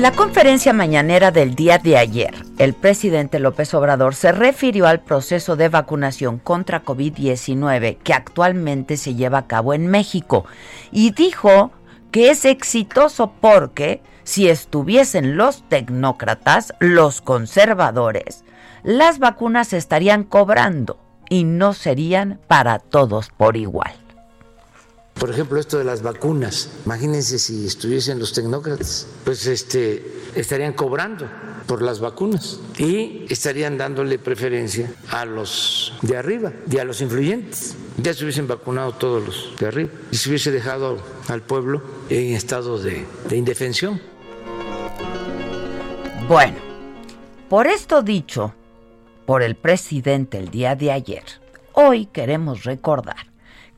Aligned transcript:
En 0.00 0.04
la 0.04 0.12
conferencia 0.12 0.72
mañanera 0.72 1.30
del 1.30 1.54
día 1.54 1.76
de 1.76 1.98
ayer, 1.98 2.34
el 2.56 2.72
presidente 2.72 3.38
López 3.38 3.74
Obrador 3.74 4.14
se 4.14 4.32
refirió 4.32 4.86
al 4.86 5.00
proceso 5.00 5.56
de 5.56 5.68
vacunación 5.68 6.38
contra 6.38 6.82
COVID-19 6.82 7.98
que 7.98 8.14
actualmente 8.14 8.96
se 8.96 9.14
lleva 9.14 9.36
a 9.36 9.46
cabo 9.46 9.74
en 9.74 9.88
México 9.88 10.46
y 10.90 11.10
dijo 11.10 11.70
que 12.10 12.30
es 12.30 12.46
exitoso 12.46 13.34
porque 13.42 14.00
si 14.22 14.48
estuviesen 14.48 15.36
los 15.36 15.68
tecnócratas, 15.68 16.72
los 16.78 17.20
conservadores, 17.20 18.42
las 18.82 19.18
vacunas 19.18 19.74
estarían 19.74 20.24
cobrando 20.24 20.98
y 21.28 21.44
no 21.44 21.74
serían 21.74 22.40
para 22.48 22.78
todos 22.78 23.28
por 23.28 23.58
igual. 23.58 23.99
Por 25.20 25.30
ejemplo, 25.30 25.60
esto 25.60 25.76
de 25.76 25.84
las 25.84 26.00
vacunas. 26.00 26.70
Imagínense 26.86 27.38
si 27.38 27.66
estuviesen 27.66 28.18
los 28.18 28.32
tecnócratas, 28.32 29.06
pues 29.22 29.46
este 29.46 30.02
estarían 30.34 30.72
cobrando 30.72 31.28
por 31.66 31.82
las 31.82 32.00
vacunas 32.00 32.58
y 32.78 33.26
estarían 33.28 33.76
dándole 33.76 34.18
preferencia 34.18 34.90
a 35.10 35.26
los 35.26 35.92
de 36.00 36.16
arriba 36.16 36.54
y 36.70 36.78
a 36.78 36.84
los 36.84 37.02
influyentes. 37.02 37.76
Ya 37.98 38.14
se 38.14 38.24
hubiesen 38.24 38.48
vacunado 38.48 38.92
todos 38.92 39.22
los 39.22 39.58
de 39.60 39.66
arriba 39.66 39.90
y 40.10 40.16
se 40.16 40.30
hubiese 40.30 40.52
dejado 40.52 40.96
al 41.28 41.42
pueblo 41.42 41.82
en 42.08 42.34
estado 42.34 42.78
de, 42.78 43.04
de 43.28 43.36
indefensión. 43.36 44.00
Bueno, 46.28 46.56
por 47.50 47.66
esto 47.66 48.00
dicho 48.00 48.54
por 49.26 49.42
el 49.42 49.54
presidente 49.54 50.38
el 50.38 50.48
día 50.48 50.76
de 50.76 50.92
ayer, 50.92 51.24
hoy 51.74 52.06
queremos 52.06 52.64
recordar 52.64 53.29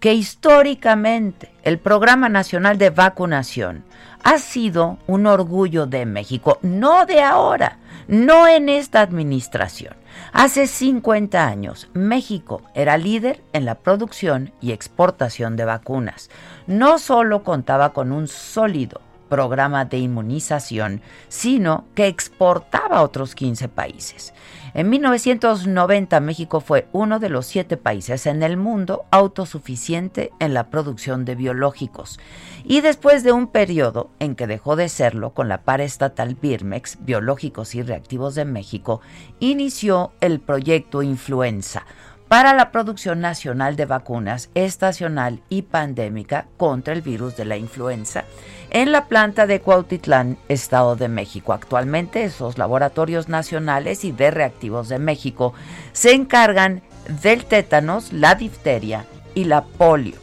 que 0.02 0.14
históricamente 0.14 1.52
el 1.62 1.78
Programa 1.78 2.28
Nacional 2.28 2.76
de 2.76 2.90
Vacunación 2.90 3.84
ha 4.24 4.38
sido 4.38 4.98
un 5.06 5.26
orgullo 5.26 5.86
de 5.86 6.06
México, 6.06 6.58
no 6.60 7.06
de 7.06 7.22
ahora, 7.22 7.78
no 8.08 8.48
en 8.48 8.68
esta 8.68 9.00
administración. 9.00 9.94
Hace 10.32 10.66
50 10.66 11.46
años, 11.46 11.88
México 11.94 12.62
era 12.74 12.98
líder 12.98 13.44
en 13.52 13.64
la 13.64 13.76
producción 13.76 14.50
y 14.60 14.72
exportación 14.72 15.54
de 15.54 15.66
vacunas. 15.66 16.30
No 16.66 16.98
solo 16.98 17.44
contaba 17.44 17.92
con 17.92 18.10
un 18.10 18.26
sólido 18.26 19.00
programa 19.28 19.84
de 19.84 19.98
inmunización, 19.98 21.00
sino 21.28 21.84
que 21.94 22.08
exportaba 22.08 22.96
a 22.96 23.02
otros 23.02 23.36
15 23.36 23.68
países. 23.68 24.34
En 24.74 24.88
1990 24.88 26.20
México 26.20 26.60
fue 26.60 26.88
uno 26.92 27.18
de 27.18 27.28
los 27.28 27.44
siete 27.44 27.76
países 27.76 28.26
en 28.26 28.42
el 28.42 28.56
mundo 28.56 29.04
autosuficiente 29.10 30.30
en 30.38 30.54
la 30.54 30.70
producción 30.70 31.26
de 31.26 31.34
biológicos. 31.34 32.18
Y 32.64 32.80
después 32.80 33.22
de 33.22 33.32
un 33.32 33.48
periodo 33.48 34.08
en 34.18 34.34
que 34.34 34.46
dejó 34.46 34.74
de 34.74 34.88
serlo 34.88 35.34
con 35.34 35.48
la 35.48 35.62
paraestatal 35.62 36.36
Birmex, 36.40 37.04
Biológicos 37.04 37.74
y 37.74 37.82
Reactivos 37.82 38.34
de 38.34 38.46
México, 38.46 39.02
inició 39.40 40.12
el 40.22 40.40
proyecto 40.40 41.02
Influenza 41.02 41.84
para 42.32 42.54
la 42.54 42.70
producción 42.70 43.20
nacional 43.20 43.76
de 43.76 43.84
vacunas 43.84 44.48
estacional 44.54 45.42
y 45.50 45.60
pandémica 45.60 46.46
contra 46.56 46.94
el 46.94 47.02
virus 47.02 47.36
de 47.36 47.44
la 47.44 47.58
influenza 47.58 48.24
en 48.70 48.90
la 48.90 49.04
planta 49.04 49.46
de 49.46 49.60
Cuautitlán, 49.60 50.38
Estado 50.48 50.96
de 50.96 51.08
México. 51.08 51.52
Actualmente 51.52 52.24
esos 52.24 52.56
laboratorios 52.56 53.28
nacionales 53.28 54.02
y 54.06 54.12
de 54.12 54.30
reactivos 54.30 54.88
de 54.88 54.98
México 54.98 55.52
se 55.92 56.14
encargan 56.14 56.80
del 57.22 57.44
tétanos, 57.44 58.14
la 58.14 58.34
difteria 58.34 59.04
y 59.34 59.44
la 59.44 59.64
polio. 59.64 60.21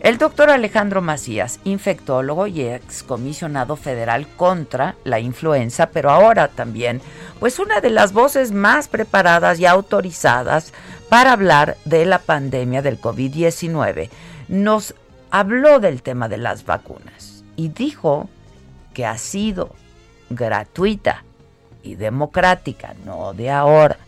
El 0.00 0.16
doctor 0.16 0.48
Alejandro 0.50 1.02
Macías, 1.02 1.58
infectólogo 1.64 2.46
y 2.46 2.62
excomisionado 2.62 3.74
federal 3.74 4.28
contra 4.36 4.94
la 5.02 5.18
influenza, 5.18 5.90
pero 5.90 6.10
ahora 6.10 6.46
también, 6.48 7.00
pues 7.40 7.58
una 7.58 7.80
de 7.80 7.90
las 7.90 8.12
voces 8.12 8.52
más 8.52 8.86
preparadas 8.86 9.58
y 9.58 9.66
autorizadas 9.66 10.72
para 11.08 11.32
hablar 11.32 11.76
de 11.84 12.04
la 12.04 12.20
pandemia 12.20 12.80
del 12.80 13.00
COVID-19, 13.00 14.08
nos 14.46 14.94
habló 15.30 15.80
del 15.80 16.02
tema 16.02 16.28
de 16.28 16.38
las 16.38 16.64
vacunas 16.64 17.42
y 17.56 17.68
dijo 17.68 18.28
que 18.94 19.04
ha 19.04 19.18
sido 19.18 19.74
gratuita 20.30 21.24
y 21.82 21.96
democrática, 21.96 22.94
no 23.04 23.32
de 23.32 23.50
ahora. 23.50 23.98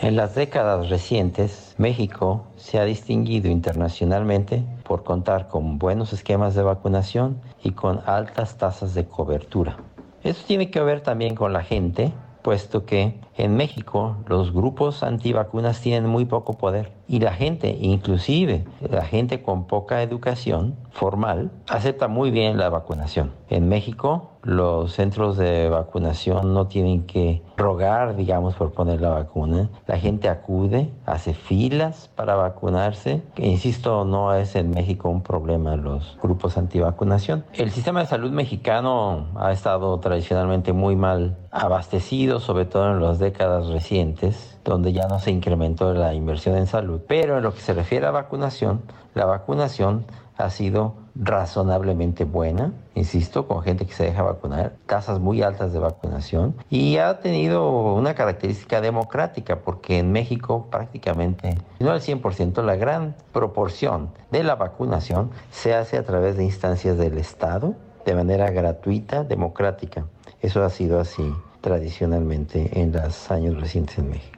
En 0.00 0.14
las 0.14 0.34
décadas 0.34 0.90
recientes, 0.90 1.74
México 1.78 2.46
se 2.66 2.80
ha 2.80 2.84
distinguido 2.84 3.48
internacionalmente 3.48 4.64
por 4.82 5.04
contar 5.04 5.46
con 5.46 5.78
buenos 5.78 6.12
esquemas 6.12 6.56
de 6.56 6.64
vacunación 6.64 7.40
y 7.62 7.70
con 7.70 8.00
altas 8.06 8.58
tasas 8.58 8.92
de 8.92 9.04
cobertura. 9.06 9.76
Esto 10.24 10.42
tiene 10.48 10.68
que 10.68 10.80
ver 10.80 11.00
también 11.00 11.36
con 11.36 11.52
la 11.52 11.62
gente, 11.62 12.12
puesto 12.42 12.84
que 12.84 13.20
en 13.36 13.56
México 13.56 14.16
los 14.26 14.52
grupos 14.52 15.04
antivacunas 15.04 15.80
tienen 15.80 16.10
muy 16.10 16.24
poco 16.24 16.54
poder 16.54 16.90
y 17.06 17.20
la 17.20 17.32
gente, 17.32 17.78
inclusive 17.80 18.64
la 18.80 19.04
gente 19.04 19.42
con 19.42 19.68
poca 19.68 20.02
educación 20.02 20.74
formal, 20.90 21.52
acepta 21.68 22.08
muy 22.08 22.32
bien 22.32 22.58
la 22.58 22.68
vacunación. 22.68 23.30
En 23.48 23.68
México 23.68 24.35
los 24.46 24.92
centros 24.92 25.36
de 25.36 25.68
vacunación 25.68 26.54
no 26.54 26.68
tienen 26.68 27.04
que 27.04 27.42
rogar, 27.56 28.14
digamos, 28.14 28.54
por 28.54 28.72
poner 28.72 29.00
la 29.00 29.08
vacuna. 29.08 29.70
La 29.88 29.98
gente 29.98 30.28
acude, 30.28 30.92
hace 31.04 31.34
filas 31.34 32.08
para 32.14 32.36
vacunarse. 32.36 33.22
Insisto, 33.38 34.04
no 34.04 34.32
es 34.34 34.54
en 34.54 34.70
México 34.70 35.08
un 35.08 35.22
problema 35.22 35.74
los 35.74 36.16
grupos 36.22 36.56
antivacunación. 36.56 37.44
El 37.54 37.72
sistema 37.72 37.98
de 38.00 38.06
salud 38.06 38.30
mexicano 38.30 39.26
ha 39.34 39.50
estado 39.50 39.98
tradicionalmente 39.98 40.72
muy 40.72 40.94
mal 40.94 41.36
abastecido, 41.50 42.38
sobre 42.38 42.66
todo 42.66 42.92
en 42.92 43.02
las 43.02 43.18
décadas 43.18 43.66
recientes, 43.66 44.60
donde 44.64 44.92
ya 44.92 45.08
no 45.08 45.18
se 45.18 45.32
incrementó 45.32 45.92
la 45.92 46.14
inversión 46.14 46.56
en 46.56 46.68
salud. 46.68 47.00
Pero 47.08 47.38
en 47.38 47.42
lo 47.42 47.52
que 47.52 47.60
se 47.60 47.74
refiere 47.74 48.06
a 48.06 48.12
vacunación, 48.12 48.82
la 49.14 49.24
vacunación 49.24 50.04
ha 50.36 50.50
sido 50.50 50.94
razonablemente 51.14 52.24
buena, 52.24 52.72
insisto, 52.94 53.46
con 53.48 53.62
gente 53.62 53.86
que 53.86 53.94
se 53.94 54.04
deja 54.04 54.22
vacunar, 54.22 54.74
tasas 54.86 55.18
muy 55.18 55.42
altas 55.42 55.72
de 55.72 55.78
vacunación 55.78 56.54
y 56.68 56.98
ha 56.98 57.20
tenido 57.20 57.94
una 57.94 58.14
característica 58.14 58.80
democrática 58.80 59.60
porque 59.60 59.98
en 59.98 60.12
México 60.12 60.66
prácticamente, 60.70 61.56
no 61.80 61.90
al 61.90 62.00
100%, 62.00 62.62
la 62.62 62.76
gran 62.76 63.16
proporción 63.32 64.10
de 64.30 64.44
la 64.44 64.56
vacunación 64.56 65.30
se 65.50 65.74
hace 65.74 65.96
a 65.96 66.04
través 66.04 66.36
de 66.36 66.44
instancias 66.44 66.98
del 66.98 67.18
Estado 67.18 67.74
de 68.04 68.14
manera 68.14 68.50
gratuita, 68.50 69.24
democrática. 69.24 70.06
Eso 70.40 70.62
ha 70.62 70.70
sido 70.70 71.00
así 71.00 71.34
tradicionalmente 71.60 72.80
en 72.80 72.92
los 72.92 73.30
años 73.30 73.60
recientes 73.60 73.98
en 73.98 74.10
México. 74.10 74.35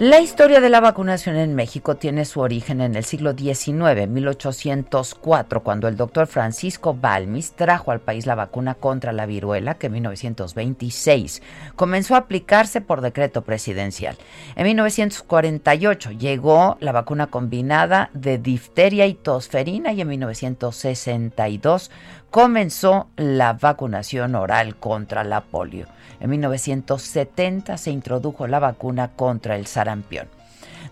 La 0.00 0.20
historia 0.20 0.60
de 0.60 0.68
la 0.68 0.78
vacunación 0.78 1.34
en 1.34 1.56
México 1.56 1.96
tiene 1.96 2.24
su 2.24 2.38
origen 2.38 2.80
en 2.80 2.94
el 2.94 3.02
siglo 3.02 3.32
XIX, 3.36 4.06
1804, 4.06 5.64
cuando 5.64 5.88
el 5.88 5.96
doctor 5.96 6.28
Francisco 6.28 6.94
Balmis 6.94 7.50
trajo 7.50 7.90
al 7.90 7.98
país 7.98 8.24
la 8.24 8.36
vacuna 8.36 8.74
contra 8.74 9.12
la 9.12 9.26
viruela, 9.26 9.74
que 9.74 9.88
en 9.88 9.94
1926 9.94 11.42
comenzó 11.74 12.14
a 12.14 12.18
aplicarse 12.18 12.80
por 12.80 13.00
decreto 13.00 13.42
presidencial. 13.42 14.16
En 14.54 14.66
1948 14.66 16.12
llegó 16.12 16.76
la 16.78 16.92
vacuna 16.92 17.26
combinada 17.26 18.10
de 18.14 18.38
difteria 18.38 19.04
y 19.08 19.14
tosferina 19.14 19.92
y 19.92 20.02
en 20.02 20.08
1962 20.10 21.90
comenzó 22.30 23.08
la 23.16 23.54
vacunación 23.54 24.34
oral 24.34 24.76
contra 24.76 25.24
la 25.24 25.42
polio. 25.42 25.86
En 26.20 26.30
1970 26.30 27.76
se 27.78 27.90
introdujo 27.90 28.46
la 28.46 28.58
vacuna 28.58 29.12
contra 29.12 29.56
el 29.56 29.66
sarampión. 29.66 30.28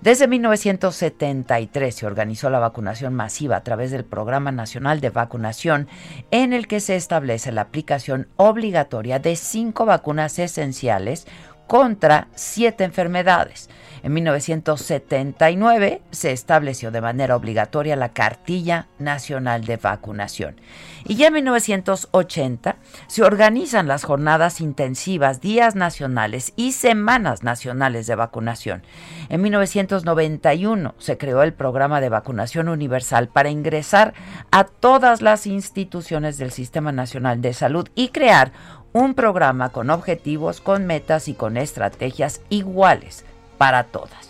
Desde 0.01 0.29
1973 0.29 1.95
se 1.95 2.07
organizó 2.07 2.51
la 2.51 2.59
vacunación 2.59 3.15
masiva 3.15 3.57
a 3.57 3.65
través 3.65 3.91
del 3.91 4.05
Programa 4.05 4.53
Nacional 4.53 5.01
de 5.01 5.11
Vacunación, 5.11 5.89
en 6.31 6.53
el 6.53 6.69
que 6.69 6.81
se 6.81 6.97
establece 6.97 7.51
la 7.51 7.63
aplicación 7.63 8.29
obligatoria 8.37 9.19
de 9.19 9.37
cinco 9.37 9.87
vacunas 9.87 10.39
esenciales 10.39 11.27
contra 11.67 12.29
siete 12.35 12.85
enfermedades. 12.85 13.69
En 14.07 14.15
1979 14.15 16.01
se 16.13 16.31
estableció 16.31 16.93
de 16.93 17.01
manera 17.01 17.35
obligatoria 17.35 17.97
la 17.97 18.11
Cartilla 18.11 18.87
Nacional 19.01 19.65
de 19.65 19.79
Vacunación. 19.79 20.61
Y 21.03 21.17
ya 21.17 21.27
en 21.27 21.33
1980 21.33 22.77
se 23.09 23.25
organizan 23.25 23.89
las 23.89 24.05
jornadas 24.05 24.61
intensivas, 24.61 25.41
días 25.41 25.75
nacionales 25.75 26.53
y 26.55 26.71
semanas 26.71 27.43
nacionales 27.43 28.07
de 28.07 28.15
vacunación. 28.15 28.85
En 29.29 29.43
1991 29.43 30.95
se 30.99 31.19
creó 31.19 31.43
el 31.43 31.53
programa 31.53 32.01
de 32.01 32.09
vacunación 32.09 32.69
universal 32.69 33.27
para 33.27 33.51
ingresar 33.51 34.15
a 34.53 34.63
todas 34.63 35.21
las 35.21 35.49
instituciones 35.49 36.39
del 36.39 36.53
Sistema 36.53 36.93
Nacional 36.93 37.43
de 37.43 37.53
Salud 37.55 37.89
y 37.97 38.11
crear 38.11 38.53
un 38.93 39.15
programa 39.15 39.71
con 39.71 39.91
objetivos, 39.91 40.61
con 40.61 40.87
metas 40.87 41.27
y 41.27 41.35
con 41.35 41.57
estrategias 41.57 42.41
iguales 42.51 43.25
para 43.59 43.85
todas. 43.85 44.27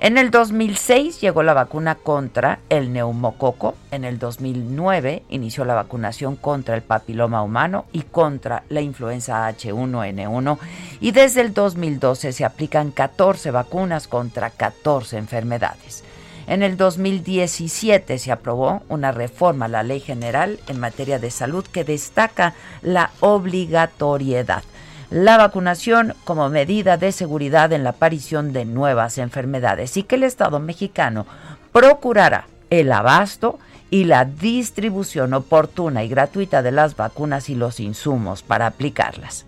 En 0.00 0.16
el 0.16 0.30
2006 0.30 1.20
llegó 1.20 1.42
la 1.42 1.54
vacuna 1.54 1.96
contra 1.96 2.60
el 2.68 2.92
neumococo, 2.92 3.74
en 3.90 4.04
el 4.04 4.20
2009 4.20 5.24
inició 5.28 5.64
la 5.64 5.74
vacunación 5.74 6.36
contra 6.36 6.76
el 6.76 6.82
papiloma 6.82 7.42
humano 7.42 7.84
y 7.92 8.02
contra 8.02 8.62
la 8.68 8.80
influenza 8.80 9.50
H1N1 9.50 10.58
y 11.00 11.10
desde 11.10 11.40
el 11.40 11.52
2012 11.52 12.32
se 12.32 12.44
aplican 12.44 12.92
14 12.92 13.50
vacunas 13.50 14.06
contra 14.06 14.50
14 14.50 15.18
enfermedades. 15.18 16.04
En 16.46 16.62
el 16.62 16.76
2017 16.76 18.18
se 18.18 18.30
aprobó 18.30 18.82
una 18.88 19.10
reforma 19.10 19.64
a 19.64 19.68
la 19.68 19.82
Ley 19.82 19.98
General 19.98 20.60
en 20.68 20.78
materia 20.78 21.18
de 21.18 21.32
salud 21.32 21.66
que 21.66 21.82
destaca 21.82 22.54
la 22.82 23.10
obligatoriedad 23.18 24.62
la 25.10 25.38
vacunación 25.38 26.14
como 26.24 26.48
medida 26.50 26.96
de 26.96 27.12
seguridad 27.12 27.72
en 27.72 27.84
la 27.84 27.90
aparición 27.90 28.52
de 28.52 28.64
nuevas 28.64 29.18
enfermedades 29.18 29.96
y 29.96 30.02
que 30.02 30.16
el 30.16 30.22
Estado 30.22 30.60
mexicano 30.60 31.26
procurará 31.72 32.46
el 32.70 32.92
abasto 32.92 33.58
y 33.90 34.04
la 34.04 34.26
distribución 34.26 35.32
oportuna 35.32 36.04
y 36.04 36.08
gratuita 36.08 36.62
de 36.62 36.72
las 36.72 36.94
vacunas 36.96 37.48
y 37.48 37.54
los 37.54 37.80
insumos 37.80 38.42
para 38.42 38.66
aplicarlas. 38.66 39.46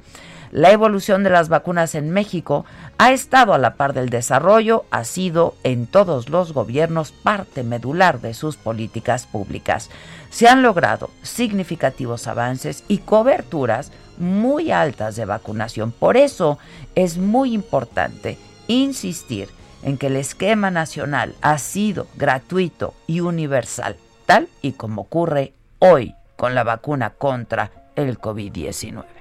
La 0.51 0.73
evolución 0.73 1.23
de 1.23 1.31
las 1.31 1.49
vacunas 1.49 1.95
en 1.95 2.11
México 2.11 2.65
ha 2.99 3.13
estado 3.13 3.55
a 3.55 3.59
la 3.59 3.75
par 3.75 3.93
del 3.93 4.11
desarrollo, 4.11 4.85
ha 4.91 5.05
sido 5.05 5.55
en 5.63 5.87
todos 5.87 6.29
los 6.29 6.53
gobiernos 6.53 7.13
parte 7.13 7.63
medular 7.63 8.21
de 8.21 8.35
sus 8.35 8.57
políticas 8.57 9.27
públicas. 9.27 9.91
Se 10.31 10.49
han 10.49 10.63
logrado 10.63 11.11
significativos 11.23 12.27
avances 12.27 12.83
y 12.89 12.99
coberturas 12.99 13.93
muy 14.19 14.73
altas 14.73 15.15
de 15.15 15.25
vacunación. 15.25 15.93
Por 15.93 16.17
eso 16.17 16.59
es 16.97 17.17
muy 17.17 17.55
importante 17.55 18.37
insistir 18.67 19.49
en 19.85 19.99
que 19.99 20.09
el 20.09 20.17
esquema 20.17 20.73
nacional 20.73 21.37
ha 21.43 21.59
sido 21.59 22.09
gratuito 22.17 22.95
y 23.07 23.21
universal, 23.21 23.97
tal 24.27 24.49
y 24.63 24.73
como 24.73 25.03
ocurre 25.03 25.55
hoy 25.79 26.17
con 26.37 26.57
la 26.57 26.65
vacuna 26.65 27.11
contra 27.11 27.71
el 27.95 28.19
COVID-19. 28.19 29.20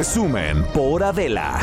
Resumen 0.00 0.64
por 0.72 1.04
Adela. 1.04 1.60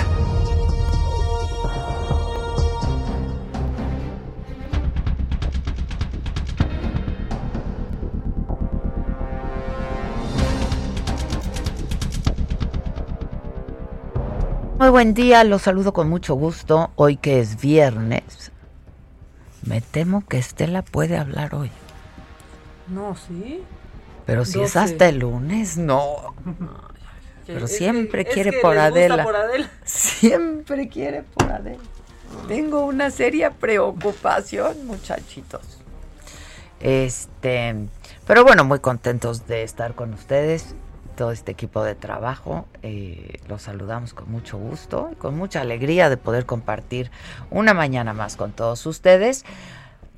Muy 14.77 14.89
buen 14.89 15.15
día, 15.15 15.43
los 15.43 15.63
saludo 15.63 15.91
con 15.91 16.07
mucho 16.07 16.35
gusto. 16.35 16.91
Hoy 16.95 17.17
que 17.17 17.39
es 17.39 17.59
viernes, 17.59 18.51
me 19.65 19.81
temo 19.81 20.27
que 20.27 20.37
Estela 20.37 20.83
puede 20.83 21.17
hablar 21.17 21.55
hoy. 21.55 21.71
No, 22.87 23.15
sí. 23.15 23.63
Pero 24.27 24.45
si 24.45 24.61
es 24.61 24.75
hasta 24.75 25.09
el 25.09 25.17
lunes, 25.17 25.79
no. 25.79 26.35
Pero 27.47 27.67
siempre 27.67 28.25
quiere 28.25 28.59
por, 28.61 28.77
Adela. 28.77 29.25
Siempre 29.85 30.89
quiere 30.89 31.23
por 31.23 31.51
Adela. 31.51 31.81
Tengo 32.47 32.85
una 32.85 33.09
seria 33.09 33.51
preocupación, 33.51 34.85
muchachitos. 34.85 35.61
Este, 36.81 37.75
pero 38.27 38.43
bueno, 38.43 38.65
muy 38.65 38.79
contentos 38.79 39.47
de 39.47 39.63
estar 39.63 39.95
con 39.95 40.13
ustedes, 40.13 40.75
todo 41.15 41.31
este 41.31 41.51
equipo 41.51 41.83
de 41.83 41.95
trabajo. 41.95 42.67
Eh, 42.83 43.39
los 43.47 43.63
saludamos 43.63 44.13
con 44.13 44.29
mucho 44.29 44.57
gusto 44.57 45.09
y 45.11 45.15
con 45.15 45.35
mucha 45.35 45.61
alegría 45.61 46.09
de 46.09 46.17
poder 46.17 46.45
compartir 46.45 47.09
una 47.49 47.73
mañana 47.73 48.13
más 48.13 48.35
con 48.35 48.51
todos 48.51 48.85
ustedes. 48.85 49.45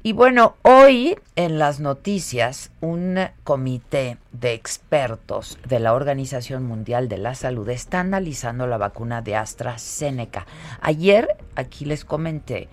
Y 0.01 0.13
bueno, 0.13 0.55
hoy 0.61 1.17
en 1.35 1.59
las 1.59 1.81
noticias, 1.81 2.71
un 2.79 3.19
comité 3.43 4.17
de 4.31 4.53
expertos 4.53 5.59
de 5.67 5.81
la 5.81 5.93
Organización 5.93 6.63
Mundial 6.63 7.09
de 7.09 7.17
la 7.17 7.35
Salud 7.35 7.67
está 7.67 7.99
analizando 7.99 8.65
la 8.65 8.77
vacuna 8.77 9.21
de 9.21 9.35
AstraZeneca. 9.35 10.47
Ayer 10.79 11.35
aquí 11.55 11.83
les 11.83 12.05
comenté 12.05 12.69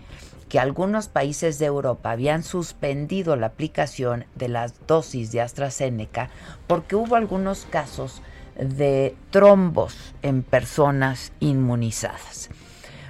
que 0.49 0.61
algunos 0.61 1.09
países 1.09 1.59
de 1.59 1.67
Europa 1.67 2.13
habían 2.13 2.45
suspendido 2.45 3.35
la 3.35 3.49
aplicación 3.49 4.27
de 4.37 4.47
las 4.47 4.87
dosis 4.87 5.33
de 5.33 5.41
AstraZeneca 5.41 6.31
porque 6.69 6.95
hubo 6.95 7.17
algunos 7.17 7.67
casos 7.69 8.23
de 8.57 9.17
trombos 9.31 10.15
en 10.23 10.45
personas 10.45 11.33
inmunizadas. 11.41 12.51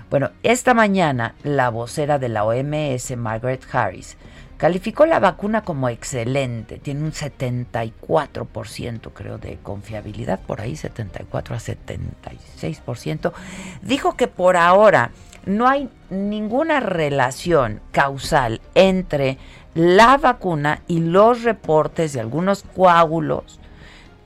Bueno, 0.08 0.30
esta 0.44 0.72
mañana 0.72 1.34
la 1.42 1.68
vocera 1.70 2.20
de 2.20 2.28
la 2.28 2.44
OMS, 2.44 3.16
Margaret 3.16 3.66
Harris, 3.72 4.16
calificó 4.56 5.04
la 5.04 5.18
vacuna 5.18 5.62
como 5.62 5.88
excelente. 5.88 6.78
Tiene 6.78 7.02
un 7.02 7.10
74% 7.10 9.10
creo 9.12 9.38
de 9.38 9.56
confiabilidad, 9.56 10.38
por 10.38 10.60
ahí 10.60 10.76
74 10.76 11.56
a 11.56 11.58
76%. 11.58 13.32
Dijo 13.82 14.16
que 14.16 14.28
por 14.28 14.56
ahora 14.56 15.10
no 15.44 15.66
hay 15.66 15.90
ninguna 16.08 16.78
relación 16.78 17.80
causal 17.90 18.60
entre 18.76 19.38
la 19.74 20.18
vacuna 20.18 20.82
y 20.86 21.00
los 21.00 21.42
reportes 21.42 22.12
de 22.12 22.20
algunos 22.20 22.62
coágulos 22.62 23.58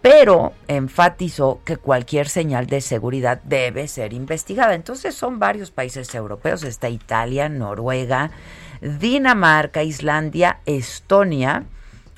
pero 0.02 0.52
enfatizó 0.66 1.60
que 1.64 1.76
cualquier 1.76 2.28
señal 2.28 2.66
de 2.66 2.80
seguridad 2.80 3.40
debe 3.44 3.86
ser 3.86 4.12
investigada. 4.12 4.74
Entonces 4.74 5.14
son 5.14 5.38
varios 5.38 5.70
países 5.70 6.14
europeos, 6.14 6.62
está 6.64 6.88
Italia, 6.88 7.48
Noruega, 7.48 8.30
Dinamarca, 8.80 9.82
Islandia, 9.82 10.60
Estonia, 10.64 11.64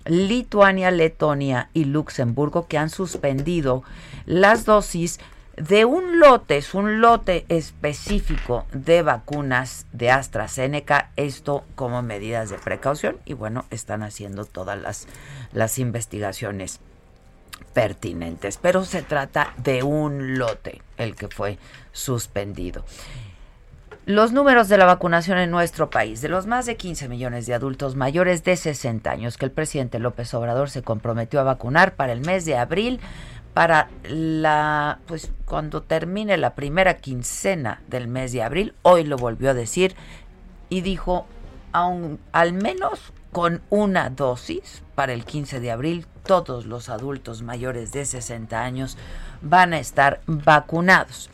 Lituania, 0.05 0.91
Letonia 0.91 1.71
y 1.73 1.85
Luxemburgo 1.85 2.67
que 2.67 2.79
han 2.79 2.91
suspendido 2.91 3.83
las 4.27 4.65
dosis 4.65 5.19
de 5.57 5.85
un 5.85 6.19
lote, 6.19 6.57
es 6.57 6.75
un 6.75 7.01
lote 7.01 7.45
específico 7.49 8.65
de 8.73 9.03
vacunas 9.03 9.87
de 9.93 10.11
AstraZeneca, 10.11 11.11
esto 11.17 11.65
como 11.75 12.01
medidas 12.03 12.49
de 12.49 12.59
precaución 12.59 13.19
y 13.27 13.35
bueno, 13.35 13.67
están 13.71 14.03
haciendo 14.03 14.45
todas 14.45 14.81
las, 14.81 15.07
las 15.53 15.79
investigaciones 15.79 16.81
pertinentes, 17.65 18.59
pero 18.61 18.85
se 18.85 19.03
trata 19.03 19.55
de 19.59 19.83
un 19.83 20.39
lote 20.39 20.83
el 20.97 21.15
que 21.15 21.29
fue 21.29 21.59
suspendido. 21.93 22.85
Los 24.05 24.33
números 24.33 24.69
de 24.69 24.79
la 24.79 24.85
vacunación 24.85 25.39
en 25.39 25.53
nuestro 25.53 25.89
país, 25.89 26.21
de 26.21 26.29
los 26.29 26.47
más 26.47 26.67
de 26.67 26.77
15 26.77 27.09
millones 27.09 27.47
de 27.47 27.55
adultos 27.55 27.95
mayores 27.95 28.43
de 28.43 28.57
60 28.57 29.09
años 29.09 29.37
que 29.37 29.45
el 29.45 29.53
presidente 29.53 30.01
López 30.01 30.35
Obrador 30.35 30.71
se 30.71 30.83
comprometió 30.83 31.39
a 31.39 31.45
vacunar 31.45 31.95
para 31.95 32.13
el 32.13 32.21
mes 32.21 32.45
de 32.45 32.57
abril, 32.57 32.99
para 33.55 33.91
la, 34.03 34.99
pues 35.07 35.31
cuando 35.45 35.83
termine 35.83 36.37
la 36.37 36.55
primera 36.55 36.97
quincena 36.97 37.81
del 37.87 38.09
mes 38.09 38.33
de 38.33 38.43
abril, 38.43 38.75
hoy 38.83 39.05
lo 39.05 39.17
volvió 39.17 39.51
a 39.51 39.55
decir 39.55 39.95
y 40.69 40.81
dijo, 40.81 41.27
aun, 41.71 42.19
al 42.33 42.55
menos 42.55 43.13
con 43.33 43.63
una 43.71 44.11
dosis 44.11 44.83
para 44.95 45.15
el 45.15 45.25
15 45.25 45.59
de 45.59 45.73
abril, 45.73 46.07
todos 46.25 46.67
los 46.67 46.91
adultos 46.91 47.43
mayores 47.43 47.91
de 47.91 48.05
60 48.05 48.63
años 48.63 48.97
van 49.41 49.73
a 49.73 49.81
estar 49.81 50.21
vacunados. 50.27 51.29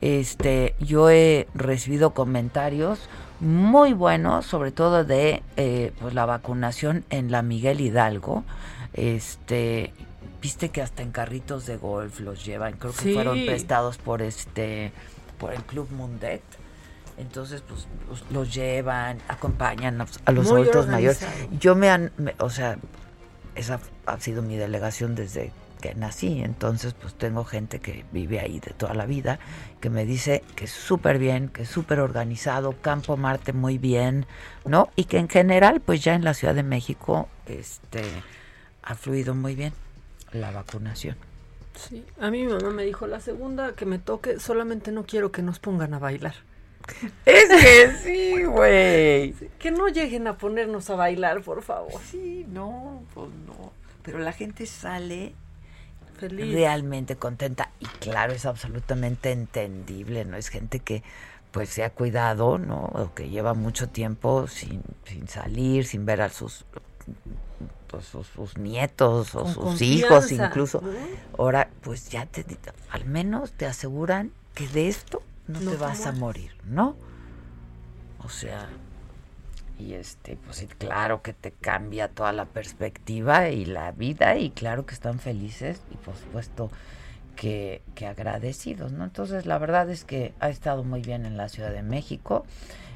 este, 0.00 0.74
yo 0.80 1.10
he 1.10 1.48
recibido 1.54 2.14
comentarios 2.14 3.10
muy 3.40 3.92
buenos, 3.92 4.46
sobre 4.46 4.72
todo 4.72 5.04
de 5.04 5.42
eh, 5.56 5.92
pues 6.00 6.14
la 6.14 6.24
vacunación 6.24 7.04
en 7.10 7.30
la 7.30 7.42
Miguel 7.42 7.80
Hidalgo. 7.80 8.44
Este, 8.94 9.92
viste 10.40 10.70
que 10.70 10.80
hasta 10.80 11.02
en 11.02 11.10
carritos 11.12 11.66
de 11.66 11.76
golf 11.76 12.20
los 12.20 12.42
llevan, 12.44 12.72
creo 12.72 12.92
que 12.92 13.12
fueron 13.12 13.44
prestados 13.44 13.98
por 13.98 14.22
este, 14.22 14.92
por 15.38 15.52
el 15.52 15.62
Club 15.62 15.90
Mundet 15.92 16.42
entonces 17.20 17.62
pues 17.66 17.86
los, 18.30 18.54
llevan, 18.54 19.18
acompañan 19.28 20.00
a, 20.00 20.32
los 20.32 20.50
adultos 20.50 20.86
mayores. 20.86 21.26
Yo 21.58 21.74
me 21.74 21.90
han, 21.90 22.12
o 22.38 22.50
sea, 22.50 22.78
esa 23.54 23.80
ha 24.06 24.18
sido 24.20 24.42
mi 24.42 24.56
delegación 24.56 25.14
desde 25.14 25.52
que 25.80 25.94
nací, 25.94 26.42
entonces 26.42 26.94
pues 26.94 27.14
tengo 27.14 27.44
gente 27.44 27.80
que 27.80 28.04
vive 28.12 28.40
ahí 28.40 28.60
de 28.60 28.72
toda 28.72 28.94
la 28.94 29.06
vida, 29.06 29.38
que 29.80 29.90
me 29.90 30.04
dice 30.04 30.44
que 30.54 30.64
es 30.64 30.70
súper 30.70 31.18
bien, 31.18 31.48
que 31.48 31.62
es 31.62 31.68
súper 31.68 32.00
organizado, 32.00 32.74
Campo 32.80 33.16
Marte 33.16 33.52
muy 33.52 33.78
bien, 33.78 34.26
¿no? 34.64 34.90
Y 34.94 35.04
que 35.04 35.18
en 35.18 35.28
general 35.28 35.80
pues 35.80 36.02
ya 36.02 36.14
en 36.14 36.24
la 36.24 36.34
Ciudad 36.34 36.54
de 36.54 36.62
México 36.62 37.28
este 37.46 38.02
ha 38.82 38.94
fluido 38.94 39.34
muy 39.34 39.54
bien 39.54 39.72
la 40.32 40.50
vacunación. 40.50 41.16
Sí, 41.74 42.04
a 42.18 42.30
mí 42.30 42.44
mi 42.44 42.52
mamá 42.52 42.70
me 42.70 42.84
dijo, 42.84 43.06
la 43.06 43.20
segunda 43.20 43.72
que 43.72 43.86
me 43.86 43.98
toque, 43.98 44.38
solamente 44.38 44.92
no 44.92 45.04
quiero 45.04 45.32
que 45.32 45.42
nos 45.42 45.58
pongan 45.58 45.94
a 45.94 45.98
bailar. 45.98 46.34
Es 47.26 47.48
que 47.48 47.92
sí, 48.02 48.44
güey. 48.44 49.34
Que 49.58 49.70
no 49.70 49.88
lleguen 49.88 50.26
a 50.26 50.36
ponernos 50.36 50.90
a 50.90 50.96
bailar, 50.96 51.42
por 51.42 51.62
favor. 51.62 52.00
Sí, 52.10 52.46
no, 52.48 53.02
pues 53.14 53.30
no. 53.46 53.72
Pero 54.02 54.18
la 54.18 54.32
gente 54.32 54.66
sale 54.66 55.34
Feliz. 56.18 56.52
realmente 56.52 57.16
contenta 57.16 57.70
y 57.78 57.86
claro, 57.86 58.32
es 58.32 58.46
absolutamente 58.46 59.32
entendible, 59.32 60.24
¿no? 60.24 60.36
Es 60.36 60.48
gente 60.48 60.80
que 60.80 61.02
pues 61.50 61.68
se 61.68 61.82
ha 61.84 61.90
cuidado, 61.90 62.58
¿no? 62.58 62.84
O 62.94 63.12
que 63.14 63.28
lleva 63.28 63.54
mucho 63.54 63.88
tiempo 63.88 64.46
sin, 64.46 64.82
sin 65.04 65.28
salir, 65.28 65.84
sin 65.84 66.06
ver 66.06 66.22
a 66.22 66.28
sus 66.28 66.64
pues, 67.90 68.04
sus, 68.04 68.56
nietos 68.56 69.34
o 69.34 69.46
sus 69.48 69.82
hijos 69.82 70.30
incluso. 70.30 70.82
Ahora, 71.36 71.68
pues 71.82 72.08
ya 72.08 72.26
te 72.26 72.44
al 72.90 73.04
menos 73.04 73.52
te 73.52 73.66
aseguran 73.66 74.32
que 74.54 74.68
de 74.68 74.88
esto 74.88 75.22
no, 75.50 75.70
te 75.70 75.76
vas 75.76 76.06
a 76.06 76.12
morir, 76.12 76.52
¿no? 76.64 76.96
O 78.22 78.28
sea, 78.28 78.68
y 79.78 79.94
este, 79.94 80.36
pues 80.36 80.66
claro 80.78 81.22
que 81.22 81.32
te 81.32 81.52
cambia 81.52 82.08
toda 82.08 82.32
la 82.32 82.44
perspectiva 82.44 83.48
y 83.48 83.64
la 83.64 83.92
vida 83.92 84.36
y 84.36 84.50
claro 84.50 84.86
que 84.86 84.94
están 84.94 85.18
felices 85.18 85.82
y 85.90 85.96
por 85.96 86.16
supuesto 86.16 86.70
que, 87.36 87.82
que 87.94 88.06
agradecidos, 88.06 88.92
¿no? 88.92 89.04
Entonces 89.04 89.46
la 89.46 89.58
verdad 89.58 89.88
es 89.88 90.04
que 90.04 90.34
ha 90.40 90.50
estado 90.50 90.84
muy 90.84 91.00
bien 91.00 91.24
en 91.24 91.36
la 91.36 91.48
Ciudad 91.48 91.72
de 91.72 91.82
México. 91.82 92.44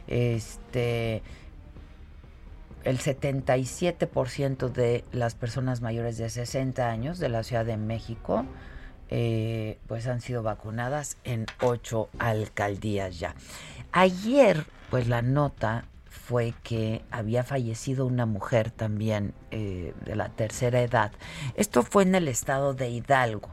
Este 0.06 1.22
el 2.84 2.98
77% 2.98 4.68
de 4.68 5.04
las 5.10 5.34
personas 5.34 5.80
mayores 5.80 6.18
de 6.18 6.28
60 6.28 6.86
años 6.86 7.18
de 7.18 7.30
la 7.30 7.42
Ciudad 7.42 7.64
de 7.64 7.78
México 7.78 8.44
eh, 9.10 9.78
pues 9.86 10.06
han 10.06 10.20
sido 10.20 10.42
vacunadas 10.42 11.16
en 11.24 11.46
ocho 11.60 12.08
alcaldías 12.18 13.18
ya. 13.18 13.34
Ayer, 13.92 14.64
pues 14.90 15.08
la 15.08 15.22
nota 15.22 15.84
fue 16.08 16.54
que 16.62 17.02
había 17.10 17.44
fallecido 17.44 18.06
una 18.06 18.24
mujer 18.24 18.70
también 18.70 19.34
eh, 19.50 19.94
de 20.04 20.16
la 20.16 20.30
tercera 20.30 20.80
edad. 20.80 21.12
Esto 21.54 21.82
fue 21.82 22.04
en 22.04 22.14
el 22.14 22.28
estado 22.28 22.72
de 22.72 22.88
Hidalgo 22.88 23.50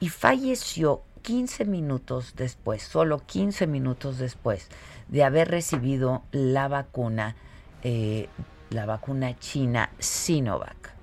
y 0.00 0.08
falleció 0.08 1.02
15 1.22 1.64
minutos 1.66 2.34
después, 2.36 2.82
solo 2.82 3.18
15 3.26 3.66
minutos 3.66 4.18
después 4.18 4.68
de 5.08 5.24
haber 5.24 5.48
recibido 5.48 6.22
la 6.32 6.68
vacuna, 6.68 7.36
eh, 7.82 8.28
la 8.70 8.86
vacuna 8.86 9.38
china 9.38 9.90
Sinovac. 9.98 10.94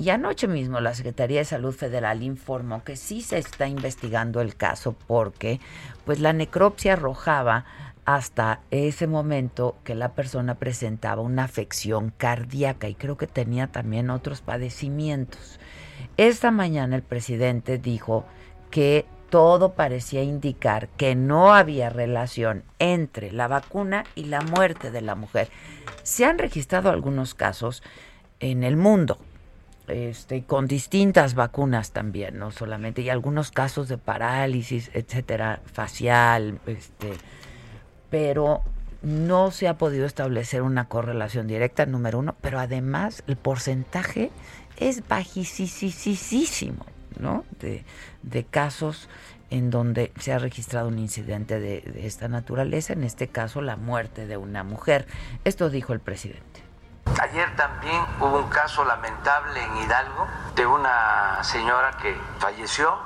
Y 0.00 0.08
anoche 0.08 0.48
mismo 0.48 0.80
la 0.80 0.94
Secretaría 0.94 1.40
de 1.40 1.44
Salud 1.44 1.74
Federal 1.74 2.22
informó 2.22 2.82
que 2.84 2.96
sí 2.96 3.20
se 3.20 3.36
está 3.36 3.68
investigando 3.68 4.40
el 4.40 4.56
caso 4.56 4.96
porque 5.06 5.60
pues 6.06 6.20
la 6.20 6.32
necropsia 6.32 6.94
arrojaba 6.94 7.66
hasta 8.06 8.60
ese 8.70 9.06
momento 9.06 9.76
que 9.84 9.94
la 9.94 10.14
persona 10.14 10.54
presentaba 10.54 11.20
una 11.20 11.44
afección 11.44 12.14
cardíaca 12.16 12.88
y 12.88 12.94
creo 12.94 13.18
que 13.18 13.26
tenía 13.26 13.66
también 13.66 14.08
otros 14.08 14.40
padecimientos. 14.40 15.60
Esta 16.16 16.50
mañana 16.50 16.96
el 16.96 17.02
presidente 17.02 17.76
dijo 17.76 18.24
que 18.70 19.04
todo 19.28 19.74
parecía 19.74 20.22
indicar 20.22 20.88
que 20.96 21.14
no 21.14 21.52
había 21.52 21.90
relación 21.90 22.64
entre 22.78 23.32
la 23.32 23.48
vacuna 23.48 24.04
y 24.14 24.24
la 24.24 24.40
muerte 24.40 24.90
de 24.90 25.02
la 25.02 25.14
mujer. 25.14 25.50
Se 26.04 26.24
han 26.24 26.38
registrado 26.38 26.88
algunos 26.88 27.34
casos 27.34 27.82
en 28.40 28.64
el 28.64 28.78
mundo, 28.78 29.18
este, 29.90 30.44
con 30.44 30.66
distintas 30.66 31.34
vacunas 31.34 31.92
también, 31.92 32.38
no 32.38 32.50
solamente, 32.50 33.02
y 33.02 33.10
algunos 33.10 33.50
casos 33.50 33.88
de 33.88 33.98
parálisis, 33.98 34.90
etcétera, 34.94 35.60
facial, 35.64 36.60
este, 36.66 37.12
pero 38.10 38.62
no 39.02 39.50
se 39.50 39.68
ha 39.68 39.78
podido 39.78 40.06
establecer 40.06 40.62
una 40.62 40.86
correlación 40.86 41.46
directa, 41.46 41.86
número 41.86 42.18
uno, 42.18 42.34
pero 42.40 42.58
además 42.58 43.22
el 43.26 43.36
porcentaje 43.36 44.30
es 44.76 45.06
bajísimo, 45.08 46.84
¿no? 47.18 47.44
De, 47.60 47.84
de 48.22 48.44
casos 48.44 49.08
en 49.50 49.70
donde 49.70 50.12
se 50.18 50.32
ha 50.32 50.38
registrado 50.38 50.88
un 50.88 50.98
incidente 50.98 51.58
de, 51.58 51.80
de 51.80 52.06
esta 52.06 52.28
naturaleza, 52.28 52.92
en 52.92 53.04
este 53.04 53.28
caso 53.28 53.62
la 53.62 53.76
muerte 53.76 54.26
de 54.26 54.36
una 54.36 54.64
mujer. 54.64 55.06
Esto 55.44 55.70
dijo 55.70 55.92
el 55.92 56.00
presidente. 56.00 56.49
Ayer 57.20 57.54
también 57.56 58.04
hubo 58.20 58.38
un 58.38 58.48
caso 58.48 58.84
lamentable 58.84 59.62
en 59.62 59.76
Hidalgo 59.78 60.26
de 60.54 60.66
una 60.66 61.42
señora 61.42 61.96
que 61.98 62.18
falleció 62.38 62.96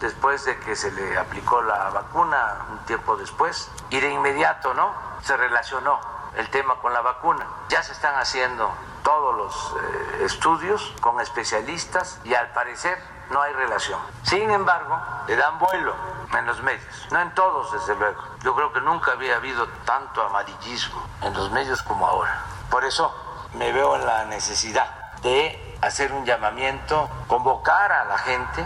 después 0.00 0.44
de 0.44 0.58
que 0.60 0.76
se 0.76 0.92
le 0.92 1.18
aplicó 1.18 1.62
la 1.62 1.90
vacuna 1.90 2.66
un 2.70 2.78
tiempo 2.80 3.16
después 3.16 3.70
y 3.90 4.00
de 4.00 4.10
inmediato, 4.10 4.74
¿no? 4.74 4.92
Se 5.22 5.36
relacionó 5.36 5.98
el 6.36 6.48
tema 6.50 6.76
con 6.76 6.92
la 6.92 7.00
vacuna. 7.00 7.46
Ya 7.68 7.82
se 7.82 7.92
están 7.92 8.16
haciendo 8.16 8.70
todos 9.02 9.36
los 9.36 9.76
eh, 9.82 10.24
estudios 10.24 10.94
con 11.00 11.20
especialistas 11.20 12.20
y 12.24 12.34
al 12.34 12.48
parecer 12.52 12.98
no 13.30 13.40
hay 13.40 13.52
relación. 13.54 13.98
Sin 14.22 14.50
embargo, 14.50 14.98
le 15.26 15.36
dan 15.36 15.58
vuelo 15.58 15.94
en 16.36 16.46
los 16.46 16.62
medios, 16.62 17.08
no 17.10 17.20
en 17.20 17.32
todos 17.34 17.72
desde 17.72 17.94
luego. 17.96 18.22
Yo 18.42 18.54
creo 18.54 18.72
que 18.72 18.80
nunca 18.80 19.12
había 19.12 19.36
habido 19.36 19.66
tanto 19.84 20.22
amarillismo 20.22 21.02
en 21.22 21.32
los 21.34 21.50
medios 21.50 21.82
como 21.82 22.06
ahora. 22.06 22.42
Por 22.70 22.84
eso 22.84 23.14
me 23.58 23.72
veo 23.72 23.96
en 23.96 24.06
la 24.06 24.24
necesidad 24.26 24.86
de 25.22 25.58
hacer 25.80 26.12
un 26.12 26.24
llamamiento, 26.24 27.08
convocar 27.26 27.92
a 27.92 28.04
la 28.04 28.18
gente 28.18 28.64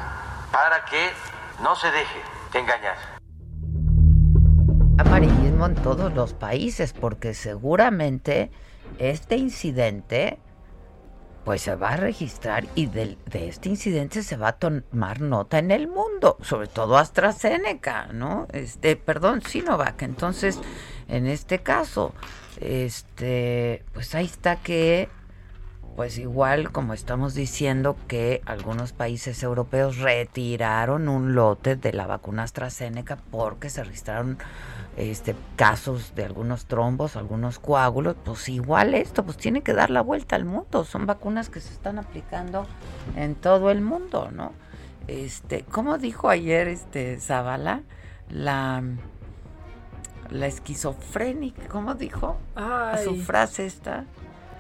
para 0.52 0.84
que 0.84 1.10
no 1.62 1.74
se 1.76 1.90
deje 1.90 2.20
engañar. 2.54 2.96
Amarillismo 4.98 5.66
en 5.66 5.74
todos 5.76 6.12
los 6.12 6.32
países, 6.32 6.92
porque 6.92 7.34
seguramente 7.34 8.50
este 8.98 9.36
incidente 9.36 10.40
pues 11.44 11.62
se 11.62 11.76
va 11.76 11.90
a 11.90 11.96
registrar 11.96 12.66
y 12.74 12.86
de, 12.86 13.16
de, 13.24 13.48
este 13.48 13.70
incidente 13.70 14.22
se 14.22 14.36
va 14.36 14.48
a 14.48 14.58
tomar 14.58 15.22
nota 15.22 15.58
en 15.58 15.70
el 15.70 15.88
mundo, 15.88 16.36
sobre 16.42 16.66
todo 16.66 16.98
AstraZeneca, 16.98 18.08
¿no? 18.12 18.46
Este, 18.52 18.96
perdón, 18.96 19.40
Sinovac. 19.40 20.02
Entonces, 20.02 20.60
en 21.06 21.26
este 21.26 21.60
caso, 21.60 22.12
este, 22.60 23.84
pues 23.92 24.14
ahí 24.14 24.26
está 24.26 24.56
que 24.56 25.08
pues 25.98 26.16
igual 26.18 26.70
como 26.70 26.94
estamos 26.94 27.34
diciendo 27.34 27.96
que 28.06 28.40
algunos 28.46 28.92
países 28.92 29.42
europeos 29.42 29.98
retiraron 29.98 31.08
un 31.08 31.34
lote 31.34 31.74
de 31.74 31.92
la 31.92 32.06
vacuna 32.06 32.44
AstraZeneca 32.44 33.18
porque 33.32 33.68
se 33.68 33.82
registraron 33.82 34.38
este 34.96 35.34
casos 35.56 36.14
de 36.14 36.24
algunos 36.24 36.66
trombos, 36.66 37.16
algunos 37.16 37.58
coágulos, 37.58 38.14
pues 38.24 38.48
igual 38.48 38.94
esto 38.94 39.24
pues 39.24 39.38
tiene 39.38 39.62
que 39.62 39.72
dar 39.72 39.90
la 39.90 40.00
vuelta 40.00 40.36
al 40.36 40.44
mundo, 40.44 40.84
son 40.84 41.04
vacunas 41.04 41.50
que 41.50 41.60
se 41.60 41.72
están 41.72 41.98
aplicando 41.98 42.64
en 43.16 43.34
todo 43.34 43.72
el 43.72 43.80
mundo, 43.80 44.30
¿no? 44.32 44.52
Este, 45.08 45.62
como 45.62 45.98
dijo 45.98 46.28
ayer 46.28 46.68
este 46.68 47.18
Zavala, 47.18 47.82
la 48.28 48.84
la 50.30 50.46
esquizofrénica, 50.46 51.68
¿cómo 51.68 51.94
dijo? 51.94 52.38
A 52.54 52.98
su 53.02 53.16
frase 53.16 53.66
esta 53.66 54.04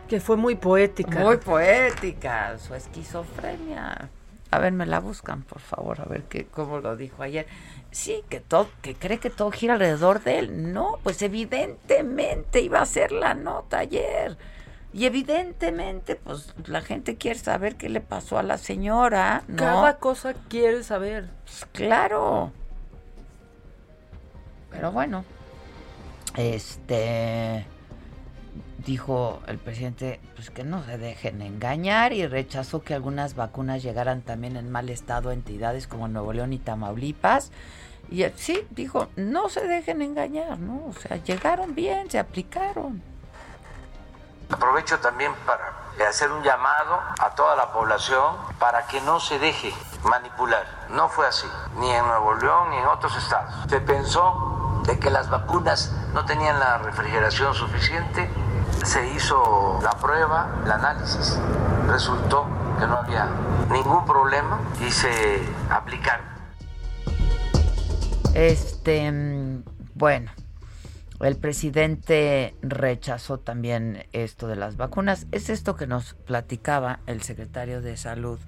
que 0.08 0.20
fue 0.20 0.36
muy 0.36 0.56
poética. 0.56 1.20
Muy 1.20 1.36
poética, 1.36 2.58
su 2.58 2.74
esquizofrenia. 2.74 4.08
A 4.50 4.58
ver, 4.58 4.72
me 4.72 4.86
la 4.86 5.00
buscan, 5.00 5.42
por 5.42 5.60
favor, 5.60 6.00
a 6.00 6.04
ver 6.06 6.22
qué, 6.22 6.46
cómo 6.46 6.78
lo 6.78 6.96
dijo 6.96 7.22
ayer. 7.22 7.46
Sí, 7.90 8.24
que 8.30 8.40
todo, 8.40 8.68
que 8.80 8.94
cree 8.94 9.18
que 9.18 9.28
todo 9.28 9.50
gira 9.50 9.74
alrededor 9.74 10.22
de 10.22 10.38
él. 10.38 10.72
No, 10.72 10.98
pues 11.02 11.20
evidentemente 11.20 12.62
iba 12.62 12.80
a 12.80 12.86
ser 12.86 13.12
la 13.12 13.34
nota 13.34 13.80
ayer. 13.80 14.38
Y 14.94 15.04
evidentemente, 15.04 16.16
pues 16.16 16.54
la 16.66 16.80
gente 16.80 17.16
quiere 17.16 17.38
saber 17.38 17.76
qué 17.76 17.90
le 17.90 18.00
pasó 18.00 18.38
a 18.38 18.42
la 18.42 18.56
señora, 18.56 19.42
¿no? 19.46 19.56
Cada 19.56 19.98
cosa 19.98 20.32
quiere 20.48 20.82
saber. 20.82 21.28
Pues, 21.44 21.66
claro. 21.72 22.52
Pero 24.70 24.92
bueno, 24.92 25.26
este 26.36 27.66
dijo 28.88 29.40
el 29.46 29.58
presidente 29.58 30.20
pues 30.34 30.50
que 30.50 30.64
no 30.64 30.82
se 30.84 30.96
dejen 30.98 31.42
engañar 31.42 32.12
y 32.12 32.26
rechazó 32.26 32.82
que 32.82 32.94
algunas 32.94 33.34
vacunas 33.34 33.82
llegaran 33.82 34.22
también 34.22 34.56
en 34.56 34.70
mal 34.70 34.88
estado 34.88 35.30
a 35.30 35.34
entidades 35.34 35.86
como 35.86 36.08
Nuevo 36.08 36.32
León 36.32 36.52
y 36.52 36.58
Tamaulipas. 36.58 37.50
Y 38.10 38.24
sí, 38.36 38.66
dijo, 38.70 39.08
no 39.16 39.50
se 39.50 39.66
dejen 39.66 40.00
engañar, 40.00 40.58
¿no? 40.58 40.86
O 40.86 40.92
sea, 40.94 41.18
llegaron 41.18 41.74
bien, 41.74 42.10
se 42.10 42.18
aplicaron. 42.18 43.02
Aprovecho 44.50 44.98
también 45.00 45.32
para 45.44 46.08
hacer 46.08 46.32
un 46.32 46.42
llamado 46.42 46.98
a 47.18 47.34
toda 47.34 47.54
la 47.54 47.70
población 47.70 48.36
para 48.58 48.86
que 48.86 49.00
no 49.02 49.20
se 49.20 49.38
deje 49.38 49.70
manipular. 50.04 50.64
No 50.88 51.10
fue 51.10 51.26
así, 51.26 51.46
ni 51.76 51.90
en 51.90 52.06
Nuevo 52.06 52.34
León 52.36 52.70
ni 52.70 52.78
en 52.78 52.86
otros 52.86 53.14
estados. 53.16 53.52
Se 53.68 53.80
pensó 53.80 54.67
de 54.88 54.98
que 54.98 55.10
las 55.10 55.30
vacunas 55.30 55.92
no 56.14 56.24
tenían 56.24 56.58
la 56.58 56.78
refrigeración 56.78 57.54
suficiente 57.54 58.28
se 58.84 59.06
hizo 59.14 59.78
la 59.82 59.90
prueba, 59.90 60.62
el 60.64 60.70
análisis, 60.72 61.38
resultó 61.86 62.46
que 62.78 62.86
no 62.86 62.96
había 62.96 63.28
ningún 63.70 64.04
problema 64.06 64.60
y 64.80 64.90
se 64.90 65.42
aplicaron. 65.70 66.26
Este, 68.34 69.12
bueno, 69.94 70.30
el 71.20 71.36
presidente 71.36 72.54
rechazó 72.62 73.38
también 73.38 74.06
esto 74.12 74.46
de 74.46 74.56
las 74.56 74.76
vacunas. 74.76 75.26
Es 75.32 75.50
esto 75.50 75.76
que 75.76 75.86
nos 75.86 76.14
platicaba 76.14 77.00
el 77.06 77.22
secretario 77.22 77.82
de 77.82 77.96
Salud. 77.96 78.38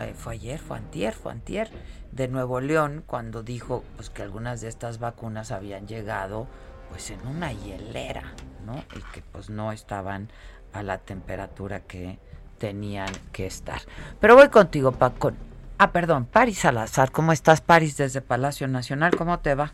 Eh, 0.00 0.14
fue 0.16 0.34
ayer, 0.34 0.60
fue 0.60 0.76
antier, 0.76 1.14
fue 1.14 1.32
antier, 1.32 1.70
de 2.12 2.28
Nuevo 2.28 2.60
León, 2.60 3.02
cuando 3.06 3.42
dijo 3.42 3.82
pues, 3.96 4.10
que 4.10 4.22
algunas 4.22 4.60
de 4.60 4.68
estas 4.68 5.00
vacunas 5.00 5.50
habían 5.50 5.86
llegado 5.86 6.46
pues 6.90 7.10
en 7.10 7.26
una 7.26 7.52
hielera, 7.52 8.34
¿no? 8.66 8.74
Y 8.96 9.12
que 9.14 9.22
pues 9.32 9.48
no 9.48 9.72
estaban 9.72 10.28
a 10.72 10.82
la 10.82 10.98
temperatura 10.98 11.80
que 11.80 12.18
tenían 12.58 13.08
que 13.32 13.46
estar. 13.46 13.80
Pero 14.20 14.36
voy 14.36 14.48
contigo, 14.48 14.92
Paco. 14.92 15.32
Ah, 15.78 15.90
perdón, 15.90 16.26
Paris 16.30 16.58
Salazar. 16.58 17.10
¿Cómo 17.10 17.32
estás, 17.32 17.60
Paris, 17.60 17.96
desde 17.96 18.20
Palacio 18.20 18.68
Nacional? 18.68 19.16
¿Cómo 19.16 19.40
te 19.40 19.54
va? 19.54 19.72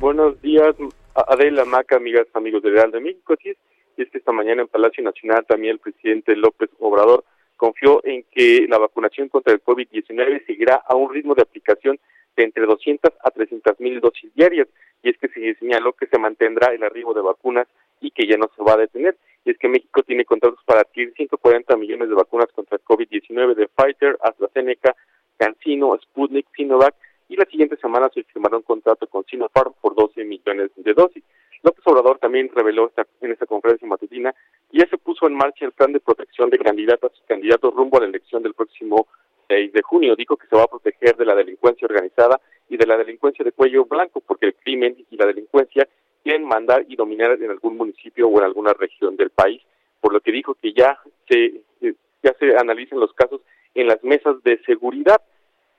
Buenos 0.00 0.40
días, 0.42 0.74
Adela 1.14 1.64
Maca, 1.64 1.96
amigas, 1.96 2.26
amigos 2.34 2.62
del 2.62 2.74
Real 2.74 2.90
de 2.90 3.00
México. 3.00 3.34
Sí, 3.42 3.56
y 3.96 4.02
es 4.02 4.10
que 4.10 4.18
esta 4.18 4.32
mañana 4.32 4.62
en 4.62 4.68
Palacio 4.68 5.02
Nacional 5.02 5.46
también 5.46 5.74
el 5.74 5.78
presidente 5.78 6.36
López 6.36 6.70
Obrador 6.78 7.24
confió 7.58 8.00
en 8.04 8.24
que 8.30 8.66
la 8.68 8.78
vacunación 8.78 9.28
contra 9.28 9.52
el 9.52 9.62
COVID-19 9.62 10.46
seguirá 10.46 10.76
a 10.88 10.96
un 10.96 11.12
ritmo 11.12 11.34
de 11.34 11.42
aplicación 11.42 11.98
de 12.36 12.44
entre 12.44 12.64
200 12.64 13.12
a 13.22 13.30
300 13.30 13.80
mil 13.80 14.00
dosis 14.00 14.32
diarias 14.34 14.68
y 15.02 15.10
es 15.10 15.18
que 15.18 15.28
se 15.28 15.54
señaló 15.56 15.92
que 15.92 16.06
se 16.06 16.18
mantendrá 16.18 16.72
el 16.72 16.82
arribo 16.82 17.12
de 17.12 17.20
vacunas 17.20 17.66
y 18.00 18.10
que 18.12 18.26
ya 18.26 18.36
no 18.36 18.48
se 18.56 18.62
va 18.62 18.74
a 18.74 18.78
detener. 18.78 19.16
Y 19.44 19.50
es 19.50 19.58
que 19.58 19.68
México 19.68 20.02
tiene 20.02 20.24
contratos 20.24 20.60
para 20.64 20.80
adquirir 20.80 21.12
140 21.14 21.76
millones 21.76 22.08
de 22.08 22.14
vacunas 22.14 22.48
contra 22.54 22.76
el 22.76 22.84
COVID-19 22.84 23.54
de 23.54 23.68
Pfizer, 23.68 24.16
AstraZeneca, 24.22 24.94
CanSino, 25.36 25.98
Sputnik, 26.00 26.46
Sinovac 26.54 26.94
y 27.28 27.36
la 27.36 27.44
siguiente 27.44 27.76
semana 27.76 28.08
se 28.12 28.24
firmará 28.24 28.56
un 28.56 28.62
contrato 28.62 29.06
con 29.06 29.24
Sinopharm 29.24 29.74
por 29.80 29.94
12 29.94 30.24
millones 30.24 30.70
de 30.76 30.94
dosis. 30.94 31.22
López 31.62 31.84
Obrador 31.86 32.18
también 32.18 32.50
reveló 32.54 32.90
en 33.20 33.32
esta 33.32 33.46
conferencia 33.46 33.88
matutina 33.88 34.32
que 34.70 34.78
ya 34.78 34.86
se 34.88 34.98
puso 34.98 35.26
en 35.26 35.34
marcha 35.34 35.64
el 35.64 35.72
plan 35.72 35.92
de 35.92 36.00
protección 36.00 36.50
de 36.50 36.58
candidatas 36.58 37.12
y 37.16 37.26
candidatos 37.26 37.74
rumbo 37.74 37.98
a 37.98 38.02
la 38.02 38.06
elección 38.06 38.42
del 38.42 38.54
próximo 38.54 39.08
6 39.48 39.72
de 39.72 39.82
junio. 39.82 40.16
Dijo 40.16 40.36
que 40.36 40.46
se 40.46 40.56
va 40.56 40.64
a 40.64 40.68
proteger 40.68 41.16
de 41.16 41.24
la 41.24 41.34
delincuencia 41.34 41.86
organizada 41.86 42.40
y 42.68 42.76
de 42.76 42.86
la 42.86 42.96
delincuencia 42.96 43.44
de 43.44 43.52
cuello 43.52 43.84
blanco, 43.86 44.20
porque 44.20 44.46
el 44.46 44.54
crimen 44.54 44.96
y 45.10 45.16
la 45.16 45.26
delincuencia 45.26 45.88
quieren 46.22 46.44
mandar 46.44 46.84
y 46.88 46.96
dominar 46.96 47.32
en 47.32 47.50
algún 47.50 47.76
municipio 47.76 48.28
o 48.28 48.38
en 48.38 48.44
alguna 48.44 48.72
región 48.74 49.16
del 49.16 49.30
país, 49.30 49.62
por 50.00 50.12
lo 50.12 50.20
que 50.20 50.32
dijo 50.32 50.54
que 50.54 50.72
ya 50.72 50.98
se 51.28 51.62
eh, 51.80 51.94
ya 52.22 52.34
se 52.38 52.56
analizan 52.56 53.00
los 53.00 53.12
casos 53.12 53.40
en 53.74 53.86
las 53.86 54.02
mesas 54.02 54.42
de 54.42 54.58
seguridad 54.64 55.20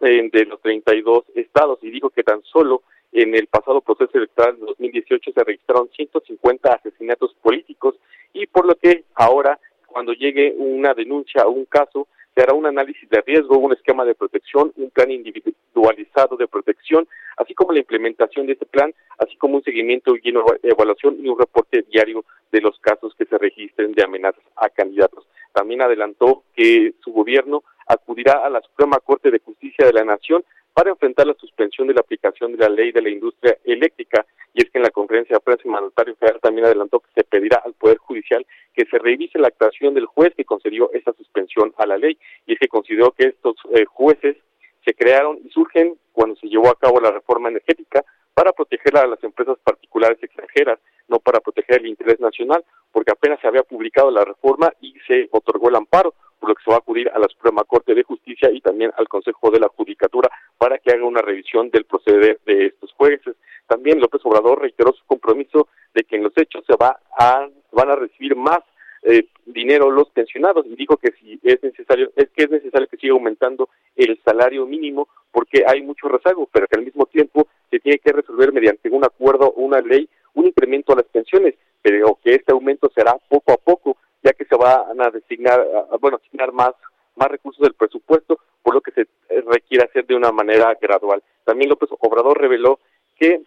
eh, 0.02 0.30
de 0.32 0.46
los 0.46 0.62
32 0.62 1.26
estados 1.36 1.80
y 1.82 1.92
dijo 1.92 2.10
que 2.10 2.24
tan 2.24 2.42
solo 2.44 2.84
en 3.12 3.36
el 3.36 3.48
pasado 3.48 3.82
proceso 3.82 4.17
electoral 4.17 4.60
de 4.60 4.65
2018 4.65 5.32
se 5.34 5.43
registraron 5.43 5.89
150 5.89 6.74
asesinatos 6.74 7.34
políticos 7.41 7.95
y 8.34 8.45
por 8.48 8.65
lo 8.65 8.76
que 8.76 9.04
ahora 9.15 9.60
cuando 9.88 10.13
llegue 10.13 10.54
una 10.58 10.93
denuncia 10.93 11.45
o 11.45 11.52
un 11.52 11.65
caso 11.65 12.08
se 12.36 12.43
hará 12.43 12.54
un 12.54 12.67
análisis 12.67 13.10
de 13.10 13.22
riesgo, 13.22 13.58
un 13.58 13.74
esquema 13.74 14.06
de 14.06 14.15
protección, 14.15 14.72
un 14.78 14.91
plan 14.91 15.12
individualizado 15.12 16.38
de 16.38 16.48
protección, 16.48 17.08
así 17.38 17.54
como 17.54 17.74
la 17.74 17.80
implementación 17.80 18.45
de 18.45 18.54
este 18.54 18.65
plan, 18.65 18.93
así 19.17 19.36
como 19.38 19.56
un 19.56 19.63
seguimiento 19.63 20.13
y 20.22 20.30
una 20.30 20.43
evaluación 20.63 21.17
y 21.19 21.28
un 21.28 21.39
reporte 21.39 21.84
diario 21.91 22.24
de 22.52 22.62
los 22.62 22.80
casos 22.80 23.13
que 23.15 23.26
se 23.26 23.38
registren 23.38 23.93
de 23.93 24.04
amenazas 24.04 24.43
a 24.56 24.69
candidatos. 24.69 25.28
También 25.54 25.82
adelantó 25.82 26.43
que 26.56 26.93
su 27.04 27.12
gobierno 27.12 27.63
acudirá 27.88 28.45
a 28.45 28.50
la 28.50 28.62
Suprema 28.62 29.00
Corte 29.00 29.32
de 29.32 29.39
Justicia 29.39 29.86
de 29.86 29.93
la 29.93 30.06
Nación 30.06 30.43
para 30.74 30.92
enfrentar 30.92 31.28
la 31.28 31.34
suspensión 31.34 31.88
de 31.88 31.94
la 31.94 32.02
aplicación 32.02 32.52
de 32.54 32.58
la 32.58 32.70
ley 32.70 32.92
de 32.92 33.02
la 33.02 33.10
industria 33.10 33.58
eléctrica. 33.64 34.26
Y 34.54 34.64
es 34.64 34.70
que 34.70 34.78
en 34.78 34.84
la 34.84 34.90
conferencia 34.90 35.36
de 35.36 35.42
prensa 35.42 35.64
el 35.66 35.72
mandatario 35.72 36.16
federal 36.16 36.40
también 36.42 36.66
adelantó 36.66 37.00
que 37.00 37.12
se 37.16 37.24
pedirá 37.24 37.62
al 37.64 37.74
Poder 37.74 37.98
Judicial 37.98 38.46
que 38.74 38.86
se 38.86 38.98
revise 38.98 39.40
la 39.40 39.48
actuación 39.48 39.94
del 39.94 40.06
juez 40.06 40.34
que 40.36 40.46
concedió 40.46 40.90
esa 40.94 41.14
suspensión 41.14 41.74
a 41.78 41.86
la 41.86 41.98
ley. 41.98 42.18
Y 42.46 42.54
es 42.54 42.60
que 42.60 42.68
consideró 42.68 43.12
que 43.12 43.28
estos 43.28 43.56
eh, 43.74 43.86
jueces 43.86 44.38
se 44.86 44.94
crearon 44.94 45.40
y 45.44 45.50
surgen 45.50 45.96
cuando 46.14 46.36
se 46.38 46.48
llevó 46.48 46.70
a 46.70 46.80
cabo 46.80 47.00
la 47.00 47.12
reforma 47.12 47.50
energética 47.50 48.04
para 48.34 48.54
proteger 48.54 48.96
a 48.98 49.06
las 49.06 49.22
empresas 49.24 49.58
particulares 49.64 50.18
extranjeras, 50.22 50.80
no 51.10 51.20
para 51.20 51.42
proteger 51.42 51.82
el 51.82 51.88
interés 51.88 52.20
nacional, 52.22 52.64
porque 52.92 53.12
apenas 53.12 53.40
se 53.42 53.48
había 53.48 53.64
publicado 53.64 54.10
la 54.12 54.24
reforma 54.24 54.72
y 54.80 54.94
se 55.06 55.28
otorgó 55.32 55.68
el 55.68 55.76
amparo 55.76 56.14
por 56.40 56.50
lo 56.50 56.56
que 56.56 56.64
se 56.64 56.72
va 56.72 56.78
a 56.78 56.80
acudir 56.80 57.10
a 57.10 57.20
la 57.20 57.28
Suprema 57.28 57.64
Corte 57.66 57.94
de 57.94 58.04
Justicia 58.04 58.50
y 58.52 58.62
también 58.62 58.92
al 58.96 59.10
Consejo 59.10 59.52
de 59.52 59.60
la 59.60 59.68
Judicatura 59.68 60.30
para 60.60 60.78
que 60.78 60.91
haga 60.91 61.06
una 61.06 61.22
revisión 61.22 61.72
del 61.72 61.86
proceder 61.86 62.39
de 62.45 62.67
estos 62.67 62.93
jueces. 62.93 63.36
También 63.65 64.00
López 64.00 64.22
Obrador 64.26 64.62
reiteró 64.62 64.91
su 64.93 65.06
compromiso 65.06 65.69
de 65.95 66.04
que 66.04 66.17
en 66.17 66.24
los 66.24 66.34
hechos 66.36 66.63
se 66.67 66.76
va 66.76 67.00
a 67.17 67.48
van 67.72 67.89
a 67.89 67.95
recibir 67.95 68.36
más 68.36 68.60
eh, 69.04 69.28
dinero 69.45 69.89
los 69.89 70.10
pensionados 70.10 70.65
y 70.65 70.76
dijo 70.76 70.98
que 70.98 71.12
si 71.13 71.39
es 71.43 71.63
necesario 71.63 72.12
es 72.15 72.30
que 72.32 72.43
es 72.43 72.50
necesario 72.50 72.88
que 72.88 72.98
siga 72.98 73.13
aumentando 73.13 73.69
el 73.95 74.19
salario 74.26 74.65
mínimo 74.65 75.08
porque 75.32 75.63
hay 75.65 75.82
mucho 75.82 76.10
rezago, 76.10 76.50
pero 76.52 76.67
que 76.67 76.78
al 76.78 76.86
mismo 76.86 77.06
tiempo 77.06 77.48
se 77.72 77.80
tiene 77.80 78.00
que 78.00 78.12
resolver 78.12 78.52
mediante 78.52 78.89
un 78.89 79.06
acuerdo 79.06 79.48
o 79.48 79.62
una 79.62 79.80
ley 79.80 80.10
un 80.34 80.48
incremento 80.48 80.93
a 80.93 80.98
las 80.98 81.06
pensiones, 81.06 81.56
pero 81.82 82.17
que 82.22 82.36
este 82.36 82.52
aumento 82.52 82.91
será 82.93 83.15
poco 83.30 83.54
a 83.54 83.58
poco 83.58 83.98
ya 84.22 84.34
que 84.34 84.43
se 84.43 84.56
van 84.56 85.00
a 85.00 85.10
designar, 85.10 85.65
bueno, 86.02 86.17
asignar 86.17 86.52
más 86.52 86.74
más 87.15 87.30
recursos 87.30 87.62
del 87.62 87.74
presupuesto, 87.74 88.39
por 88.63 88.74
lo 88.74 88.82
que 88.82 88.91
se 88.91 89.08
requiere 89.50 89.86
hacer 89.86 90.06
de 90.06 90.16
una 90.16 90.32
manera 90.32 90.78
gradual. 90.80 91.22
También 91.44 91.70
López 91.70 91.90
Obrador 92.00 92.40
reveló 92.40 92.80
que 93.18 93.42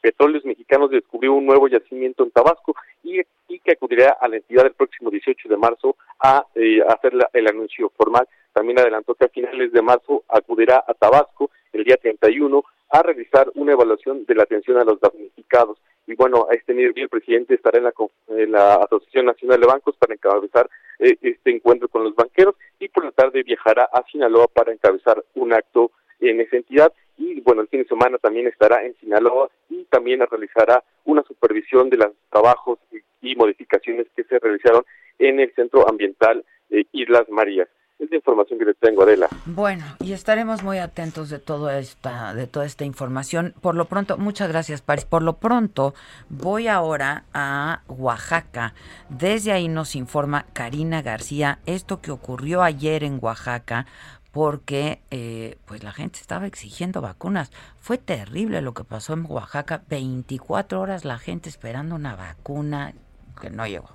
Petróleos 0.00 0.44
Mexicanos 0.44 0.90
descubrió 0.90 1.34
un 1.34 1.44
nuevo 1.44 1.68
yacimiento 1.68 2.24
en 2.24 2.30
Tabasco 2.30 2.74
y, 3.02 3.20
que 3.62 3.72
acudirá 3.72 4.16
a 4.18 4.28
la 4.28 4.36
entidad 4.36 4.64
el 4.64 4.72
próximo 4.72 5.10
18 5.10 5.48
de 5.48 5.56
marzo 5.56 5.96
a 6.18 6.46
eh, 6.54 6.80
hacer 6.88 7.12
el 7.34 7.46
anuncio 7.46 7.90
formal. 7.90 8.26
También 8.54 8.78
adelantó 8.78 9.14
que 9.14 9.26
a 9.26 9.28
finales 9.28 9.72
de 9.72 9.82
marzo 9.82 10.22
acudirá 10.28 10.82
a 10.86 10.94
Tabasco 10.94 11.50
el 11.72 11.84
día 11.84 11.96
31 11.96 12.64
a 12.90 13.02
realizar 13.02 13.50
una 13.54 13.72
evaluación 13.72 14.24
de 14.24 14.34
la 14.34 14.42
atención 14.44 14.78
a 14.78 14.84
los 14.84 15.00
damnificados. 15.00 15.78
Y 16.06 16.14
bueno, 16.14 16.46
a 16.50 16.54
este 16.54 16.74
nivel 16.74 16.94
el 16.96 17.08
presidente 17.08 17.54
estará 17.54 17.78
en 17.78 18.52
la, 18.52 18.74
Asociación 18.74 19.26
Nacional 19.26 19.60
de 19.60 19.66
Bancos 19.66 19.96
para 19.96 20.14
encabezar 20.14 20.68
eh, 21.00 21.16
este 21.20 21.50
encuentro 21.50 21.88
con 21.88 22.04
los 22.04 22.14
banqueros 22.14 22.54
y 22.78 22.88
por 22.88 23.04
la 23.04 23.10
tarde 23.10 23.42
viajará 23.42 23.84
a 23.84 24.04
Sinaloa 24.10 24.46
para 24.48 24.72
encabezar 24.72 25.24
un 25.34 25.52
acto 25.52 25.90
en 26.20 26.40
esa 26.40 26.56
entidad 26.56 26.92
y 27.20 27.40
bueno, 27.40 27.62
el 27.62 27.68
fin 27.68 27.82
de 27.82 27.88
semana 27.88 28.16
también 28.18 28.46
estará 28.46 28.82
en 28.84 28.94
Sinaloa 28.96 29.50
y 29.68 29.84
también 29.84 30.20
realizará 30.30 30.82
una 31.04 31.22
supervisión 31.22 31.90
de 31.90 31.98
los 31.98 32.12
trabajos 32.30 32.78
y 33.20 33.36
modificaciones 33.36 34.06
que 34.16 34.24
se 34.24 34.38
realizaron 34.38 34.84
en 35.18 35.40
el 35.40 35.54
Centro 35.54 35.86
Ambiental 35.88 36.44
de 36.70 36.86
Islas 36.92 37.28
Marías. 37.28 37.68
Información 38.12 38.58
que 38.58 38.64
les 38.64 38.78
tengo, 38.78 39.02
Adela. 39.02 39.28
Bueno, 39.46 39.84
y 40.00 40.12
estaremos 40.12 40.62
muy 40.62 40.78
atentos 40.78 41.30
de 41.30 41.38
toda 41.38 41.78
esta, 41.78 42.34
de 42.34 42.46
toda 42.46 42.66
esta 42.66 42.84
información. 42.84 43.54
Por 43.60 43.74
lo 43.74 43.86
pronto, 43.86 44.18
muchas 44.18 44.48
gracias, 44.48 44.82
París. 44.82 45.04
Por 45.04 45.22
lo 45.22 45.34
pronto, 45.34 45.94
voy 46.28 46.68
ahora 46.68 47.24
a 47.32 47.82
Oaxaca. 47.88 48.74
Desde 49.08 49.52
ahí 49.52 49.68
nos 49.68 49.94
informa 49.94 50.46
Karina 50.52 51.02
García 51.02 51.60
esto 51.66 52.00
que 52.00 52.10
ocurrió 52.10 52.62
ayer 52.62 53.04
en 53.04 53.18
Oaxaca 53.20 53.86
porque 54.32 55.00
eh, 55.10 55.58
pues 55.66 55.82
la 55.82 55.92
gente 55.92 56.20
estaba 56.20 56.46
exigiendo 56.46 57.00
vacunas. 57.00 57.50
Fue 57.78 57.98
terrible 57.98 58.62
lo 58.62 58.74
que 58.74 58.84
pasó 58.84 59.14
en 59.14 59.26
Oaxaca, 59.28 59.82
24 59.88 60.80
horas 60.80 61.04
la 61.04 61.18
gente 61.18 61.48
esperando 61.48 61.94
una 61.94 62.14
vacuna 62.14 62.94
que 63.40 63.50
no 63.50 63.66
llegó. 63.66 63.90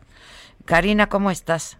Karina, 0.65 1.07
¿cómo 1.07 1.31
estás? 1.31 1.77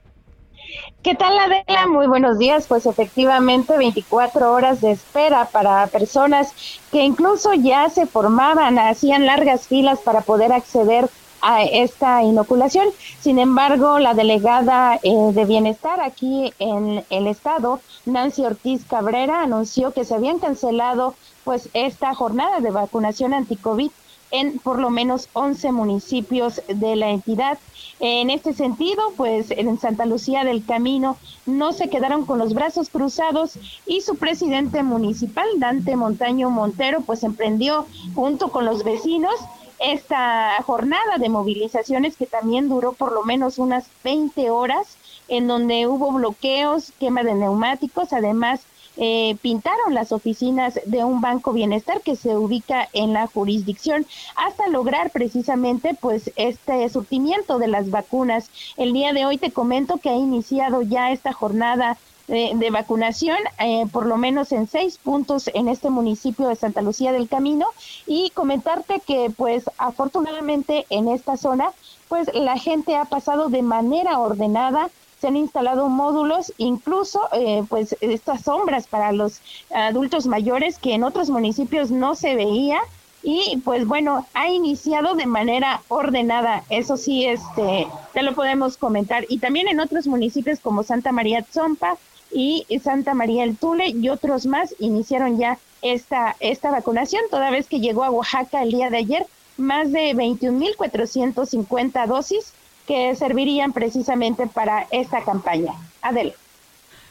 ¿Qué 1.04 1.14
tal 1.16 1.38
Adela? 1.38 1.88
Muy 1.88 2.08
buenos 2.08 2.40
días. 2.40 2.68
Pues 2.68 2.86
efectivamente 2.86 3.78
24 3.78 4.52
horas 4.52 4.82
de 4.82 4.92
espera 4.92 5.46
para 5.46 5.88
personas 5.88 6.54
que 6.92 7.04
incluso 7.04 7.54
ya 7.54 7.90
se 7.90 8.06
formaban, 8.06 8.80
hacían 8.80 9.26
largas 9.26 9.68
filas 9.68 10.00
para 10.00 10.22
poder 10.22 10.52
acceder 10.52 11.10
a 11.42 11.64
esta 11.64 12.24
inoculación. 12.24 12.88
Sin 13.20 13.38
embargo, 13.38 14.00
la 14.00 14.16
delegada 14.16 15.00
eh, 15.04 15.12
de 15.32 15.46
bienestar 15.46 16.02
aquí 16.02 16.52
en 16.58 17.06
el 17.12 17.28
estado, 17.28 17.82
Nancy 18.06 18.44
Ortiz 18.44 18.84
Cabrera, 18.86 19.44
anunció 19.44 19.92
que 19.92 20.06
se 20.06 20.16
habían 20.16 20.40
cancelado 20.40 21.14
pues 21.44 21.70
esta 21.74 22.16
jornada 22.16 22.62
de 22.62 22.72
vacunación 22.72 23.36
anti-COVID 23.36 23.92
en 24.36 24.60
por 24.60 24.80
lo 24.80 24.90
menos 24.90 25.30
11 25.34 25.72
municipios 25.72 26.62
de 26.68 26.96
la 26.96 27.10
entidad. 27.10 27.58
En 28.00 28.30
este 28.30 28.54
sentido, 28.54 29.02
pues 29.16 29.50
en 29.52 29.80
Santa 29.80 30.06
Lucía 30.06 30.44
del 30.44 30.66
Camino 30.66 31.18
no 31.46 31.72
se 31.72 31.90
quedaron 31.90 32.26
con 32.26 32.40
los 32.40 32.54
brazos 32.54 32.90
cruzados 32.90 33.58
y 33.86 34.02
su 34.02 34.18
presidente 34.18 34.84
municipal, 34.84 35.48
Dante 35.58 35.96
Montaño 35.96 36.50
Montero, 36.50 37.02
pues 37.02 37.24
emprendió 37.24 37.86
junto 38.14 38.50
con 38.50 38.66
los 38.66 38.84
vecinos 38.84 39.36
esta 39.80 40.62
jornada 40.64 41.18
de 41.18 41.30
movilizaciones 41.30 42.18
que 42.18 42.26
también 42.26 42.68
duró 42.68 42.94
por 42.94 43.14
lo 43.14 43.24
menos 43.24 43.58
unas 43.58 43.90
20 44.04 44.50
horas, 44.50 44.98
en 45.28 45.48
donde 45.48 45.88
hubo 45.88 46.12
bloqueos, 46.12 46.92
quema 47.00 47.24
de 47.24 47.36
neumáticos, 47.36 48.14
además 48.14 48.62
eh, 48.98 49.36
pintaron 49.42 49.94
las 49.94 50.12
oficinas 50.12 50.80
de 50.86 51.04
un 51.04 51.22
banco 51.22 51.54
bienestar 51.54 52.02
que 52.02 52.16
se 52.16 52.38
ubica 52.38 52.88
en 52.94 53.14
la 53.14 53.28
jurisdicción 53.28 54.06
hasta 54.36 54.68
lograr 54.68 55.12
precisamente 55.12 55.96
pues 56.00 56.32
este 56.36 56.88
surtimiento 56.90 57.60
de 57.60 57.68
las 57.68 57.90
vacunas. 57.90 58.50
El 58.78 58.94
día 58.94 59.14
de 59.14 59.26
hoy 59.26 59.38
te 59.38 59.52
comento 59.52 59.98
que 59.98 60.10
ha 60.10 60.16
iniciado 60.16 60.82
ya 60.82 61.12
esta 61.12 61.34
jornada 61.34 61.98
de, 62.28 62.70
vacunación, 62.72 63.38
eh, 63.60 63.86
por 63.92 64.06
lo 64.06 64.18
menos 64.18 64.52
en 64.52 64.68
seis 64.68 64.98
puntos 64.98 65.50
en 65.54 65.68
este 65.68 65.90
municipio 65.90 66.48
de 66.48 66.56
Santa 66.56 66.82
Lucía 66.82 67.12
del 67.12 67.30
Camino, 67.30 67.68
y 68.08 68.32
comentarte 68.32 69.00
que 69.06 69.32
pues 69.36 69.66
afortunadamente 69.78 70.86
en 70.90 71.08
esta 71.08 71.38
zona, 71.38 71.72
pues 72.08 72.34
la 72.34 72.58
gente 72.58 72.96
ha 72.96 73.06
pasado 73.06 73.50
de 73.50 73.62
manera 73.62 74.20
ordenada, 74.20 74.90
se 75.20 75.28
han 75.28 75.36
instalado 75.36 75.90
módulos, 75.90 76.54
incluso 76.58 77.22
eh, 77.34 77.64
pues 77.70 77.96
estas 78.02 78.42
sombras 78.42 78.88
para 78.88 79.12
los 79.12 79.42
adultos 79.74 80.28
mayores 80.28 80.78
que 80.78 80.94
en 80.94 81.04
otros 81.04 81.30
municipios 81.30 81.92
no 81.92 82.16
se 82.16 82.36
veía 82.36 82.80
y 83.24 83.60
pues 83.66 83.88
bueno, 83.88 84.28
ha 84.34 84.50
iniciado 84.50 85.16
de 85.16 85.26
manera 85.26 85.82
ordenada, 85.88 86.64
eso 86.70 86.96
sí, 86.96 87.26
este, 87.26 87.88
te 88.14 88.22
lo 88.22 88.36
podemos 88.36 88.78
comentar. 88.78 89.26
Y 89.30 89.40
también 89.40 89.68
en 89.68 89.80
otros 89.80 90.06
municipios 90.06 90.60
como 90.60 90.84
Santa 90.84 91.12
María 91.12 91.42
Tzompa, 91.42 91.98
y 92.36 92.66
Santa 92.84 93.14
María 93.14 93.46
el 93.46 93.56
Tule 93.56 93.90
y 93.90 94.10
otros 94.10 94.46
más 94.46 94.76
iniciaron 94.80 95.38
ya 95.38 95.58
esta, 95.82 96.36
esta 96.42 96.70
vacunación, 96.70 97.24
toda 97.32 97.50
vez 97.50 97.68
que 97.68 97.80
llegó 97.80 98.04
a 98.04 98.12
Oaxaca 98.12 98.62
el 98.62 98.72
día 98.72 98.90
de 98.90 98.98
ayer 98.98 99.26
más 99.58 99.90
de 99.92 100.14
21.450 100.14 102.08
dosis 102.08 102.52
que 102.86 103.16
servirían 103.16 103.74
precisamente 103.74 104.48
para 104.48 104.88
esta 104.92 105.24
campaña. 105.24 105.74
Adel. 106.02 106.34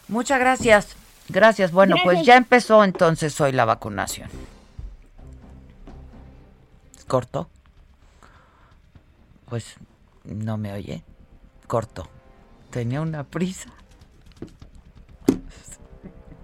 Muchas 0.08 0.38
gracias. 0.38 0.96
Gracias. 1.28 1.72
Bueno, 1.72 1.96
pues 2.04 2.24
ya 2.24 2.36
empezó 2.36 2.84
entonces 2.84 3.40
hoy 3.40 3.52
la 3.52 3.64
vacunación. 3.64 4.28
¿Corto? 7.06 7.48
Pues 9.46 9.76
no 10.24 10.56
me 10.56 10.72
oye. 10.72 11.02
Corto. 11.66 12.08
Tenía 12.70 13.00
una 13.00 13.24
prisa. 13.24 13.70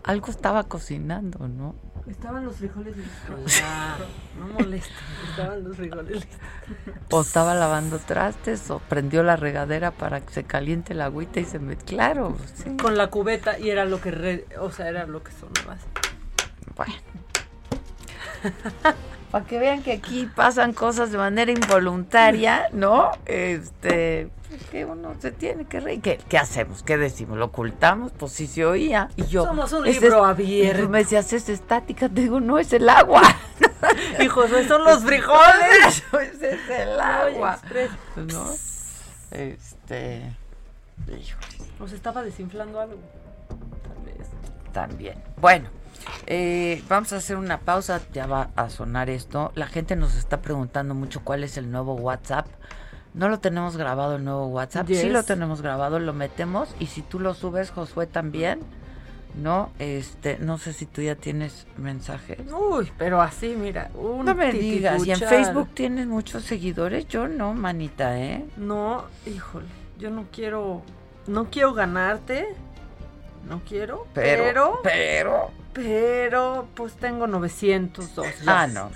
Algo 0.03 0.29
estaba 0.29 0.65
cocinando, 0.65 1.47
¿no? 1.49 1.75
Estaban 2.09 2.45
los 2.45 2.57
frijoles 2.57 2.97
listos. 2.97 3.63
no 4.39 4.47
molesta, 4.55 4.95
estaban 5.31 5.65
los 5.65 5.77
frijoles 5.77 6.17
listos. 6.17 6.41
O 7.11 7.21
estaba 7.21 7.55
lavando 7.55 7.99
trastes, 7.99 8.71
o 8.71 8.79
prendió 8.79 9.23
la 9.23 9.37
regadera 9.37 9.91
para 9.91 10.21
que 10.21 10.33
se 10.33 10.45
caliente 10.45 10.93
el 10.93 11.03
agüita 11.03 11.41
y 11.41 11.45
se 11.45 11.59
me... 11.59 11.77
Claro, 11.77 12.37
sí. 12.55 12.77
Con 12.77 12.97
la 12.97 13.09
cubeta, 13.09 13.59
y 13.59 13.71
era 13.71 13.85
lo 13.85 14.01
que... 14.01 14.47
O 14.59 14.71
sea, 14.71 14.89
era 14.89 15.07
lo 15.07 15.23
que 15.23 15.33
sonaba. 15.33 15.77
Bueno. 16.77 16.95
para 19.31 19.47
que 19.47 19.59
vean 19.59 19.83
que 19.83 19.93
aquí 19.93 20.29
pasan 20.35 20.73
cosas 20.73 21.13
de 21.13 21.19
manera 21.19 21.53
involuntaria, 21.53 22.69
¿no? 22.73 23.13
Este, 23.27 24.31
que 24.71 24.85
uno 24.85 25.15
se 25.19 25.33
tiene 25.33 25.65
que 25.65 25.81
reír. 25.81 26.01
¿Qué, 26.01 26.39
hacemos? 26.39 26.83
¿Qué 26.83 26.97
decimos? 26.97 27.39
¿Lo 27.39 27.47
ocultamos? 27.47 28.13
Pues 28.13 28.33
si 28.33 28.47
se 28.47 28.65
oía. 28.65 29.09
Y 29.17 29.25
yo, 29.27 29.45
Somos 29.45 29.73
un 29.73 29.85
libro 29.85 30.25
abierto. 30.25 30.89
me 30.89 30.99
decías, 30.99 31.33
es 31.33 31.49
estática. 31.49 32.09
Te 32.09 32.23
digo, 32.23 32.41
no, 32.41 32.59
es 32.59 32.73
el 32.73 32.89
agua. 32.89 33.23
Hijos, 34.21 34.51
no 34.51 34.63
son 34.65 34.85
los 34.85 35.03
frijoles. 35.05 36.05
es 36.43 36.69
el 36.71 37.01
agua. 37.01 37.59
¿No? 38.17 38.47
Este... 39.31 40.37
Nos 41.79 41.93
estaba 41.93 42.23
desinflando 42.23 42.81
algo. 42.81 43.01
Tal 43.49 44.05
vez. 44.05 44.29
También. 44.73 45.23
Bueno. 45.41 45.69
Eh, 46.27 46.83
vamos 46.89 47.13
a 47.13 47.17
hacer 47.17 47.37
una 47.37 47.59
pausa, 47.59 48.01
ya 48.13 48.27
va 48.27 48.51
a 48.57 48.71
sonar 48.71 49.11
esto. 49.11 49.53
La 49.55 49.67
gente 49.67 49.97
nos 49.97 50.17
está 50.17 50.41
preguntando 50.41 50.95
mucho 50.95 51.23
cuál 51.23 51.45
es 51.45 51.57
el 51.57 51.71
nuevo 51.71 51.95
WhatsApp. 51.95 52.47
No 53.15 53.29
lo 53.29 53.41
tenemos 53.41 53.77
grabado 53.77 54.17
el 54.17 54.25
nuevo 54.25 54.47
WhatsApp. 54.47 54.87
Sí 54.87 55.09
lo 55.09 55.23
tenemos 55.25 55.63
grabado, 55.63 55.99
lo 55.99 56.13
metemos 56.13 56.75
y 56.79 56.87
si 56.87 57.03
tú 57.03 57.19
lo 57.19 57.35
subes, 57.35 57.71
Josué 57.71 58.07
también. 58.07 58.61
No, 59.35 59.71
este, 59.79 60.39
no 60.39 60.59
sé 60.59 60.73
si 60.73 60.87
tú 60.87 61.03
ya 61.03 61.15
tienes 61.15 61.67
mensajes. 61.77 62.39
Uy, 62.53 62.91
pero 62.99 63.23
así, 63.23 63.55
mira, 63.57 63.91
no 63.95 64.35
me 64.35 64.53
digas. 64.53 65.07
¿Y 65.07 65.13
en 65.13 65.21
Facebook 65.21 65.69
tienes 65.73 66.09
muchos 66.09 66.45
seguidores? 66.45 67.07
Yo 67.07 67.29
no, 67.29 67.55
manita, 67.55 68.19
¿eh? 68.19 68.45
No, 68.57 69.05
híjole, 69.27 69.69
yo 69.99 70.11
no 70.11 70.27
quiero, 70.33 70.83
no 71.29 71.49
quiero 71.49 71.75
ganarte, 71.75 72.49
no 73.49 73.61
quiero, 73.65 74.09
pero, 74.15 74.81
pero 74.83 75.53
pero, 75.73 76.69
pues 76.75 76.95
tengo 76.95 77.27
902. 77.27 78.27
Ah, 78.47 78.67
no. 78.67 78.91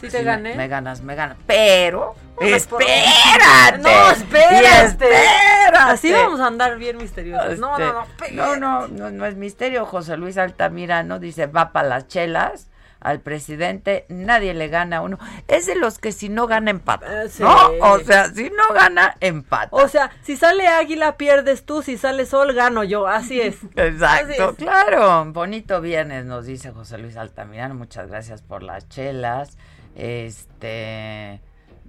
¿Sí 0.00 0.08
te 0.08 0.22
gané? 0.22 0.54
Me, 0.54 0.66
ganas, 0.68 1.02
me 1.02 1.14
ganas. 1.14 1.36
Pero, 1.46 2.14
espérate. 2.40 3.78
No, 3.78 4.10
espérate. 4.10 4.84
espérate. 4.86 5.76
Así 5.76 6.12
vamos 6.12 6.40
a 6.40 6.46
andar 6.46 6.78
bien 6.78 6.96
misteriosos. 6.96 7.58
no, 7.58 7.78
no, 7.78 7.92
no, 7.92 8.06
no, 8.32 8.56
no, 8.56 8.88
no, 8.88 9.10
no 9.10 9.26
es 9.26 9.36
misterio. 9.36 9.84
José 9.84 10.16
Luis 10.16 10.38
Altamirano 10.38 11.18
dice, 11.18 11.46
va 11.46 11.72
para 11.72 11.88
las 11.88 12.08
chelas. 12.08 12.68
al 13.00 13.20
presidente, 13.20 14.04
nadie 14.08 14.52
le 14.52 14.68
gana 14.68 14.98
a 14.98 15.00
uno. 15.00 15.18
Es 15.48 15.66
de 15.66 15.74
los 15.74 15.98
que 15.98 16.12
si 16.12 16.28
no 16.28 16.46
gana 16.46 16.70
empata. 16.70 17.24
Eh, 17.24 17.30
¿no? 17.38 17.56
O 17.80 17.98
sea, 18.00 18.28
si 18.28 18.50
no 18.50 18.74
gana, 18.74 19.16
empata. 19.20 19.68
O 19.72 19.88
sea, 19.88 20.10
si 20.22 20.36
sale 20.36 20.68
águila, 20.68 21.16
pierdes 21.16 21.64
tú, 21.64 21.82
si 21.82 21.96
sale 21.96 22.26
sol, 22.26 22.52
gano 22.52 22.84
yo. 22.84 23.06
Así 23.06 23.40
es. 23.40 23.56
Exacto, 23.76 24.54
claro. 24.54 25.24
Bonito 25.32 25.80
viernes, 25.80 26.26
nos 26.26 26.44
dice 26.44 26.72
José 26.72 26.98
Luis 26.98 27.16
Altamirano. 27.16 27.74
Muchas 27.74 28.08
gracias 28.08 28.42
por 28.42 28.62
las 28.62 28.88
chelas. 28.88 29.56
Este 29.94 31.40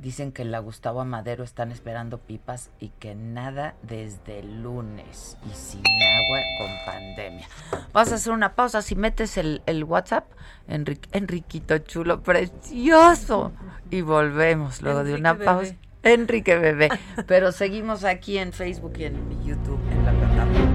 Dicen 0.02 0.32
que 0.32 0.42
en 0.42 0.50
la 0.50 0.58
Gustavo 0.58 1.00
Amadero 1.00 1.44
están 1.44 1.72
esperando 1.72 2.18
pipas 2.18 2.72
y 2.80 2.90
que 2.90 3.14
nada 3.14 3.76
desde 3.84 4.40
el 4.40 4.64
lunes 4.64 5.38
y 5.48 5.54
sin 5.56 5.84
agua 5.86 6.40
con 6.58 6.72
pandemia. 6.88 7.48
Vas 7.94 8.12
a 8.12 8.16
hacer 8.16 8.34
una 8.34 8.56
pausa 8.56 8.82
si 8.82 8.96
metes 8.96 9.38
el, 9.38 9.62
WhatsApp, 9.84 10.26
Enriquito 10.68 11.78
chulo, 11.78 12.24
precioso. 12.24 13.52
Y 13.92 14.02
volvemos 14.02 14.82
luego 14.82 15.04
de 15.04 15.14
una 15.14 15.38
pausa. 15.38 15.76
Enrique 16.02 16.58
Bebé. 16.58 16.90
Pero 17.28 17.52
seguimos 17.52 18.04
aquí 18.04 18.40
en 18.40 18.54
Facebook 18.54 18.94
y 18.98 19.04
en 19.04 19.44
YouTube 19.46 19.80
en 19.92 20.04
la 20.04 20.14
plataforma. 20.14 20.71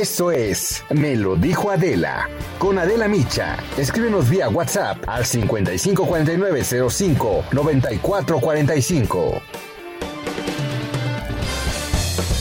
Eso 0.00 0.30
es, 0.30 0.84
me 0.90 1.16
lo 1.16 1.34
dijo 1.34 1.72
Adela. 1.72 2.28
Con 2.60 2.78
Adela 2.78 3.08
Micha. 3.08 3.56
Escríbenos 3.76 4.30
vía 4.30 4.48
WhatsApp 4.48 4.98
al 5.08 5.26
554905 5.26 7.46
9445. 7.50 9.42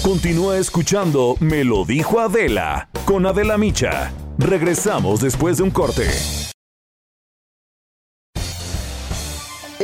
Continúa 0.04 0.60
escuchando 0.60 1.36
Me 1.40 1.64
lo 1.64 1.84
dijo 1.84 2.20
Adela 2.20 2.90
con 3.06 3.26
Adela 3.26 3.58
Micha. 3.58 4.14
Regresamos 4.38 5.20
después 5.20 5.58
de 5.58 5.64
un 5.64 5.72
corte. 5.72 6.08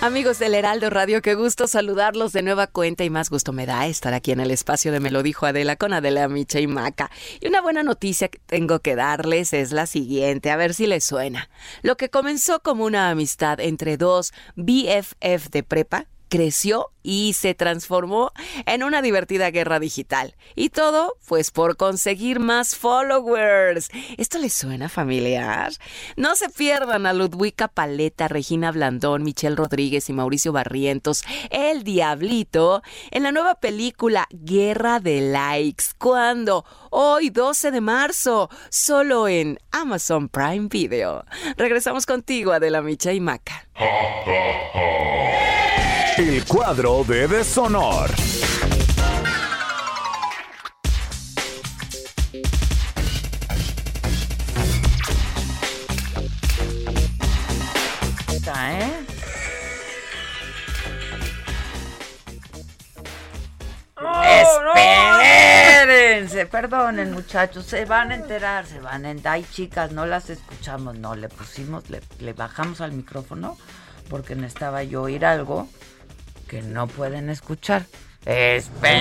Amigos 0.00 0.40
del 0.40 0.56
Heraldo 0.56 0.90
Radio, 0.90 1.22
qué 1.22 1.36
gusto 1.36 1.68
saludarlos 1.68 2.32
de 2.32 2.42
nueva 2.42 2.66
cuenta 2.66 3.04
y 3.04 3.10
más 3.10 3.30
gusto 3.30 3.52
me 3.52 3.64
da 3.64 3.86
estar 3.86 4.12
aquí 4.12 4.32
en 4.32 4.40
el 4.40 4.50
espacio 4.50 4.90
de 4.90 4.98
Me 4.98 5.12
lo 5.12 5.22
dijo 5.22 5.46
Adela 5.46 5.76
con 5.76 5.92
Adela 5.92 6.26
Micha 6.26 6.58
y 6.58 6.66
Maca. 6.66 7.12
Y 7.40 7.46
una 7.46 7.60
buena 7.60 7.84
noticia 7.84 8.26
que 8.26 8.40
tengo 8.44 8.80
que 8.80 8.96
darles 8.96 9.52
es 9.52 9.70
la 9.70 9.86
siguiente, 9.86 10.50
a 10.50 10.56
ver 10.56 10.74
si 10.74 10.88
les 10.88 11.04
suena. 11.04 11.48
Lo 11.82 11.96
que 11.96 12.10
comenzó 12.10 12.58
como 12.58 12.84
una 12.84 13.10
amistad 13.10 13.60
entre 13.60 13.96
dos 13.96 14.32
BFF 14.56 15.48
de 15.52 15.62
prepa 15.62 16.08
creció 16.32 16.88
y 17.02 17.34
se 17.34 17.52
transformó 17.52 18.32
en 18.64 18.84
una 18.84 19.02
divertida 19.02 19.50
guerra 19.50 19.78
digital. 19.78 20.34
Y 20.54 20.70
todo, 20.70 21.18
pues 21.28 21.50
por 21.50 21.76
conseguir 21.76 22.40
más 22.40 22.74
followers. 22.74 23.90
¿Esto 24.16 24.38
les 24.38 24.54
suena 24.54 24.88
familiar? 24.88 25.72
No 26.16 26.34
se 26.34 26.48
pierdan 26.48 27.04
a 27.04 27.12
Ludwika 27.12 27.68
Paleta, 27.68 28.28
Regina 28.28 28.72
Blandón, 28.72 29.24
Michelle 29.24 29.56
Rodríguez 29.56 30.08
y 30.08 30.14
Mauricio 30.14 30.52
Barrientos, 30.52 31.22
El 31.50 31.84
Diablito, 31.84 32.82
en 33.10 33.24
la 33.24 33.32
nueva 33.32 33.56
película 33.56 34.26
Guerra 34.30 35.00
de 35.00 35.20
Likes. 35.20 35.84
¿Cuándo? 35.98 36.64
Hoy, 36.88 37.28
12 37.28 37.72
de 37.72 37.80
marzo, 37.82 38.48
solo 38.70 39.28
en 39.28 39.58
Amazon 39.70 40.30
Prime 40.30 40.68
Video. 40.70 41.26
Regresamos 41.58 42.06
contigo, 42.06 42.52
Adela 42.52 42.80
Micha 42.80 43.12
y 43.12 43.20
Maca. 43.20 43.68
El 46.18 46.44
cuadro 46.44 47.04
de 47.04 47.26
Deshonor. 47.26 48.10
Está, 58.28 58.78
¿eh? 58.78 58.92
Espérense, 65.80 66.46
perdonen 66.46 67.12
muchachos, 67.12 67.64
se 67.64 67.86
van 67.86 68.10
a 68.10 68.16
enterar, 68.16 68.66
se 68.66 68.80
van 68.80 69.06
a 69.06 69.10
enterar. 69.10 69.34
Hay 69.34 69.44
chicas, 69.50 69.92
no 69.92 70.04
las 70.04 70.28
escuchamos, 70.28 70.98
no, 70.98 71.14
le 71.14 71.30
pusimos, 71.30 71.88
le, 71.88 72.02
le 72.20 72.34
bajamos 72.34 72.82
al 72.82 72.92
micrófono 72.92 73.56
porque 74.10 74.34
necesitaba 74.34 74.82
yo 74.82 75.02
oír 75.02 75.24
algo 75.24 75.68
que 76.52 76.60
no 76.60 76.86
pueden 76.86 77.30
escuchar. 77.30 77.86
¡Espérense! 78.26 79.00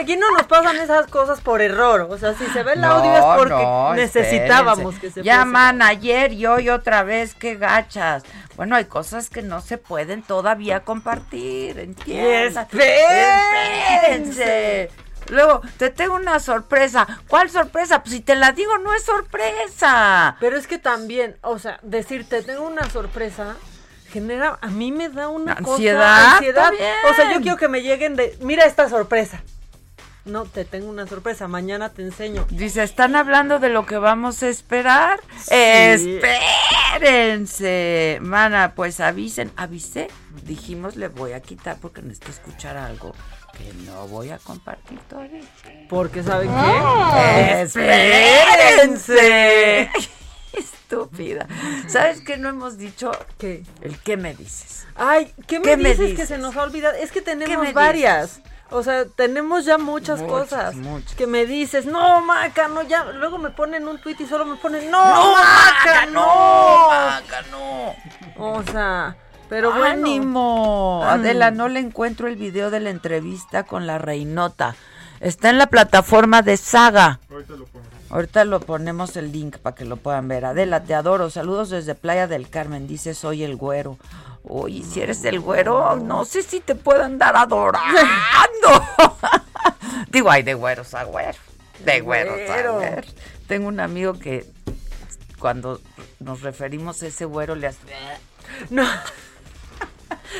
aquí 0.00 0.16
no 0.16 0.30
nos 0.30 0.46
pasan 0.46 0.78
esas 0.78 1.06
cosas 1.08 1.42
por 1.42 1.60
error. 1.60 2.06
O 2.08 2.16
sea, 2.16 2.32
si 2.32 2.46
se 2.46 2.62
ve 2.62 2.72
el 2.72 2.82
audio 2.82 3.14
es 3.14 3.22
porque 3.36 4.00
necesitábamos 4.00 4.94
que 4.94 5.10
se 5.10 5.22
Llaman 5.22 5.82
ayer 5.82 6.32
y 6.32 6.46
hoy 6.46 6.70
otra 6.70 7.02
vez, 7.02 7.34
qué 7.34 7.56
gachas. 7.56 8.22
Bueno, 8.56 8.74
hay 8.74 8.86
cosas 8.86 9.28
que 9.28 9.42
no 9.42 9.60
se 9.60 9.76
pueden 9.76 10.22
todavía 10.22 10.80
compartir, 10.80 11.78
¿entiendes? 11.78 12.56
¡Espérense! 12.72 14.88
Luego, 15.28 15.60
te 15.76 15.90
tengo 15.90 16.14
una 16.14 16.40
sorpresa. 16.40 17.06
¿Cuál 17.28 17.50
sorpresa? 17.50 18.02
Pues 18.02 18.14
si 18.14 18.22
te 18.22 18.34
la 18.34 18.52
digo, 18.52 18.78
no 18.78 18.94
es 18.94 19.04
sorpresa. 19.04 20.38
Pero 20.40 20.56
es 20.56 20.66
que 20.66 20.78
también, 20.78 21.36
o 21.42 21.58
sea, 21.58 21.78
decirte, 21.82 22.42
tengo 22.42 22.66
una 22.66 22.88
sorpresa, 22.88 23.56
genera, 24.12 24.58
a 24.60 24.68
mí 24.68 24.92
me 24.92 25.08
da 25.08 25.28
una 25.28 25.54
ansiedad. 25.54 26.34
ansiedad. 26.34 26.70
O 27.10 27.14
sea, 27.14 27.32
yo 27.32 27.40
quiero 27.40 27.56
que 27.56 27.68
me 27.68 27.82
lleguen 27.82 28.14
de, 28.16 28.36
mira 28.40 28.66
esta 28.66 28.88
sorpresa. 28.88 29.42
No, 30.24 30.44
te 30.44 30.64
tengo 30.64 30.88
una 30.88 31.04
sorpresa, 31.08 31.48
mañana 31.48 31.88
te 31.88 32.02
enseño. 32.02 32.46
Dice, 32.50 32.84
¿están 32.84 33.16
hablando 33.16 33.58
de 33.58 33.70
lo 33.70 33.86
que 33.86 33.98
vamos 33.98 34.40
a 34.44 34.48
esperar? 34.48 35.18
Espérense. 36.94 38.18
Mana, 38.20 38.74
pues 38.76 39.00
avisen, 39.00 39.50
avisé. 39.56 40.06
Dijimos, 40.44 40.94
le 40.94 41.08
voy 41.08 41.32
a 41.32 41.40
quitar 41.40 41.78
porque 41.80 42.02
necesito 42.02 42.30
escuchar 42.30 42.76
algo 42.76 43.16
que 43.58 43.72
no 43.84 44.06
voy 44.06 44.30
a 44.30 44.38
compartir 44.38 45.00
todavía. 45.08 45.40
Porque, 45.88 46.22
¿saben 46.22 46.50
qué? 46.50 47.62
¡Espérense! 47.62 49.10
estúpida. 50.58 51.46
¿Sabes 51.88 52.20
qué 52.20 52.36
no 52.36 52.48
hemos 52.48 52.78
dicho? 52.78 53.12
¿Qué? 53.38 53.64
El 53.80 53.98
qué 53.98 54.16
me 54.16 54.34
dices. 54.34 54.86
Ay, 54.94 55.32
¿qué 55.46 55.58
me, 55.60 55.76
dices, 55.76 56.14
que 56.14 56.26
se 56.26 56.38
nos 56.38 56.56
ha 56.56 56.62
olvidado? 56.62 56.96
Es 56.96 57.12
que 57.12 57.22
tenemos 57.22 57.72
varias. 57.72 58.40
O 58.70 58.82
sea, 58.82 59.04
tenemos 59.04 59.66
ya 59.66 59.76
muchas, 59.76 60.22
cosas 60.22 60.74
que 61.16 61.26
me 61.26 61.44
dices, 61.44 61.84
no, 61.84 62.22
Maca, 62.22 62.68
no, 62.68 62.82
ya. 62.82 63.04
Luego 63.04 63.36
me 63.36 63.50
ponen 63.50 63.86
un 63.86 64.00
tweet 64.00 64.16
y 64.20 64.26
solo 64.26 64.46
me 64.46 64.56
ponen, 64.56 64.90
no, 64.90 64.98
Maca, 65.32 66.06
no, 66.06 66.88
Maca, 66.88 67.42
no. 67.50 67.94
O 68.38 68.62
sea, 68.62 69.16
pero 69.50 69.72
bueno. 69.72 69.84
Ánimo. 69.84 71.04
Adela, 71.04 71.50
no 71.50 71.68
le 71.68 71.80
encuentro 71.80 72.28
el 72.28 72.36
video 72.36 72.70
de 72.70 72.80
la 72.80 72.88
entrevista 72.88 73.64
con 73.64 73.86
la 73.86 73.98
reinota. 73.98 74.74
Está 75.20 75.50
en 75.50 75.58
la 75.58 75.66
plataforma 75.66 76.40
de 76.40 76.56
Saga. 76.56 77.20
Ahorita 77.30 77.52
lo 77.52 77.66
pongo. 77.66 77.84
Ahorita 78.12 78.44
lo 78.44 78.60
ponemos 78.60 79.16
el 79.16 79.32
link 79.32 79.56
para 79.56 79.74
que 79.74 79.86
lo 79.86 79.96
puedan 79.96 80.28
ver. 80.28 80.44
Adela, 80.44 80.84
te 80.84 80.94
adoro. 80.94 81.30
Saludos 81.30 81.70
desde 81.70 81.94
Playa 81.94 82.26
del 82.26 82.50
Carmen. 82.50 82.86
Dice, 82.86 83.14
soy 83.14 83.42
el 83.42 83.56
güero. 83.56 83.98
Uy, 84.42 84.82
si 84.82 85.00
eres 85.00 85.24
el 85.24 85.40
güero, 85.40 85.96
no 85.96 86.26
sé 86.26 86.42
si 86.42 86.60
te 86.60 86.74
puedo 86.74 87.02
andar 87.02 87.34
adorando. 87.34 87.88
Digo, 90.10 90.30
hay 90.30 90.42
de 90.42 90.52
güeros 90.52 90.92
a 90.92 91.04
güero. 91.04 91.38
De 91.86 92.02
güeros 92.02 92.50
a 92.50 92.70
güero. 92.70 93.02
Tengo 93.48 93.68
un 93.68 93.80
amigo 93.80 94.18
que 94.18 94.44
cuando 95.38 95.80
nos 96.20 96.42
referimos 96.42 97.02
a 97.02 97.06
ese 97.06 97.24
güero 97.24 97.54
le 97.54 97.68
hace... 97.68 97.78
No. 98.68 98.86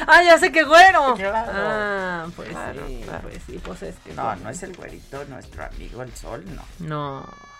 Ah, 0.07 0.23
ya 0.23 0.39
sé 0.39 0.53
que 0.53 0.65
güero. 0.65 1.17
Ah, 1.19 2.27
pues 2.37 2.49
sí, 2.49 3.05
pues 3.23 3.43
sí, 3.47 3.61
pues 3.65 3.83
es 3.83 3.95
que. 4.05 4.13
No, 4.13 4.37
no 4.37 4.51
es 4.51 4.63
el 4.63 4.77
güerito, 4.77 5.25
nuestro 5.27 5.65
amigo 5.65 6.03
el 6.03 6.15
sol, 6.15 6.45
no. 6.55 6.63
No. 6.79 7.52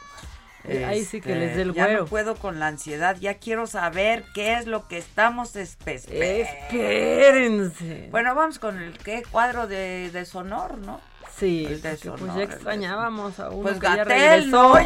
Ahí 0.87 1.05
sí 1.05 1.21
que 1.21 1.35
les 1.35 1.57
dé 1.57 1.63
el 1.63 1.73
güero. 1.73 1.91
Ya 1.91 1.99
no 1.99 2.07
puedo 2.07 2.37
con 2.37 2.61
la 2.61 2.69
ansiedad, 2.69 3.17
ya 3.21 3.35
quiero 3.35 3.67
saber 3.67 4.25
qué 4.35 4.55
es 4.55 4.67
lo 4.67 4.87
que 4.89 4.99
estamos 4.99 5.57
esperando. 5.57 6.13
Espérense. 6.13 8.09
Bueno, 8.11 8.35
vamos 8.35 8.59
con 8.59 8.81
el 8.81 8.97
¿qué? 8.99 9.23
cuadro 9.31 9.67
de, 9.67 10.11
de 10.11 10.25
sonor, 10.25 10.79
¿no? 10.79 11.01
Sí, 11.37 11.67
pues 11.83 12.03
ya 12.03 12.43
extrañábamos 12.43 13.41
a 13.41 13.49
uno 13.51 13.63
pues 13.63 13.81
que 13.81 13.87
Gatel, 13.87 14.51
no, 14.51 14.73
obvio, 14.73 14.85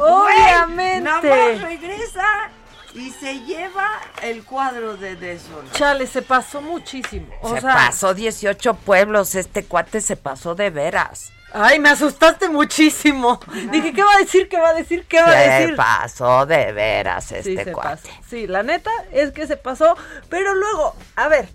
obviamente. 0.00 1.00
Nada 1.02 1.22
más 1.22 1.62
regresa 1.62 2.50
y 2.94 3.10
se 3.10 3.40
lleva 3.40 4.00
el 4.22 4.44
cuadro 4.44 4.96
de 4.96 5.16
deshonor. 5.16 5.70
Chale, 5.72 6.06
se 6.06 6.22
pasó 6.22 6.60
muchísimo. 6.60 7.26
se 7.54 7.60
pasó 7.60 8.14
18 8.14 8.74
pueblos, 8.74 9.34
este 9.34 9.64
cuate 9.64 10.00
se 10.00 10.16
pasó 10.16 10.54
de 10.54 10.70
veras. 10.70 11.32
Ay, 11.54 11.78
me 11.78 11.90
asustaste 11.90 12.48
muchísimo. 12.48 13.40
Dije, 13.70 13.92
¿qué 13.92 14.02
va 14.02 14.14
a 14.14 14.18
decir? 14.18 14.48
¿Qué 14.48 14.58
va 14.58 14.70
a 14.70 14.74
decir? 14.74 15.04
¿Qué 15.06 15.20
va 15.20 15.28
a 15.28 15.34
decir? 15.34 15.70
Se 15.70 15.76
pasó 15.76 16.46
de 16.46 16.72
veras 16.72 17.30
este 17.32 17.72
cuate. 17.72 18.10
Sí, 18.28 18.46
la 18.46 18.62
neta 18.62 18.90
es 19.12 19.32
que 19.32 19.46
se 19.46 19.56
pasó, 19.56 19.96
pero 20.28 20.54
luego, 20.54 20.94
a 21.16 21.28
ver, 21.28 21.48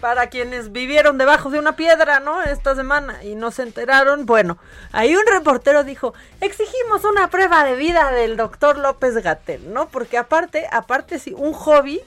para 0.00 0.28
quienes 0.28 0.72
vivieron 0.72 1.18
debajo 1.18 1.50
de 1.50 1.58
una 1.58 1.76
piedra, 1.76 2.20
¿no? 2.20 2.42
Esta 2.42 2.74
semana 2.74 3.22
y 3.22 3.34
no 3.34 3.50
se 3.50 3.62
enteraron, 3.62 4.26
bueno, 4.26 4.58
ahí 4.92 5.14
un 5.14 5.26
reportero 5.30 5.84
dijo, 5.84 6.14
exigimos 6.40 7.04
una 7.04 7.28
prueba 7.28 7.64
de 7.64 7.76
vida 7.76 8.10
del 8.10 8.36
doctor 8.36 8.78
López 8.78 9.14
Gatel, 9.22 9.72
¿no? 9.72 9.88
Porque 9.88 10.18
aparte, 10.18 10.66
aparte 10.70 11.18
sí, 11.18 11.34
un 11.36 11.52
hobby, 11.52 12.00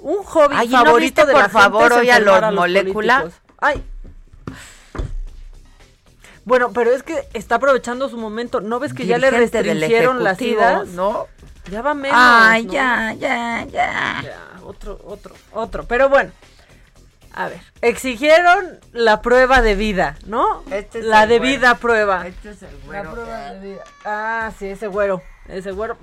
un 0.00 0.22
hobby 0.24 0.68
favorito 0.68 1.26
de 1.26 1.32
por 1.32 1.50
favor, 1.50 1.92
hoy 1.92 2.10
a 2.10 2.20
los, 2.20 2.52
moléculas. 2.52 3.40
Ay. 3.58 3.82
Bueno, 6.46 6.72
pero 6.72 6.92
es 6.92 7.02
que 7.02 7.28
está 7.34 7.56
aprovechando 7.56 8.08
su 8.08 8.16
momento. 8.16 8.60
¿No 8.60 8.78
ves 8.78 8.94
que 8.94 9.04
ya 9.04 9.18
le 9.18 9.30
restringieron 9.32 10.22
las 10.22 10.40
idas? 10.40 10.86
No. 10.88 11.26
Ya 11.72 11.82
va 11.82 11.92
menos. 11.94 12.16
Ay, 12.18 12.66
ya, 12.66 13.12
ya, 13.14 13.64
ya. 13.64 14.20
Ya, 14.22 14.38
otro, 14.62 15.00
otro, 15.04 15.34
otro. 15.52 15.84
Pero 15.88 16.08
bueno, 16.08 16.30
a 17.32 17.48
ver, 17.48 17.60
exigieron 17.82 18.78
la 18.92 19.22
prueba 19.22 19.60
de 19.60 19.74
vida, 19.74 20.16
¿no? 20.26 20.62
Este 20.70 21.00
es 21.00 21.04
la 21.04 21.26
debida 21.26 21.74
prueba. 21.78 22.28
Este 22.28 22.50
es 22.50 22.62
el 22.62 22.76
güero. 22.86 23.02
La 23.02 23.10
prueba 23.10 23.52
de 23.54 23.68
vida. 23.68 23.84
Ah, 24.04 24.52
sí, 24.56 24.66
ese 24.68 24.86
güero. 24.86 25.22
Ese 25.48 25.72
güero. 25.72 25.98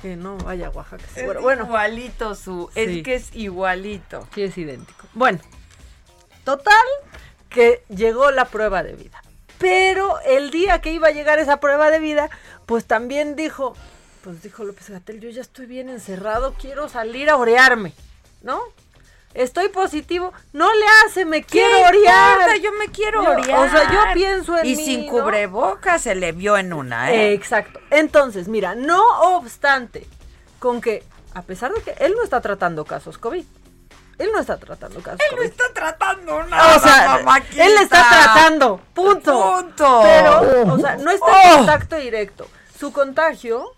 Que 0.00 0.14
no 0.14 0.36
vaya 0.38 0.68
a 0.68 0.70
Oaxaca. 0.70 1.02
es 1.16 1.40
Bueno. 1.42 1.64
igualito 1.64 2.36
su. 2.36 2.70
Es 2.76 3.02
que 3.02 3.16
es 3.16 3.34
igualito. 3.34 4.28
Sí, 4.32 4.44
es 4.44 4.56
idéntico. 4.56 5.08
Bueno, 5.14 5.40
total, 6.44 6.86
que 7.48 7.82
llegó 7.88 8.30
la 8.30 8.44
prueba 8.44 8.84
de 8.84 8.92
vida. 8.92 9.20
Pero 9.64 10.20
el 10.26 10.50
día 10.50 10.82
que 10.82 10.92
iba 10.92 11.08
a 11.08 11.12
llegar 11.12 11.38
esa 11.38 11.58
prueba 11.58 11.90
de 11.90 11.98
vida, 11.98 12.28
pues 12.66 12.84
también 12.84 13.34
dijo, 13.34 13.74
pues 14.22 14.42
dijo 14.42 14.62
López 14.62 14.90
Gatel, 14.90 15.20
yo 15.20 15.30
ya 15.30 15.40
estoy 15.40 15.64
bien 15.64 15.88
encerrado, 15.88 16.54
quiero 16.60 16.90
salir 16.90 17.30
a 17.30 17.36
orearme, 17.36 17.94
¿no? 18.42 18.60
estoy 19.34 19.68
positivo, 19.68 20.32
no 20.52 20.72
le 20.72 20.84
hace, 21.04 21.24
me 21.24 21.42
quiero 21.42 21.88
orear. 21.88 22.60
yo 22.60 22.70
me 22.72 22.88
quiero 22.88 23.22
orear. 23.22 23.58
O 23.58 23.70
sea, 23.70 23.92
yo 23.92 24.00
pienso 24.14 24.58
en 24.58 24.66
y 24.66 24.76
sin 24.76 25.08
cubrebocas 25.08 26.02
se 26.02 26.14
le 26.14 26.32
vio 26.32 26.56
en 26.56 26.72
una, 26.72 27.12
¿eh? 27.12 27.32
Exacto. 27.32 27.80
Entonces, 27.90 28.48
mira, 28.48 28.74
no 28.74 29.02
obstante, 29.36 30.06
con 30.58 30.80
que, 30.80 31.02
a 31.34 31.42
pesar 31.42 31.72
de 31.72 31.82
que 31.82 31.94
él 32.04 32.14
no 32.16 32.22
está 32.22 32.40
tratando 32.40 32.84
casos 32.84 33.18
COVID, 33.18 33.44
él 34.18 34.30
no 34.32 34.40
está 34.40 34.56
tratando 34.58 35.00
casos 35.00 35.20
Él 35.30 35.36
no 35.36 35.42
está 35.42 35.64
tratando 35.74 36.42
nada, 36.44 36.76
O 36.76 36.80
sea, 36.80 37.20
él 37.56 37.72
está 37.80 38.06
tratando, 38.08 38.80
punto. 38.94 39.56
Punto. 39.56 40.00
Pero, 40.02 40.74
o 40.74 40.78
sea, 40.78 40.96
no 40.96 41.10
está 41.10 41.42
en 41.42 41.52
oh. 41.52 41.56
contacto 41.56 41.96
directo. 41.96 42.48
Su 42.78 42.92
contagio 42.92 43.74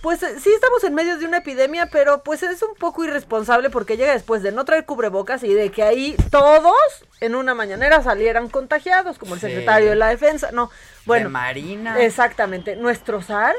pues 0.00 0.22
eh, 0.22 0.38
sí 0.40 0.50
estamos 0.50 0.82
en 0.84 0.94
medio 0.94 1.18
de 1.18 1.26
una 1.26 1.38
epidemia, 1.38 1.88
pero 1.92 2.22
pues 2.22 2.42
es 2.42 2.62
un 2.62 2.74
poco 2.74 3.04
irresponsable 3.04 3.68
porque 3.68 3.96
llega 3.96 4.12
después 4.12 4.42
de 4.42 4.52
no 4.52 4.64
traer 4.64 4.86
cubrebocas 4.86 5.42
y 5.42 5.52
de 5.52 5.70
que 5.70 5.82
ahí 5.82 6.16
todos 6.30 6.74
en 7.20 7.34
una 7.34 7.54
mañanera 7.54 8.02
salieran 8.02 8.48
contagiados, 8.48 9.18
como 9.18 9.34
el 9.34 9.40
secretario 9.40 9.90
de 9.90 9.96
la 9.96 10.08
defensa, 10.08 10.50
no, 10.52 10.70
bueno, 11.04 11.24
de 11.24 11.32
Marina. 11.32 12.00
Exactamente, 12.00 12.76
nuestro 12.76 13.20
zar 13.20 13.54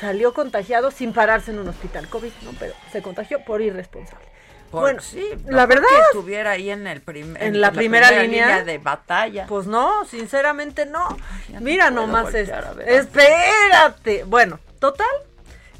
salió 0.00 0.32
contagiado 0.32 0.90
sin 0.90 1.12
pararse 1.12 1.50
en 1.50 1.58
un 1.58 1.68
hospital 1.68 2.08
COVID, 2.08 2.32
¿no? 2.42 2.52
Pero 2.58 2.72
se 2.90 3.02
contagió 3.02 3.44
por 3.44 3.60
irresponsable. 3.60 4.26
Bueno, 4.70 5.00
sí, 5.00 5.24
la 5.46 5.66
verdad 5.66 5.88
estuviera 6.06 6.52
ahí 6.52 6.70
en 6.70 6.86
el 6.86 7.02
en, 7.06 7.60
la, 7.60 7.72
primera, 7.72 8.10
línea, 8.10 8.64
de 8.64 8.78
batalla. 8.78 9.46
Pues 9.46 9.66
no, 9.66 10.04
sinceramente 10.04 10.86
no. 10.86 11.16
Mira 11.60 11.90
nomás 11.90 12.34
esto. 12.34 12.80
Espérate. 12.86 14.24
Bueno, 14.24 14.60
total 14.78 15.06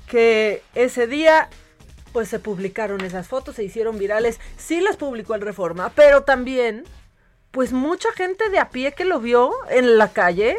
que 0.06 0.62
ese 0.74 1.06
día 1.06 1.48
pues 2.12 2.28
se 2.28 2.38
publicaron 2.38 3.02
esas 3.02 3.28
fotos, 3.28 3.56
se 3.56 3.64
hicieron 3.64 3.98
virales, 3.98 4.40
sí 4.56 4.80
las 4.80 4.96
publicó 4.96 5.34
el 5.34 5.42
Reforma, 5.42 5.92
pero 5.94 6.22
también 6.22 6.84
pues 7.50 7.72
mucha 7.72 8.12
gente 8.12 8.48
de 8.48 8.58
a 8.58 8.70
pie 8.70 8.92
que 8.92 9.04
lo 9.04 9.20
vio 9.20 9.52
en 9.70 9.98
la 9.98 10.12
calle 10.12 10.56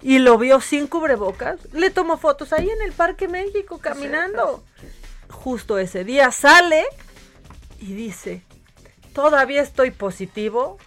y 0.00 0.18
lo 0.18 0.38
vio 0.38 0.60
sin 0.60 0.86
cubrebocas, 0.86 1.58
le 1.72 1.90
tomó 1.90 2.16
fotos 2.16 2.52
ahí 2.52 2.68
en 2.68 2.82
el 2.82 2.92
Parque 2.92 3.28
México 3.28 3.78
caminando. 3.78 4.64
Justo 5.28 5.78
ese 5.78 6.04
día 6.04 6.30
sale 6.32 6.84
y 7.82 7.94
dice, 7.94 8.42
todavía 9.12 9.60
estoy 9.60 9.90
positivo 9.90 10.78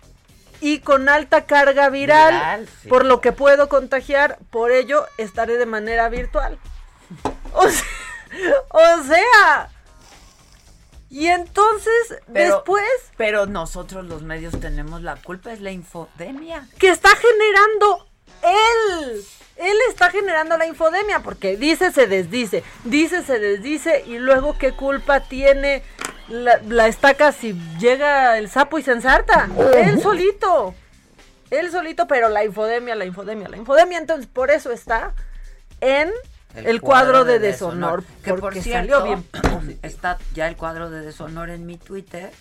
y 0.61 0.79
con 0.79 1.09
alta 1.09 1.45
carga 1.45 1.89
viral, 1.89 2.67
por 2.87 3.05
lo 3.05 3.19
que 3.19 3.33
puedo 3.33 3.67
contagiar, 3.67 4.39
por 4.49 4.71
ello 4.71 5.05
estaré 5.17 5.57
de 5.57 5.65
manera 5.65 6.09
virtual. 6.09 6.57
O 8.69 9.03
sea, 9.03 9.69
y 11.09 11.27
entonces, 11.27 12.17
después. 12.27 12.83
Pero 13.15 13.45
nosotros 13.45 14.03
los 14.03 14.23
medios 14.23 14.59
tenemos 14.59 15.01
la 15.01 15.15
culpa, 15.15 15.53
es 15.53 15.61
la 15.61 15.71
infodemia. 15.71 16.67
Que 16.77 16.89
está 16.89 17.09
generando 17.15 18.05
él. 18.43 19.25
Él 19.55 19.77
está 19.89 20.11
generando 20.11 20.57
la 20.57 20.65
infodemia 20.65 21.21
porque 21.21 21.55
dice, 21.55 21.93
se 21.93 22.07
desdice, 22.07 22.61
dice, 22.83 23.23
se 23.23 23.39
desdice 23.39 24.03
y 24.05 24.17
luego 24.17 24.57
qué 24.57 24.73
culpa 24.73 25.21
tiene 25.21 25.81
la, 26.27 26.59
la 26.67 26.87
estaca 26.87 27.31
si 27.31 27.53
llega 27.79 28.37
el 28.37 28.49
sapo 28.49 28.79
y 28.79 28.83
se 28.83 28.91
ensarta. 28.91 29.49
Él 29.75 30.01
solito. 30.01 30.73
Él 31.51 31.71
solito, 31.71 32.07
pero 32.07 32.29
la 32.29 32.43
infodemia, 32.43 32.95
la 32.95 33.05
infodemia, 33.05 33.47
la 33.49 33.57
infodemia. 33.57 33.97
Entonces, 33.97 34.27
por 34.27 34.51
eso 34.51 34.71
está 34.71 35.13
en 35.81 36.11
el, 36.55 36.81
cuadro, 36.81 37.25
de, 37.25 37.39
deshonor, 37.39 38.03
que 38.23 38.33
por 38.33 38.55
cierto, 38.55 39.03
bien. 39.03 39.25
Está 39.81 40.17
ya 40.33 40.47
el 40.47 40.55
cuadro 40.55 40.89
de 40.89 41.01
deshonor 41.01 41.49
en 41.49 41.65
mi 41.65 41.77
Twitter, 41.77 42.31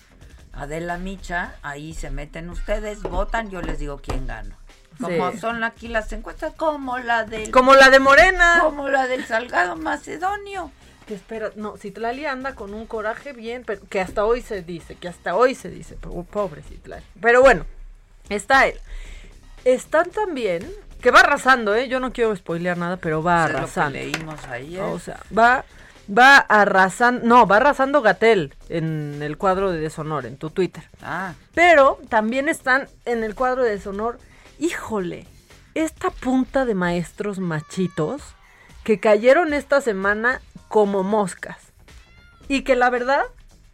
Adela 0.53 0.97
Micha, 0.97 1.55
ahí 1.61 1.93
se 1.93 2.09
meten 2.09 2.49
ustedes, 2.49 3.01
votan, 3.01 3.49
yo 3.49 3.61
les 3.61 3.79
digo 3.79 3.99
quién 4.01 4.25
gano. 4.25 4.55
Como 5.01 5.33
son 5.33 5.65
aquí 5.65 5.89
las 5.89 6.11
encuestas, 6.13 6.53
como 6.53 6.97
la 6.99 7.25
del... 7.25 7.51
Como 7.51 7.75
la 7.75 7.89
de 7.89 7.99
Morena. 7.99 8.59
Como 8.61 8.87
la 8.87 9.07
del 9.07 9.25
Salgado 9.25 9.75
Macedonio. 9.75 10.71
Que 11.05 11.13
espera, 11.13 11.51
no, 11.55 11.77
Citlali 11.77 12.25
anda 12.25 12.55
con 12.55 12.73
un 12.73 12.87
coraje 12.87 13.33
bien, 13.33 13.63
pero 13.65 13.81
que 13.89 14.01
hasta 14.01 14.25
hoy 14.25 14.41
se 14.41 14.63
dice, 14.63 14.95
que 14.95 15.07
hasta 15.07 15.35
hoy 15.35 15.53
se 15.53 15.69
dice, 15.69 15.95
pobre 16.31 16.63
Citlali. 16.63 17.05
Pero 17.21 17.41
bueno, 17.41 17.65
está 18.29 18.67
él. 18.67 18.79
Están 19.63 20.09
también 20.09 20.67
que 21.05 21.11
va 21.11 21.19
arrasando, 21.19 21.75
¿eh? 21.75 21.87
Yo 21.87 21.99
no 21.99 22.11
quiero 22.11 22.35
spoilear 22.35 22.77
nada, 22.77 22.97
pero 22.97 23.21
va 23.21 23.43
arrasando. 23.43 23.99
Lo 23.99 24.05
que 24.05 24.11
leímos 24.11 24.43
ayer. 24.45 24.81
O 24.81 24.97
sea, 24.97 25.19
va, 25.37 25.63
va 26.09 26.37
arrasando. 26.37 27.23
No, 27.27 27.45
va 27.45 27.57
arrasando 27.57 28.01
Gatel 28.01 28.55
en 28.69 29.21
el 29.21 29.37
cuadro 29.37 29.71
de 29.71 29.79
deshonor, 29.79 30.25
en 30.25 30.37
tu 30.37 30.49
Twitter. 30.49 30.83
Ah. 31.03 31.35
Pero 31.53 31.99
también 32.09 32.49
están 32.49 32.87
en 33.05 33.23
el 33.23 33.35
cuadro 33.35 33.61
de 33.61 33.69
deshonor. 33.69 34.17
Híjole, 34.57 35.27
esta 35.75 36.09
punta 36.09 36.65
de 36.65 36.73
maestros 36.73 37.37
machitos 37.37 38.23
que 38.83 38.99
cayeron 38.99 39.53
esta 39.53 39.81
semana 39.81 40.41
como 40.75 41.03
moscas. 41.03 41.71
Y 42.49 42.63
que 42.63 42.75
la 42.75 42.89
verdad, 42.89 43.23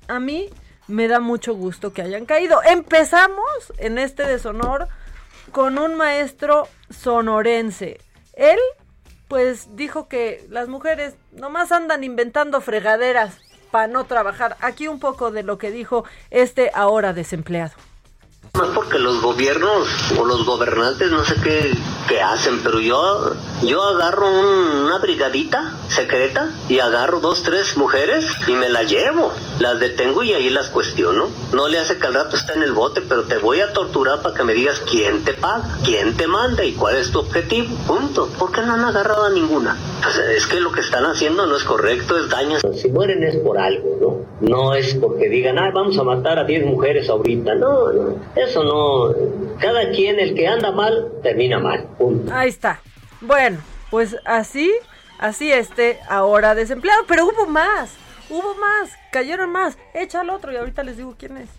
a 0.08 0.20
mí 0.20 0.52
me 0.88 1.08
da 1.08 1.20
mucho 1.20 1.56
gusto 1.56 1.94
que 1.94 2.04
hayan 2.04 2.28
caído. 2.28 2.62
Empezamos 2.62 3.74
en 3.80 3.98
este 3.98 4.28
deshonor 4.28 4.88
con 5.52 5.80
un 5.80 5.96
maestro 5.96 6.68
sonorense. 6.92 8.00
Él, 8.34 8.60
pues, 9.28 9.76
dijo 9.76 10.08
que 10.08 10.46
las 10.52 10.68
mujeres 10.68 11.16
nomás 11.32 11.72
andan 11.72 12.04
inventando 12.04 12.62
fregaderas 12.62 13.40
para 13.72 13.88
no 13.88 14.04
trabajar. 14.04 14.56
Aquí 14.62 14.88
un 14.88 15.00
poco 15.00 15.32
de 15.32 15.42
lo 15.42 15.58
que 15.58 15.72
dijo 15.72 16.06
este 16.30 16.70
ahora 16.72 17.14
desempleado. 17.14 17.74
No 18.54 18.66
es 18.66 18.72
porque 18.72 19.00
los 19.00 19.22
gobiernos 19.22 19.88
o 20.20 20.26
los 20.26 20.46
gobernantes 20.46 21.10
no 21.10 21.24
sé 21.24 21.36
qué, 21.42 21.72
qué 22.10 22.22
hacen, 22.22 22.62
pero 22.62 22.82
yo, 22.82 23.34
yo 23.64 23.82
agarro 23.82 24.28
una 24.30 24.98
brigadita 25.00 25.78
secreta 25.88 26.50
y 26.68 26.80
agarro 26.80 27.22
dos, 27.22 27.44
tres 27.44 27.78
mujeres 27.78 28.26
y 28.48 28.52
me 28.52 28.68
las 28.68 28.92
llevo. 28.92 29.32
Las 29.60 29.80
detengo 29.80 30.22
y 30.24 30.34
ahí 30.34 30.50
las 30.50 30.70
cuestiono. 30.70 31.30
No 31.54 31.70
le 31.70 31.80
hace 31.80 31.98
que 31.98 32.08
al 32.08 32.14
rato 32.14 32.36
esté 32.36 32.54
en 32.54 32.64
el 32.64 32.74
bote, 32.74 33.02
pero 33.02 33.24
te 33.24 33.38
voy 33.38 33.62
a 33.62 33.72
torturar 33.72 34.22
para 34.22 34.36
que 34.36 34.44
me 34.44 34.54
digas 34.54 34.82
quién 34.90 35.24
te 35.24 35.34
paga, 35.34 35.78
quién 35.86 36.18
te 36.18 36.28
manda 36.28 36.66
y 36.66 36.74
cuál 36.74 36.98
es 36.98 37.12
tu 37.12 37.20
objetivo. 37.20 37.74
Punto. 37.88 38.28
¿Por 38.38 38.52
qué 38.52 38.62
no 38.62 38.74
han 38.74 38.84
agarrado 38.84 39.26
a 39.26 39.30
ninguna? 39.30 39.78
Pues 40.04 40.18
es 40.18 40.48
que 40.48 40.60
lo 40.60 40.72
que 40.72 40.82
están 40.82 41.06
haciendo 41.06 41.46
no 41.46 41.56
es 41.56 41.64
correcto, 41.64 42.18
es 42.18 42.30
daño. 42.30 42.58
Si 42.76 42.90
mueren 42.90 43.24
es 43.24 43.38
por 43.38 43.58
algo, 43.58 43.98
¿no? 44.02 44.22
No 44.42 44.74
es 44.74 44.96
porque 44.96 45.30
digan, 45.30 45.60
ah, 45.60 45.72
vamos 45.74 45.98
a 46.00 46.04
matar 46.04 46.40
a 46.40 46.44
10 46.44 46.66
mujeres 46.66 47.08
ahorita. 47.10 47.56
No, 47.56 47.92
no. 47.92 48.16
Eso 48.36 48.64
no. 48.64 49.58
Cada 49.60 49.92
quien, 49.92 50.20
el 50.20 50.36
que 50.36 50.48
anda 50.48 50.72
mal, 50.72 51.12
termina 51.22 51.60
mal. 51.60 51.88
Ahí 52.32 52.50
está. 52.50 52.82
Bueno, 53.20 53.60
pues 53.90 54.16
así, 54.26 54.72
así 55.20 55.52
este 55.52 56.00
ahora 56.10 56.56
desempleado, 56.56 57.04
pero 57.08 57.26
hubo 57.26 57.46
más, 57.46 57.94
hubo 58.30 58.56
más, 58.56 58.92
cayeron 59.12 59.52
más, 59.52 59.78
echa 59.94 60.22
al 60.22 60.30
otro 60.30 60.52
y 60.52 60.56
ahorita 60.56 60.84
les 60.84 60.98
digo 60.98 61.16
quién 61.18 61.38
es. 61.38 61.50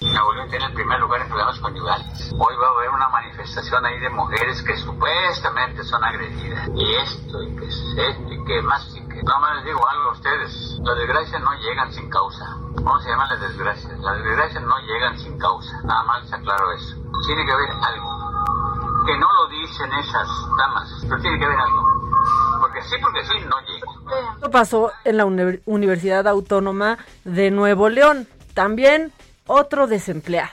León 0.00 0.48
tiene 0.48 0.64
el 0.64 0.72
primer 0.72 0.98
lugar 0.98 1.20
en 1.20 1.28
problemas 1.28 1.58
conyugales. 1.60 2.32
Hoy 2.32 2.56
va 2.56 2.68
a 2.68 2.70
haber 2.70 2.90
una 2.90 3.08
manifestación 3.10 3.84
ahí 3.84 4.00
de 4.00 4.08
mujeres 4.08 4.62
que 4.62 4.74
supuestamente 4.78 5.84
son 5.84 6.02
agredidas. 6.02 6.68
Y 6.74 6.94
esto, 6.94 7.42
y 7.42 7.56
que 7.56 7.66
esto, 7.66 8.32
y 8.32 8.44
que 8.44 8.62
más, 8.62 8.96
y 8.96 9.08
que... 9.08 9.22
No 9.22 9.38
más 9.40 9.56
les 9.56 9.66
digo 9.66 9.86
algo 9.86 10.08
a 10.08 10.12
ustedes. 10.12 10.80
Las 10.82 10.96
desgracias 10.96 11.42
no 11.42 11.52
llegan 11.52 11.92
sin 11.92 12.08
causa. 12.08 12.46
¿Cómo 12.76 12.98
se 13.00 13.10
llaman 13.10 13.28
las 13.28 13.40
desgracias? 13.40 13.98
Las 13.98 14.24
desgracias 14.24 14.62
no 14.62 14.78
llegan 14.78 15.18
sin 15.18 15.38
causa. 15.38 15.82
Nada 15.84 16.02
más 16.04 16.22
les 16.22 16.32
aclaro 16.32 16.72
eso. 16.72 16.96
Tiene 17.26 17.44
que 17.44 17.52
haber 17.52 17.70
algo. 17.70 19.04
Que 19.04 19.18
no 19.18 19.26
lo 19.32 19.48
dicen 19.48 19.92
esas 19.92 20.28
damas, 20.56 21.04
pero 21.08 21.20
tiene 21.20 21.38
que 21.38 21.44
haber 21.44 21.58
algo. 21.58 21.84
Porque 22.60 22.82
sí, 22.82 22.96
porque 23.02 23.24
sí, 23.24 23.34
no 23.46 23.56
llega. 23.60 24.34
Esto 24.34 24.50
pasó 24.50 24.92
en 25.04 25.16
la 25.18 25.26
Universidad 25.26 26.26
Autónoma 26.26 26.98
de 27.24 27.50
Nuevo 27.50 27.90
León. 27.90 28.26
También 28.54 29.12
otro 29.50 29.88
desempleado, 29.88 30.52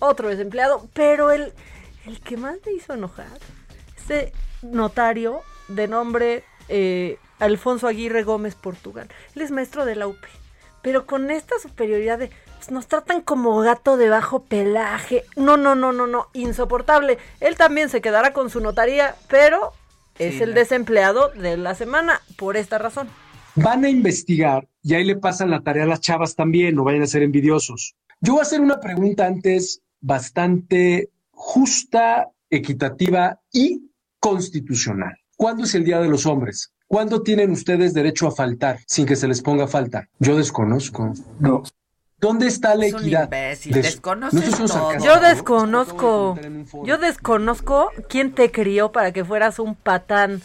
otro 0.00 0.28
desempleado, 0.28 0.88
pero 0.94 1.30
el, 1.30 1.52
el 2.06 2.20
que 2.20 2.36
más 2.36 2.56
me 2.66 2.72
hizo 2.72 2.92
enojar, 2.92 3.38
este 3.96 4.32
notario 4.62 5.42
de 5.68 5.86
nombre 5.86 6.42
eh, 6.68 7.18
Alfonso 7.38 7.86
Aguirre 7.86 8.24
Gómez 8.24 8.56
Portugal, 8.56 9.08
él 9.36 9.42
es 9.42 9.52
maestro 9.52 9.84
de 9.84 9.94
la 9.94 10.08
UP, 10.08 10.18
pero 10.82 11.06
con 11.06 11.30
esta 11.30 11.54
superioridad 11.60 12.18
de 12.18 12.30
pues, 12.56 12.72
nos 12.72 12.88
tratan 12.88 13.20
como 13.20 13.60
gato 13.60 13.96
de 13.96 14.08
bajo 14.08 14.42
pelaje, 14.42 15.22
no, 15.36 15.56
no, 15.56 15.76
no, 15.76 15.92
no, 15.92 16.08
no, 16.08 16.26
insoportable, 16.32 17.18
él 17.38 17.56
también 17.56 17.90
se 17.90 18.00
quedará 18.00 18.32
con 18.32 18.50
su 18.50 18.58
notaría, 18.58 19.14
pero 19.28 19.72
es 20.18 20.40
el 20.40 20.52
desempleado 20.52 21.28
de 21.28 21.56
la 21.56 21.76
semana 21.76 22.20
por 22.36 22.56
esta 22.56 22.78
razón. 22.78 23.08
Van 23.54 23.84
a 23.84 23.88
investigar 23.88 24.66
y 24.82 24.94
ahí 24.94 25.04
le 25.04 25.14
pasan 25.14 25.50
la 25.50 25.60
tarea 25.60 25.84
a 25.84 25.86
las 25.86 26.00
chavas 26.00 26.34
también, 26.34 26.74
no 26.74 26.84
vayan 26.84 27.02
a 27.02 27.06
ser 27.06 27.22
envidiosos. 27.22 27.94
Yo 28.24 28.34
voy 28.34 28.38
a 28.38 28.42
hacer 28.42 28.60
una 28.60 28.78
pregunta 28.78 29.26
antes 29.26 29.82
bastante 30.00 31.10
justa, 31.32 32.28
equitativa 32.48 33.40
y 33.52 33.90
constitucional. 34.20 35.16
¿Cuándo 35.36 35.64
es 35.64 35.74
el 35.74 35.82
Día 35.82 35.98
de 35.98 36.06
los 36.06 36.24
Hombres? 36.24 36.72
¿Cuándo 36.86 37.22
tienen 37.22 37.50
ustedes 37.50 37.94
derecho 37.94 38.28
a 38.28 38.30
faltar 38.30 38.78
sin 38.86 39.06
que 39.06 39.16
se 39.16 39.26
les 39.26 39.42
ponga 39.42 39.66
falta? 39.66 40.08
Yo 40.20 40.36
desconozco. 40.36 41.12
No. 41.40 41.64
¿Dónde 42.18 42.46
está 42.46 42.76
la 42.76 42.86
equidad? 42.86 43.28
Yo 45.02 45.18
desconozco. 45.18 46.38
Yo 46.84 46.98
desconozco 46.98 47.90
quién 48.08 48.32
te 48.36 48.52
crió 48.52 48.92
para 48.92 49.10
que 49.10 49.24
fueras 49.24 49.58
un 49.58 49.74
patán. 49.74 50.40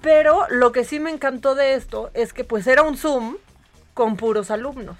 Pero 0.00 0.46
lo 0.48 0.72
que 0.72 0.84
sí 0.84 1.00
me 1.00 1.10
encantó 1.10 1.54
de 1.54 1.74
esto 1.74 2.10
es 2.14 2.32
que 2.32 2.44
pues 2.44 2.66
era 2.66 2.80
un 2.80 2.96
Zoom 2.96 3.36
con 3.92 4.16
puros 4.16 4.50
alumnos. 4.50 4.96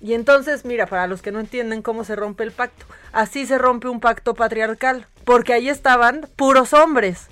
Y 0.00 0.14
entonces, 0.14 0.64
mira, 0.64 0.86
para 0.86 1.06
los 1.06 1.22
que 1.22 1.32
no 1.32 1.40
entienden 1.40 1.82
cómo 1.82 2.04
se 2.04 2.14
rompe 2.14 2.44
el 2.44 2.52
pacto, 2.52 2.86
así 3.12 3.46
se 3.46 3.58
rompe 3.58 3.88
un 3.88 4.00
pacto 4.00 4.34
patriarcal, 4.34 5.06
porque 5.24 5.52
ahí 5.52 5.68
estaban 5.68 6.28
puros 6.36 6.72
hombres. 6.72 7.26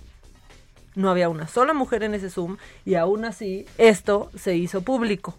No 0.96 1.10
había 1.10 1.28
una 1.28 1.46
sola 1.46 1.74
mujer 1.74 2.02
en 2.02 2.14
ese 2.14 2.30
Zoom 2.30 2.56
y 2.84 2.94
aún 2.94 3.24
así 3.24 3.66
esto 3.78 4.30
se 4.36 4.56
hizo 4.56 4.80
público. 4.80 5.36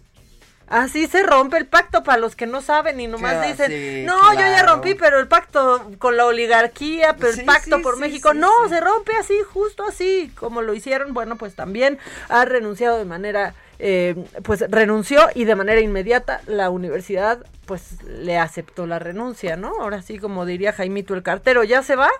Así 0.68 1.06
se 1.06 1.22
rompe 1.22 1.56
el 1.56 1.66
pacto 1.66 2.02
para 2.02 2.18
los 2.18 2.36
que 2.36 2.46
no 2.46 2.60
saben 2.60 3.00
y 3.00 3.06
nomás 3.06 3.46
dicen, 3.46 4.04
no, 4.04 4.34
yo 4.34 4.40
ya 4.40 4.62
rompí, 4.64 4.94
pero 4.94 5.18
el 5.18 5.26
pacto 5.26 5.90
con 5.98 6.18
la 6.18 6.26
oligarquía, 6.26 7.16
pero 7.16 7.32
el 7.32 7.44
pacto 7.46 7.80
por 7.80 7.96
México, 7.96 8.34
no, 8.34 8.50
se 8.68 8.78
rompe 8.78 9.16
así, 9.16 9.34
justo 9.50 9.82
así, 9.84 10.30
como 10.38 10.60
lo 10.60 10.74
hicieron, 10.74 11.14
bueno, 11.14 11.36
pues 11.36 11.54
también 11.54 11.98
ha 12.28 12.44
renunciado 12.44 12.98
de 12.98 13.06
manera 13.06 13.54
eh, 13.78 14.14
pues 14.42 14.64
renunció 14.68 15.20
y 15.34 15.44
de 15.44 15.54
manera 15.54 15.80
inmediata 15.80 16.40
la 16.46 16.70
universidad 16.70 17.44
pues 17.66 18.02
le 18.02 18.38
aceptó 18.38 18.86
la 18.86 18.98
renuncia, 18.98 19.56
¿no? 19.56 19.72
Ahora 19.80 20.02
sí, 20.02 20.18
como 20.18 20.46
diría 20.46 20.72
Jaimito 20.72 21.14
el 21.14 21.22
cartero, 21.22 21.64
ya 21.64 21.82
se 21.82 21.96
va 21.96 22.10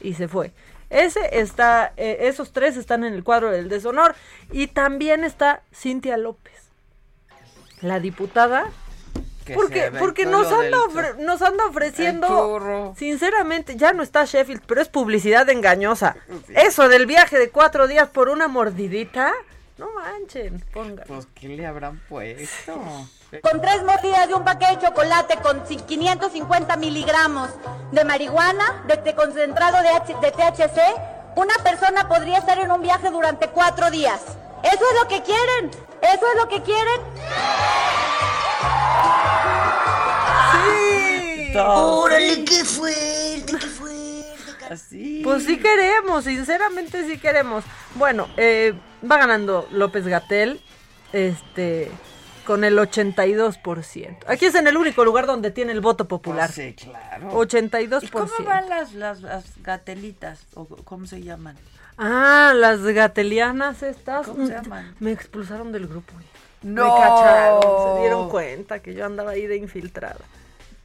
y 0.00 0.14
se 0.14 0.26
fue. 0.28 0.52
Ese 0.88 1.20
está, 1.40 1.92
eh, 1.96 2.18
esos 2.22 2.52
tres 2.52 2.76
están 2.76 3.04
en 3.04 3.14
el 3.14 3.22
cuadro 3.22 3.50
del 3.50 3.68
deshonor 3.68 4.14
y 4.50 4.66
también 4.68 5.22
está 5.22 5.62
Cintia 5.72 6.16
López, 6.16 6.70
la 7.80 8.00
diputada 8.00 8.70
porque, 9.54 9.92
porque 9.98 10.26
nos 10.26 10.50
anda, 10.52 10.78
nos 11.18 11.42
anda 11.42 11.66
ofreciendo, 11.66 12.94
sinceramente, 12.96 13.76
ya 13.76 13.92
no 13.92 14.02
está 14.02 14.24
Sheffield, 14.24 14.62
pero 14.66 14.80
es 14.80 14.88
publicidad 14.88 15.48
engañosa. 15.48 16.16
Eso 16.48 16.88
del 16.88 17.06
viaje 17.06 17.38
de 17.38 17.50
cuatro 17.50 17.88
días 17.88 18.08
por 18.08 18.28
una 18.28 18.48
mordidita, 18.48 19.32
no 19.80 19.90
manchen, 19.94 20.62
pongan. 20.74 21.06
Pues, 21.06 21.26
¿qué 21.34 21.48
le 21.48 21.66
habrán 21.66 21.98
puesto? 22.06 22.74
Con 23.42 23.62
tres 23.62 23.82
mordidas 23.82 24.28
de 24.28 24.34
un 24.34 24.44
paquete 24.44 24.76
de 24.76 24.86
chocolate 24.86 25.38
con 25.38 25.62
550 25.64 26.76
miligramos 26.76 27.48
de 27.90 28.04
marihuana, 28.04 28.84
de 28.86 29.14
concentrado 29.14 29.78
de, 29.82 29.88
de 30.20 30.32
THC, 30.32 30.80
una 31.36 31.54
persona 31.64 32.06
podría 32.08 32.38
estar 32.38 32.58
en 32.58 32.70
un 32.70 32.82
viaje 32.82 33.08
durante 33.08 33.48
cuatro 33.48 33.90
días. 33.90 34.20
¿Eso 34.62 34.84
es 34.92 35.02
lo 35.02 35.08
que 35.08 35.22
quieren? 35.22 35.70
¿Eso 36.02 36.26
es 36.30 36.36
lo 36.36 36.48
que 36.48 36.60
quieren? 36.62 37.00
¡Sí! 40.52 41.52
¡Órale, 41.56 42.44
qué 42.44 42.64
fuerte, 42.64 43.46
qué 43.46 43.66
fuerte! 43.66 43.79
Pues 45.24 45.44
sí 45.44 45.58
queremos, 45.58 46.24
sinceramente 46.24 47.04
sí 47.04 47.18
queremos. 47.18 47.64
Bueno, 47.96 48.28
eh, 48.36 48.74
va 49.08 49.16
ganando 49.18 49.66
López 49.72 50.06
Gatel, 50.06 50.60
este, 51.12 51.90
con 52.44 52.62
el 52.62 52.78
82%. 52.78 54.18
Aquí 54.28 54.46
es 54.46 54.54
en 54.54 54.68
el 54.68 54.76
único 54.76 55.04
lugar 55.04 55.26
donde 55.26 55.50
tiene 55.50 55.72
el 55.72 55.80
voto 55.80 56.06
popular. 56.06 56.50
Pues 56.54 56.74
sí, 56.74 56.74
claro. 56.74 57.32
82%. 57.32 58.02
¿Y 58.02 58.08
cómo 58.08 58.30
van 58.44 58.68
las, 58.68 58.94
las, 58.94 59.22
gatelitas? 59.62 60.46
¿O 60.54 60.66
cómo 60.66 61.06
se 61.06 61.20
llaman? 61.20 61.56
Ah, 61.98 62.52
las 62.54 62.82
gatelianas 62.82 63.82
estas. 63.82 64.26
¿Cómo 64.26 64.46
se 64.46 64.52
llaman? 64.52 64.94
Me 65.00 65.10
expulsaron 65.12 65.72
del 65.72 65.88
grupo. 65.88 66.12
No. 66.62 66.84
Me 66.84 67.00
cacharon, 67.00 67.62
se 67.94 68.00
dieron 68.02 68.28
cuenta 68.30 68.80
que 68.80 68.94
yo 68.94 69.04
andaba 69.04 69.32
ahí 69.32 69.46
de 69.46 69.56
infiltrada. 69.56 70.20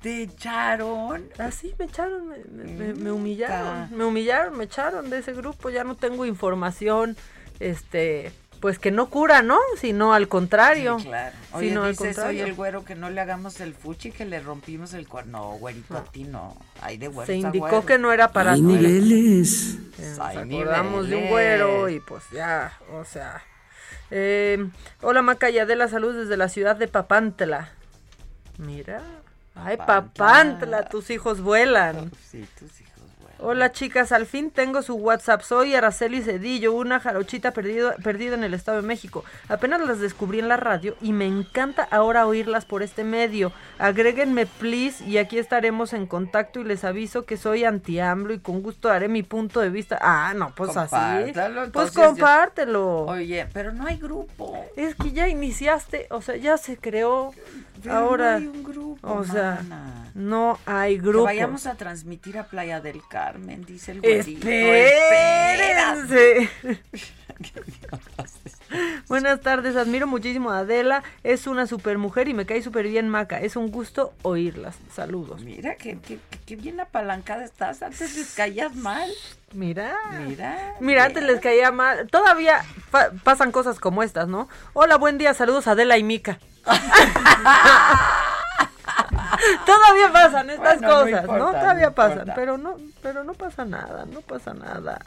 ¿Te 0.05 0.21
echaron? 0.21 1.31
Así 1.39 1.71
ah, 1.73 1.75
me 1.79 1.85
echaron, 1.85 2.27
me, 2.27 2.93
me, 2.93 3.11
humillaron, 3.11 3.89
me 3.89 4.05
humillaron, 4.05 4.55
me 4.55 4.65
echaron 4.65 5.09
de 5.09 5.17
ese 5.17 5.33
grupo, 5.33 5.71
ya 5.71 5.83
no 5.83 5.95
tengo 5.95 6.27
información, 6.27 7.17
este, 7.59 8.31
pues 8.59 8.77
que 8.77 8.91
no 8.91 9.09
cura, 9.09 9.41
¿no? 9.41 9.57
Sino 9.79 10.13
al 10.13 10.27
contrario. 10.27 10.99
Sí, 10.99 11.07
claro. 11.07 11.35
Oye, 11.53 11.69
sino 11.69 11.85
al 11.85 11.95
contrario. 11.95 12.45
el 12.45 12.53
güero 12.53 12.85
que 12.85 12.93
no 12.93 13.09
le 13.09 13.19
hagamos 13.19 13.59
el 13.61 13.73
fuchi, 13.73 14.11
que 14.11 14.25
le 14.25 14.39
rompimos 14.41 14.93
el 14.93 15.07
cuerno. 15.07 15.39
No, 15.39 15.57
güerito, 15.57 15.97
a 15.97 16.03
ti 16.03 16.23
no. 16.23 16.55
Hay 16.83 16.97
de 16.97 17.07
güero. 17.07 17.25
Se 17.25 17.37
indicó 17.37 17.83
que 17.83 17.97
no 17.97 18.13
era 18.13 18.31
para 18.31 18.51
Hay 18.51 18.61
niveles. 18.61 19.79
Nos 19.97 20.19
acordamos 20.19 21.09
de 21.09 21.15
un 21.15 21.29
güero 21.29 21.89
y 21.89 21.99
pues 21.99 22.25
ya, 22.31 22.77
o 22.93 23.03
sea. 23.05 23.41
Eh, 24.11 24.69
hola 25.01 25.23
Maca 25.23 25.49
y 25.49 25.57
Adela, 25.57 25.87
salud 25.87 26.13
desde 26.13 26.37
la 26.37 26.47
ciudad 26.47 26.75
de 26.75 26.87
Papantla. 26.87 27.71
Mira. 28.59 29.01
Ay, 29.55 29.77
papantla, 29.77 30.89
tus 30.89 31.09
hijos 31.09 31.41
vuelan. 31.41 32.11
Sí, 32.29 32.45
tus 32.59 32.81
hijos 32.81 32.93
vuelan. 33.19 33.35
Hola 33.39 33.71
chicas, 33.71 34.11
al 34.11 34.25
fin 34.25 34.49
tengo 34.51 34.81
su 34.81 34.95
WhatsApp. 34.95 35.41
Soy 35.41 35.75
Araceli 35.75 36.21
Cedillo, 36.21 36.73
una 36.73 36.99
jarochita 36.99 37.51
perdido, 37.51 37.93
perdida 38.03 38.35
en 38.35 38.43
el 38.43 38.53
Estado 38.53 38.81
de 38.81 38.87
México. 38.87 39.23
Apenas 39.49 39.81
las 39.81 39.99
descubrí 39.99 40.39
en 40.39 40.47
la 40.47 40.57
radio 40.57 40.95
y 41.01 41.11
me 41.11 41.25
encanta 41.25 41.87
ahora 41.91 42.27
oírlas 42.27 42.65
por 42.65 42.81
este 42.81 43.03
medio. 43.03 43.51
Agréguenme, 43.77 44.45
please, 44.45 45.03
y 45.05 45.17
aquí 45.17 45.37
estaremos 45.37 45.93
en 45.93 46.05
contacto 46.05 46.59
y 46.59 46.63
les 46.63 46.83
aviso 46.83 47.25
que 47.25 47.37
soy 47.37 47.65
anti-AMLO 47.65 48.33
y 48.33 48.39
con 48.39 48.61
gusto 48.61 48.87
daré 48.87 49.09
mi 49.09 49.23
punto 49.23 49.59
de 49.59 49.69
vista. 49.69 49.97
Ah, 50.01 50.33
no, 50.35 50.53
pues 50.55 50.75
así. 50.77 51.33
Pues 51.73 51.91
compártelo. 51.91 53.05
Oye, 53.05 53.47
pero 53.53 53.73
no 53.73 53.85
hay 53.85 53.97
grupo. 53.97 54.65
Es 54.75 54.95
que 54.95 55.11
ya 55.11 55.27
iniciaste, 55.27 56.07
o 56.09 56.21
sea, 56.21 56.35
ya 56.37 56.57
se 56.57 56.77
creó 56.77 57.33
Ahora, 57.89 58.31
no 58.31 58.37
hay 58.37 58.47
un 58.47 58.63
grupo. 58.63 59.13
O 59.13 59.23
sea, 59.23 59.61
no 60.13 60.59
hay 60.65 60.97
grupo. 60.97 61.25
vayamos 61.25 61.67
a 61.67 61.75
transmitir 61.75 62.37
a 62.37 62.47
Playa 62.47 62.81
del 62.81 63.01
Carmen, 63.07 63.65
dice 63.65 63.93
el 63.93 64.01
güerito. 64.01 64.47
Espérense. 64.47 66.49
Buenas 69.07 69.41
tardes, 69.41 69.75
admiro 69.75 70.07
muchísimo 70.07 70.51
a 70.51 70.59
Adela, 70.59 71.03
es 71.23 71.47
una 71.47 71.67
super 71.67 71.97
mujer 71.97 72.27
y 72.27 72.33
me 72.33 72.45
cae 72.45 72.61
súper 72.61 72.87
bien 72.87 73.09
Maca, 73.09 73.39
es 73.39 73.55
un 73.55 73.71
gusto 73.71 74.13
oírlas, 74.23 74.75
saludos. 74.93 75.41
Mira, 75.41 75.75
qué, 75.75 75.97
qué, 76.45 76.55
bien 76.55 76.79
apalancada 76.79 77.43
estás, 77.43 77.81
antes 77.83 78.15
les 78.15 78.33
caías 78.33 78.75
mal. 78.75 79.09
Mira, 79.53 79.95
mira, 80.25 80.75
mira, 80.79 81.05
antes 81.05 81.23
les 81.23 81.39
caía 81.39 81.71
mal, 81.71 82.07
todavía 82.07 82.63
pasan 83.23 83.51
cosas 83.51 83.79
como 83.79 84.03
estas, 84.03 84.27
¿no? 84.27 84.49
Hola, 84.73 84.97
buen 84.97 85.17
día, 85.17 85.33
saludos 85.33 85.67
a 85.67 85.71
Adela 85.71 85.97
y 85.97 86.03
Mica. 86.03 86.39
Todavía 89.65 90.11
pasan 90.11 90.49
estas 90.49 90.81
cosas, 90.81 91.27
no, 91.27 91.51
Todavía 91.51 91.91
pasan, 91.91 92.31
pero 92.35 92.57
no, 92.57 92.77
pero 93.01 93.23
no 93.23 93.33
pasa 93.33 93.65
nada, 93.65 94.05
no 94.05 94.21
pasa 94.21 94.53
nada. 94.53 94.99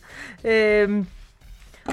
Em, 0.42 1.06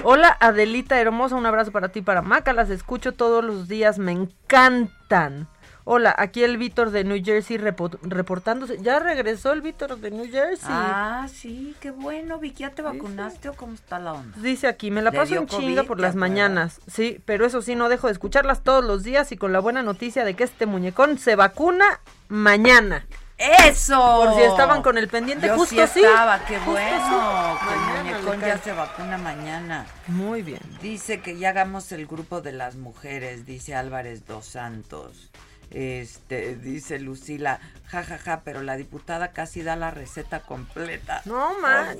Hola 0.04 0.36
Adelita 0.40 1.00
hermosa, 1.00 1.34
un 1.34 1.46
abrazo 1.46 1.72
para 1.72 1.88
ti, 1.88 2.00
para 2.02 2.22
Maca, 2.22 2.52
las 2.52 2.70
escucho 2.70 3.12
todos 3.12 3.44
los 3.44 3.68
días, 3.68 3.98
me 3.98 4.12
encantan. 4.12 5.48
Hola, 5.88 6.12
aquí 6.18 6.42
el 6.42 6.58
Víctor 6.58 6.90
de 6.90 7.04
New 7.04 7.22
Jersey 7.24 7.58
reportándose. 7.58 8.78
Ya 8.82 8.98
regresó 8.98 9.52
el 9.52 9.62
Víctor 9.62 9.96
de 9.98 10.10
New 10.10 10.28
Jersey. 10.28 10.68
Ah, 10.68 11.28
sí, 11.32 11.76
qué 11.78 11.92
bueno. 11.92 12.40
Vicky, 12.40 12.64
¿ya 12.64 12.70
te 12.70 12.82
vacunaste 12.82 13.50
o 13.50 13.52
cómo 13.52 13.74
está 13.74 14.00
la 14.00 14.14
onda? 14.14 14.36
Dice 14.40 14.66
aquí, 14.66 14.90
me 14.90 15.00
la 15.00 15.12
paso 15.12 15.36
en 15.36 15.46
chinga 15.46 15.84
por 15.84 16.00
las 16.00 16.16
mañanas. 16.16 16.80
Sí, 16.88 17.20
pero 17.24 17.46
eso 17.46 17.62
sí, 17.62 17.76
no 17.76 17.88
dejo 17.88 18.08
de 18.08 18.14
escucharlas 18.14 18.64
todos 18.64 18.84
los 18.84 19.04
días 19.04 19.30
y 19.30 19.36
con 19.36 19.52
la 19.52 19.60
buena 19.60 19.84
noticia 19.84 20.24
de 20.24 20.34
que 20.34 20.42
este 20.42 20.66
muñecón 20.66 21.18
se 21.18 21.36
vacuna 21.36 22.00
mañana. 22.26 23.06
¡Eso! 23.38 24.22
Por 24.24 24.34
si 24.34 24.42
estaban 24.42 24.82
con 24.82 24.96
el 24.96 25.08
pendiente, 25.08 25.46
Yo 25.46 25.56
justo 25.56 25.86
sí 25.86 26.00
estaba, 26.00 26.44
qué 26.46 26.58
bueno. 26.60 27.58
Que 27.66 27.74
el 27.74 28.04
muñecón 28.04 28.40
ya 28.40 28.58
se 28.58 28.72
vacuna 28.72 29.18
mañana. 29.18 29.86
Muy 30.06 30.42
bien. 30.42 30.60
Dice 30.80 31.20
que 31.20 31.36
ya 31.36 31.50
hagamos 31.50 31.92
el 31.92 32.06
grupo 32.06 32.40
de 32.40 32.52
las 32.52 32.76
mujeres, 32.76 33.44
dice 33.44 33.74
Álvarez 33.74 34.26
Dos 34.26 34.46
Santos. 34.46 35.30
Este, 35.70 36.54
dice 36.56 36.98
Lucila, 36.98 37.60
jajaja, 37.86 38.18
ja, 38.18 38.24
ja, 38.36 38.40
pero 38.44 38.62
la 38.62 38.76
diputada 38.76 39.32
casi 39.32 39.62
da 39.62 39.76
la 39.76 39.90
receta 39.90 40.40
completa. 40.40 41.22
No, 41.24 41.58
más. 41.58 41.96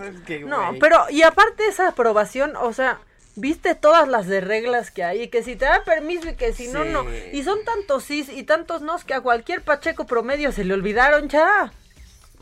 no, 0.46 0.74
pero, 0.80 1.10
y 1.10 1.22
aparte 1.22 1.66
esa 1.66 1.88
aprobación, 1.88 2.54
o 2.56 2.72
sea, 2.72 3.00
viste 3.36 3.74
todas 3.74 4.08
las 4.08 4.26
de 4.26 4.40
reglas 4.40 4.90
que 4.90 5.04
hay, 5.04 5.22
y 5.22 5.28
que 5.28 5.42
si 5.42 5.56
te 5.56 5.66
da 5.66 5.84
permiso 5.84 6.28
y 6.30 6.34
que 6.34 6.52
si 6.52 6.68
no, 6.68 6.84
no. 6.84 7.04
Y 7.32 7.42
son 7.44 7.64
tantos 7.64 8.04
sí 8.04 8.26
y 8.34 8.42
tantos 8.42 8.82
no 8.82 8.96
que 8.98 9.14
a 9.14 9.20
cualquier 9.20 9.62
pacheco 9.62 10.06
promedio 10.06 10.52
se 10.52 10.64
le 10.64 10.74
olvidaron 10.74 11.28
ya. 11.28 11.72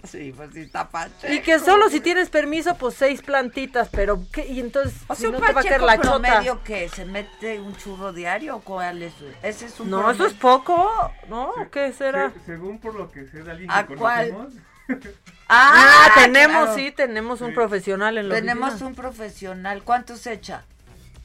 Sí, 0.05 0.35
pues 0.37 0.51
sí 0.53 0.61
está 0.61 0.89
pacheco. 0.91 1.33
Y 1.33 1.41
que 1.41 1.59
solo 1.59 1.89
si 1.89 2.01
tienes 2.01 2.29
permiso, 2.29 2.77
pues 2.77 2.95
seis 2.95 3.23
plantitas, 3.23 3.89
pero 3.91 4.21
¿qué? 4.31 4.47
Y 4.47 4.61
entonces, 4.61 4.93
o 5.09 5.15
sea, 5.15 5.27
si 5.27 5.33
no 5.33 5.41
te 5.41 5.53
va 5.53 5.61
a 5.61 5.65
caer 5.65 5.83
la 5.83 5.97
promedio 5.97 6.63
que 6.63 6.89
se 6.91 7.07
mete 7.07 7.59
un 7.59 7.75
churro 7.77 8.13
diario 8.13 8.57
o 8.57 8.61
cuál 8.61 9.03
es? 9.03 9.15
Ese 9.43 9.67
es 9.67 9.81
un 9.81 9.91
No, 9.91 10.11
eso 10.11 10.27
es 10.27 10.35
poco, 10.35 11.11
¿no? 11.29 11.53
¿Qué 11.73 11.93
será? 11.93 12.33
según 12.45 12.79
por 12.79 12.95
lo 12.95 13.11
que 13.11 13.27
sé 13.27 13.43
de 13.43 13.51
alguien 13.51 13.71
¿A 13.71 13.87
que 13.87 13.97
cuál? 13.97 14.49
Ah, 15.47 16.07
ah, 16.07 16.13
tenemos, 16.15 16.75
sí, 16.75 16.91
tenemos 16.91 17.43
un 17.43 17.53
profesional 17.53 18.17
en 18.17 18.31
la 18.31 18.35
Tenemos 18.35 18.81
un 18.81 18.95
profesional. 18.95 19.83
¿Cuántos 19.83 20.27
echa? 20.27 20.65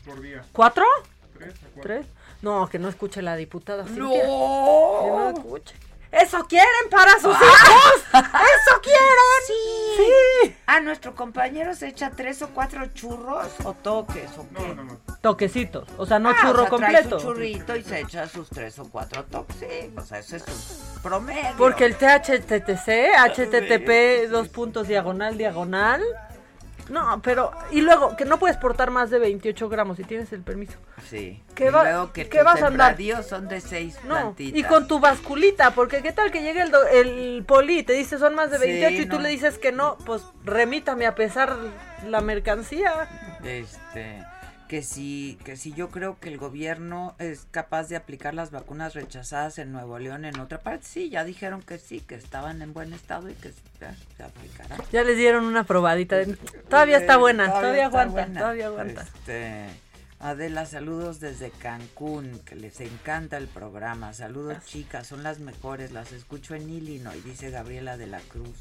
Por 0.05 0.21
día. 0.21 0.43
¿Cuatro? 0.51 0.85
Tres, 1.37 1.53
cuatro. 1.59 1.81
¿Tres? 1.81 2.05
No, 2.41 2.69
que 2.69 2.79
no 2.79 2.89
escuche 2.89 3.21
la 3.21 3.35
diputada. 3.35 3.83
No. 3.83 4.11
Que 4.11 4.23
no 4.27 5.29
escuche. 5.29 5.75
¡Eso 6.11 6.43
quieren 6.47 6.89
para 6.89 7.13
sus 7.19 7.35
ah. 7.35 7.39
hijos! 7.39 8.03
¡Eso 8.13 8.81
quieren! 8.81 9.09
Sí. 9.45 9.53
sí. 9.97 10.55
Ah, 10.65 10.79
nuestro 10.79 11.15
compañero 11.15 11.75
se 11.75 11.87
echa 11.87 12.09
tres 12.09 12.41
o 12.41 12.49
cuatro 12.49 12.87
churros 12.87 13.47
o 13.63 13.73
toques 13.73 14.29
o 14.37 14.47
qué? 14.49 14.67
No, 14.69 14.73
no, 14.73 14.83
no. 14.85 14.97
Toquecitos. 15.21 15.87
O 15.97 16.07
sea, 16.07 16.17
no 16.17 16.29
ah, 16.29 16.37
churro 16.41 16.59
o 16.59 16.61
sea, 16.61 16.69
completo. 16.69 17.09
Trae 17.09 17.19
su 17.19 17.27
churrito 17.27 17.75
y 17.75 17.83
se 17.83 17.99
echa 17.99 18.27
sus 18.27 18.49
tres 18.49 18.79
o 18.79 18.89
cuatro 18.89 19.23
toques. 19.25 19.57
Sí, 19.57 19.93
o 19.95 20.01
sea, 20.01 20.19
eso 20.19 20.37
es 20.37 20.43
un 20.95 21.01
promedio. 21.03 21.55
Porque 21.57 21.85
el 21.85 21.95
THTTC, 21.95 23.13
HTTP, 23.15 24.31
dos 24.31 24.47
puntos 24.49 24.87
diagonal, 24.87 25.37
diagonal 25.37 26.01
no, 26.89 27.21
pero, 27.21 27.51
y 27.71 27.81
luego, 27.81 28.15
que 28.15 28.25
no 28.25 28.39
puedes 28.39 28.57
portar 28.57 28.91
más 28.91 29.09
de 29.09 29.19
28 29.19 29.69
gramos 29.69 29.97
si 29.97 30.03
tienes 30.03 30.31
el 30.33 30.41
permiso. 30.41 30.77
Sí. 31.07 31.43
¿Qué, 31.55 31.67
y 31.67 31.71
luego 31.71 32.11
que 32.11 32.27
¿qué 32.29 32.43
vas 32.43 32.61
a 32.61 32.67
andar? 32.67 32.97
son 33.23 33.47
de 33.47 33.61
6 33.61 33.99
no, 34.05 34.35
Y 34.37 34.63
con 34.63 34.87
tu 34.87 34.99
basculita, 34.99 35.71
porque 35.71 36.01
qué 36.01 36.11
tal 36.11 36.31
que 36.31 36.41
llegue 36.41 36.61
el, 36.61 36.71
el 36.91 37.43
poli 37.45 37.79
y 37.79 37.83
te 37.83 37.93
dice 37.93 38.17
son 38.17 38.35
más 38.35 38.51
de 38.51 38.57
28 38.57 39.01
y 39.01 39.05
tú 39.07 39.19
le 39.19 39.29
dices 39.29 39.57
que 39.57 39.71
no, 39.71 39.97
pues 40.05 40.23
remítame 40.43 41.05
a 41.05 41.15
pesar 41.15 41.55
la 42.07 42.21
mercancía. 42.21 43.07
Este 43.43 44.23
que 44.69 44.83
si, 44.83 45.39
que 45.43 45.57
si 45.57 45.73
yo 45.73 45.89
creo 45.89 46.19
que 46.19 46.29
el 46.29 46.37
gobierno 46.37 47.15
es 47.17 47.47
capaz 47.49 47.89
de 47.89 47.95
aplicar 47.95 48.35
las 48.35 48.51
vacunas 48.51 48.93
rechazadas 48.93 49.57
en 49.57 49.71
Nuevo 49.71 49.97
León 49.97 50.25
en 50.25 50.39
otra 50.39 50.59
parte, 50.59 50.85
sí, 50.85 51.09
ya 51.09 51.23
dijeron 51.23 51.63
que 51.63 51.79
sí, 51.79 52.01
que 52.01 52.13
estaban 52.13 52.61
en 52.61 52.71
buen 52.71 52.93
estado 52.93 53.31
y 53.31 53.33
que 53.33 53.51
ya, 53.81 53.95
se 54.15 54.23
aplicarán. 54.23 54.79
Ya 54.91 55.03
les 55.03 55.17
dieron 55.17 55.45
una 55.45 55.63
probadita. 55.63 56.17
Todavía 56.69 56.97
está 56.97 57.17
buena, 57.17 57.47
todavía, 57.47 57.87
aguanta, 57.87 58.39
todavía 58.39 58.67
aguanta. 58.67 59.01
Este, 59.01 59.65
Adela, 60.19 60.67
saludos 60.67 61.19
desde 61.19 61.49
Cancún, 61.49 62.39
que 62.45 62.55
les 62.55 62.79
encanta 62.79 63.37
el 63.37 63.47
programa. 63.47 64.13
Saludos 64.13 64.63
chicas, 64.65 65.07
son 65.07 65.23
las 65.23 65.39
mejores, 65.39 65.91
las 65.91 66.11
escucho 66.11 66.53
en 66.53 66.69
Illinois, 66.69 67.23
dice 67.23 67.49
Gabriela 67.49 67.97
de 67.97 68.05
la 68.05 68.19
Cruz. 68.19 68.55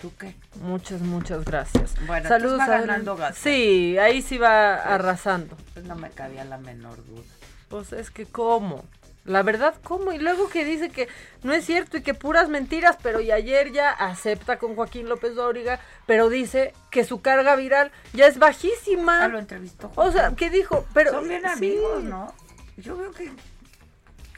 ¿Tú 0.00 0.12
qué? 0.16 0.34
Muchas, 0.60 1.00
muchas 1.00 1.44
gracias. 1.44 1.94
Bueno, 2.06 2.28
Saludos 2.28 2.60
a 2.60 2.66
ganando 2.66 3.18
Sí, 3.34 3.98
ahí 3.98 4.22
sí 4.22 4.38
va 4.38 4.76
arrasando. 4.76 5.56
Pues 5.74 5.84
no 5.86 5.96
me 5.96 6.10
cabía 6.10 6.44
la 6.44 6.58
menor 6.58 7.04
duda. 7.04 7.22
Pues 7.68 7.92
es 7.92 8.10
que 8.10 8.24
cómo. 8.24 8.84
La 9.24 9.42
verdad, 9.42 9.74
¿cómo? 9.82 10.12
Y 10.12 10.18
luego 10.18 10.48
que 10.48 10.64
dice 10.64 10.88
que 10.88 11.08
no 11.42 11.52
es 11.52 11.66
cierto 11.66 11.98
y 11.98 12.02
que 12.02 12.14
puras 12.14 12.48
mentiras, 12.48 12.96
pero 13.02 13.20
y 13.20 13.30
ayer 13.30 13.72
ya 13.72 13.90
acepta 13.90 14.58
con 14.58 14.74
Joaquín 14.74 15.08
López 15.08 15.34
Dóriga, 15.34 15.80
pero 16.06 16.30
dice 16.30 16.72
que 16.90 17.04
su 17.04 17.20
carga 17.20 17.54
viral 17.56 17.90
ya 18.14 18.26
es 18.26 18.38
bajísima. 18.38 19.24
Ah, 19.24 19.28
lo 19.28 19.38
entrevistó. 19.38 19.92
O 19.96 20.10
sea, 20.12 20.32
¿qué 20.34 20.48
dijo? 20.48 20.86
Pero, 20.94 21.10
Son 21.10 21.28
bien 21.28 21.44
amigos, 21.44 22.04
¿no? 22.04 22.32
Yo 22.78 22.96
veo 22.96 23.10
que 23.10 23.30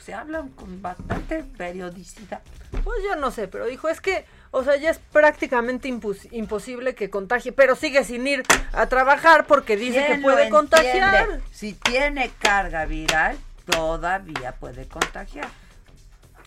se 0.01 0.15
hablan 0.15 0.49
con 0.49 0.83
bastante 0.83 1.45
periodicidad. 1.45 2.41
Pues 2.83 2.99
yo 3.05 3.15
no 3.15 3.31
sé, 3.31 3.47
pero 3.47 3.67
dijo, 3.67 3.89
es 3.89 4.01
que 4.01 4.25
o 4.53 4.65
sea, 4.65 4.77
ya 4.77 4.91
es 4.91 4.99
prácticamente 4.99 5.89
imposible 5.89 6.95
que 6.95 7.09
contagie, 7.09 7.53
pero 7.53 7.77
sigue 7.77 8.03
sin 8.05 8.27
ir 8.27 8.43
a 8.73 8.87
trabajar 8.87 9.47
porque 9.47 9.77
dice 9.77 10.05
que 10.07 10.17
puede 10.17 10.51
contagiar. 10.51 11.41
Si 11.53 11.75
tiene 11.75 12.31
carga 12.41 12.85
viral, 12.85 13.39
todavía 13.71 14.53
puede 14.53 14.89
contagiar. 14.89 15.49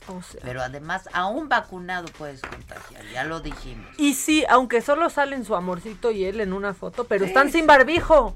O 0.10 0.22
sea, 0.22 0.42
pero 0.44 0.62
además, 0.62 1.08
aún 1.14 1.48
vacunado 1.48 2.08
puedes 2.18 2.42
contagiar, 2.42 3.06
ya 3.14 3.24
lo 3.24 3.40
dijimos. 3.40 3.88
Y 3.98 4.16
sí, 4.16 4.44
aunque 4.50 4.82
solo 4.82 5.10
salen 5.10 5.46
su 5.46 5.56
amorcito 5.56 6.12
y 6.12 6.26
él 6.26 6.42
en 6.42 6.52
una 6.52 6.74
foto, 6.74 7.06
pero 7.06 7.24
están 7.24 7.54
sin 7.54 7.66
barbijo. 7.66 8.36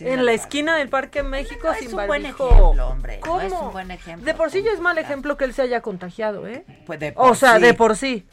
en 0.00 0.24
la 0.24 0.32
esquina 0.32 0.76
del 0.76 0.88
Parque 0.88 1.22
México 1.22 1.74
sin 1.78 1.88
es 1.88 1.92
un 1.92 2.06
Buen 2.06 2.24
ejemplo, 2.24 2.88
hombre. 2.88 3.20
No 3.26 3.38
es 3.38 3.52
un 3.52 3.70
buen 3.70 3.90
ejemplo. 3.90 4.24
De 4.24 4.32
por 4.32 4.50
sí 4.50 4.62
ya 4.62 4.70
es 4.70 4.80
mal 4.80 4.96
ejemplo 4.96 5.36
que 5.36 5.44
él 5.44 5.52
se 5.52 5.60
haya 5.60 5.82
contagiado, 5.82 6.46
¿eh? 6.46 6.64
Pues 6.86 6.98
o 7.16 7.34
sea, 7.34 7.58
de 7.58 7.74
por 7.74 7.98
sí. 7.98 8.26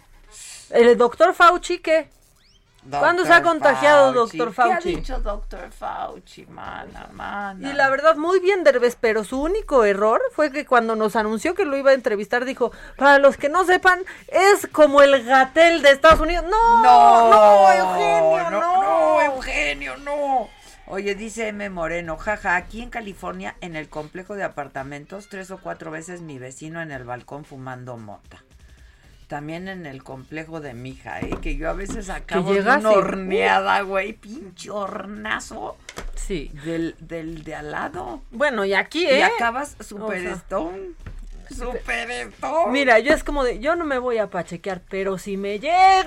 ¿El 0.74 0.98
doctor 0.98 1.34
Fauci 1.34 1.80
qué? 1.80 2.10
¿Cuándo 2.90 3.26
se 3.26 3.34
ha 3.34 3.44
contagiado 3.44 4.12
doctor 4.12 4.54
Fauci? 4.54 4.82
¿Qué 4.82 4.96
ha 4.96 4.98
dicho 4.98 5.20
doctor 5.20 5.72
Fauci, 5.72 6.48
mana, 6.48 7.10
mana? 7.12 7.70
Y 7.70 7.74
la 7.74 7.90
verdad, 7.90 8.16
muy 8.16 8.40
bien, 8.40 8.64
Derbez, 8.64 8.98
pero 9.00 9.24
su 9.24 9.40
único 9.40 9.86
error 9.86 10.20
fue 10.32 10.52
que 10.52 10.66
cuando 10.66 10.96
nos 10.96 11.16
anunció 11.16 11.54
que 11.54 11.66
lo 11.66 11.78
iba 11.78 11.92
a 11.92 11.94
entrevistar, 11.94 12.44
dijo, 12.44 12.72
para 12.98 13.20
los 13.20 13.38
que 13.38 13.50
no 13.50 13.66
sepan, 13.66 14.00
es 14.28 14.68
como 14.72 15.04
el 15.04 15.24
gatel 15.24 15.84
de 15.84 15.92
Estados 15.92 16.22
Unidos. 16.22 16.46
No, 16.50 16.82
no, 17.30 17.72
Eugenio, 17.72 18.50
no. 18.50 18.82
No, 18.82 19.22
Eugenio, 19.22 19.98
no. 19.98 20.50
Oye, 20.88 21.14
dice 21.14 21.50
M. 21.50 21.70
Moreno, 21.70 22.18
jaja, 22.18 22.56
aquí 22.56 22.82
en 22.82 22.90
California, 22.90 23.56
en 23.62 23.76
el 23.76 23.90
complejo 23.90 24.34
de 24.36 24.44
apartamentos, 24.44 25.30
tres 25.30 25.52
o 25.52 25.60
cuatro 25.60 25.92
veces 25.92 26.22
mi 26.22 26.40
vecino 26.40 26.82
en 26.82 26.92
el 26.92 27.04
balcón 27.04 27.46
fumando 27.46 27.96
mota 27.98 28.44
también 29.32 29.70
en 29.70 29.86
el 29.86 30.04
complejo 30.04 30.60
de 30.60 30.74
mi 30.74 30.90
hija, 30.90 31.22
¿eh? 31.22 31.38
que 31.42 31.56
yo 31.56 31.70
a 31.70 31.74
veces 31.74 32.10
acabo 32.10 32.54
de 32.54 32.60
una 32.60 32.90
horneada, 32.90 33.80
güey, 33.80 34.12
pinche 34.12 34.70
hornazo. 34.70 35.78
Sí. 36.16 36.52
Del, 36.66 36.98
del 37.00 37.46
de 37.46 37.56
al 37.56 37.72
lado. 37.72 38.24
Bueno, 38.32 38.66
y 38.66 38.74
aquí, 38.74 39.06
¿eh? 39.06 39.20
Y 39.20 39.22
acabas 39.22 39.78
super 39.80 40.22
stone. 40.26 40.90
Super 41.50 42.12
stone. 42.12 42.72
Mira, 42.74 43.00
yo 43.00 43.14
es 43.14 43.24
como 43.24 43.46
de, 43.46 43.60
yo 43.60 43.78
no 43.78 43.86
me 43.86 44.00
voy 44.00 44.18
a 44.18 44.30
pachequear, 44.30 44.82
pero 44.90 45.18
si 45.18 45.38
me 45.38 45.60
llega, 45.60 46.04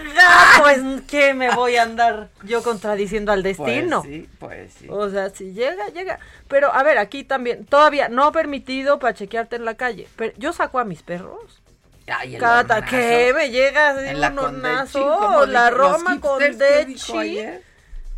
pues, 0.61 0.83
¿qué 1.09 1.33
me 1.33 1.55
voy 1.55 1.77
a 1.77 1.85
andar 1.85 2.29
yo 2.43 2.63
contradiciendo 2.63 3.33
al 3.33 3.43
destino? 3.43 4.03
Pues 4.03 4.15
sí, 4.15 4.29
pues 4.39 4.75
sí. 4.75 4.87
O 4.91 5.09
sea, 5.09 5.31
si 5.31 5.55
llega, 5.55 5.89
llega. 5.89 6.19
Pero, 6.49 6.75
a 6.75 6.83
ver, 6.83 6.99
aquí 6.99 7.25
también, 7.25 7.65
todavía 7.65 8.11
no 8.11 8.33
permitido 8.33 8.99
pachequearte 8.99 9.57
en 9.57 9.65
la 9.65 9.77
calle. 9.77 10.09
Pero 10.15 10.37
yo 10.37 10.53
saco 10.53 10.79
a 10.79 10.85
mis 10.85 11.03
perros 11.03 11.64
Ay, 12.07 12.37
Cada 12.39 12.85
¿qué 12.85 13.33
me 13.35 13.51
llega 13.51 13.91
así 13.91 14.15
un 14.15 14.39
hornazo? 14.39 15.47
La 15.47 15.71
Roma 15.71 16.21
con 16.21 16.41
Dechi. 16.41 17.41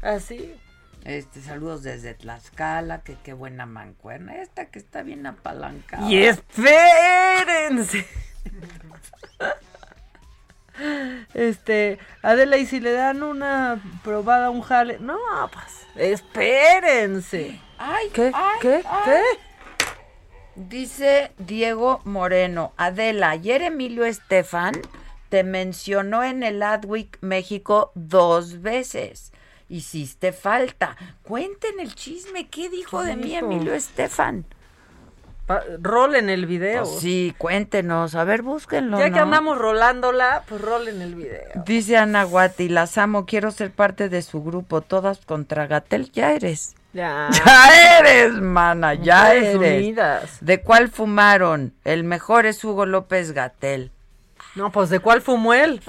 Así. 0.02 0.54
Este, 1.04 1.40
saludos 1.40 1.84
desde 1.84 2.14
Tlaxcala, 2.14 3.02
que 3.02 3.16
qué 3.22 3.32
buena 3.32 3.64
mancuerna. 3.64 4.42
Esta 4.42 4.66
que 4.66 4.80
está 4.80 5.02
bien 5.02 5.24
apalancada. 5.24 6.04
Y 6.08 6.24
espérense. 6.24 8.04
este, 11.34 12.00
Adela, 12.22 12.56
y 12.56 12.66
si 12.66 12.80
le 12.80 12.90
dan 12.90 13.22
una 13.22 13.80
probada, 14.02 14.50
un 14.50 14.62
jale. 14.62 14.98
No, 14.98 15.16
pues, 15.52 15.86
espérense. 15.94 17.60
Ay, 17.78 18.08
¿Qué? 18.12 18.32
Ay, 18.34 18.58
¿Qué? 18.60 18.82
¿Qué? 19.04 19.22
Dice 20.56 21.32
Diego 21.36 22.00
Moreno, 22.04 22.72
Adela, 22.78 23.28
ayer 23.30 23.60
Emilio 23.60 24.06
Estefan 24.06 24.74
te 25.28 25.44
mencionó 25.44 26.24
en 26.24 26.42
el 26.42 26.62
Adweek 26.62 27.18
México 27.20 27.92
dos 27.94 28.62
veces. 28.62 29.32
hiciste 29.68 30.32
falta. 30.32 30.96
Cuenten 31.22 31.78
el 31.78 31.94
chisme. 31.94 32.48
¿Qué 32.48 32.70
dijo 32.70 33.02
de 33.02 33.16
mí 33.16 33.34
Emilio 33.34 33.74
Estefan? 33.74 34.46
rol 35.80 36.16
en 36.16 36.28
el 36.28 36.46
video. 36.46 36.84
Pues 36.84 37.00
sí, 37.00 37.34
cuéntenos. 37.38 38.14
A 38.14 38.24
ver, 38.24 38.42
búsquenlo. 38.42 38.98
Ya 38.98 39.10
que 39.10 39.18
andamos 39.18 39.58
rolándola, 39.58 40.42
pues 40.48 40.60
rol 40.60 40.88
en 40.88 41.02
el 41.02 41.14
video. 41.14 41.62
Dice 41.66 41.96
Ana 41.96 42.24
Guati, 42.24 42.68
las 42.68 42.98
amo, 42.98 43.26
quiero 43.26 43.50
ser 43.50 43.70
parte 43.70 44.08
de 44.08 44.22
su 44.22 44.42
grupo. 44.42 44.80
Todas 44.80 45.18
contra 45.24 45.66
Gatel, 45.66 46.10
ya 46.10 46.32
eres. 46.32 46.74
Ya. 46.96 47.28
Ya 47.44 47.98
eres, 47.98 48.32
mana, 48.32 48.94
ya 48.94 49.34
eres. 49.34 50.38
¿De 50.40 50.62
cuál 50.62 50.88
fumaron? 50.88 51.74
El 51.84 52.04
mejor 52.04 52.46
es 52.46 52.64
Hugo 52.64 52.86
López 52.86 53.32
Gatel. 53.32 53.92
No, 54.54 54.72
pues 54.72 54.88
¿de 54.88 55.00
cuál 55.00 55.20
fumó 55.20 55.52
él? 55.52 55.82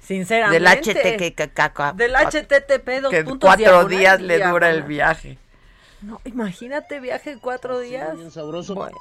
Sinceramente. 0.00 0.58
Del 0.58 0.66
HTTP. 0.66 1.94
Del 1.94 2.16
HTTP 2.16 3.08
Que 3.10 3.24
cuatro 3.38 3.84
días 3.84 4.20
le 4.20 4.44
dura 4.44 4.70
el 4.70 4.82
viaje. 4.82 5.38
No, 6.02 6.20
imagínate 6.24 6.98
viaje 6.98 7.38
cuatro 7.40 7.78
días. 7.78 8.16
Bien 8.16 8.30
sabroso. 8.32 8.74
Bueno. 8.74 8.96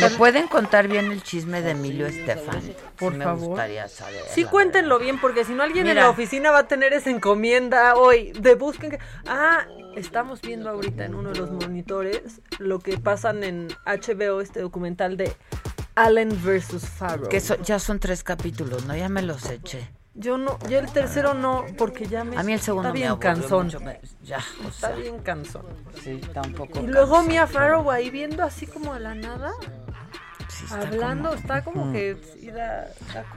¿Me 0.00 0.10
pueden 0.10 0.48
contar 0.48 0.88
bien 0.88 1.12
el 1.12 1.22
chisme 1.22 1.62
de 1.62 1.70
Emilio 1.72 2.06
Estefan? 2.06 2.60
Por 2.96 3.12
Sí 3.12 3.18
me 3.18 3.24
favor. 3.24 3.46
gustaría 3.48 3.88
saber. 3.88 4.22
Sí, 4.28 4.44
cuéntenlo 4.44 4.98
bien, 4.98 5.20
porque 5.20 5.44
si 5.44 5.52
no 5.54 5.62
alguien 5.62 5.86
en 5.86 5.96
la 5.96 6.10
oficina 6.10 6.50
va 6.50 6.60
a 6.60 6.68
tener 6.68 6.92
esa 6.92 7.10
encomienda 7.10 7.94
hoy. 7.96 8.32
De 8.32 8.54
busquen 8.56 8.90
que... 8.92 8.98
Ah, 9.26 9.66
estamos 9.96 10.40
viendo 10.40 10.68
ahorita 10.70 11.04
en 11.04 11.14
uno 11.14 11.30
de 11.30 11.38
los 11.38 11.50
monitores 11.52 12.40
lo 12.58 12.80
que 12.80 12.98
pasan 12.98 13.44
en 13.44 13.68
HBO, 13.86 14.40
este 14.40 14.60
documental 14.60 15.16
de 15.16 15.32
Allen 15.94 16.36
versus 16.44 16.82
Farrow. 16.88 17.28
Que 17.28 17.40
so- 17.40 17.60
ya 17.62 17.78
son 17.78 18.00
tres 18.00 18.24
capítulos, 18.24 18.84
¿no? 18.86 18.96
Ya 18.96 19.08
me 19.08 19.22
los 19.22 19.48
eché. 19.48 19.88
Yo 20.16 20.38
no, 20.38 20.60
yo 20.68 20.78
el 20.78 20.92
tercero 20.92 21.34
no, 21.34 21.64
porque 21.76 22.06
ya 22.06 22.22
me 22.22 22.36
A 22.36 22.44
mí 22.44 22.52
el 22.52 22.60
segundo 22.60 22.88
está 22.88 22.92
me 22.92 22.98
bien 23.00 23.08
aburrió 23.10 23.32
cansón. 23.34 23.66
mucho, 23.66 23.80
me- 23.80 24.00
ya, 24.22 24.38
o 24.64 24.68
está 24.68 24.88
sea. 24.88 24.96
bien 24.96 25.18
cansón. 25.18 25.66
Sí, 26.04 26.20
está 26.22 26.40
un 26.42 26.52
poco 26.54 26.78
Y 26.80 26.86
luego 26.86 27.14
cansón. 27.14 27.28
Mia 27.28 27.46
Farrow 27.48 27.90
ahí 27.90 28.10
viendo 28.10 28.44
así 28.44 28.66
como 28.68 28.92
a 28.92 29.00
la 29.00 29.16
nada, 29.16 29.50
está 30.64 30.80
hablando, 30.88 31.28
como- 31.30 31.40
está 31.40 31.64
como 31.64 31.92
que 31.92 32.16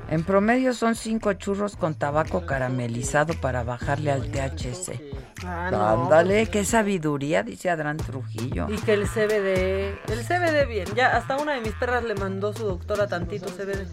En 0.10 0.24
promedio 0.24 0.74
son 0.74 0.96
cinco 0.96 1.34
churros 1.34 1.76
con 1.76 1.96
tabaco 1.96 2.46
caramelizado 2.46 3.34
para 3.36 3.64
bajarle 3.64 4.12
al 4.12 4.32
THC. 4.32 5.00
Ah, 5.46 5.70
no. 5.72 5.88
Ándale, 6.06 6.48
qué 6.48 6.66
sabiduría, 6.66 7.44
dice 7.44 7.70
Adrián 7.70 7.98
Trujillo. 7.98 8.68
Y 8.70 8.78
que 8.78 8.94
el 8.94 9.08
CBD, 9.08 10.00
el 10.12 10.24
CBD 10.26 10.66
bien, 10.68 10.88
ya 10.96 11.16
hasta 11.16 11.38
una 11.38 11.54
de 11.54 11.62
mis 11.62 11.74
perras 11.74 12.04
le 12.04 12.16
mandó 12.16 12.54
su 12.54 12.66
doctora 12.66 13.08
tantito 13.08 13.48
CBD. 13.50 13.86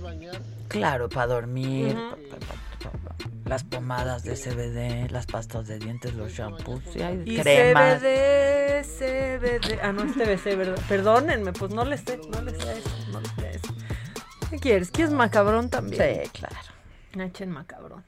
Claro, 0.69 1.09
para 1.09 1.27
dormir, 1.27 1.95
Ujú. 1.97 2.11
pa- 2.11 2.17
pa- 2.17 2.47
pa- 2.47 2.47
pa- 2.55 2.74
las 3.45 3.65
pomadas 3.65 4.23
de 4.25 4.35
CBD, 4.35 5.11
las 5.11 5.27
pastas 5.27 5.67
de 5.67 5.79
dientes, 5.79 6.15
los 6.15 6.33
shampoos, 6.33 6.83
sí 6.93 7.03
hay 7.03 7.23
Y 7.27 7.39
cremas. 7.39 8.01
CBD, 8.01 8.85
CBD, 8.85 9.81
ah 9.83 9.93
no 9.93 10.05
es 10.05 10.15
TBC, 10.15 10.57
¿verdad? 10.57 10.83
Perdónenme, 10.89 11.53
pues 11.53 11.73
no 11.73 11.85
le 11.85 11.99
sé, 11.99 12.19
no 12.31 12.41
le 12.43 12.53
sé 12.53 12.79
eso, 12.79 12.91
no 13.13 13.21
le 13.21 13.29
sé 13.29 13.57
eso. 13.57 13.75
¿Qué 14.51 14.59
quieres? 14.59 14.91
¿Quieres 14.91 15.13
macabrón 15.13 15.69
también? 15.71 16.23
Sí, 16.25 16.31
claro. 16.31 16.57
Echen 17.19 17.51
macabrón. 17.51 18.05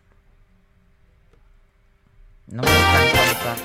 No 2.47 2.63
me 2.63 2.71
dejan 2.71 3.09
contar. 3.11 3.57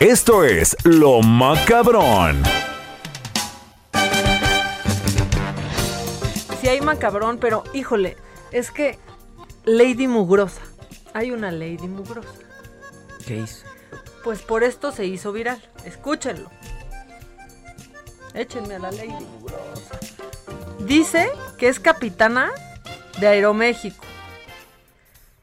Esto 0.00 0.44
es 0.44 0.76
Lo 0.84 1.20
Macabrón. 1.22 2.42
Sí 6.60 6.68
hay 6.68 6.80
macabrón, 6.80 7.38
pero 7.38 7.64
híjole, 7.74 8.16
es 8.52 8.70
que 8.70 8.98
Lady 9.64 10.06
Mugrosa, 10.08 10.62
hay 11.14 11.30
una 11.30 11.50
Lady 11.50 11.88
Mugrosa. 11.88 12.30
¿Qué 13.26 13.36
hizo? 13.36 13.66
Pues 14.24 14.42
por 14.42 14.64
esto 14.64 14.92
se 14.92 15.06
hizo 15.06 15.32
viral. 15.32 15.62
Escúchenlo. 15.84 16.50
Échenme 18.34 18.76
a 18.76 18.78
la 18.78 18.90
Lady 18.90 19.08
Mugrosa. 19.08 19.98
Dice 20.80 21.30
que 21.58 21.68
es 21.68 21.80
capitana 21.80 22.50
de 23.20 23.28
Aeroméxico. 23.28 24.04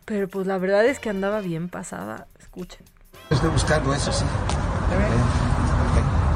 Pero 0.06 0.28
pues 0.28 0.48
la 0.48 0.58
verdad 0.58 0.86
es 0.86 1.00
que 1.00 1.10
andaba 1.10 1.42
bien 1.42 1.70
pasada. 1.70 2.28
Escuchen. 2.40 2.86
Estoy 3.30 3.50
buscando 3.50 3.94
eso, 3.94 4.12
sí. 4.12 4.24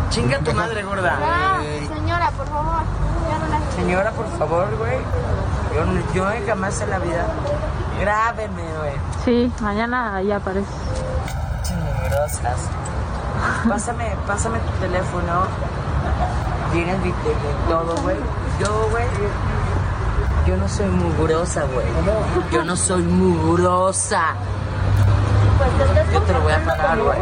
Chinga 0.09 0.39
tu 0.39 0.53
madre 0.53 0.84
gorda. 0.84 1.61
señora, 1.88 2.32
por 2.32 2.47
favor. 2.47 2.84
Señora, 3.76 4.11
por 4.11 4.38
favor, 4.38 4.78
güey. 4.78 4.97
Yo, 5.74 5.86
yo 6.13 6.26
jamás 6.47 6.82
en 6.82 6.89
la 6.89 6.99
vida. 6.99 7.26
Grábenme, 7.99 8.63
güey. 8.78 8.93
Sí, 9.26 9.51
mañana 9.61 10.22
ya 10.22 10.38
aparece. 10.38 10.67
Chingrosas. 11.63 12.70
Pásame, 13.67 14.15
pásame 14.26 14.59
tu 14.59 14.72
teléfono. 14.80 15.43
Tienes 16.72 16.99
mi 16.99 17.11
teléfono, 17.11 17.57
todo, 17.67 18.01
güey. 18.03 18.17
Yo, 18.59 18.89
güey. 18.91 19.05
Yo 20.47 20.57
no 20.57 20.67
soy 20.67 20.88
mugrosa, 20.88 21.63
güey. 21.74 21.86
Yo 22.51 22.63
no 22.63 22.76
soy 22.76 23.03
mugrosa. 23.03 24.36
Yo 26.14 26.22
te 26.22 26.34
lo 26.34 26.41
voy 26.41 26.53
a 26.53 26.66
pagar, 26.66 26.99
güey. 26.99 27.18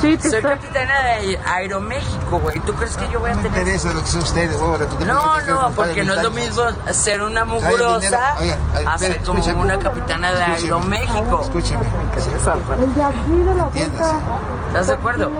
Sí, 0.00 0.16
te 0.18 0.28
Soy 0.28 0.38
estoy- 0.38 0.50
capitana 0.52 1.02
de 1.02 1.38
Aeroméxico, 1.46 2.38
güey. 2.40 2.58
¿Tú 2.60 2.74
crees 2.74 2.96
que 2.96 3.08
yo 3.10 3.20
voy 3.20 3.30
a 3.30 3.34
No 3.34 3.42
me 3.42 3.48
tener 3.48 3.60
interesa 3.60 3.92
lo 3.92 4.00
que 4.02 4.06
son 4.08 4.22
ustedes, 4.22 4.56
huevo, 4.60 4.78
que 4.78 4.84
tú 4.86 4.96
te 4.96 5.04
No, 5.06 5.40
no, 5.42 5.70
porque 5.74 6.04
no 6.04 6.14
es 6.14 6.22
lo 6.22 6.30
mismo 6.30 6.62
ser 6.90 7.22
una 7.22 7.40
¿Sabe 7.40 7.56
el 7.56 7.62
mugrosa 7.62 8.34
ay, 8.38 8.54
a 8.86 8.98
ser 8.98 9.22
como 9.22 9.42
una 9.60 9.78
capitana 9.78 10.32
de 10.32 10.40
Escúcheme. 10.42 10.62
Aeroméxico. 10.64 11.40
Escúcheme. 11.42 11.84
El 12.80 12.94
de 12.94 13.02
aquí 13.02 13.30
de 13.30 13.54
la 13.54 13.64
Entiéndase. 13.64 13.96
puerta. 14.12 14.18
¿Estás 14.68 14.86
de 14.88 14.92
acuerdo? 14.94 15.30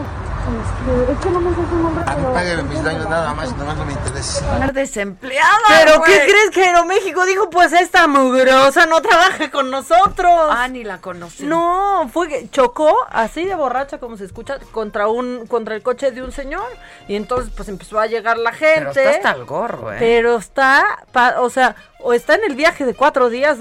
Este, 0.55 1.13
es 1.13 1.19
que 1.19 1.31
no 1.31 1.41
me 1.41 1.51
sé 1.51 1.57
su 1.69 1.77
nombre, 1.77 2.05
A 2.07 2.15
mí 2.17 2.25
pero... 2.35 2.63
mis 2.65 2.83
daños 2.85 3.09
nada 3.09 3.35
más, 3.35 3.57
nomás 3.57 3.77
no 3.77 3.85
me 3.85 3.93
interesa. 3.93 4.41
Estar 4.55 4.73
desempleada. 4.73 5.51
¿Pero 5.69 5.99
güey. 5.99 6.13
qué 6.13 6.19
crees 6.27 6.51
que 6.51 6.65
Aeroméxico 6.65 7.25
dijo? 7.25 7.51
Pues 7.51 7.73
esta 7.73 8.07
mugrosa 8.07 8.87
no 8.87 9.01
trabaja 9.03 9.51
con 9.51 9.71
nosotros. 9.71 10.33
Ah, 10.51 10.69
ni 10.69 10.85
la 10.85 11.01
conocí. 11.01 11.45
No, 11.47 12.09
fue 12.13 12.29
que 12.29 12.49
chocó 12.51 12.95
así 13.11 13.45
de 13.45 13.55
borracha 13.55 13.99
como 13.99 14.17
se 14.17 14.25
escucha 14.25 14.59
contra 14.73 15.09
un 15.09 15.47
contra 15.47 15.75
el 15.75 15.83
coche 15.83 16.11
de 16.11 16.23
un 16.23 16.33
señor 16.33 16.65
y 17.09 17.17
entonces 17.17 17.53
pues 17.57 17.69
empezó 17.69 17.99
a 18.01 18.07
llegar 18.07 18.39
la 18.39 18.53
gente. 18.53 18.91
Pero 18.95 19.11
está 19.11 19.29
hasta 19.31 19.31
el 19.41 19.45
gorro, 19.45 19.93
¿eh? 19.93 19.97
Pero 19.99 20.37
está, 20.37 21.05
pa- 21.13 21.41
o 21.41 21.51
sea, 21.51 21.77
o 22.01 22.13
está 22.13 22.35
en 22.35 22.45
el 22.45 22.55
viaje 22.57 22.85
de 22.85 22.95
cuatro 22.95 23.29
días 23.31 23.59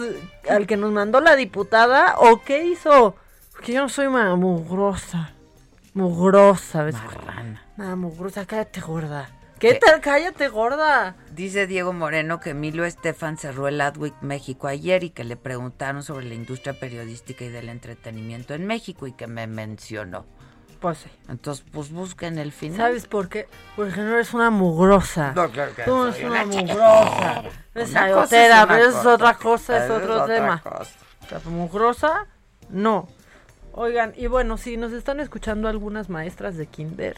al 0.50 0.68
que 0.68 0.78
nos 0.78 0.92
mandó 0.92 1.22
la 1.22 1.36
diputada 1.36 2.16
o 2.18 2.42
qué 2.44 2.64
hizo. 2.64 3.16
Porque 3.54 3.74
yo 3.74 3.82
no 3.82 3.90
soy 3.90 4.08
una 4.08 4.36
mugrosa, 5.94 6.84
¿ves? 6.84 6.96
Marrana. 6.96 7.64
Nada, 7.78 7.96
mugrosa, 7.96 8.46
cállate 8.46 8.82
gorda. 8.82 9.30
¿Qué 9.60 9.76
tal? 9.76 10.02
Cállate 10.02 10.50
gorda. 10.50 11.16
Dice 11.32 11.68
Diego 11.68 11.94
Moreno 11.94 12.42
que 12.42 12.50
Emilio 12.50 12.84
Estefan 12.84 13.38
cerró 13.38 13.70
el 13.70 13.80
Adweek 13.80 14.22
México 14.22 14.68
ayer 14.68 15.06
y 15.06 15.10
que 15.12 15.24
le 15.24 15.38
preguntaron 15.38 16.04
sobre 16.04 16.26
la 16.26 16.34
industria 16.34 16.78
periodística 16.78 17.46
y 17.46 17.50
del 17.50 17.70
entretenimiento 17.70 18.54
en 18.54 18.68
México 18.68 19.08
y 19.08 19.14
que 19.14 19.28
me 19.28 19.48
mencionó. 19.48 20.26
Pues 20.82 20.98
sí. 20.98 21.10
Entonces, 21.30 21.64
pues 21.72 21.92
busquen 21.92 22.38
el 22.40 22.52
final. 22.52 22.78
¿Sabes 22.78 23.08
por 23.08 23.30
qué? 23.30 23.48
Porque 23.78 24.02
no 24.02 24.16
eres 24.16 24.34
una 24.34 24.50
mugrosa. 24.50 25.32
No, 25.34 25.50
claro 25.50 25.74
que 25.74 25.84
Tú 25.84 25.92
no 25.92 26.08
eres 26.08 26.24
una 26.26 26.44
una 26.44 26.46
mugrosa. 26.46 27.44
Eres 27.74 27.92
Una 27.92 28.10
cosa 28.10 28.20
ayotera, 28.20 28.58
es 28.58 28.64
una 28.66 28.68
pero 28.68 28.90
eso 28.90 29.00
es 29.00 29.06
otra 29.06 29.34
cosa, 29.36 29.86
es 29.86 29.90
otro 29.92 30.26
tema. 30.26 30.62
cosa. 30.62 30.92
Sea, 31.30 31.40
mugrosa, 31.50 32.28
no. 32.68 33.08
Oigan, 33.76 34.14
y 34.16 34.28
bueno, 34.28 34.58
si 34.58 34.78
nos 34.78 34.94
están 34.94 35.20
escuchando 35.20 35.68
algunas 35.68 36.08
maestras 36.08 36.58
de 36.58 36.68
kinder, 36.68 37.18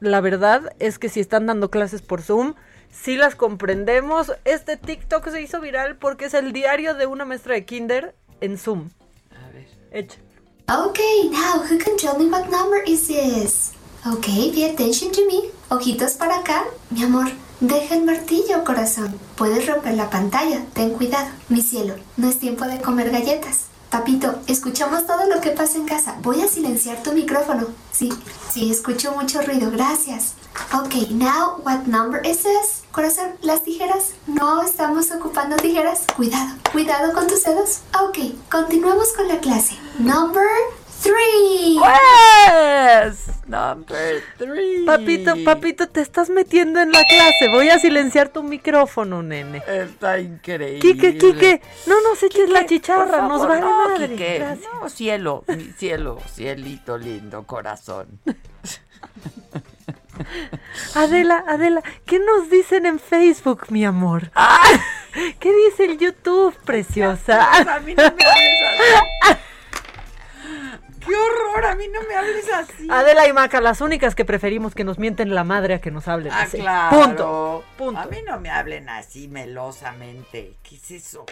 la 0.00 0.20
verdad 0.20 0.74
es 0.78 0.98
que 0.98 1.08
si 1.08 1.20
están 1.20 1.46
dando 1.46 1.70
clases 1.70 2.02
por 2.02 2.20
Zoom, 2.20 2.54
sí 2.90 3.16
las 3.16 3.36
comprendemos. 3.36 4.32
Este 4.44 4.76
TikTok 4.76 5.28
se 5.30 5.40
hizo 5.40 5.60
viral 5.62 5.96
porque 5.96 6.26
es 6.26 6.34
el 6.34 6.52
diario 6.52 6.94
de 6.94 7.06
una 7.06 7.24
maestra 7.24 7.54
de 7.54 7.64
kinder 7.64 8.14
en 8.42 8.58
Zoom. 8.58 8.90
A 9.30 9.50
ver. 9.52 9.66
Echa. 9.92 10.18
Okay, 10.68 11.30
now 11.30 11.62
who 11.62 11.78
can 11.78 11.96
tell 11.96 12.18
me 12.18 12.30
what 12.30 12.50
number 12.50 12.82
is 12.86 13.06
this? 13.06 13.72
Okay, 14.06 14.52
pay 14.52 14.72
attention 14.72 15.10
to 15.12 15.20
me. 15.26 15.50
Ojitos 15.70 16.12
para 16.14 16.40
acá. 16.40 16.64
Mi 16.90 17.02
amor, 17.02 17.28
deja 17.60 17.94
el 17.94 18.04
martillo, 18.04 18.62
corazón. 18.64 19.18
Puedes 19.36 19.66
romper 19.66 19.94
la 19.94 20.10
pantalla. 20.10 20.62
Ten 20.74 20.90
cuidado. 20.90 21.30
Mi 21.48 21.62
cielo, 21.62 21.94
no 22.18 22.28
es 22.28 22.38
tiempo 22.38 22.66
de 22.66 22.78
comer 22.80 23.10
galletas. 23.10 23.71
Papito, 23.92 24.36
escuchamos 24.46 25.06
todo 25.06 25.26
lo 25.26 25.42
que 25.42 25.50
pasa 25.50 25.76
en 25.76 25.84
casa. 25.84 26.16
Voy 26.22 26.40
a 26.40 26.48
silenciar 26.48 27.02
tu 27.02 27.12
micrófono. 27.12 27.66
Sí, 27.90 28.10
sí, 28.50 28.70
escucho 28.70 29.12
mucho 29.12 29.42
ruido. 29.42 29.70
Gracias. 29.70 30.32
Okay, 30.72 31.08
now 31.10 31.60
what 31.62 31.84
number 31.84 32.26
is 32.26 32.42
this? 32.42 32.84
Corazón, 32.90 33.34
las 33.42 33.64
tijeras. 33.64 34.14
No 34.26 34.62
estamos 34.62 35.10
ocupando 35.10 35.56
tijeras. 35.56 36.06
Cuidado, 36.16 36.54
cuidado 36.72 37.12
con 37.12 37.26
tus 37.26 37.44
dedos. 37.44 37.80
Ok, 38.02 38.34
continuamos 38.50 39.12
con 39.12 39.28
la 39.28 39.40
clase. 39.40 39.76
Number 39.98 40.48
three. 41.02 41.78
Pues, 41.78 43.32
Number 43.46 44.22
three. 44.38 44.84
Papito, 44.86 45.34
papito, 45.44 45.88
te 45.88 46.00
estás 46.00 46.30
metiendo 46.30 46.80
en 46.80 46.92
la 46.92 47.02
clase. 47.04 47.48
Voy 47.48 47.68
a 47.68 47.78
silenciar 47.78 48.28
tu 48.28 48.42
micrófono, 48.42 49.22
nene. 49.22 49.62
Está 49.66 50.18
increíble. 50.20 50.78
Quique, 50.78 51.18
Quique, 51.18 51.60
no 51.86 52.00
nos 52.02 52.22
eches 52.22 52.48
la 52.48 52.64
chicharra, 52.66 53.28
nos 53.28 53.46
vale 53.46 53.60
no, 53.60 53.88
madre. 53.88 54.08
Quique, 54.08 54.58
no, 54.80 54.88
cielo, 54.88 55.44
mi 55.48 55.64
cielo, 55.72 56.18
cielito 56.32 56.96
lindo, 56.96 57.44
corazón. 57.44 58.20
Adela, 60.94 61.44
Adela, 61.48 61.82
¿qué 62.06 62.18
nos 62.20 62.48
dicen 62.48 62.86
en 62.86 63.00
Facebook, 63.00 63.66
mi 63.70 63.84
amor? 63.84 64.30
¿Qué 65.40 65.52
dice 65.66 65.84
el 65.84 65.98
YouTube, 65.98 66.54
preciosa? 66.64 67.50
A 67.74 67.80
mí 67.80 67.94
no 67.94 68.04
me. 68.04 68.24
¡Qué 71.06 71.14
horror! 71.14 71.64
A 71.66 71.74
mí 71.74 71.86
no 71.92 72.00
me 72.08 72.14
hables 72.14 72.52
así. 72.52 72.86
Adela 72.90 73.26
y 73.28 73.32
Maca, 73.32 73.60
las 73.60 73.80
únicas 73.80 74.14
que 74.14 74.24
preferimos 74.24 74.74
que 74.74 74.84
nos 74.84 74.98
mienten 74.98 75.34
la 75.34 75.44
madre 75.44 75.74
a 75.74 75.80
que 75.80 75.90
nos 75.90 76.08
hablen 76.08 76.32
Ah, 76.32 76.42
así. 76.42 76.58
claro. 76.58 76.96
Punto. 77.00 77.64
Punto. 77.76 78.00
A 78.00 78.06
mí 78.06 78.18
no 78.26 78.38
me 78.40 78.50
hablen 78.50 78.88
así 78.88 79.28
melosamente. 79.28 80.54
¿Qué 80.62 80.76
es 80.76 80.90
eso? 80.90 81.24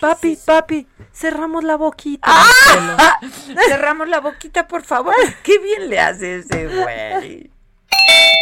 Papi, 0.00 0.36
papi, 0.44 0.86
cerramos 1.12 1.64
la 1.64 1.76
boquita. 1.76 2.26
¡Ah! 2.28 3.18
Cerramos 3.68 4.08
la 4.08 4.20
boquita, 4.20 4.66
por 4.66 4.82
favor. 4.84 5.14
Qué 5.42 5.58
bien 5.60 5.88
le 5.88 6.00
hace 6.00 6.36
ese 6.38 6.66
güey. 6.66 7.50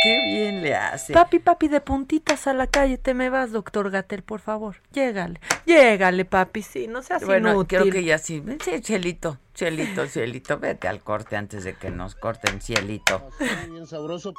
Qué 0.03 0.21
bien 0.25 0.63
le 0.63 0.75
hace. 0.75 1.13
Papi, 1.13 1.39
papi, 1.39 1.69
de 1.69 1.81
puntitas 1.81 2.47
a 2.49 2.55
la 2.55 2.67
calle, 2.67 2.99
te 2.99 3.15
me 3.15 3.29
vas, 3.31 3.53
doctor 3.53 3.91
Gatel, 3.91 4.23
por 4.23 4.41
favor. 4.41 4.77
Llégale, 4.93 5.39
llégale, 5.65 6.25
papi, 6.25 6.63
sí, 6.63 6.89
no 6.89 7.03
seas 7.03 7.25
Bueno, 7.25 7.51
inútil. 7.53 7.79
creo 7.81 7.93
que 7.93 8.03
ya 8.03 8.19
sí. 8.19 8.43
Sí, 8.65 8.81
Cielito, 8.83 9.39
Cielito, 9.55 10.07
Cielito, 10.07 10.59
vete 10.59 10.89
al 10.89 11.03
corte 11.03 11.37
antes 11.37 11.65
de 11.65 11.75
que 11.75 11.91
nos 11.91 12.15
corten, 12.15 12.61
Cielito. 12.61 13.29
Bien 13.71 13.87
sabroso. 13.87 14.33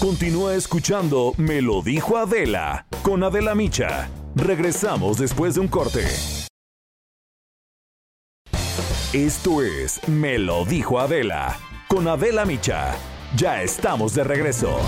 Continúa 0.00 0.54
escuchando 0.54 1.34
Me 1.36 1.60
lo 1.60 1.82
dijo 1.82 2.16
Adela 2.16 2.86
con 3.02 3.22
Adela 3.22 3.54
Micha. 3.54 4.08
Regresamos 4.34 5.18
después 5.18 5.54
de 5.56 5.60
un 5.60 5.68
corte. 5.68 6.04
Esto 9.12 9.62
es 9.62 10.06
Me 10.08 10.38
lo 10.38 10.64
dijo 10.64 11.00
Adela 11.00 11.58
con 11.88 12.06
Adela 12.08 12.44
Micha. 12.44 12.94
Ya 13.36 13.62
estamos 13.62 14.14
de 14.14 14.24
regreso. 14.24 14.78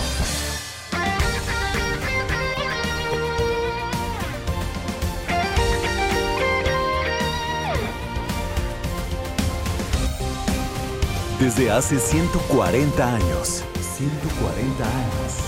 Desde 11.42 11.70
hace 11.72 11.98
140 11.98 13.14
años. 13.16 13.64
140 13.98 14.84
años. 14.84 15.38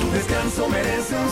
Tu 0.00 0.08
descanso 0.12 0.68
merece 0.68 1.16
un 1.16 1.28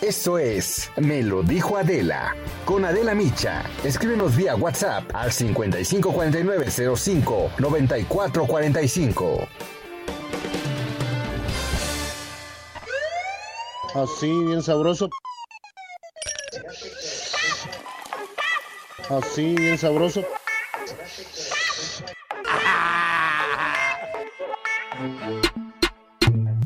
Esto 0.00 0.38
es 0.38 0.90
Me 0.96 1.22
lo 1.22 1.44
dijo 1.44 1.76
Adela. 1.76 2.34
Con 2.64 2.84
Adela 2.84 3.14
Micha. 3.14 3.62
Escríbenos 3.84 4.34
vía 4.34 4.56
WhatsApp 4.56 5.04
al 5.14 5.30
554905 5.30 7.52
9445. 7.58 9.48
Así, 13.94 14.44
bien 14.44 14.60
sabroso. 14.60 15.08
Así, 19.10 19.54
bien 19.54 19.76
sabroso. 19.78 20.24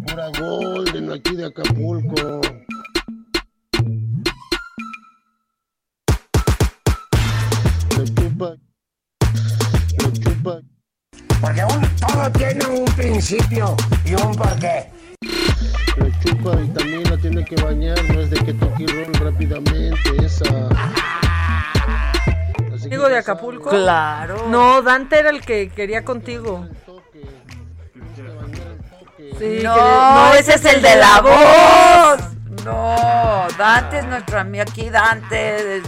Pura 0.07 0.30
Golden 0.39 1.12
aquí 1.12 1.37
de 1.37 1.47
Acapulco. 1.47 2.41
Le 7.97 8.05
chupa. 8.14 8.57
Le 9.99 10.12
chupa. 10.20 10.61
Porque 11.41 11.64
un- 11.64 11.97
todo 12.01 12.30
tiene 12.32 12.66
un 12.66 12.84
principio 12.95 13.76
y 14.05 14.14
un 14.14 14.34
porqué. 14.34 14.91
Le 15.97 16.12
chupa 16.22 16.61
y 16.62 16.68
también 16.68 17.05
la 17.05 17.16
tiene 17.18 17.45
que 17.45 17.57
bañar. 17.62 17.99
No 18.12 18.20
es 18.20 18.30
de 18.30 18.37
que 18.45 18.53
toque 18.55 18.84
y 18.84 18.87
rápidamente. 19.18 20.24
Esa. 20.24 20.68
¿Digo 22.97 23.11
de 23.11 23.18
Acapulco? 23.18 23.68
Claro. 23.68 24.47
No, 24.49 24.80
Dante 24.80 25.18
era 25.18 25.28
el 25.28 25.42
que 25.42 25.68
quería 25.68 26.03
contigo. 26.03 26.66
Sí, 29.38 29.61
no, 29.62 30.32
ese 30.32 30.55
es 30.55 30.64
el 30.64 30.80
de 30.80 30.97
la 30.97 31.20
voz. 31.20 32.36
No, 32.64 33.47
Dante 33.59 33.99
es 33.99 34.07
nuestro 34.07 34.40
amigo 34.40 34.62
aquí, 34.62 34.88
Dante. 34.88 35.82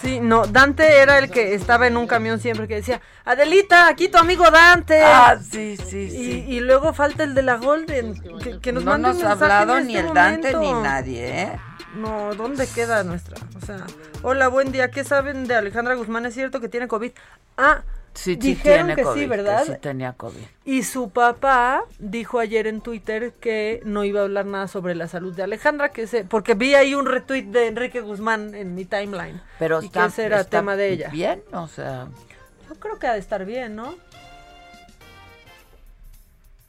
Sí, 0.00 0.20
no, 0.20 0.46
Dante 0.46 1.02
era 1.02 1.18
el 1.18 1.30
que 1.30 1.52
estaba 1.52 1.86
en 1.86 1.98
un 1.98 2.06
camión 2.06 2.40
siempre 2.40 2.66
que 2.66 2.76
decía, 2.76 3.02
Adelita, 3.26 3.86
aquí 3.88 4.08
tu 4.08 4.16
amigo 4.16 4.50
Dante. 4.50 5.02
Ah, 5.04 5.36
sí, 5.38 5.76
sí, 5.76 6.10
sí. 6.10 6.46
y 6.48 6.60
luego 6.60 6.94
falta 6.94 7.24
el 7.24 7.34
de 7.34 7.42
la 7.42 7.56
Golden, 7.56 8.14
que, 8.40 8.58
que 8.58 8.72
nos 8.72 8.84
no 8.84 8.96
nos 8.96 9.22
ha 9.22 9.32
hablado 9.32 9.76
en 9.76 9.88
ni 9.88 9.96
este 9.96 10.08
el 10.08 10.14
Dante 10.14 10.56
ni 10.56 10.72
nadie, 10.72 11.42
¿eh? 11.42 11.60
No, 11.94 12.34
¿dónde 12.34 12.66
queda 12.66 13.04
nuestra? 13.04 13.36
O 13.62 13.66
sea, 13.66 13.84
hola, 14.24 14.48
buen 14.48 14.72
día, 14.72 14.90
¿qué 14.90 15.04
saben 15.04 15.46
de 15.46 15.54
Alejandra 15.54 15.94
Guzmán? 15.94 16.26
¿Es 16.26 16.34
cierto 16.34 16.60
que 16.60 16.68
tiene 16.68 16.88
COVID? 16.88 17.12
Ah, 17.56 17.82
Sí, 18.14 18.34
sí 18.34 18.36
dijeron 18.36 18.86
tiene 18.86 18.94
que 18.94 19.02
COVID, 19.02 19.20
sí, 19.22 19.26
¿verdad? 19.26 19.66
Que 19.66 19.72
sí 19.72 19.78
tenía 19.80 20.12
COVID. 20.12 20.40
Y 20.64 20.84
su 20.84 21.10
papá 21.10 21.82
dijo 21.98 22.38
ayer 22.38 22.68
en 22.68 22.80
Twitter 22.80 23.32
que 23.40 23.80
no 23.84 24.04
iba 24.04 24.20
a 24.20 24.22
hablar 24.22 24.46
nada 24.46 24.68
sobre 24.68 24.94
la 24.94 25.08
salud 25.08 25.34
de 25.34 25.42
Alejandra, 25.42 25.88
que 25.88 26.06
se, 26.06 26.22
porque 26.22 26.54
vi 26.54 26.74
ahí 26.74 26.94
un 26.94 27.06
retweet 27.06 27.46
de 27.46 27.66
Enrique 27.66 28.00
Guzmán 28.00 28.54
en 28.54 28.76
mi 28.76 28.84
timeline. 28.84 29.42
Pero 29.58 29.82
y 29.82 29.86
está, 29.86 30.02
que 30.02 30.06
ese 30.06 30.24
era 30.26 30.40
está 30.40 30.58
tema 30.60 30.76
de 30.76 30.92
ella. 30.92 31.08
bien, 31.08 31.42
o 31.52 31.66
sea, 31.66 32.06
Yo 32.68 32.76
creo 32.76 33.00
que 33.00 33.08
ha 33.08 33.14
de 33.14 33.18
estar 33.18 33.44
bien, 33.44 33.74
¿no? 33.76 33.94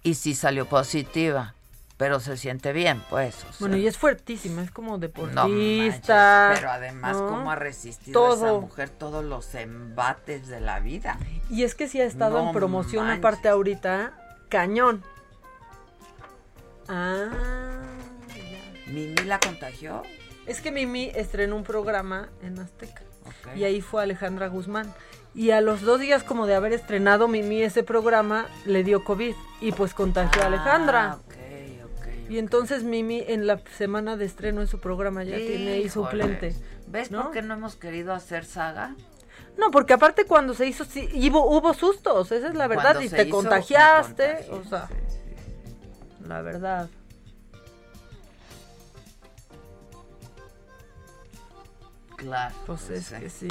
y 0.02 0.14
sí 0.14 0.36
salió 0.36 0.68
positiva, 0.68 1.55
pero 1.98 2.20
se 2.20 2.36
siente 2.38 2.74
bien, 2.74 3.02
pues. 3.10 3.36
o 3.38 3.40
sea. 3.42 3.52
Bueno, 3.60 3.78
y 3.78 3.88
es 3.88 3.98
fuertísima, 3.98 4.62
es 4.62 4.72
como 4.72 4.92
No 4.92 4.98
deportista. 4.98 6.48
manches, 6.48 6.60
pero 6.60 6.72
además, 6.72 7.18
¿no? 7.18 7.28
¿cómo 7.30 7.52
ha 7.52 7.56
resistido 7.56 8.34
esa 8.34 8.46
Todo. 8.46 8.62
mujer 8.62 8.90
todos 8.90 9.24
los 9.24 9.56
embates 9.56 10.48
de 10.48 10.60
la 10.60 10.80
vida? 10.80 11.18
Y 11.50 11.64
es 11.64 11.74
que 11.76 11.88
sí 11.88 12.02
ha 12.02 12.06
estado 12.06 12.42
No 12.42 12.48
en 12.50 12.54
promoción 12.54 13.06
manches. 13.06 13.20
aparte 13.20 13.48
ahorita, 13.50 14.14
cañón. 14.50 15.04
Ah, 16.88 17.30
¿Mimi 18.88 19.16
la 19.26 19.40
contagió? 19.40 20.04
es 20.46 20.62
que 20.62 20.72
Mimi 20.72 21.12
estrenó 21.16 21.56
un 21.56 21.64
programa 21.64 22.30
en 22.44 22.60
Azteca. 22.60 23.02
Ok. 23.26 23.56
Y 23.58 23.64
ahí 23.64 23.82
fue 23.82 24.04
Alejandra 24.04 24.48
Guzmán. 24.48 24.94
Y 25.34 25.50
a 25.52 25.60
los 25.60 25.82
dos 25.82 26.00
días 26.00 26.24
como 26.24 26.46
de 26.46 26.54
haber 26.56 26.72
estrenado 26.72 27.28
Mimi 27.28 27.64
ese 27.64 27.82
programa, 27.84 28.46
le 28.66 28.84
dio 28.84 29.04
COVID 29.04 29.34
y 29.60 29.72
pues 29.72 29.94
contagió 29.96 30.44
a 30.44 30.46
Alejandra. 30.46 31.18
Y 32.30 32.38
entonces 32.40 32.84
Mimi 32.84 33.24
en 33.28 33.48
la 33.48 33.60
semana 33.78 34.18
de 34.18 34.26
estreno 34.26 34.62
en 34.62 34.68
su 34.68 34.80
programa 34.80 35.24
ya 35.24 35.38
tiene 35.38 35.74
ahí 35.74 35.90
suplente. 35.90 36.56
¿Ves 36.88 37.12
¿no? 37.12 37.24
por 37.24 37.32
qué 37.32 37.42
no 37.42 37.54
hemos 37.54 37.76
querido 37.76 38.14
hacer 38.14 38.46
saga? 38.46 38.96
No, 39.58 39.72
porque 39.72 39.94
aparte 39.94 40.26
cuando 40.26 40.54
se 40.54 40.68
hizo, 40.68 40.86
sí, 40.86 41.10
hubo, 41.30 41.50
hubo 41.50 41.74
sustos, 41.74 42.32
esa 42.32 42.48
es 42.48 42.56
la 42.56 42.68
verdad, 42.68 42.94
Cuando 42.94 43.02
y 43.04 43.10
te 43.10 43.24
hizo, 43.24 43.36
contagiaste, 43.36 44.48
o 44.52 44.64
sea, 44.64 44.90
la 46.28 46.42
verdad. 46.42 46.90
Claro. 52.18 52.56
Pues 52.66 52.90
es 52.90 53.06
sí. 53.06 53.16
que. 53.16 53.20
Pues 53.22 53.34
sí. 53.34 53.48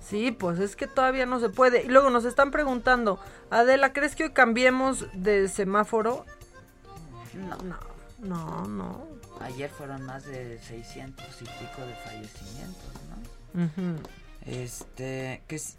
Sí, 0.00 0.30
pues 0.30 0.60
es 0.60 0.76
que 0.76 0.86
todavía 0.86 1.26
no 1.26 1.40
se 1.40 1.48
puede. 1.48 1.82
Y 1.82 1.88
luego 1.88 2.10
nos 2.10 2.24
están 2.24 2.52
preguntando, 2.52 3.18
Adela, 3.50 3.92
¿crees 3.92 4.14
que 4.14 4.24
hoy 4.24 4.30
cambiemos 4.30 5.06
de 5.14 5.48
semáforo? 5.48 6.24
No. 7.36 7.56
No, 8.18 8.66
no, 8.66 8.66
no. 8.66 9.06
Ayer 9.40 9.68
fueron 9.70 10.02
más 10.06 10.24
de 10.24 10.58
600 10.60 11.26
y 11.42 11.44
pico 11.44 11.82
de 11.86 11.94
fallecimientos, 12.04 12.92
¿no? 13.54 13.98
Este, 14.46 15.42
que 15.48 15.56
es- 15.56 15.76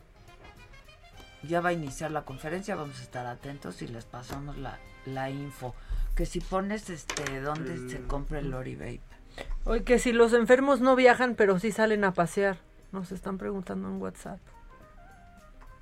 ya 1.44 1.62
va 1.62 1.70
a 1.70 1.74
iniciar 1.74 2.12
la 2.12 2.24
conferencia, 2.26 2.76
vamos 2.76 3.00
a 3.00 3.04
estar 3.04 3.26
atentos 3.26 3.82
y 3.82 3.88
les 3.88 4.06
pasamos 4.06 4.58
la, 4.58 4.78
la 5.06 5.30
info. 5.30 5.74
Que 6.16 6.26
si 6.26 6.40
pones 6.40 6.90
este, 6.90 7.42
¿dónde 7.42 7.90
se 7.90 8.02
compra 8.08 8.40
el 8.40 8.50
Lori 8.52 8.76
Vape? 8.76 9.02
Oye, 9.66 9.84
que 9.84 10.00
si 10.00 10.12
los 10.14 10.34
enfermos 10.34 10.82
no 10.82 10.96
viajan, 10.96 11.36
pero 11.36 11.60
sí 11.60 11.72
salen 11.72 12.04
a 12.04 12.14
pasear. 12.14 12.58
Nos 12.92 13.12
están 13.12 13.38
preguntando 13.38 13.88
en 13.88 14.02
WhatsApp. 14.02 14.40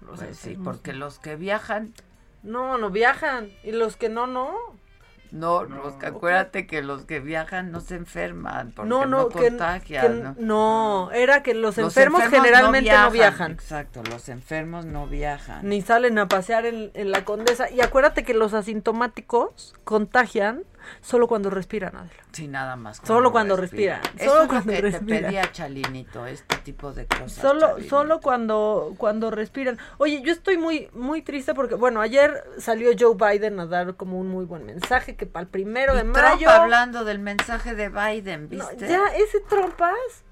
Los 0.01 0.19
Pues 0.19 0.37
sí, 0.37 0.57
porque 0.61 0.93
los 0.93 1.19
que 1.19 1.35
viajan, 1.35 1.93
No, 2.43 2.77
no 2.77 2.91
viajan. 2.91 3.49
Y 3.63 3.71
los 3.71 3.97
que 3.97 4.07
no, 4.09 4.27
no. 4.27 4.53
No, 5.31 5.65
no 5.65 5.97
acuérdate 6.01 6.67
que 6.67 6.81
los 6.81 7.05
que 7.05 7.19
viajan 7.19 7.71
no 7.71 7.81
se 7.81 7.95
enferman 7.95 8.71
porque 8.75 8.89
no, 8.89 9.05
no, 9.05 9.29
contagian. 9.29 10.35
¿no? 10.39 11.09
era 11.13 11.43
que 11.43 11.53
los, 11.53 11.77
enfermos, 11.77 12.23
generalmente 12.23 12.91
no 12.91 13.11
viajan, 13.11 13.51
Exacto, 13.51 14.01
los 14.09 14.29
enfermos 14.29 14.85
no 14.85 15.07
viajan. 15.07 15.67
Ni 15.67 15.81
salen 15.81 16.17
a 16.19 16.27
pasear 16.27 16.65
en, 16.65 16.91
en 16.93 17.11
la 17.11 17.25
condesa. 17.25 17.69
Y 17.69 17.81
acuérdate 17.81 18.23
que 18.23 18.33
los 18.33 18.53
asintomáticos 18.53 19.75
contagian 19.83 20.63
Solo 21.01 21.27
cuando 21.27 21.49
respiran, 21.49 21.95
Adela. 21.95 22.23
Sí, 22.31 22.47
nada 22.47 22.75
más. 22.75 23.01
Solo 23.03 23.31
cuando 23.31 23.55
respiran. 23.55 24.01
Solo 24.23 24.47
cuando 24.47 24.73
es 24.73 24.81
respiran. 24.81 25.07
te 25.07 25.27
pedía 25.27 25.51
Chalinito, 25.51 26.25
este 26.25 26.57
tipo 26.57 26.91
de 26.91 27.05
cosas. 27.05 27.31
Solo, 27.33 27.77
solo 27.87 28.19
cuando, 28.21 28.93
cuando 28.97 29.31
respiran. 29.31 29.77
Oye, 29.97 30.21
yo 30.21 30.31
estoy 30.31 30.57
muy, 30.57 30.89
muy 30.93 31.21
triste 31.21 31.53
porque, 31.53 31.75
bueno, 31.75 32.01
ayer 32.01 32.43
salió 32.57 32.91
Joe 32.97 33.15
Biden 33.15 33.59
a 33.59 33.65
dar 33.65 33.95
como 33.95 34.19
un 34.19 34.27
muy 34.27 34.45
buen 34.45 34.65
mensaje 34.65 35.15
que 35.15 35.25
para 35.25 35.43
el 35.43 35.47
primero 35.49 35.95
de 35.95 36.03
mayo. 36.03 36.49
hablando 36.49 37.05
del 37.05 37.19
mensaje 37.19 37.75
de 37.75 37.89
Biden, 37.89 38.49
¿viste? 38.49 38.87
ya, 38.87 39.07
ese 39.15 39.39
trompas. 39.41 40.23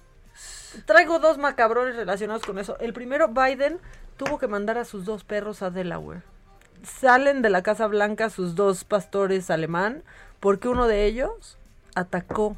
Traigo 0.85 1.19
dos 1.19 1.37
macabrones 1.37 1.95
relacionados 1.95 2.43
con 2.43 2.57
eso. 2.57 2.77
El 2.79 2.93
primero, 2.93 3.29
Biden 3.29 3.79
tuvo 4.17 4.39
que 4.39 4.47
mandar 4.47 4.77
a 4.77 4.85
sus 4.85 5.05
dos 5.05 5.23
perros 5.23 5.61
a 5.61 5.69
Delaware. 5.69 6.23
Salen 6.83 7.41
de 7.41 7.49
la 7.49 7.63
Casa 7.63 7.87
Blanca 7.87 8.29
sus 8.29 8.55
dos 8.55 8.83
pastores 8.83 9.49
alemán 9.49 10.03
porque 10.43 10.67
uno 10.67 10.89
de 10.89 11.05
ellos 11.05 11.57
atacó 11.95 12.57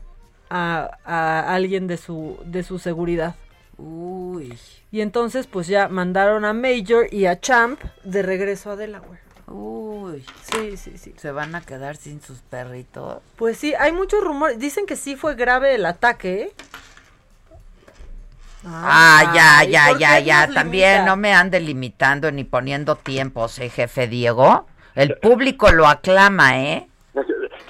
a, 0.50 1.54
alguien 1.54 1.86
de 1.86 1.98
su, 1.98 2.40
de 2.44 2.64
su 2.64 2.80
seguridad. 2.80 3.36
Uy. 3.78 4.58
Y 4.92 5.02
entonces 5.02 5.46
pues 5.46 5.68
ya 5.68 5.88
mandaron 5.88 6.46
a 6.46 6.54
Major 6.54 7.08
y 7.14 7.28
a 7.28 7.40
Champ 7.40 7.80
de 8.04 8.24
regreso 8.24 8.72
a 8.72 8.76
Delaware. 8.76 9.20
Uy. 9.46 10.26
Sí, 10.42 10.78
sí, 10.78 10.98
sí. 10.98 11.14
¿Se 11.16 11.30
van 11.30 11.54
a 11.54 11.62
quedar 11.62 11.96
sin 11.96 12.24
sus 12.24 12.40
perritos? 12.40 13.22
Pues 13.36 13.60
sí, 13.60 13.76
hay 13.76 13.92
muchos 13.92 14.24
rumores. 14.24 14.58
Dicen 14.58 14.88
que 14.88 14.96
sí 14.96 15.16
fue 15.16 15.36
grave 15.36 15.76
el 15.76 15.86
ataque. 15.86 16.42
¿eh? 16.42 16.54
Ah, 18.66 19.32
ya, 19.36 19.64
ya, 19.64 19.96
ya, 20.00 20.20
ya. 20.22 20.52
También 20.52 21.06
no 21.06 21.18
me 21.18 21.36
ande 21.36 21.60
limitando 21.60 22.32
ni 22.32 22.46
poniendo 22.46 22.96
tiempos, 22.96 23.60
¿eh, 23.60 23.70
jefe 23.70 24.08
Diego? 24.08 24.66
El 24.96 25.20
público 25.20 25.72
lo 25.72 25.88
aclama, 25.88 26.60
¿eh? 26.64 26.90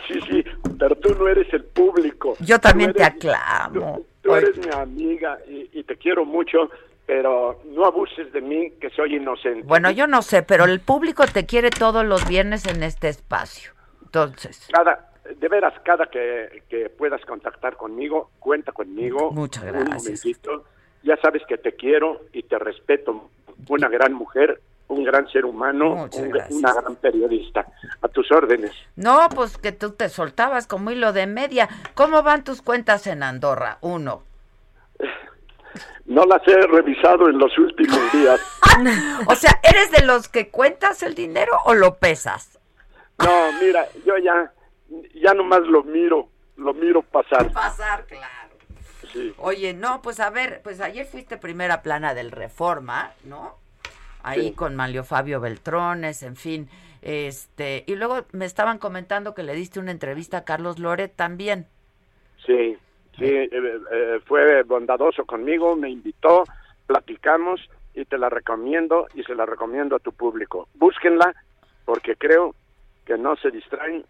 Sí, 0.07 0.19
sí, 0.29 0.43
pero 0.77 0.95
tú 0.95 1.15
no 1.15 1.27
eres 1.27 1.51
el 1.53 1.63
público. 1.63 2.35
Yo 2.39 2.59
también 2.59 2.93
te 2.93 3.03
aclamo. 3.03 4.01
Tú, 4.21 4.35
eres 4.35 4.57
mi 4.57 4.71
amiga 4.73 5.37
y, 5.47 5.83
te 5.83 5.95
quiero 5.97 6.25
mucho, 6.25 6.69
pero 7.05 7.61
no 7.65 7.85
abuses 7.85 8.31
de 8.33 8.41
mí, 8.41 8.71
que 8.79 8.89
soy 8.89 9.15
inocente. 9.15 9.63
Bueno, 9.65 9.91
yo 9.91 10.07
no 10.07 10.21
sé, 10.21 10.43
pero 10.43 10.65
el 10.65 10.79
público 10.79 11.25
te 11.27 11.45
quiere 11.45 11.69
todos 11.69 12.03
los 12.05 12.27
viernes 12.27 12.65
en 12.65 12.83
este 12.83 13.09
espacio. 13.09 13.71
Entonces. 14.03 14.67
Cada, 14.71 15.11
de 15.35 15.47
veras, 15.47 15.73
cada 15.83 16.07
que, 16.07 16.63
que 16.69 16.89
puedas 16.89 17.23
contactar 17.25 17.77
conmigo, 17.77 18.31
cuenta 18.39 18.71
conmigo. 18.71 19.31
Muchas 19.31 19.63
gracias. 19.63 20.23
Ya 21.03 21.17
sabes 21.17 21.43
que 21.47 21.57
te 21.57 21.73
quiero 21.73 22.21
y 22.33 22.43
te 22.43 22.57
respeto. 22.57 23.29
Una 23.69 23.89
gran 23.89 24.13
mujer 24.13 24.59
un 24.87 25.03
gran 25.03 25.27
ser 25.29 25.45
humano, 25.45 26.07
una 26.49 26.73
gran 26.73 26.95
periodista. 26.95 27.65
A 28.01 28.07
tus 28.07 28.31
órdenes. 28.31 28.71
No, 28.95 29.27
pues 29.33 29.57
que 29.57 29.71
tú 29.71 29.91
te 29.91 30.09
soltabas 30.09 30.67
como 30.67 30.91
hilo 30.91 31.13
de 31.13 31.27
media. 31.27 31.69
¿Cómo 31.95 32.21
van 32.23 32.43
tus 32.43 32.61
cuentas 32.61 33.07
en 33.07 33.23
Andorra? 33.23 33.77
Uno. 33.81 34.23
No 36.05 36.23
las 36.25 36.47
he 36.47 36.55
revisado 36.67 37.29
en 37.29 37.39
los 37.39 37.57
últimos 37.57 37.99
días. 38.13 38.39
o 39.27 39.35
sea, 39.35 39.59
¿eres 39.63 39.91
de 39.91 40.05
los 40.05 40.27
que 40.27 40.49
cuentas 40.49 41.01
el 41.03 41.15
dinero 41.15 41.51
o 41.65 41.73
lo 41.73 41.95
pesas? 41.95 42.59
No, 43.17 43.51
mira, 43.59 43.87
yo 44.05 44.17
ya, 44.17 44.53
ya 45.15 45.33
nomás 45.33 45.61
lo 45.61 45.83
miro, 45.83 46.29
lo 46.57 46.73
miro 46.73 47.01
pasar. 47.01 47.51
Pasar, 47.51 48.05
claro. 48.05 48.35
Oye, 49.37 49.73
no, 49.73 50.01
pues 50.01 50.19
a 50.19 50.29
ver, 50.29 50.61
pues 50.63 50.81
ayer 50.81 51.05
fuiste 51.05 51.37
primera 51.37 51.81
plana 51.81 52.13
del 52.13 52.31
Reforma, 52.31 53.13
¿no? 53.23 53.55
Ahí 54.25 54.51
con 54.51 54.75
Manlio 54.75 55.03
Fabio 55.03 55.39
Beltrones, 55.39 56.23
en 56.23 56.35
fin. 56.35 56.67
Este, 57.01 57.83
y 57.85 57.95
luego 57.95 58.25
me 58.31 58.45
estaban 58.45 58.79
comentando 58.79 59.35
que 59.35 59.43
le 59.43 59.53
diste 59.53 59.79
una 59.79 59.91
entrevista 59.91 60.37
a 60.39 60.43
Carlos 60.43 60.79
Loret 60.79 61.15
también. 61.15 61.67
Sí, 62.45 62.75
sí, 63.17 63.25
eh, 63.25 63.49
eh, 63.51 64.19
fue 64.25 64.63
bondadoso 64.63 65.23
conmigo, 65.25 65.75
me 65.75 65.89
invitó, 65.89 66.43
platicamos 66.87 67.61
y 67.93 68.05
te 68.05 68.17
la 68.17 68.29
recomiendo 68.29 69.07
y 69.13 69.23
se 69.23 69.35
la 69.35 69.45
recomiendo 69.45 69.95
a 69.95 69.99
tu 69.99 70.11
público. 70.11 70.67
Búsquenla 70.73 71.33
porque 71.85 72.15
creo 72.15 72.55
que 73.05 73.17
no 73.17 73.35
se 73.35 73.51
distraen 73.51 74.03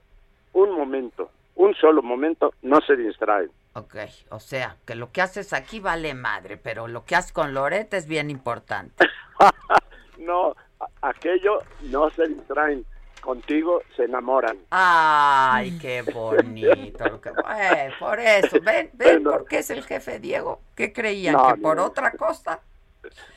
un 0.53 0.71
momento, 0.71 1.29
un 1.55 1.75
solo 1.75 2.01
momento, 2.01 2.53
no 2.61 2.79
se 2.79 2.95
distraen. 2.95 3.51
Ok, 3.73 3.95
o 4.29 4.39
sea, 4.39 4.77
que 4.85 4.95
lo 4.95 5.11
que 5.11 5.21
haces 5.21 5.51
aquí 5.51 5.81
vale 5.81 6.13
madre, 6.13 6.55
pero 6.55 6.87
lo 6.87 7.03
que 7.03 7.17
haces 7.17 7.33
con 7.33 7.53
Loret 7.53 7.93
es 7.93 8.07
bien 8.07 8.29
importante. 8.29 9.05
no, 10.17 10.55
aquello 11.01 11.59
no 11.83 12.09
se 12.11 12.27
distraen. 12.27 12.85
Contigo 13.21 13.81
se 13.95 14.03
enamoran. 14.03 14.55
Ay, 14.69 15.79
qué 15.79 16.03
bonito. 16.03 17.19
Eh, 17.59 17.89
por 17.99 18.19
eso, 18.19 18.57
ven, 18.61 18.91
ven, 18.93 19.23
¿por 19.23 19.47
qué 19.47 19.59
es 19.59 19.71
el 19.71 19.83
jefe 19.83 20.19
Diego? 20.19 20.61
¿Qué 20.75 20.93
creían? 20.93 21.35
¿Que 21.35 21.59
por 21.59 21.79
otra 21.79 22.11
cosa? 22.11 22.59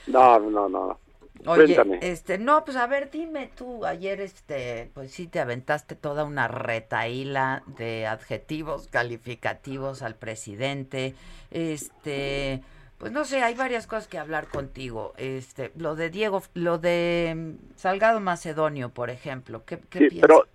No, 0.06 0.38
no, 0.40 0.68
no. 0.68 0.98
Oye, 1.46 1.80
este, 2.02 2.36
no, 2.36 2.64
pues 2.64 2.76
a 2.76 2.86
ver, 2.86 3.10
dime 3.10 3.50
tú, 3.56 3.84
ayer 3.84 4.20
este, 4.20 4.90
pues 4.92 5.12
sí 5.12 5.28
te 5.28 5.40
aventaste 5.40 5.94
toda 5.94 6.24
una 6.24 6.48
retaíla 6.48 7.62
de 7.66 8.06
adjetivos 8.06 8.88
calificativos 8.88 10.02
al 10.02 10.16
presidente, 10.16 11.14
este, 11.50 12.62
pues 12.98 13.12
no 13.12 13.24
sé, 13.24 13.42
hay 13.42 13.54
varias 13.54 13.86
cosas 13.86 14.08
que 14.08 14.18
hablar 14.18 14.48
contigo. 14.48 15.14
Este, 15.16 15.70
lo 15.76 15.94
de 15.94 16.10
Diego, 16.10 16.42
lo 16.54 16.78
de 16.78 17.32
mm, 17.36 17.76
Salgado 17.76 18.18
Macedonio, 18.20 18.88
por 18.88 19.08
ejemplo, 19.08 19.62
¿qué, 19.64 19.78
qué 19.88 20.10
sí, 20.10 20.18
Pero 20.20 20.46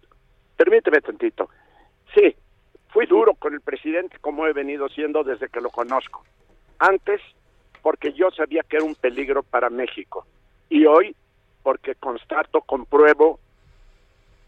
permíteme 0.57 0.99
tantito. 0.99 1.49
Sí, 2.13 2.35
fui 2.89 3.05
duro 3.05 3.33
con 3.35 3.53
el 3.53 3.61
presidente 3.61 4.17
como 4.19 4.45
he 4.45 4.53
venido 4.53 4.89
siendo 4.89 5.23
desde 5.23 5.47
que 5.47 5.61
lo 5.61 5.69
conozco. 5.69 6.23
Antes, 6.79 7.21
porque 7.81 8.11
yo 8.11 8.29
sabía 8.31 8.63
que 8.63 8.75
era 8.75 8.85
un 8.85 8.95
peligro 8.95 9.41
para 9.43 9.69
México. 9.69 10.25
Y 10.69 10.85
hoy, 10.85 11.15
porque 11.63 11.95
constato, 11.95 12.61
compruebo 12.61 13.39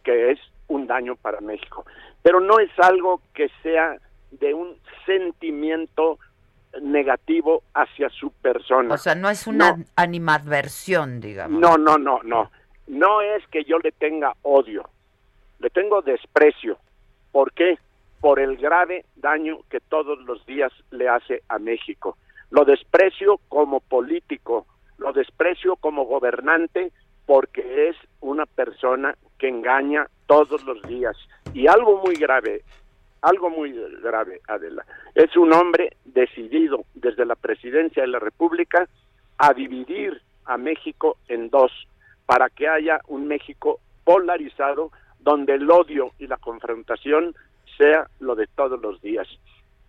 que 0.04 0.32
es 0.32 0.40
un 0.68 0.86
daño 0.86 1.16
para 1.16 1.40
México. 1.40 1.86
Pero 2.22 2.42
no 2.42 2.60
es 2.60 2.72
algo 2.78 3.22
que 3.34 3.50
sea 3.64 3.98
de 4.32 4.54
un 4.54 4.78
sentimiento 5.06 6.20
negativo 6.82 7.64
hacia 7.74 8.10
su 8.10 8.32
persona. 8.32 8.94
O 8.94 8.98
sea, 8.98 9.16
no 9.16 9.30
es 9.30 9.48
una 9.48 9.78
animadversión, 9.96 11.22
digamos. 11.22 11.60
No, 11.60 11.78
no, 11.78 11.98
no, 11.98 12.22
no. 12.24 12.52
No 12.88 13.22
es 13.22 13.46
que 13.48 13.64
yo 13.64 13.80
le 13.80 13.92
tenga 13.92 14.34
odio, 14.44 14.88
le 15.60 15.70
tengo 15.70 16.02
desprecio. 16.02 16.78
¿Por 17.32 17.52
qué? 17.54 17.80
Por 18.22 18.40
el 18.40 18.58
grave 18.58 19.06
daño 19.16 19.60
que 19.70 19.80
todos 19.80 20.20
los 20.26 20.46
días 20.46 20.72
le 20.92 21.10
hace 21.10 21.42
a 21.50 21.60
México. 21.60 22.18
Lo 22.52 22.64
desprecio 22.64 23.40
como 23.50 23.80
político, 23.80 24.68
lo 24.98 25.14
desprecio 25.14 25.76
como 25.78 26.06
gobernante 26.06 26.92
porque 27.26 27.90
es 27.90 27.96
una 28.22 28.46
persona 28.46 29.16
que 29.40 29.50
engaña 29.50 30.08
todos 30.28 30.64
los 30.64 30.82
días. 30.84 31.18
Y 31.54 31.68
algo 31.68 32.02
muy 32.04 32.16
grave, 32.16 32.64
algo 33.26 33.50
muy 33.50 33.74
grave, 34.04 34.40
Adela. 34.48 34.86
Es 35.16 35.36
un 35.36 35.52
hombre 35.52 35.98
decidido 36.06 36.86
desde 36.94 37.26
la 37.26 37.36
presidencia 37.36 38.04
de 38.04 38.08
la 38.08 38.20
República 38.20 38.88
a 39.40 39.54
dividir 39.54 40.22
a 40.46 40.58
México 40.58 41.18
en 41.28 41.50
dos, 41.50 41.72
para 42.28 42.50
que 42.50 42.68
haya 42.68 43.02
un 43.08 43.28
México 43.28 43.80
polarizado 44.04 44.92
donde 45.20 45.56
el 45.56 45.70
odio 45.72 46.12
y 46.20 46.28
la 46.28 46.38
confrontación 46.38 47.34
sea 47.78 48.08
lo 48.20 48.36
de 48.36 48.46
todos 48.46 48.80
los 48.80 49.02
días. 49.02 49.28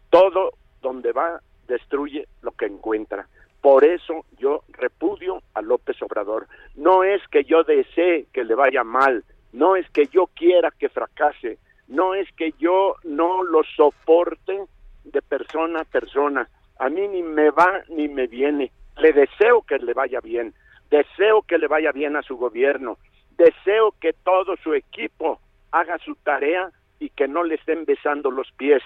Todo 0.09 0.55
donde 0.81 1.13
va 1.13 1.41
destruye 1.69 2.27
lo 2.41 2.53
que 2.53 2.65
encuentra. 2.65 3.29
Por 3.61 3.85
eso 3.85 4.25
yo 4.39 4.63
repudio 4.69 5.43
a 5.53 5.61
López 5.61 6.01
Obrador. 6.01 6.47
No 6.75 7.05
es 7.05 7.21
que 7.29 7.45
yo 7.45 7.65
desee 7.65 8.29
que 8.33 8.45
le 8.45 8.55
vaya 8.55 8.83
mal, 8.83 9.25
no 9.53 9.77
es 9.77 9.89
que 9.91 10.07
yo 10.07 10.27
quiera 10.29 10.71
que 10.71 10.89
fracase, 10.89 11.59
no 11.89 12.15
es 12.15 12.29
que 12.33 12.53
yo 12.59 12.97
no 13.05 13.43
lo 13.43 13.63
soporte 13.77 14.65
de 15.05 15.23
persona 15.23 15.81
a 15.81 15.85
persona. 15.85 16.49
A 16.79 16.89
mí 16.89 17.07
ni 17.09 17.23
me 17.23 17.51
va 17.51 17.83
ni 17.89 18.09
me 18.09 18.27
viene. 18.27 18.73
Le 18.99 19.13
deseo 19.13 19.63
que 19.63 19.79
le 19.79 19.93
vaya 19.93 20.21
bien. 20.21 20.55
Deseo 20.91 21.43
que 21.43 21.59
le 21.59 21.69
vaya 21.69 21.93
bien 21.93 22.17
a 22.17 22.23
su 22.23 22.37
gobierno. 22.37 22.99
Deseo 23.37 23.93
que 24.01 24.13
todo 24.13 24.57
su 24.63 24.75
equipo 24.75 25.41
haga 25.71 25.99
su 25.99 26.15
tarea 26.17 26.71
y 26.99 27.11
que 27.11 27.29
no 27.29 27.45
le 27.45 27.57
estén 27.57 27.85
besando 27.85 28.31
los 28.31 28.51
pies. 28.53 28.83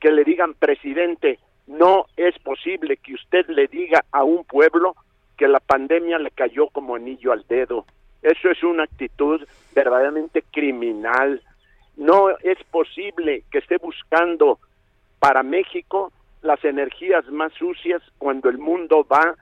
Que 0.00 0.10
le 0.10 0.24
digan, 0.24 0.54
presidente, 0.54 1.38
no 1.66 2.06
es 2.16 2.38
posible 2.38 2.96
que 2.96 3.14
usted 3.14 3.46
le 3.48 3.68
diga 3.68 4.04
a 4.10 4.24
un 4.24 4.44
pueblo 4.44 4.96
que 5.36 5.48
la 5.48 5.60
pandemia 5.60 6.18
le 6.18 6.30
cayó 6.30 6.68
como 6.68 6.96
anillo 6.96 7.32
al 7.32 7.46
dedo. 7.46 7.86
Eso 8.22 8.50
es 8.50 8.62
una 8.62 8.84
actitud 8.84 9.46
verdaderamente 9.74 10.42
criminal, 10.50 11.42
No 11.96 12.30
es 12.42 12.58
posible 12.70 13.44
que 13.50 13.58
esté 13.58 13.78
buscando 13.78 14.58
para 15.18 15.42
México 15.42 16.12
las 16.42 16.64
energías 16.64 17.26
más 17.28 17.52
sucias 17.54 18.02
cuando 18.18 18.48
el 18.48 18.58
mundo 18.58 19.06
va 19.10 19.36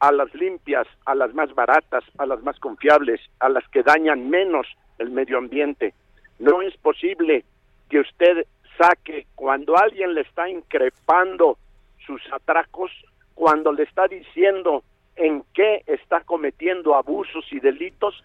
a 0.00 0.12
las 0.12 0.32
limpias, 0.34 0.86
a 1.06 1.14
las 1.14 1.32
más 1.34 1.54
baratas, 1.54 2.04
a 2.18 2.26
las 2.26 2.42
más 2.42 2.58
confiables, 2.58 3.20
a 3.40 3.48
las 3.48 3.66
que 3.68 3.82
dañan 3.82 4.28
menos 4.28 4.66
el 4.98 5.10
medio 5.10 5.38
ambiente. 5.38 5.94
No 6.38 6.60
es 6.60 6.76
posible 6.76 7.44
que 7.88 8.00
usted 8.00 8.46
saque 8.76 9.26
cuando 9.34 9.76
alguien 9.76 10.14
le 10.14 10.22
está 10.22 10.48
increpando 10.48 11.56
sus 12.04 12.20
atracos, 12.32 12.90
cuando 13.34 13.72
le 13.72 13.84
está 13.84 14.06
diciendo 14.06 14.82
en 15.16 15.44
qué 15.54 15.82
está 15.86 16.20
cometiendo 16.20 16.94
abusos 16.94 17.44
y 17.50 17.60
delitos, 17.60 18.22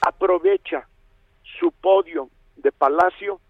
aprovecha 0.00 0.86
su 1.60 1.70
podio 1.70 2.28
de 2.56 2.72
palacio 2.72 3.40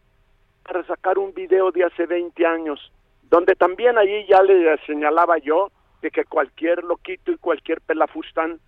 para 0.65 0.85
sacar 0.85 1.19
un 1.19 1.33
video 1.35 1.71
de 1.71 1.85
hace 1.85 2.07
20 2.07 2.47
años, 2.47 2.93
donde 3.23 3.55
también 3.55 3.99
allí 3.99 4.27
ya 4.27 4.43
le 4.43 4.77
señalaba 4.87 5.39
yo 5.39 5.71
de 6.03 6.11
que 6.11 6.25
cualquier 6.25 6.85
loquito 6.85 7.33
y 7.33 7.39
cualquier 7.39 7.81
pelafustán 7.81 8.61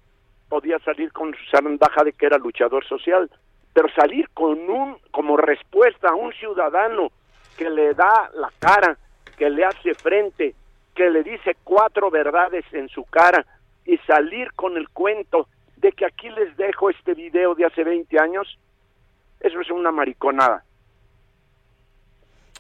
podía 0.49 0.79
salir 0.81 1.13
con 1.13 1.35
su 1.35 1.51
zarandaja 1.51 2.05
de 2.05 2.13
que 2.13 2.27
era 2.27 2.39
luchador 2.39 2.85
social, 2.87 3.31
pero 3.73 3.89
salir 3.95 4.29
con 4.31 4.71
un 4.71 4.97
como 5.11 5.37
respuesta 5.37 6.09
a 6.09 6.15
un 6.15 6.33
ciudadano 6.33 7.11
que 7.59 7.69
le 7.69 7.95
da 7.95 8.31
la 8.35 8.51
cara, 8.59 8.97
que 9.37 9.51
le 9.51 9.65
hace 9.65 9.95
frente, 9.95 10.55
que 10.95 11.11
le 11.11 11.23
dice 11.23 11.57
cuatro 11.63 12.11
verdades 12.11 12.65
en 12.73 12.89
su 12.89 13.05
cara 13.05 13.45
y 13.85 13.99
salir 13.99 14.53
con 14.55 14.77
el 14.77 14.89
cuento 14.89 15.49
de 15.77 15.93
que 15.93 16.07
aquí 16.07 16.29
les 16.31 16.57
dejo 16.57 16.91
este 16.91 17.15
video 17.15 17.55
de 17.55 17.67
hace 17.67 17.85
20 17.85 18.19
años, 18.19 18.59
eso 19.41 19.61
es 19.61 19.71
una 19.71 19.91
mariconada. 19.91 20.65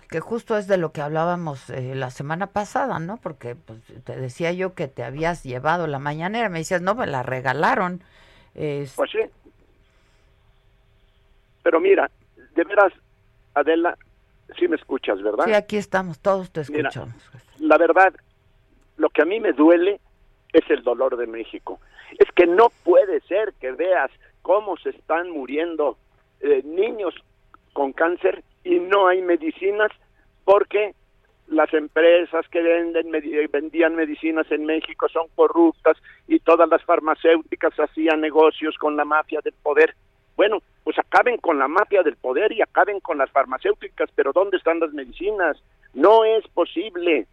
Que 0.08 0.20
justo 0.20 0.56
es 0.56 0.68
de 0.68 0.76
lo 0.76 0.92
que 0.92 1.00
hablábamos 1.00 1.68
eh, 1.70 1.94
la 1.96 2.10
semana 2.10 2.48
pasada, 2.48 2.98
¿no? 3.00 3.16
Porque 3.16 3.56
pues, 3.56 3.80
te 4.04 4.16
decía 4.16 4.52
yo 4.52 4.74
que 4.74 4.86
te 4.86 5.02
habías 5.02 5.42
llevado 5.42 5.88
la 5.88 5.98
mañanera, 5.98 6.48
me 6.48 6.58
decías, 6.58 6.80
no, 6.80 6.94
me 6.94 7.06
la 7.06 7.22
regalaron. 7.22 8.02
Pues 8.54 9.10
sí. 9.10 9.18
Pero 11.62 11.80
mira, 11.80 12.10
de 12.54 12.64
veras, 12.64 12.92
Adela, 13.54 13.98
sí 14.58 14.68
me 14.68 14.76
escuchas, 14.76 15.20
¿verdad? 15.20 15.44
Sí, 15.44 15.52
aquí 15.52 15.76
estamos, 15.76 16.20
todos 16.20 16.50
te 16.50 16.60
escuchamos. 16.60 17.14
la 17.58 17.76
verdad, 17.76 18.14
lo 18.96 19.10
que 19.10 19.22
a 19.22 19.24
mí 19.24 19.40
me 19.40 19.52
duele 19.52 20.00
es 20.52 20.70
el 20.70 20.82
dolor 20.82 21.16
de 21.16 21.26
México. 21.26 21.80
Es 22.18 22.30
que 22.32 22.46
no 22.46 22.68
puede 22.84 23.20
ser 23.22 23.52
que 23.60 23.72
veas 23.72 24.10
cómo 24.42 24.76
se 24.76 24.90
están 24.90 25.30
muriendo 25.30 25.98
eh, 26.40 26.62
niños 26.64 27.14
con 27.72 27.92
cáncer 27.92 28.42
y 28.64 28.78
no 28.78 29.08
hay 29.08 29.22
medicinas 29.22 29.90
porque 30.44 30.94
las 31.48 31.72
empresas 31.74 32.46
que 32.48 32.60
venden 32.60 33.10
vendían 33.52 33.94
medicinas 33.94 34.50
en 34.50 34.64
México 34.64 35.08
son 35.08 35.26
corruptas 35.34 35.96
y 36.26 36.40
todas 36.40 36.68
las 36.68 36.82
farmacéuticas 36.82 37.72
hacían 37.78 38.20
negocios 38.20 38.76
con 38.78 38.96
la 38.96 39.04
mafia 39.04 39.40
del 39.44 39.54
poder. 39.62 39.94
Bueno, 40.36 40.60
pues 40.82 40.98
acaben 40.98 41.38
con 41.38 41.58
la 41.58 41.68
mafia 41.68 42.02
del 42.02 42.16
poder 42.16 42.52
y 42.52 42.62
acaben 42.62 43.00
con 43.00 43.18
las 43.18 43.30
farmacéuticas, 43.30 44.10
pero 44.14 44.32
¿dónde 44.32 44.56
están 44.56 44.80
las 44.80 44.92
medicinas? 44.92 45.56
No 45.94 46.24
es 46.24 46.46
posible 46.48 47.26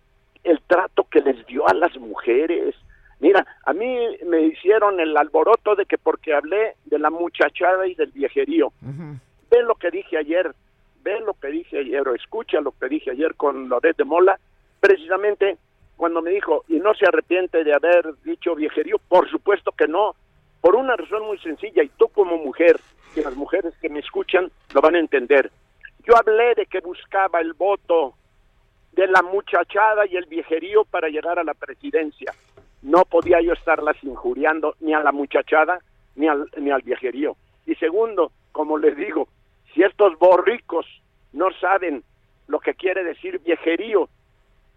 el 0.44 0.62
trato 0.68 1.06
que 1.10 1.22
les 1.22 1.46
dio 1.48 1.68
a 1.68 1.74
las 1.74 1.98
mujeres. 1.98 2.76
Mira, 3.24 3.48
a 3.66 3.72
mí 3.72 4.18
me 4.26 4.42
hicieron 4.42 5.00
el 5.00 5.16
alboroto 5.16 5.76
de 5.76 5.86
que 5.86 5.98
porque 5.98 6.34
hablé 6.34 6.76
de 6.84 7.00
la 7.00 7.10
muchachada 7.10 7.88
y 7.88 7.96
del 7.96 8.12
viejerío. 8.12 8.74
Ve 9.50 9.64
lo 9.64 9.76
que 9.76 9.92
dije 9.92 10.18
ayer, 10.18 10.54
ve 11.04 11.22
lo 11.22 11.34
que 11.34 11.48
dije 11.48 11.80
ayer, 11.80 12.06
o 12.06 12.16
escucha 12.16 12.60
lo 12.60 12.74
que 12.74 12.90
dije 12.90 13.12
ayer 13.12 13.34
con 13.36 13.70
Loret 13.70 13.96
de 13.96 14.04
Mola, 14.04 14.38
precisamente 14.82 15.58
cuando 15.96 16.22
me 16.22 16.32
dijo, 16.32 16.66
y 16.68 16.82
no 16.82 16.94
se 16.96 17.06
arrepiente 17.06 17.64
de 17.64 17.74
haber 17.74 18.14
dicho 18.26 18.56
viejerío, 18.56 18.98
por 19.08 19.30
supuesto 19.30 19.72
que 19.72 19.88
no, 19.88 20.16
por 20.60 20.76
una 20.76 20.98
razón 20.98 21.26
muy 21.26 21.38
sencilla, 21.38 21.82
y 21.82 21.88
tú 21.98 22.10
como 22.10 22.38
mujer, 22.38 22.78
y 23.16 23.22
las 23.22 23.38
mujeres 23.38 23.74
que 23.82 23.88
me 23.88 24.02
escuchan 24.02 24.52
lo 24.74 24.82
van 24.82 24.96
a 24.96 25.00
entender. 25.00 25.50
Yo 26.06 26.18
hablé 26.18 26.56
de 26.56 26.66
que 26.66 26.82
buscaba 26.82 27.40
el 27.40 27.54
voto 27.54 28.16
de 28.92 29.08
la 29.08 29.22
muchachada 29.22 30.06
y 30.08 30.18
el 30.18 30.26
viejerío 30.26 30.84
para 30.84 31.08
llegar 31.08 31.40
a 31.40 31.46
la 31.46 31.54
presidencia. 31.54 32.34
No 32.84 33.06
podía 33.06 33.42
yo 33.42 33.54
estarlas 33.54 33.98
injuriando 34.04 34.76
ni 34.80 34.94
a 34.94 35.00
la 35.00 35.12
muchachada 35.12 35.80
ni 36.16 36.28
al, 36.28 36.50
ni 36.58 36.70
al 36.70 36.82
viejerío. 36.82 37.36
Y 37.66 37.76
segundo, 37.76 38.32
como 38.52 38.78
les 38.78 38.96
digo, 38.96 39.28
si 39.74 39.82
estos 39.84 40.18
borricos 40.20 40.86
no 41.32 41.52
saben 41.60 42.04
lo 42.48 42.60
que 42.60 42.76
quiere 42.76 43.04
decir 43.04 43.40
viejerío, 43.40 44.10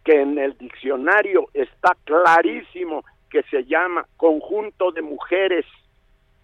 que 0.05 0.21
en 0.23 0.39
el 0.39 0.57
diccionario 0.57 1.49
está 1.53 1.97
clarísimo 2.05 3.05
que 3.29 3.43
se 3.51 3.65
llama 3.65 4.07
conjunto 4.17 4.93
de 4.93 5.03
mujeres, 5.03 5.67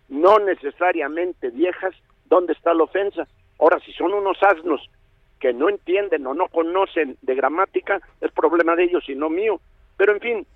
no 0.08 0.40
necesariamente 0.40 1.50
viejas, 1.50 1.94
¿dónde 2.26 2.54
está 2.54 2.74
la 2.74 2.82
ofensa? 2.82 3.26
Ahora, 3.60 3.78
si 3.80 3.92
son 3.92 4.12
unos 4.12 4.36
asnos 4.42 4.90
que 5.38 5.52
no 5.52 5.68
entienden 5.68 6.26
o 6.26 6.34
no 6.34 6.48
conocen 6.48 7.16
de 7.22 7.34
gramática, 7.34 8.00
es 8.20 8.32
problema 8.32 8.74
de 8.74 8.84
ellos 8.84 9.08
y 9.08 9.14
no 9.14 9.30
mío. 9.30 9.60
Pero 9.96 10.12
en 10.12 10.20
fin, 10.20 10.46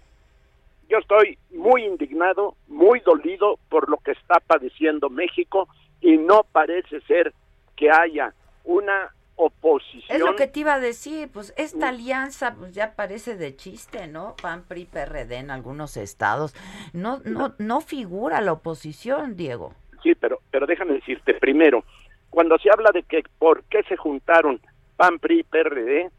yo 0.89 0.99
estoy 0.99 1.39
muy 1.51 1.85
indignado, 1.85 2.57
muy 2.69 3.01
dolido 3.01 3.59
por 3.69 3.89
lo 3.89 3.99
que 3.99 4.13
está 4.13 4.41
padeciendo 4.47 5.11
México 5.11 5.69
y 6.01 6.17
no 6.17 6.45
parece 6.53 7.01
ser 7.03 7.33
que 7.77 7.91
haya 7.91 8.35
una 8.65 9.13
oposición. 9.37 10.17
Es 10.17 10.21
lo 10.21 10.35
que 10.35 10.47
te 10.47 10.61
iba 10.61 10.75
a 10.75 10.81
decir, 10.81 11.29
pues 11.33 11.53
esta 11.57 11.89
alianza 11.89 12.55
pues 12.55 12.73
ya 12.73 12.95
parece 12.95 13.37
de 13.37 13.55
chiste, 13.55 14.07
¿no? 14.07 14.35
PAN, 14.41 14.65
PRI, 14.67 14.87
PRD 14.87 15.37
en 15.37 15.51
algunos 15.51 15.97
estados. 15.97 16.55
No 16.93 17.21
no 17.25 17.55
no 17.59 17.81
figura 17.81 18.41
la 18.41 18.53
oposición, 18.53 19.37
Diego. 19.37 19.75
Sí, 20.03 20.15
pero 20.15 20.41
pero 20.51 20.67
déjame 20.67 20.95
decirte 20.95 21.35
primero, 21.35 21.85
cuando 22.31 22.59
se 22.59 22.71
habla 22.71 22.91
de 22.93 23.03
que 23.03 23.23
por 23.39 23.65
qué 23.65 23.83
se 23.85 23.97
juntaron 23.97 24.61
PAN, 24.97 25.19
PRI, 25.19 25.43
PRD, 25.43 26.11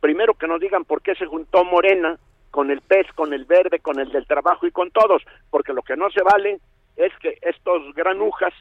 primero 0.00 0.34
que 0.34 0.46
nos 0.46 0.60
digan 0.60 0.84
por 0.84 1.00
qué 1.00 1.14
se 1.14 1.26
juntó 1.26 1.64
Morena 1.64 2.18
con 2.56 2.70
el 2.70 2.80
PES, 2.80 3.12
con 3.14 3.34
el 3.34 3.44
Verde, 3.44 3.80
con 3.80 4.00
el 4.00 4.10
del 4.10 4.26
Trabajo 4.26 4.66
y 4.66 4.70
con 4.70 4.90
todos, 4.90 5.22
porque 5.50 5.74
lo 5.74 5.82
que 5.82 5.94
no 5.94 6.08
se 6.08 6.22
vale 6.22 6.58
es 6.96 7.12
que 7.18 7.36
estos 7.42 7.94
granujas 7.94 8.54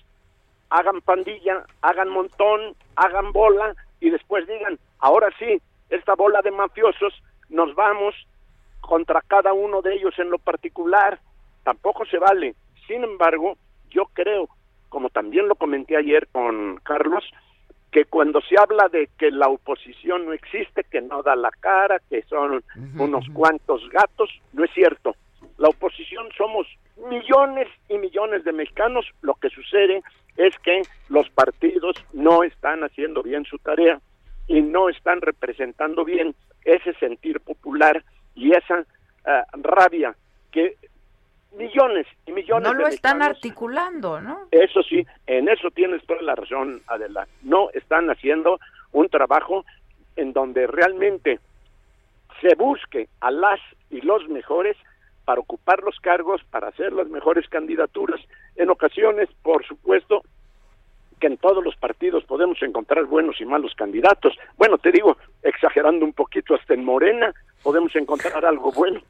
hagan 0.70 1.00
pandilla, 1.00 1.64
hagan 1.82 2.10
montón, 2.10 2.76
hagan 2.98 3.32
bola 3.32 3.74
y 4.02 4.10
después 4.10 4.46
digan, 4.48 4.78
ahora 5.00 5.30
sí, 5.40 5.62
esta 5.90 6.14
bola 6.14 6.42
de 6.42 6.52
mafiosos 6.52 7.14
nos 7.48 7.74
vamos 7.74 8.14
contra 8.82 9.22
cada 9.22 9.54
uno 9.54 9.82
de 9.82 9.94
ellos 9.94 10.20
en 10.20 10.30
lo 10.30 10.40
particular, 10.40 11.18
tampoco 11.64 12.06
se 12.06 12.18
vale. 12.18 12.54
Sin 12.88 13.02
embargo, 13.02 13.56
yo 13.92 14.08
creo, 14.12 14.50
como 14.90 15.10
también 15.10 15.48
lo 15.48 15.56
comenté 15.56 15.96
ayer 15.96 16.28
con 16.34 16.82
Carlos, 16.84 17.24
que 17.96 18.04
cuando 18.04 18.42
se 18.42 18.60
habla 18.60 18.90
de 18.90 19.08
que 19.18 19.32
la 19.32 19.48
oposición 19.48 20.26
no 20.26 20.34
existe, 20.34 20.84
que 20.84 21.00
no 21.00 21.24
da 21.24 21.34
la 21.34 21.50
cara, 21.50 22.02
que 22.10 22.24
son 22.24 22.62
unos 23.00 23.30
cuantos 23.30 23.90
gatos, 23.90 24.30
no 24.52 24.66
es 24.66 24.72
cierto. 24.74 25.16
La 25.58 25.70
oposición 25.70 26.28
somos 26.38 26.68
millones 27.10 27.70
y 27.88 27.98
millones 27.98 28.44
de 28.44 28.52
mexicanos, 28.52 29.06
lo 29.22 29.36
que 29.36 29.50
sucede 29.50 30.04
es 30.36 30.60
que 30.60 30.82
los 31.08 31.30
partidos 31.30 31.96
no 32.12 32.44
están 32.44 32.84
haciendo 32.84 33.24
bien 33.24 33.46
su 33.46 33.60
tarea 33.60 34.02
y 34.50 34.62
no 34.62 34.90
están 34.90 35.22
representando 35.22 36.04
bien 36.04 36.36
ese 36.66 36.94
sentir 36.96 37.40
popular 37.40 38.04
y 38.36 38.52
esa 38.52 38.82
eh, 39.26 39.44
rabia 39.54 40.14
que 40.52 40.76
millones 41.58 42.08
y 42.26 42.32
millones 42.32 42.64
no 42.64 42.74
lo 42.74 42.88
están 42.88 43.22
articulando, 43.22 44.22
¿no? 44.22 44.48
Eso 44.52 44.84
sí, 44.84 45.06
en 45.28 45.50
eso 45.50 45.70
tienes 45.72 46.06
toda 46.06 46.22
la 46.22 46.36
razón, 46.36 46.82
Adela. 46.88 47.28
No 47.44 47.70
están 47.74 48.10
haciendo 48.10 48.60
un 48.92 49.10
trabajo 49.10 49.66
en 50.16 50.34
donde 50.34 50.68
realmente 50.68 51.40
se 52.42 52.56
busque 52.56 53.08
a 53.22 53.32
las 53.32 53.60
y 53.90 54.02
los 54.02 54.28
mejores 54.28 54.78
para 55.26 55.42
ocupar 55.42 55.82
los 55.84 56.00
cargos, 56.00 56.42
para 56.52 56.68
hacer 56.68 56.94
las 56.94 57.08
mejores 57.08 57.48
candidaturas. 57.50 58.22
En 58.56 58.70
ocasiones, 58.70 59.30
por 59.42 59.66
supuesto, 59.66 60.22
en 61.26 61.38
todos 61.38 61.64
los 61.64 61.76
partidos 61.76 62.24
podemos 62.26 62.62
encontrar 62.62 63.06
buenos 63.06 63.40
y 63.42 63.46
malos 63.46 63.74
candidatos. 63.76 64.38
Bueno, 64.58 64.78
te 64.78 64.92
digo, 64.92 65.18
exagerando 65.44 66.06
un 66.06 66.14
poquito, 66.14 66.56
hasta 66.56 66.74
en 66.74 66.84
Morena 66.84 67.34
podemos 67.64 67.96
encontrar 67.96 68.46
algo 68.46 68.72
bueno. 68.72 69.02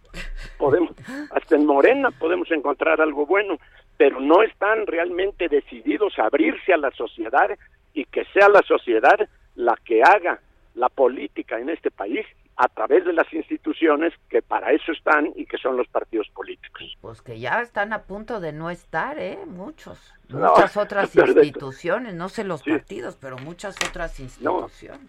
Podemos, 0.58 0.92
hasta 1.32 1.56
en 1.56 1.66
Morena 1.66 2.12
podemos 2.12 2.50
encontrar 2.52 3.02
algo 3.02 3.26
bueno, 3.26 3.58
pero 3.98 4.20
no 4.20 4.44
están 4.44 4.88
realmente 4.88 5.50
decididos 5.50 6.18
a 6.18 6.26
abrirse 6.26 6.74
a 6.74 6.78
la 6.78 6.92
sociedad 6.92 7.50
y 7.94 8.06
que 8.06 8.26
sea 8.26 8.50
la 8.50 8.62
sociedad 8.62 9.28
la 9.56 9.78
que 9.84 10.02
haga 10.04 10.40
la 10.76 10.90
política 10.90 11.60
en 11.60 11.70
este 11.70 11.92
país 11.92 12.26
a 12.58 12.70
través 12.70 13.04
de 13.06 13.14
las 13.14 13.32
instituciones 13.34 14.14
que 14.30 14.42
para 14.42 14.72
eso 14.72 14.92
están 14.92 15.32
y 15.36 15.46
que 15.46 15.58
son 15.58 15.76
los 15.76 15.88
partidos 15.88 16.28
políticos. 16.30 16.98
Pues 17.02 17.22
que 17.22 17.40
ya 17.40 17.62
están 17.62 17.92
a 17.92 18.04
punto 18.04 18.40
de 18.40 18.54
no 18.54 18.70
estar, 18.70 19.20
¿eh? 19.20 19.40
Muchos. 19.46 20.14
muchas 20.30 20.78
otras 20.78 21.14
instituciones, 21.16 22.14
no 22.16 22.30
sé 22.30 22.44
los 22.44 22.64
partidos, 22.64 23.18
pero 23.20 23.38
muchas 23.38 23.76
otras 23.88 24.20
instituciones. 24.20 25.02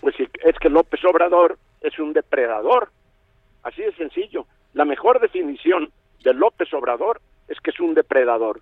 Pues 0.00 0.14
es 0.18 0.58
que 0.58 0.68
López 0.68 1.02
Obrador 1.04 1.58
es 1.80 1.98
un 1.98 2.12
depredador, 2.12 2.90
así 3.62 3.82
de 3.82 3.94
sencillo. 3.94 4.46
La 4.74 4.84
mejor 4.84 5.20
definición 5.20 5.90
de 6.22 6.34
López 6.34 6.72
Obrador 6.74 7.20
es 7.48 7.58
que 7.60 7.70
es 7.70 7.80
un 7.80 7.94
depredador. 7.94 8.60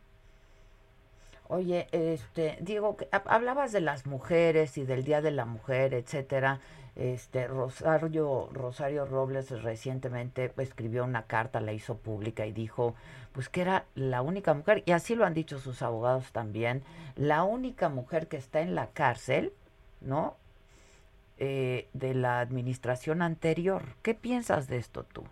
Oye, 1.48 1.88
este, 1.90 2.58
Diego, 2.60 2.96
hablabas 3.10 3.72
de 3.72 3.80
las 3.80 4.06
mujeres 4.06 4.78
y 4.78 4.84
del 4.84 5.02
Día 5.02 5.20
de 5.20 5.32
la 5.32 5.46
Mujer, 5.46 5.94
etcétera. 5.94 6.60
Este 6.96 7.46
Rosario 7.46 8.48
Rosario 8.52 9.06
Robles 9.06 9.50
recientemente 9.62 10.52
escribió 10.58 11.04
una 11.04 11.22
carta, 11.22 11.60
la 11.60 11.72
hizo 11.72 11.96
pública 11.96 12.46
y 12.46 12.52
dijo, 12.52 12.94
pues 13.32 13.48
que 13.48 13.62
era 13.62 13.84
la 13.94 14.22
única 14.22 14.54
mujer 14.54 14.82
y 14.86 14.92
así 14.92 15.14
lo 15.14 15.24
han 15.24 15.34
dicho 15.34 15.58
sus 15.58 15.82
abogados 15.82 16.32
también, 16.32 16.82
la 17.16 17.44
única 17.44 17.88
mujer 17.88 18.28
que 18.28 18.36
está 18.36 18.60
en 18.60 18.74
la 18.74 18.88
cárcel, 18.88 19.52
¿no? 20.00 20.36
Eh, 21.38 21.88
de 21.94 22.12
la 22.12 22.40
administración 22.40 23.22
anterior. 23.22 23.82
¿Qué 24.02 24.14
piensas 24.14 24.68
de 24.68 24.76
esto 24.76 25.04
tú? 25.04 25.24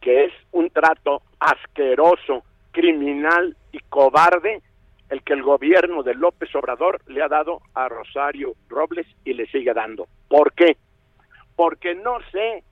Que 0.00 0.26
es 0.26 0.32
un 0.52 0.70
trato 0.70 1.22
asqueroso, 1.40 2.44
criminal 2.70 3.56
y 3.72 3.80
cobarde 3.88 4.62
el 5.08 5.22
que 5.22 5.32
el 5.32 5.42
gobierno 5.42 6.02
de 6.02 6.14
López 6.14 6.54
Obrador 6.54 7.00
le 7.08 7.22
ha 7.22 7.28
dado 7.28 7.60
a 7.74 7.88
Rosario 7.88 8.54
Robles 8.68 9.06
y 9.24 9.32
le 9.32 9.46
sigue 9.46 9.72
dando. 9.74 10.06
¿Por 10.28 10.52
qué? 10.52 10.76
Porque 11.58 11.96
no 11.96 12.18
sé 12.30 12.62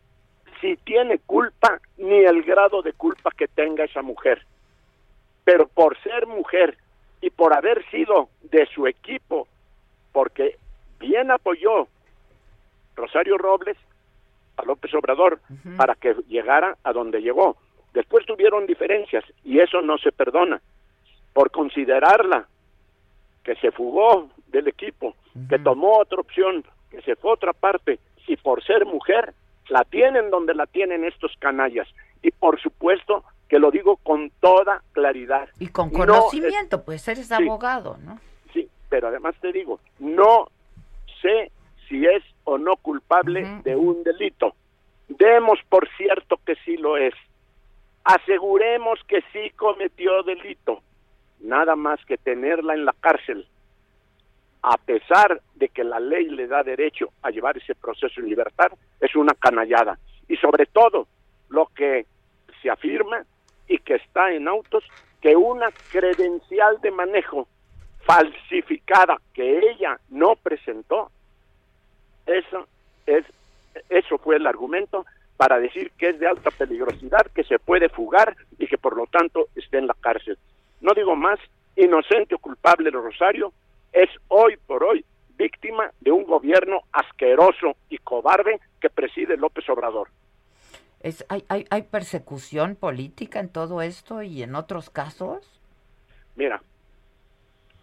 si 0.60 0.76
tiene 0.76 1.18
culpa 1.18 1.80
ni 1.98 2.18
el 2.18 2.44
grado 2.44 2.82
de 2.82 2.92
culpa 2.92 3.32
que 3.36 3.48
tenga 3.48 3.82
esa 3.82 4.00
mujer. 4.00 4.46
Pero 5.42 5.66
por 5.66 6.00
ser 6.04 6.28
mujer 6.28 6.78
y 7.20 7.30
por 7.30 7.52
haber 7.52 7.84
sido 7.90 8.28
de 8.44 8.64
su 8.66 8.86
equipo, 8.86 9.48
porque 10.12 10.56
bien 11.00 11.32
apoyó 11.32 11.88
Rosario 12.94 13.36
Robles 13.38 13.76
a 14.56 14.62
López 14.62 14.94
Obrador 14.94 15.40
para 15.76 15.96
que 15.96 16.14
llegara 16.28 16.76
a 16.84 16.92
donde 16.92 17.20
llegó. 17.20 17.56
Después 17.92 18.24
tuvieron 18.24 18.68
diferencias 18.68 19.24
y 19.42 19.58
eso 19.58 19.82
no 19.82 19.98
se 19.98 20.12
perdona 20.12 20.62
por 21.32 21.50
considerarla, 21.50 22.46
que 23.42 23.56
se 23.56 23.72
fugó 23.72 24.28
del 24.46 24.68
equipo, 24.68 25.16
que 25.48 25.58
tomó 25.58 25.98
otra 25.98 26.20
opción, 26.20 26.64
que 26.88 27.02
se 27.02 27.16
fue 27.16 27.32
a 27.32 27.34
otra 27.34 27.52
parte, 27.52 27.98
y 28.26 28.36
por 28.36 28.62
ser 28.64 28.84
mujer, 28.86 29.34
la 29.68 29.84
tienen 29.84 30.30
donde 30.30 30.54
la 30.54 30.66
tienen 30.66 31.04
estos 31.04 31.32
canallas. 31.38 31.88
Y 32.22 32.30
por 32.30 32.60
supuesto 32.60 33.24
que 33.48 33.58
lo 33.58 33.70
digo 33.70 33.96
con 33.96 34.30
toda 34.40 34.82
claridad. 34.92 35.48
Y 35.58 35.68
con 35.68 35.90
conocimiento, 35.90 36.84
pues 36.84 37.06
eres 37.08 37.30
abogado, 37.30 37.96
¿no? 38.04 38.18
Sí, 38.52 38.68
pero 38.88 39.08
además 39.08 39.34
te 39.40 39.52
digo, 39.52 39.80
no 39.98 40.48
sé 41.22 41.50
si 41.88 42.04
es 42.06 42.22
o 42.44 42.58
no 42.58 42.76
culpable 42.76 43.60
de 43.64 43.76
un 43.76 44.02
delito. 44.02 44.54
Demos 45.08 45.58
por 45.68 45.88
cierto 45.96 46.40
que 46.44 46.56
sí 46.64 46.76
lo 46.76 46.96
es. 46.96 47.14
Aseguremos 48.04 49.00
que 49.06 49.22
sí 49.32 49.50
cometió 49.56 50.22
delito 50.22 50.82
nada 51.40 51.76
más 51.76 52.04
que 52.06 52.16
tenerla 52.16 52.74
en 52.74 52.84
la 52.84 52.94
cárcel, 52.98 53.46
a 54.68 54.76
pesar 54.78 55.40
de 55.54 55.68
que 55.68 55.84
la 55.84 56.00
ley 56.00 56.28
le 56.28 56.48
da 56.48 56.64
derecho 56.64 57.10
a 57.22 57.30
llevar 57.30 57.56
ese 57.56 57.76
proceso 57.76 58.20
en 58.20 58.28
libertad, 58.28 58.72
es 59.00 59.14
una 59.14 59.32
canallada. 59.34 59.96
Y 60.28 60.36
sobre 60.38 60.66
todo, 60.66 61.06
lo 61.48 61.66
que 61.66 62.04
se 62.60 62.68
afirma 62.68 63.24
y 63.68 63.78
que 63.78 63.94
está 63.94 64.32
en 64.32 64.48
autos, 64.48 64.82
que 65.20 65.36
una 65.36 65.68
credencial 65.92 66.80
de 66.80 66.90
manejo 66.90 67.46
falsificada 68.00 69.20
que 69.32 69.70
ella 69.70 70.00
no 70.08 70.34
presentó, 70.34 71.12
eso 72.26 72.66
es 73.06 73.24
eso 73.88 74.18
fue 74.18 74.34
el 74.34 74.48
argumento 74.48 75.06
para 75.36 75.60
decir 75.60 75.92
que 75.96 76.08
es 76.08 76.18
de 76.18 76.26
alta 76.26 76.50
peligrosidad, 76.50 77.26
que 77.34 77.44
se 77.44 77.60
puede 77.60 77.88
fugar 77.88 78.34
y 78.58 78.66
que 78.66 78.78
por 78.78 78.96
lo 78.96 79.06
tanto 79.06 79.46
esté 79.54 79.78
en 79.78 79.86
la 79.86 79.94
cárcel 80.00 80.36
no 80.80 80.92
digo 80.94 81.16
más, 81.16 81.38
inocente 81.76 82.34
o 82.34 82.38
culpable 82.38 82.90
Rosario, 82.90 83.52
es 83.96 84.10
hoy 84.28 84.58
por 84.66 84.84
hoy 84.84 85.04
víctima 85.38 85.90
de 86.00 86.12
un 86.12 86.24
gobierno 86.24 86.82
asqueroso 86.92 87.76
y 87.88 87.98
cobarde 87.98 88.60
que 88.80 88.90
preside 88.90 89.36
López 89.36 89.68
Obrador. 89.70 90.08
Es, 91.00 91.24
hay, 91.28 91.44
hay, 91.48 91.66
¿Hay 91.70 91.82
persecución 91.82 92.76
política 92.76 93.40
en 93.40 93.48
todo 93.48 93.80
esto 93.80 94.22
y 94.22 94.42
en 94.42 94.54
otros 94.54 94.90
casos? 94.90 95.60
Mira, 96.36 96.62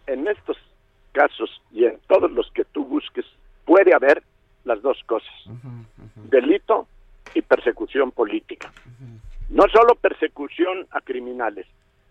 en 0.06 0.26
estos 0.28 0.56
casos 1.12 1.50
y 1.72 1.84
en 1.84 1.98
todos 2.06 2.30
los 2.30 2.50
que 2.52 2.64
tú 2.64 2.84
busques 2.84 3.24
puede 3.64 3.94
haber 3.94 4.22
las 4.64 4.80
dos 4.82 4.98
cosas, 5.06 5.34
delito 6.30 6.86
y 7.34 7.42
persecución 7.42 8.12
política. 8.12 8.72
No 9.48 9.64
solo 9.72 9.94
persecución 9.96 10.86
a 10.90 11.00
criminales, 11.00 11.66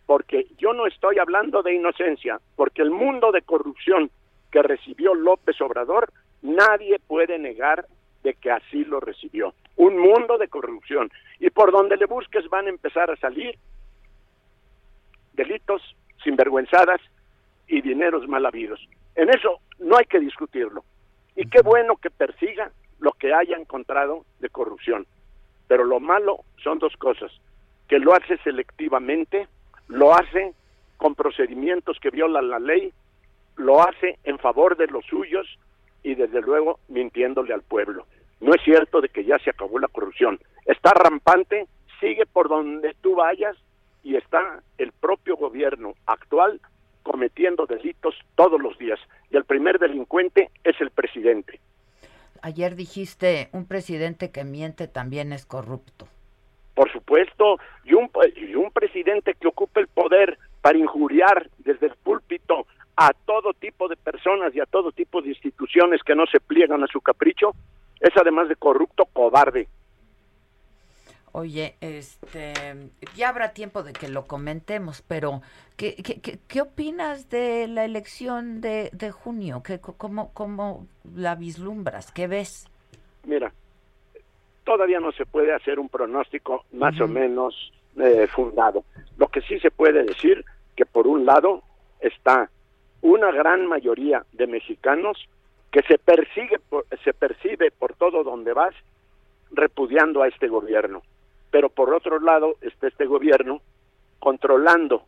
porque 0.06 0.48
yo 0.58 0.74
no 0.74 0.86
estoy 0.86 1.20
hablando 1.20 1.62
de 1.62 1.74
inocencia, 1.74 2.40
porque 2.56 2.82
el 2.82 2.92
mundo 2.92 3.32
de 3.32 3.42
corrupción 3.42 4.10
que 4.52 4.62
recibió 4.62 5.16
López 5.16 5.60
Obrador, 5.62 6.12
nadie 6.42 7.00
puede 7.00 7.40
negar 7.40 7.88
de 8.24 8.34
que 8.36 8.52
así 8.52 8.86
lo 8.86 9.00
recibió. 9.00 9.54
Un 9.76 9.98
mundo 9.98 10.38
de 10.38 10.48
corrupción. 10.48 11.12
Y 11.40 11.50
por 11.50 11.72
donde 11.72 11.98
le 11.98 12.06
busques 12.06 12.48
van 12.50 12.68
a 12.68 12.70
empezar 12.70 13.10
a 13.10 13.16
salir 13.18 13.58
delitos, 15.34 15.82
sinvergüenzadas 16.24 17.02
y 17.68 17.82
dineros 17.82 18.28
mal 18.28 18.46
habidos. 18.46 18.80
En 19.16 19.30
eso 19.30 19.60
no 19.80 19.98
hay 19.98 20.06
que 20.06 20.20
discutirlo. 20.20 20.84
Y 21.36 21.50
qué 21.50 21.62
bueno 21.62 21.98
que 21.98 22.12
persiga 22.12 22.72
lo 23.00 23.12
que 23.14 23.34
haya 23.34 23.58
encontrado 23.58 24.26
de 24.40 24.50
corrupción. 24.50 25.08
Pero 25.68 25.84
lo 25.84 26.00
malo 26.00 26.42
son 26.64 26.80
dos 26.80 26.96
cosas, 26.98 27.32
que 27.88 28.00
lo 28.00 28.14
hace 28.14 28.38
selectivamente 28.44 29.48
lo 29.94 30.14
hace 30.14 30.54
con 30.98 31.14
procedimientos 31.14 32.00
que 32.00 32.10
violan 32.10 32.50
la 32.50 32.60
ley, 32.60 32.92
lo 33.58 33.82
hace 33.82 34.18
en 34.24 34.40
favor 34.40 34.76
de 34.76 34.88
los 34.88 35.06
suyos 35.06 35.48
y 36.02 36.16
desde 36.16 36.42
luego 36.42 36.80
mintiéndole 36.88 37.54
al 37.54 37.62
pueblo. 37.62 38.08
No 38.42 38.56
es 38.56 38.62
cierto 38.64 39.02
de 39.02 39.10
que 39.10 39.24
ya 39.24 39.38
se 39.40 39.52
acabó 39.52 39.78
la 39.78 39.88
corrupción. 39.88 40.40
Está 40.66 40.94
rampante, 40.96 41.68
sigue 42.00 42.26
por 42.26 42.50
donde 42.50 42.96
tú 43.02 43.16
vayas 43.16 43.56
y 44.04 44.16
está 44.16 44.64
el 44.80 44.92
propio 44.94 45.38
gobierno 45.38 45.94
actual 46.08 46.60
cometiendo 47.04 47.68
delitos 47.68 48.16
todos 48.36 48.60
los 48.60 48.78
días. 48.80 49.00
Y 49.30 49.38
el 49.38 49.46
primer 49.46 49.78
delincuente 49.78 50.50
es 50.64 50.80
el 50.82 50.90
presidente. 50.90 51.60
Ayer 52.42 52.76
dijiste, 52.76 53.50
un 53.52 53.68
presidente 53.68 54.32
que 54.32 54.44
miente 54.44 54.88
también 54.88 55.32
es 55.34 55.46
corrupto 55.46 56.08
por 56.76 56.92
supuesto, 56.92 57.58
y 57.84 57.94
un, 57.94 58.10
y 58.36 58.56
un 58.56 58.72
presidente 58.72 59.36
que 59.40 59.48
ocupe 59.48 59.80
el 59.80 59.88
poder 59.88 60.38
para 60.62 60.78
injuriar 60.78 61.50
desde 61.60 61.88
el 61.88 61.96
púlpito 61.96 62.66
a 62.96 63.12
todo 63.26 63.54
tipo 63.54 63.88
de 63.88 63.96
personas 63.96 64.56
y 64.56 64.60
a 64.60 64.66
todo 64.66 64.92
tipo 64.92 65.22
de 65.22 65.30
instituciones 65.30 66.02
que 66.04 66.16
no 66.16 66.26
se 66.28 66.40
pliegan 66.40 66.84
a 66.84 66.88
su 66.88 67.02
capricho, 67.02 67.52
es 68.00 68.12
además 68.16 68.50
de 68.50 68.56
corrupto, 68.56 69.06
cobarde. 69.06 69.68
Oye, 71.32 71.76
este, 71.82 72.54
ya 73.16 73.30
habrá 73.30 73.54
tiempo 73.54 73.82
de 73.82 73.92
que 73.92 74.08
lo 74.08 74.28
comentemos, 74.28 75.02
pero 75.08 75.42
¿qué, 75.78 75.96
qué, 75.96 76.38
qué, 76.48 76.62
opinas 76.62 77.32
de 77.32 77.68
la 77.68 77.86
elección 77.86 78.62
de, 78.62 78.92
de 78.94 79.10
junio? 79.10 79.64
¿Qué, 79.64 79.80
cómo, 79.80 80.32
¿Cómo 80.34 80.86
la 81.16 81.34
vislumbras? 81.34 82.12
¿Qué 82.12 82.28
ves? 82.28 82.68
Mira, 83.26 83.52
todavía 84.64 85.00
no 85.00 85.12
se 85.12 85.26
puede 85.26 85.54
hacer 85.54 85.80
un 85.80 85.90
pronóstico 85.90 86.66
más 86.72 87.00
o 87.00 87.08
menos 87.08 87.72
eh, 87.98 88.28
fundado. 88.28 88.84
Lo 89.18 89.28
que 89.28 89.42
sí 89.42 89.60
se 89.60 89.72
puede 89.72 90.04
decir 90.04 90.44
que 90.76 90.86
por 90.86 91.08
un 91.08 91.26
lado 91.26 91.62
está 92.00 92.50
una 93.02 93.32
gran 93.32 93.68
mayoría 93.68 94.26
de 94.32 94.48
mexicanos 94.48 95.28
que 95.72 95.82
se 95.84 95.98
persigue 95.98 96.60
se 97.04 97.14
percibe 97.14 97.72
por 97.72 97.96
todo 97.96 98.24
donde 98.24 98.54
vas 98.54 98.76
repudiando 99.52 100.22
a 100.22 100.28
este 100.28 100.48
gobierno. 100.48 101.02
Pero 101.52 101.70
por 101.70 101.94
otro 101.94 102.20
lado 102.20 102.56
está 102.62 102.88
este 102.88 103.06
gobierno 103.06 103.62
controlando 104.20 105.04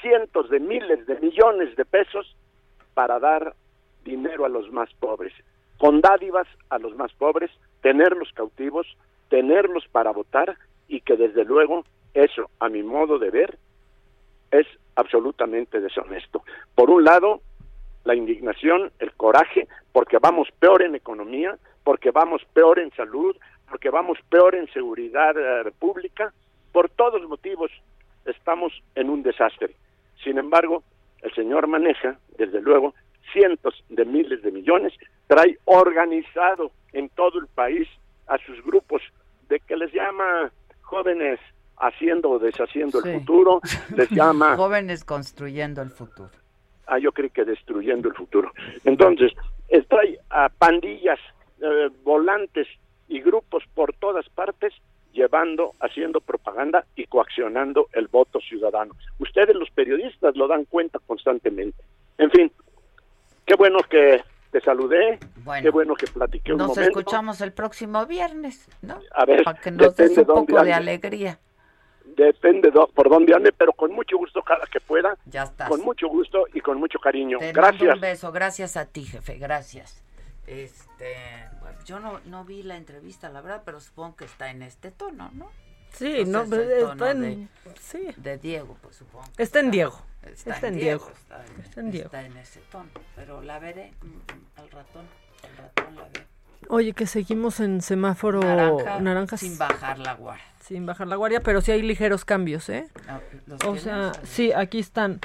cientos 0.00 0.50
de 0.50 0.60
miles 0.60 1.06
de 1.06 1.18
millones 1.20 1.74
de 1.76 1.84
pesos 1.84 2.36
para 2.94 3.18
dar 3.18 3.54
dinero 4.04 4.44
a 4.44 4.48
los 4.48 4.70
más 4.70 4.92
pobres, 4.94 5.32
con 5.78 6.00
dádivas 6.00 6.46
a 6.68 6.78
los 6.78 6.94
más 6.96 7.12
pobres 7.14 7.50
tenerlos 7.82 8.32
cautivos, 8.32 8.86
tenerlos 9.28 9.86
para 9.88 10.12
votar 10.12 10.56
y 10.88 11.00
que 11.02 11.16
desde 11.16 11.44
luego 11.44 11.84
eso, 12.14 12.50
a 12.60 12.68
mi 12.68 12.82
modo 12.82 13.18
de 13.18 13.30
ver, 13.30 13.58
es 14.50 14.66
absolutamente 14.96 15.80
deshonesto. 15.80 16.42
Por 16.74 16.90
un 16.90 17.04
lado, 17.04 17.40
la 18.04 18.14
indignación, 18.14 18.90
el 18.98 19.12
coraje, 19.12 19.68
porque 19.92 20.18
vamos 20.18 20.48
peor 20.58 20.82
en 20.82 20.94
economía, 20.94 21.56
porque 21.84 22.10
vamos 22.10 22.42
peor 22.52 22.78
en 22.78 22.90
salud, 22.92 23.36
porque 23.68 23.90
vamos 23.90 24.18
peor 24.28 24.54
en 24.54 24.70
seguridad 24.72 25.34
eh, 25.36 25.70
pública, 25.78 26.32
por 26.72 26.88
todos 26.90 27.20
los 27.20 27.30
motivos 27.30 27.70
estamos 28.24 28.72
en 28.94 29.08
un 29.10 29.22
desastre. 29.22 29.74
Sin 30.22 30.38
embargo, 30.38 30.82
el 31.22 31.32
señor 31.34 31.66
maneja, 31.66 32.18
desde 32.36 32.60
luego, 32.60 32.94
cientos 33.32 33.82
de 33.88 34.04
miles 34.04 34.42
de 34.42 34.52
millones, 34.52 34.92
trae 35.26 35.58
organizado 35.64 36.70
en 36.92 37.08
todo 37.10 37.38
el 37.38 37.46
país 37.48 37.88
a 38.26 38.38
sus 38.38 38.62
grupos 38.64 39.02
de 39.48 39.60
que 39.60 39.76
les 39.76 39.92
llama 39.92 40.50
jóvenes 40.80 41.40
haciendo 41.78 42.30
o 42.30 42.38
deshaciendo 42.38 43.02
el 43.02 43.20
futuro, 43.20 43.60
les 43.96 44.10
llama... 44.10 44.56
jóvenes 44.56 45.04
construyendo 45.04 45.82
el 45.82 45.90
futuro. 45.90 46.30
Ah, 46.86 46.98
yo 46.98 47.12
creo 47.12 47.30
que 47.30 47.44
destruyendo 47.44 48.08
el 48.08 48.14
futuro. 48.14 48.52
Entonces, 48.84 49.32
trae 49.88 50.18
a 50.30 50.48
pandillas, 50.48 51.18
eh, 51.60 51.90
volantes 52.04 52.66
y 53.08 53.20
grupos 53.20 53.64
por 53.74 53.92
todas 53.94 54.28
partes 54.30 54.72
llevando, 55.12 55.74
haciendo 55.80 56.20
propaganda 56.20 56.84
y 56.96 57.06
coaccionando 57.06 57.88
el 57.92 58.08
voto 58.08 58.40
ciudadano. 58.40 58.94
Ustedes 59.18 59.54
los 59.54 59.70
periodistas 59.70 60.34
lo 60.36 60.48
dan 60.48 60.64
cuenta 60.64 60.98
constantemente. 61.06 61.82
En 62.18 62.30
fin, 62.30 62.50
qué 63.44 63.54
bueno 63.54 63.78
que 63.88 64.22
te 64.52 64.60
saludé, 64.60 65.18
qué 65.62 65.70
bueno 65.70 65.94
que 65.94 66.06
platiqué 66.06 66.52
un 66.52 66.58
nos 66.58 66.68
momento. 66.68 66.90
Nos 66.90 66.98
escuchamos 66.98 67.40
el 67.40 67.52
próximo 67.52 68.04
viernes, 68.04 68.68
¿no? 68.82 69.00
A 69.12 69.24
ver, 69.24 69.42
para 69.44 69.58
que 69.58 69.70
nos 69.70 69.96
des 69.96 70.16
un 70.18 70.26
poco 70.26 70.62
de 70.62 70.74
alegría. 70.74 71.38
Depende 72.04 72.70
por 72.94 73.08
dónde 73.08 73.34
ande, 73.34 73.50
pero 73.52 73.72
con 73.72 73.92
mucho 73.92 74.18
gusto 74.18 74.42
cada 74.42 74.66
que 74.66 74.78
pueda. 74.78 75.16
Ya 75.24 75.44
está. 75.44 75.68
Con 75.68 75.80
mucho 75.80 76.06
gusto 76.08 76.44
y 76.52 76.60
con 76.60 76.78
mucho 76.78 76.98
cariño. 76.98 77.38
Te 77.38 77.52
gracias. 77.52 77.94
un 77.94 78.00
beso, 78.00 78.30
gracias 78.30 78.76
a 78.76 78.84
ti, 78.84 79.04
jefe, 79.04 79.38
gracias. 79.38 80.04
Este, 80.46 81.14
bueno, 81.60 81.78
yo 81.86 81.98
no, 81.98 82.20
no 82.26 82.44
vi 82.44 82.62
la 82.62 82.76
entrevista, 82.76 83.30
la 83.30 83.40
verdad, 83.40 83.62
pero 83.64 83.80
supongo 83.80 84.16
que 84.16 84.26
está 84.26 84.50
en 84.50 84.62
este 84.62 84.90
tono, 84.90 85.30
¿no? 85.32 85.48
Sí, 85.94 86.24
no, 86.26 86.42
está 86.42 87.10
en, 87.10 87.20
de, 87.20 87.48
sí. 87.80 88.08
de 88.16 88.38
Diego, 88.38 88.76
pues 88.80 88.96
supongo. 88.96 89.24
Está 89.36 89.60
en 89.60 89.70
Diego. 89.70 90.00
Está, 90.22 90.54
está 90.54 90.68
en 90.68 90.76
Diego. 90.76 91.10
Está, 91.14 91.44
en, 91.44 91.60
está 91.60 91.80
en 91.80 91.90
Diego. 91.90 92.06
Está 92.06 92.22
en 92.22 92.36
ese 92.36 92.60
tono, 92.70 92.90
pero 93.16 93.42
la 93.42 93.58
veré 93.58 93.92
mm, 94.00 94.60
al 94.60 94.70
ratón, 94.70 95.06
al 95.42 95.56
ratón 95.56 95.96
la 95.96 96.04
veré. 96.04 96.26
Oye, 96.68 96.92
que 96.92 97.06
seguimos 97.06 97.60
en 97.60 97.82
semáforo 97.82 98.40
naranja, 98.40 99.00
naranjas. 99.00 99.40
Sin 99.40 99.58
bajar 99.58 99.98
la 99.98 100.14
guardia. 100.14 100.44
Sin 100.60 100.86
bajar 100.86 101.08
la 101.08 101.16
guardia, 101.16 101.40
pero 101.40 101.60
sí 101.60 101.72
hay 101.72 101.82
ligeros 101.82 102.24
cambios, 102.24 102.68
¿eh? 102.68 102.88
No, 103.46 103.70
o 103.70 103.76
sea, 103.76 104.12
sí, 104.24 104.52
aquí 104.52 104.78
están. 104.78 105.20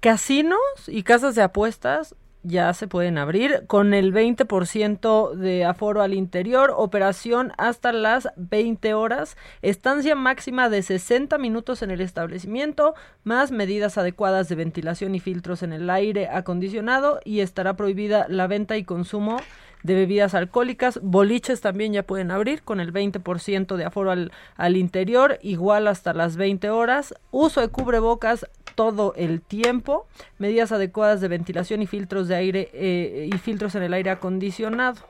Casinos 0.00 0.60
y 0.86 1.02
casas 1.02 1.34
de 1.34 1.42
apuestas 1.42 2.14
ya 2.42 2.72
se 2.74 2.88
pueden 2.88 3.18
abrir 3.18 3.64
con 3.66 3.94
el 3.94 4.12
20% 4.12 5.34
de 5.34 5.64
aforo 5.64 6.02
al 6.02 6.14
interior, 6.14 6.72
operación 6.76 7.52
hasta 7.58 7.92
las 7.92 8.28
20 8.36 8.94
horas, 8.94 9.36
estancia 9.62 10.14
máxima 10.14 10.68
de 10.68 10.82
60 10.82 11.38
minutos 11.38 11.82
en 11.82 11.90
el 11.90 12.00
establecimiento, 12.00 12.94
más 13.24 13.52
medidas 13.52 13.98
adecuadas 13.98 14.48
de 14.48 14.56
ventilación 14.56 15.14
y 15.14 15.20
filtros 15.20 15.62
en 15.62 15.72
el 15.72 15.88
aire 15.90 16.28
acondicionado 16.28 17.20
y 17.24 17.40
estará 17.40 17.76
prohibida 17.76 18.26
la 18.28 18.46
venta 18.46 18.76
y 18.76 18.84
consumo 18.84 19.38
de 19.82 19.94
bebidas 19.94 20.34
alcohólicas. 20.34 21.00
Boliches 21.02 21.60
también 21.60 21.92
ya 21.92 22.02
pueden 22.02 22.30
abrir 22.30 22.62
con 22.62 22.80
el 22.80 22.92
20% 22.92 23.76
de 23.76 23.84
aforo 23.84 24.10
al, 24.10 24.32
al, 24.56 24.76
interior, 24.76 25.38
igual 25.42 25.88
hasta 25.88 26.12
las 26.12 26.36
20 26.36 26.70
horas. 26.70 27.14
Uso 27.30 27.60
de 27.60 27.68
cubrebocas 27.68 28.46
todo 28.74 29.14
el 29.16 29.40
tiempo. 29.40 30.06
Medidas 30.38 30.72
adecuadas 30.72 31.20
de 31.20 31.28
ventilación 31.28 31.82
y 31.82 31.86
filtros 31.86 32.28
de 32.28 32.34
aire 32.34 32.70
eh, 32.72 33.30
y 33.32 33.38
filtros 33.38 33.74
en 33.74 33.82
el 33.82 33.94
aire 33.94 34.10
acondicionado. 34.10 35.00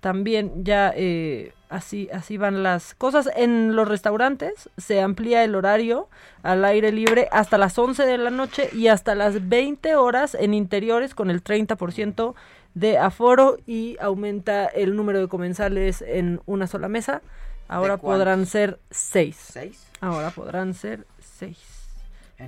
También 0.00 0.64
ya 0.64 0.92
eh, 0.94 1.52
así, 1.68 2.08
así 2.12 2.36
van 2.36 2.62
las 2.62 2.94
cosas. 2.94 3.28
En 3.34 3.74
los 3.74 3.88
restaurantes 3.88 4.70
se 4.76 5.00
amplía 5.00 5.42
el 5.42 5.54
horario 5.54 6.08
al 6.42 6.64
aire 6.64 6.92
libre 6.92 7.28
hasta 7.32 7.58
las 7.58 7.78
11 7.78 8.04
de 8.06 8.18
la 8.18 8.30
noche 8.30 8.68
y 8.72 8.88
hasta 8.88 9.14
las 9.14 9.48
20 9.48 9.96
horas 9.96 10.36
en 10.38 10.54
interiores 10.54 11.14
con 11.14 11.30
el 11.30 11.42
30% 11.42 12.34
de 12.76 12.98
aforo 12.98 13.56
y 13.66 13.96
aumenta 14.00 14.66
el 14.66 14.94
número 14.96 15.18
de 15.18 15.28
comensales 15.28 16.02
en 16.02 16.40
una 16.44 16.66
sola 16.66 16.88
mesa. 16.88 17.22
Ahora 17.68 17.96
podrán 17.96 18.44
ser 18.44 18.78
seis. 18.90 19.36
¿Seis? 19.50 19.86
Ahora 20.02 20.30
podrán 20.30 20.74
ser 20.74 21.06
seis. 21.18 21.58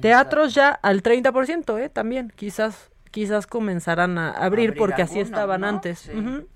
Teatros 0.02 0.54
ya 0.54 0.68
al 0.68 1.02
30%, 1.02 1.78
¿eh? 1.82 1.88
También, 1.88 2.30
quizás 2.36 2.90
quizás 3.10 3.46
comenzarán 3.46 4.18
a 4.18 4.32
abrir, 4.32 4.68
Abrir 4.68 4.78
porque 4.78 5.00
así 5.00 5.18
estaban 5.18 5.62
¿no? 5.62 5.66
antes. 5.68 6.00
Sí. 6.00 6.12
Ujú. 6.12 6.46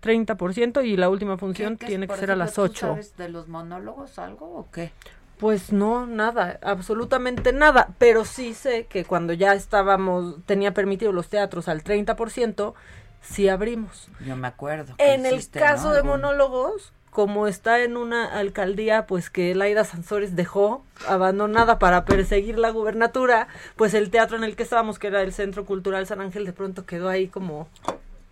30% 0.00 0.82
y 0.86 0.96
la 0.96 1.10
última 1.10 1.36
función 1.36 1.76
¿Qué- 1.76 1.80
qué- 1.84 1.86
tiene 1.86 2.08
que 2.08 2.16
ser 2.16 2.30
a 2.30 2.36
las 2.36 2.54
¿tú 2.54 2.62
8. 2.62 2.86
sabes 2.88 3.16
de 3.18 3.28
los 3.28 3.46
monólogos 3.48 4.18
algo 4.18 4.46
o 4.56 4.70
qué? 4.70 4.90
Pues 5.38 5.72
no, 5.72 6.06
nada, 6.06 6.58
absolutamente 6.62 7.52
nada, 7.52 7.90
pero 7.98 8.24
sí 8.24 8.54
sé 8.54 8.86
que 8.86 9.04
cuando 9.04 9.32
ya 9.34 9.52
estábamos, 9.54 10.36
tenía 10.46 10.72
permitido 10.74 11.12
los 11.12 11.28
teatros 11.28 11.68
al 11.68 11.84
30%, 11.84 12.74
sí 13.22 13.48
abrimos. 13.48 14.08
Yo 14.24 14.36
me 14.36 14.48
acuerdo. 14.48 14.94
que 14.96 15.14
En 15.14 15.26
el 15.26 15.48
caso 15.50 15.88
¿no? 15.88 15.94
de 15.94 16.02
monólogos, 16.02 16.92
como 17.10 17.46
está 17.46 17.80
en 17.82 17.96
una 17.96 18.38
alcaldía, 18.38 19.06
pues 19.06 19.30
que 19.30 19.54
Laida 19.54 19.84
Sansores 19.84 20.36
dejó 20.36 20.84
abandonada 21.08 21.78
para 21.78 22.04
perseguir 22.04 22.58
la 22.58 22.70
gubernatura, 22.70 23.48
pues 23.76 23.94
el 23.94 24.10
teatro 24.10 24.36
en 24.36 24.44
el 24.44 24.54
que 24.56 24.62
estábamos, 24.62 24.98
que 24.98 25.08
era 25.08 25.22
el 25.22 25.32
Centro 25.32 25.64
Cultural 25.64 26.06
San 26.06 26.20
Ángel, 26.20 26.44
de 26.44 26.52
pronto 26.52 26.86
quedó 26.86 27.08
ahí 27.08 27.26
como 27.28 27.68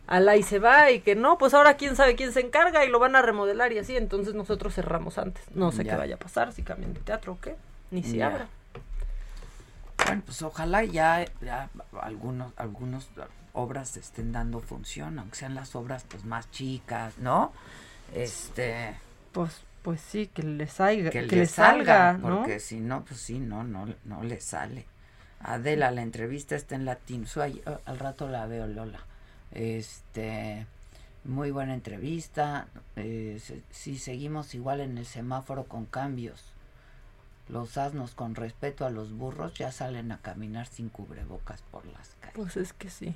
ala 0.06 0.36
y 0.36 0.44
se 0.44 0.60
va 0.60 0.92
y 0.92 1.00
que 1.00 1.16
no, 1.16 1.36
pues 1.36 1.52
ahora 1.52 1.76
quién 1.76 1.96
sabe 1.96 2.14
quién 2.14 2.32
se 2.32 2.38
encarga 2.40 2.84
y 2.84 2.88
lo 2.88 3.00
van 3.00 3.16
a 3.16 3.22
remodelar 3.22 3.72
y 3.72 3.78
así, 3.78 3.96
entonces 3.96 4.34
nosotros 4.34 4.72
cerramos 4.74 5.18
antes. 5.18 5.42
No 5.52 5.72
sé 5.72 5.82
Ya. 5.82 5.92
qué 5.92 5.96
vaya 5.98 6.14
a 6.14 6.18
pasar, 6.18 6.52
si 6.52 6.62
cambian 6.62 6.94
de 6.94 7.00
teatro 7.00 7.32
o 7.32 7.40
qué, 7.40 7.56
ni 7.90 8.04
si 8.04 8.20
abra. 8.22 8.46
Bueno, 10.06 10.22
pues 10.24 10.40
ojalá 10.42 10.84
ya, 10.84 11.24
ya 11.40 11.68
algunos, 12.00 12.52
algunos 12.56 13.08
obras 13.56 13.96
estén 13.96 14.32
dando 14.32 14.60
función, 14.60 15.18
aunque 15.18 15.36
sean 15.36 15.54
las 15.54 15.74
obras 15.74 16.04
pues 16.08 16.24
más 16.24 16.50
chicas, 16.50 17.18
¿no? 17.18 17.52
Este 18.14 18.94
Pues 19.32 19.62
pues 19.82 20.00
sí, 20.00 20.26
que 20.26 20.42
le 20.42 20.66
salga, 20.66 21.10
que, 21.10 21.20
que, 21.20 21.36
le 21.36 21.42
le 21.42 21.46
salga, 21.46 22.14
¿no? 22.14 22.38
porque 22.38 22.58
si 22.58 22.80
no, 22.80 23.04
pues 23.04 23.20
sí, 23.20 23.38
no, 23.38 23.62
no, 23.62 23.86
no 24.04 24.24
le 24.24 24.40
sale. 24.40 24.84
Adela, 25.38 25.92
la 25.92 26.02
entrevista 26.02 26.56
está 26.56 26.74
en 26.74 26.84
latín. 26.84 27.24
Ah, 27.36 27.78
al 27.84 27.98
rato 28.00 28.28
la 28.28 28.46
veo, 28.46 28.66
Lola. 28.66 28.98
Este, 29.52 30.66
muy 31.22 31.52
buena 31.52 31.74
entrevista. 31.74 32.66
Eh, 32.96 33.40
si 33.70 33.98
seguimos 33.98 34.56
igual 34.56 34.80
en 34.80 34.98
el 34.98 35.06
semáforo 35.06 35.66
con 35.66 35.86
cambios, 35.86 36.52
los 37.48 37.78
asnos 37.78 38.14
con 38.16 38.34
respeto 38.34 38.86
a 38.86 38.90
los 38.90 39.12
burros 39.12 39.54
ya 39.54 39.70
salen 39.70 40.10
a 40.10 40.18
caminar 40.18 40.66
sin 40.66 40.88
cubrebocas 40.88 41.62
por 41.62 41.86
las 41.86 42.16
calles. 42.20 42.34
Pues 42.34 42.56
es 42.56 42.72
que 42.72 42.90
sí. 42.90 43.14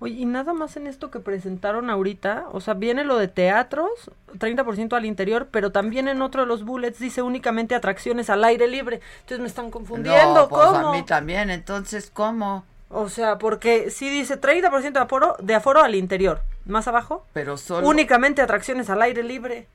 Oye, 0.00 0.14
y 0.14 0.26
nada 0.26 0.52
más 0.52 0.76
en 0.76 0.86
esto 0.86 1.10
que 1.10 1.20
presentaron 1.20 1.88
ahorita, 1.88 2.46
o 2.52 2.60
sea, 2.60 2.74
viene 2.74 3.04
lo 3.04 3.16
de 3.16 3.28
teatros, 3.28 4.10
30% 4.38 4.92
al 4.96 5.04
interior, 5.06 5.48
pero 5.50 5.72
también 5.72 6.08
en 6.08 6.20
otro 6.20 6.42
de 6.42 6.46
los 6.48 6.64
bullets 6.64 6.98
dice 6.98 7.22
únicamente 7.22 7.74
atracciones 7.74 8.28
al 8.28 8.44
aire 8.44 8.66
libre. 8.68 9.00
Entonces 9.20 9.40
me 9.40 9.46
están 9.46 9.70
confundiendo, 9.70 10.34
No, 10.34 10.48
pues 10.48 10.66
¿cómo? 10.66 10.88
a 10.88 10.92
mí 10.92 11.02
también, 11.04 11.50
entonces, 11.50 12.10
¿cómo? 12.12 12.64
O 12.90 13.08
sea, 13.08 13.38
porque 13.38 13.90
sí 13.90 14.10
dice 14.10 14.40
30% 14.40 14.92
de 14.92 14.98
aforo, 15.00 15.36
de 15.40 15.54
aforo 15.54 15.80
al 15.82 15.94
interior. 15.94 16.42
Más 16.66 16.86
abajo, 16.88 17.24
Pero 17.32 17.56
solo... 17.56 17.86
únicamente 17.88 18.40
atracciones 18.42 18.90
al 18.90 19.02
aire 19.02 19.22
libre. 19.22 19.66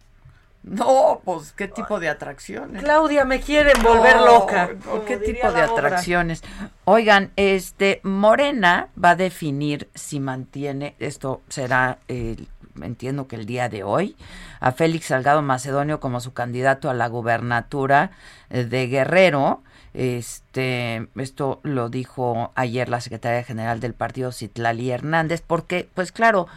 No, 0.64 1.22
pues, 1.24 1.54
¿qué 1.54 1.68
tipo 1.68 2.00
de 2.00 2.10
atracciones? 2.10 2.84
Claudia, 2.84 3.24
me 3.26 3.40
quieren 3.40 3.82
volver 3.82 4.18
No, 4.18 4.26
loca. 4.26 4.70
no, 4.86 5.06
¿Qué 5.06 5.18
tipo 5.18 5.48
de 5.52 5.64
obra. 5.64 5.72
atracciones? 5.72 6.44
Oigan, 6.86 7.32
este, 7.38 8.02
Morena 8.04 8.90
va 9.02 9.12
a 9.12 9.16
definir 9.16 9.90
si 9.96 10.20
mantiene, 10.20 10.96
esto 11.00 11.42
será, 11.48 12.00
el- 12.10 12.48
entiendo 12.82 13.28
que 13.28 13.38
el 13.38 13.46
día 13.46 13.70
de 13.70 13.84
hoy, 13.84 14.16
a 14.60 14.72
Félix 14.74 15.06
Salgado 15.08 15.42
Macedonio 15.42 16.00
como 16.02 16.20
su 16.20 16.34
candidato 16.34 16.90
a 16.90 16.94
la 16.94 17.08
gubernatura 17.08 18.12
eh, 18.50 18.66
de 18.66 18.88
Guerrero. 18.88 19.64
Este, 19.94 21.08
esto 21.16 21.60
lo 21.64 21.90
dijo 21.90 22.52
ayer 22.56 22.90
la 22.90 23.02
secretaria 23.02 23.44
general 23.44 23.80
del 23.80 23.94
partido, 23.94 24.32
Citlali 24.32 24.92
Hernández, 24.92 25.42
porque, 25.46 25.90
pues 25.94 26.12
claro, 26.12 26.48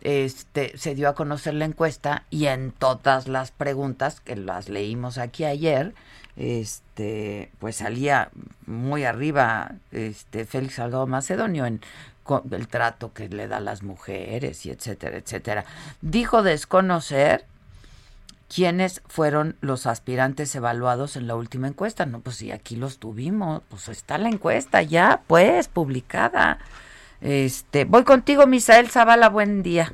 este 0.00 0.76
se 0.78 0.94
dio 0.94 1.08
a 1.08 1.14
conocer 1.14 1.54
la 1.54 1.64
encuesta 1.64 2.24
y 2.30 2.46
en 2.46 2.72
todas 2.72 3.28
las 3.28 3.50
preguntas 3.50 4.20
que 4.20 4.36
las 4.36 4.68
leímos 4.68 5.18
aquí 5.18 5.44
ayer 5.44 5.94
este 6.36 7.50
pues 7.58 7.76
salía 7.76 8.30
muy 8.66 9.04
arriba 9.04 9.72
este 9.90 10.44
Félix 10.44 10.74
Salgado 10.74 11.06
Macedonio 11.06 11.66
en 11.66 11.80
el 12.50 12.68
trato 12.68 13.12
que 13.12 13.28
le 13.28 13.48
da 13.48 13.56
a 13.56 13.60
las 13.60 13.82
mujeres 13.82 14.64
y 14.66 14.70
etcétera 14.70 15.16
etcétera. 15.16 15.64
Dijo 16.00 16.42
desconocer 16.42 17.46
quiénes 18.54 19.02
fueron 19.08 19.56
los 19.60 19.86
aspirantes 19.86 20.54
evaluados 20.54 21.16
en 21.16 21.26
la 21.26 21.36
última 21.36 21.68
encuesta. 21.68 22.06
No 22.06 22.20
pues 22.20 22.36
sí 22.36 22.52
aquí 22.52 22.76
los 22.76 22.98
tuvimos 22.98 23.62
pues 23.68 23.88
está 23.88 24.18
la 24.18 24.28
encuesta 24.28 24.82
ya 24.82 25.22
pues 25.26 25.68
publicada 25.68 26.58
este, 27.20 27.84
voy 27.84 28.04
contigo, 28.04 28.46
Misael 28.46 28.88
Zavala, 28.88 29.28
buen 29.28 29.62
día. 29.62 29.92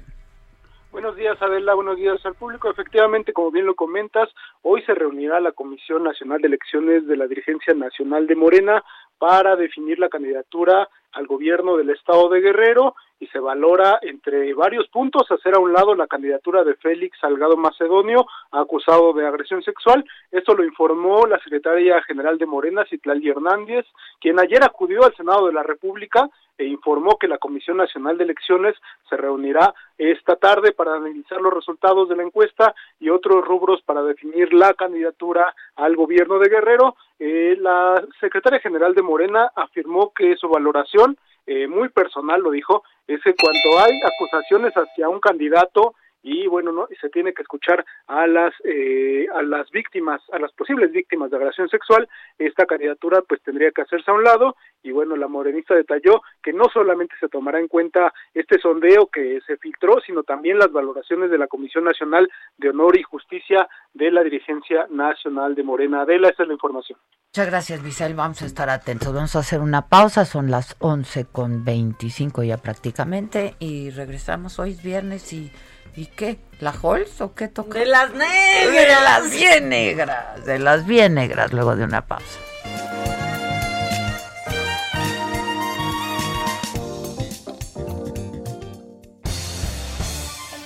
Buenos 0.95 1.17
días, 1.17 1.37
Adela. 1.43 1.75
Buenos 1.75 1.97
días 1.97 2.25
al 2.25 2.35
público. 2.35 2.71
Efectivamente, 2.71 3.33
como 3.33 3.51
bien 3.51 3.67
lo 3.67 3.75
comentas, 3.75 4.29
hoy 4.63 4.81
se 4.83 4.95
reunirá 4.95 5.41
la 5.41 5.51
Comisión 5.51 6.05
Nacional 6.05 6.41
de 6.41 6.47
Elecciones 6.47 7.09
de 7.09 7.17
la 7.17 7.27
Dirigencia 7.27 7.75
Nacional 7.75 8.29
de 8.29 8.37
Morena 8.37 8.85
para 9.19 9.57
definir 9.57 9.99
la 9.99 10.09
candidatura 10.09 10.89
al 11.11 11.27
gobierno 11.27 11.77
del 11.77 11.91
estado 11.91 12.29
de 12.29 12.41
Guerrero 12.41 12.95
y 13.19 13.27
se 13.27 13.39
valora 13.39 13.99
entre 14.03 14.55
varios 14.55 14.87
puntos 14.89 15.31
hacer 15.31 15.55
a 15.55 15.61
un 15.61 15.73
lado 15.73 15.95
la 15.95 16.07
candidatura 16.07 16.63
de 16.63 16.75
Félix 16.75 17.19
Salgado 17.21 17.57
Macedonio 17.57 18.27
acusado 18.51 19.13
de 19.15 19.27
agresión 19.27 19.63
sexual. 19.63 20.05
Esto 20.31 20.55
lo 20.55 20.65
informó 20.65 21.27
la 21.27 21.39
secretaria 21.41 22.03
general 22.03 22.39
de 22.39 22.47
Morena, 22.47 22.85
Citlali 22.89 23.29
Hernández, 23.29 23.87
quien 24.21 24.39
ayer 24.39 24.63
acudió 24.63 25.05
al 25.05 25.17
Senado 25.17 25.47
de 25.47 25.55
la 25.55 25.63
República 25.63 26.29
e 26.59 26.65
informó 26.65 27.19
que 27.19 27.29
la 27.29 27.39
Comisión 27.39 27.77
Nacional 27.77 28.17
de 28.17 28.25
Elecciones 28.25 28.75
se 29.09 29.17
reunirá 29.17 29.75
esta 29.99 30.37
tarde 30.37 30.73
para 30.73 30.95
analizar 30.95 31.41
los 31.41 31.53
resultados 31.53 32.09
de 32.09 32.17
la 32.17 32.23
encuesta 32.23 32.75
y 33.01 33.11
otros 33.11 33.45
rubros 33.45 33.83
para 33.83 34.03
definir 34.03 34.53
la 34.53 34.75
candidatura 34.75 35.55
al 35.77 35.97
gobierno 35.97 36.39
de 36.39 36.49
Guerrero. 36.49 36.97
Eh, 37.19 37.57
la 37.61 38.05
secretaria 38.21 38.61
general 38.61 38.95
de 38.95 39.03
Morena 39.03 39.51
afirmó 39.55 40.13
que 40.15 40.37
su 40.37 40.49
valoración 40.49 41.17
eh, 41.47 41.67
muy 41.67 41.91
personal 41.91 42.41
lo 42.41 42.51
dijo, 42.51 42.85
es 43.07 43.21
que 43.23 43.35
cuando 43.35 43.85
hay 43.85 44.01
acusaciones 44.03 44.73
hacia 44.75 45.09
un 45.09 45.21
candidato 45.21 45.95
y 46.25 46.47
bueno 46.47 46.73
no 46.73 46.89
se 47.01 47.11
tiene 47.11 47.35
que 47.35 47.43
escuchar 47.43 47.85
a 48.07 48.27
las 48.27 48.55
eh, 48.65 49.27
a 49.33 49.43
las 49.43 49.71
víctimas 49.71 50.23
a 50.33 50.39
las 50.39 50.53
posibles 50.53 50.91
víctimas 50.91 51.31
de 51.31 51.37
agresión 51.37 51.69
sexual 51.69 52.09
esta 52.39 52.65
candidatura 52.65 53.21
pues 53.29 53.43
tendría 53.43 53.71
que 53.71 53.83
hacerse 53.83 54.11
a 54.11 54.15
un 54.15 54.25
lado 54.25 54.57
y 54.83 54.91
bueno 54.91 55.17
la 55.17 55.29
morenista 55.29 55.75
detalló 55.75 56.23
que 56.43 56.55
no 56.55 56.65
solamente 56.73 57.15
se 57.21 57.29
tomará 57.29 57.61
en 57.61 57.69
cuenta 57.69 58.13
este 58.33 58.59
sondeo 58.59 59.07
que 59.09 59.41
se 59.47 59.59
filtró 59.59 60.01
sino 60.01 60.23
también 60.23 60.59
las 60.59 60.73
valoraciones 60.73 61.31
de 61.31 61.39
la 61.39 61.47
Comisión 61.47 61.85
Nacional 61.85 62.29
de 62.57 62.71
Honor 62.71 62.97
y 62.97 63.03
Justicia 63.03 63.69
de 63.93 64.11
la 64.11 64.25
dirigencia 64.25 64.87
nacional 64.89 65.55
de 65.55 65.63
Morena 65.63 66.03
Adela 66.03 66.31
esa 66.31 66.43
es 66.45 66.49
la 66.49 66.55
información 66.55 66.99
Muchas 67.35 67.51
gracias, 67.51 67.83
Misael. 67.83 68.15
Vamos 68.15 68.43
a 68.43 68.47
estar 68.47 68.71
atentos. 68.71 69.13
Vamos 69.13 69.35
a 69.35 69.41
hacer 69.41 69.59
una 69.59 69.89
pausa. 69.89 70.25
Son 70.25 70.53
las 70.53 70.77
11 70.79 71.25
con 71.33 71.65
25 71.65 72.45
ya 72.45 72.59
prácticamente. 72.59 73.57
Y 73.59 73.91
regresamos. 73.91 74.61
Hoy 74.61 74.71
es 74.71 74.85
viernes 74.85 75.33
y 75.33 75.51
¿Y 75.97 76.07
qué? 76.07 76.39
¿La 76.61 76.71
Halls 76.71 77.21
o 77.21 77.35
qué 77.35 77.49
toca? 77.49 77.79
De 77.79 77.85
las 77.87 78.11
negras. 78.13 78.73
De 78.73 78.89
las 78.89 79.31
bien 79.31 79.69
negras. 79.69 80.45
De 80.45 80.59
las 80.59 80.87
bien 80.87 81.15
negras, 81.15 81.53
luego 81.53 81.77
de 81.77 81.85
una 81.85 82.05
pausa. 82.07 82.41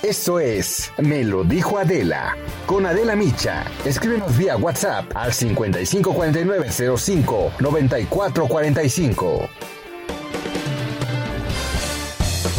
Eso 0.02 0.40
es 0.40 0.90
Me 0.96 1.22
lo 1.22 1.44
dijo 1.44 1.76
Adela. 1.76 2.34
Con 2.64 2.86
Adela 2.86 3.14
Micha. 3.14 3.66
Escríbenos 3.84 4.34
vía 4.38 4.56
WhatsApp 4.56 5.14
al 5.14 5.34
554905 5.34 7.52
9445. 7.58 9.50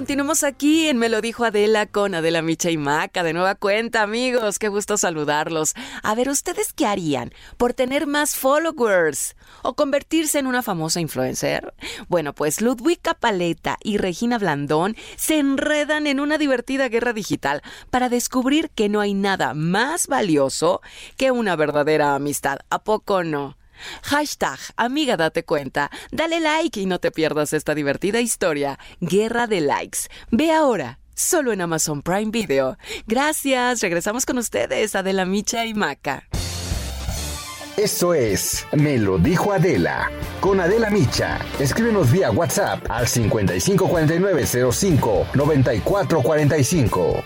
Continuamos 0.00 0.44
aquí 0.44 0.88
en 0.88 0.96
Me 0.96 1.10
lo 1.10 1.20
dijo 1.20 1.44
Adela 1.44 1.84
con 1.84 2.14
Adela 2.14 2.40
Micha 2.40 2.70
y 2.70 2.78
Maca. 2.78 3.22
De 3.22 3.34
nueva 3.34 3.54
cuenta, 3.54 4.00
amigos. 4.00 4.58
Qué 4.58 4.68
gusto 4.68 4.96
saludarlos. 4.96 5.74
A 6.02 6.14
ver, 6.14 6.30
¿ustedes 6.30 6.72
qué 6.72 6.86
harían 6.86 7.34
por 7.58 7.74
tener 7.74 8.06
más 8.06 8.34
followers 8.34 9.36
o 9.60 9.74
convertirse 9.74 10.38
en 10.38 10.46
una 10.46 10.62
famosa 10.62 11.00
influencer? 11.00 11.74
Bueno, 12.08 12.32
pues 12.32 12.62
Ludwika 12.62 13.12
Paleta 13.12 13.76
y 13.84 13.98
Regina 13.98 14.38
Blandón 14.38 14.96
se 15.16 15.38
enredan 15.38 16.06
en 16.06 16.18
una 16.18 16.38
divertida 16.38 16.88
guerra 16.88 17.12
digital 17.12 17.60
para 17.90 18.08
descubrir 18.08 18.70
que 18.70 18.88
no 18.88 19.00
hay 19.00 19.12
nada 19.12 19.52
más 19.52 20.06
valioso 20.06 20.80
que 21.18 21.30
una 21.30 21.56
verdadera 21.56 22.14
amistad. 22.14 22.60
¿A 22.70 22.82
poco 22.82 23.22
no? 23.22 23.59
Hashtag, 24.02 24.58
amiga, 24.76 25.16
date 25.16 25.44
cuenta. 25.44 25.90
Dale 26.10 26.40
like 26.40 26.80
y 26.80 26.86
no 26.86 26.98
te 26.98 27.10
pierdas 27.10 27.52
esta 27.52 27.74
divertida 27.74 28.20
historia. 28.20 28.78
Guerra 29.00 29.46
de 29.46 29.60
likes. 29.60 29.98
Ve 30.30 30.52
ahora. 30.52 30.98
Solo 31.14 31.52
en 31.52 31.60
Amazon 31.60 32.02
Prime 32.02 32.30
Video. 32.30 32.78
Gracias. 33.06 33.80
Regresamos 33.80 34.24
con 34.24 34.38
ustedes, 34.38 34.94
Adela 34.94 35.26
Micha 35.26 35.66
y 35.66 35.74
Maca. 35.74 36.26
Eso 37.76 38.14
es 38.14 38.66
Me 38.72 38.98
lo 38.98 39.18
dijo 39.18 39.52
Adela. 39.52 40.10
Con 40.40 40.60
Adela 40.60 40.90
Micha. 40.90 41.38
Escríbenos 41.58 42.12
vía 42.12 42.30
WhatsApp 42.30 42.88
al 42.90 43.08
554905 43.08 45.26
9445. 45.34 47.24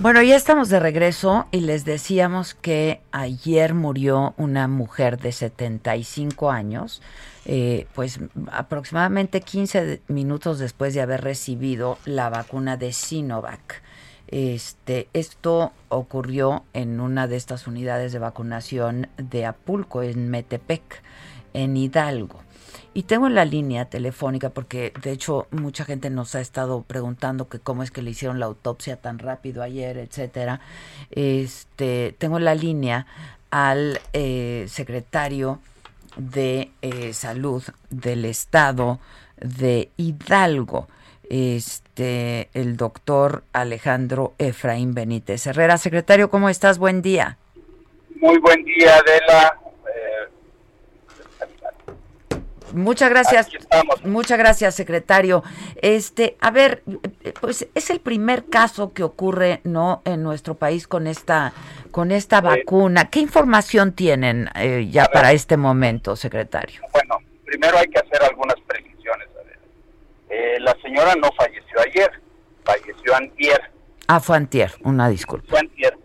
Bueno, 0.00 0.22
ya 0.22 0.34
estamos 0.34 0.70
de 0.70 0.80
regreso 0.80 1.46
y 1.50 1.60
les 1.60 1.84
decíamos 1.84 2.54
que 2.54 3.02
ayer 3.12 3.74
murió 3.74 4.32
una 4.38 4.66
mujer 4.66 5.18
de 5.18 5.30
75 5.30 6.50
años, 6.50 7.02
eh, 7.44 7.86
pues 7.94 8.18
aproximadamente 8.50 9.42
15 9.42 10.00
minutos 10.08 10.58
después 10.58 10.94
de 10.94 11.02
haber 11.02 11.20
recibido 11.20 11.98
la 12.06 12.30
vacuna 12.30 12.78
de 12.78 12.94
Sinovac. 12.94 13.82
Este, 14.28 15.08
esto 15.12 15.72
ocurrió 15.90 16.64
en 16.72 16.98
una 16.98 17.26
de 17.26 17.36
estas 17.36 17.66
unidades 17.66 18.12
de 18.12 18.20
vacunación 18.20 19.08
de 19.18 19.44
Apulco, 19.44 20.02
en 20.02 20.30
Metepec, 20.30 21.02
en 21.52 21.76
Hidalgo. 21.76 22.40
Y 22.94 23.04
tengo 23.04 23.26
en 23.26 23.34
la 23.34 23.44
línea 23.44 23.84
telefónica, 23.84 24.50
porque 24.50 24.92
de 25.02 25.12
hecho 25.12 25.46
mucha 25.50 25.84
gente 25.84 26.10
nos 26.10 26.34
ha 26.34 26.40
estado 26.40 26.82
preguntando 26.82 27.48
que 27.48 27.58
cómo 27.58 27.82
es 27.82 27.90
que 27.90 28.02
le 28.02 28.10
hicieron 28.10 28.40
la 28.40 28.46
autopsia 28.46 28.96
tan 28.96 29.18
rápido 29.18 29.62
ayer, 29.62 29.98
etcétera. 29.98 30.60
Este, 31.10 32.14
tengo 32.18 32.38
en 32.38 32.44
la 32.44 32.54
línea 32.54 33.06
al 33.50 34.00
eh, 34.12 34.66
secretario 34.68 35.60
de 36.16 36.70
eh, 36.82 37.12
Salud 37.12 37.62
del 37.90 38.24
Estado 38.24 38.98
de 39.40 39.90
Hidalgo, 39.96 40.88
este, 41.28 42.50
el 42.54 42.76
doctor 42.76 43.44
Alejandro 43.52 44.34
Efraín 44.38 44.94
Benítez 44.94 45.46
Herrera. 45.46 45.78
Secretario, 45.78 46.30
¿cómo 46.30 46.48
estás? 46.48 46.78
Buen 46.78 47.02
día. 47.02 47.38
Muy 48.20 48.38
buen 48.38 48.64
día, 48.64 48.96
Adela. 48.96 49.59
Muchas 52.72 53.10
gracias. 53.10 53.48
Muchas 54.04 54.38
gracias, 54.38 54.74
secretario. 54.74 55.42
Este, 55.80 56.36
a 56.40 56.50
ver, 56.50 56.82
pues 57.40 57.68
es 57.74 57.90
el 57.90 58.00
primer 58.00 58.46
caso 58.46 58.92
que 58.92 59.02
ocurre, 59.02 59.60
¿no? 59.64 60.02
En 60.04 60.22
nuestro 60.22 60.54
país 60.54 60.86
con 60.86 61.06
esta, 61.06 61.52
con 61.90 62.12
esta 62.12 62.40
vacuna. 62.40 63.10
¿Qué 63.10 63.20
información 63.20 63.92
tienen 63.92 64.48
eh, 64.54 64.88
ya 64.90 65.06
para 65.06 65.32
este 65.32 65.56
momento, 65.56 66.16
secretario? 66.16 66.80
Bueno, 66.92 67.18
primero 67.44 67.78
hay 67.78 67.86
que 67.86 67.98
hacer 67.98 68.22
algunas 68.22 68.56
precisiones. 68.66 69.28
Eh, 70.28 70.58
la 70.60 70.76
señora 70.80 71.14
no 71.16 71.28
falleció 71.36 71.80
ayer, 71.80 72.10
falleció 72.64 73.16
antier. 73.16 73.60
Ah, 74.06 74.20
fue 74.20 74.36
antier, 74.36 74.72
una 74.84 75.08
disculpa. 75.08 75.46
Fue 75.48 75.58
antier, 75.58 75.96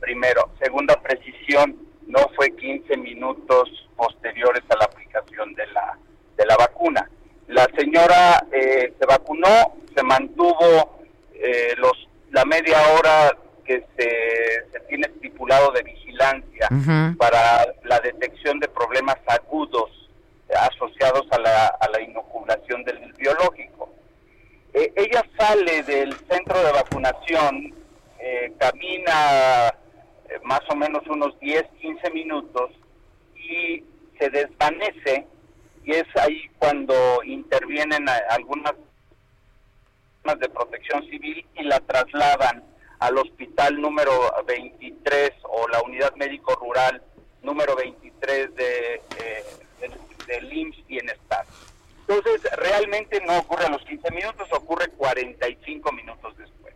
primero. 0.00 0.50
Segunda 0.62 1.00
precisión, 1.00 1.76
no 2.06 2.20
fue 2.36 2.54
15 2.56 2.96
minutos 2.98 3.68
posteriores 3.96 4.62
a 4.68 4.76
la 4.76 4.84
aplicación 4.84 5.54
de 5.54 5.66
la 5.68 5.98
de 6.40 6.46
la 6.46 6.56
vacuna. 6.56 7.08
La 7.48 7.66
señora 7.76 8.46
eh, 8.50 8.94
se 8.98 9.06
vacunó, 9.06 9.74
se 9.94 10.02
mantuvo 10.02 11.00
eh, 11.34 11.74
los 11.76 12.08
la 12.30 12.44
media 12.44 12.78
hora 12.94 13.36
que 13.64 13.84
se, 13.96 14.70
se 14.72 14.80
tiene 14.88 15.08
estipulado 15.08 15.72
de 15.72 15.82
vigilancia 15.82 16.68
para 17.18 17.66
la 17.84 17.98
detección 18.00 18.60
de 18.60 18.68
problemas 18.68 19.16
agudos 19.26 19.90
asociados 20.56 21.26
a 21.32 21.38
la, 21.38 21.66
a 21.66 21.88
la 21.88 22.00
inoculación 22.00 22.84
del 22.84 22.98
biológico. 23.14 23.92
Eh, 24.72 24.92
ella 24.94 25.24
sale 25.36 25.82
del 25.82 26.14
centro 26.30 26.62
de 26.64 26.72
vacunación, 26.72 27.74
camina 28.58 29.74
más 30.44 30.60
o 30.68 30.76
menos 30.76 31.02
unos 31.08 31.38
10, 31.40 31.64
15 31.80 32.10
minutos 32.10 32.70
y 33.34 33.82
se 34.18 34.30
desvanece 34.30 35.26
y 35.84 35.92
es 35.92 36.06
ahí 36.16 36.48
cuando 36.58 37.22
intervienen 37.24 38.06
algunas 38.28 38.74
de 40.38 40.48
protección 40.48 41.02
civil 41.08 41.44
y 41.54 41.64
la 41.64 41.80
trasladan 41.80 42.62
al 43.00 43.18
hospital 43.18 43.80
número 43.80 44.12
23 44.46 45.32
o 45.44 45.66
la 45.68 45.80
unidad 45.82 46.14
médico 46.16 46.54
rural 46.56 47.02
número 47.42 47.74
23 47.74 48.54
de, 48.54 48.94
eh, 49.18 49.44
del 50.26 50.52
IMSS 50.52 50.86
Bienestar. 50.86 51.44
Entonces, 52.06 52.42
realmente 52.56 53.20
no 53.26 53.38
ocurre 53.38 53.66
a 53.66 53.70
los 53.70 53.82
15 53.84 54.10
minutos, 54.10 54.48
ocurre 54.52 54.88
45 54.90 55.92
minutos 55.92 56.36
después. 56.36 56.74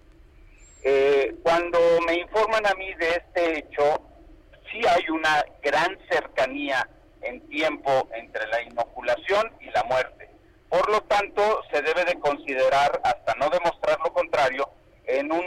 Eh, 0.82 1.34
cuando 1.42 1.78
me 2.06 2.14
informan 2.18 2.66
a 2.66 2.74
mí 2.74 2.92
de 2.94 3.10
este 3.10 3.58
hecho, 3.58 4.00
sí 4.70 4.80
hay 4.86 5.08
una 5.10 5.44
gran 5.62 5.98
cercanía 6.08 6.88
en 7.24 7.40
tiempo 7.48 8.08
entre 8.14 8.46
la 8.48 8.62
inoculación 8.62 9.50
y 9.60 9.70
la 9.70 9.84
muerte. 9.84 10.28
Por 10.68 10.90
lo 10.90 11.00
tanto, 11.02 11.62
se 11.70 11.82
debe 11.82 12.04
de 12.04 12.18
considerar, 12.18 13.00
hasta 13.04 13.34
no 13.34 13.48
demostrar 13.50 13.98
lo 14.04 14.12
contrario, 14.12 14.68
en 15.06 15.30
un 15.30 15.44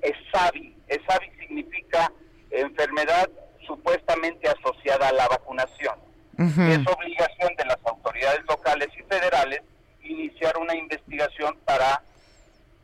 ESAVI. 0.00 0.76
ESAVI 0.88 1.30
significa 1.40 2.12
enfermedad 2.50 3.28
supuestamente 3.66 4.48
asociada 4.48 5.08
a 5.08 5.12
la 5.12 5.28
vacunación. 5.28 5.94
Es 6.38 6.78
obligación 6.88 7.54
de 7.56 7.64
las 7.66 7.78
autoridades 7.84 8.40
locales 8.48 8.88
y 8.98 9.02
federales 9.02 9.60
iniciar 10.02 10.56
una 10.56 10.74
investigación 10.74 11.56
para 11.64 12.02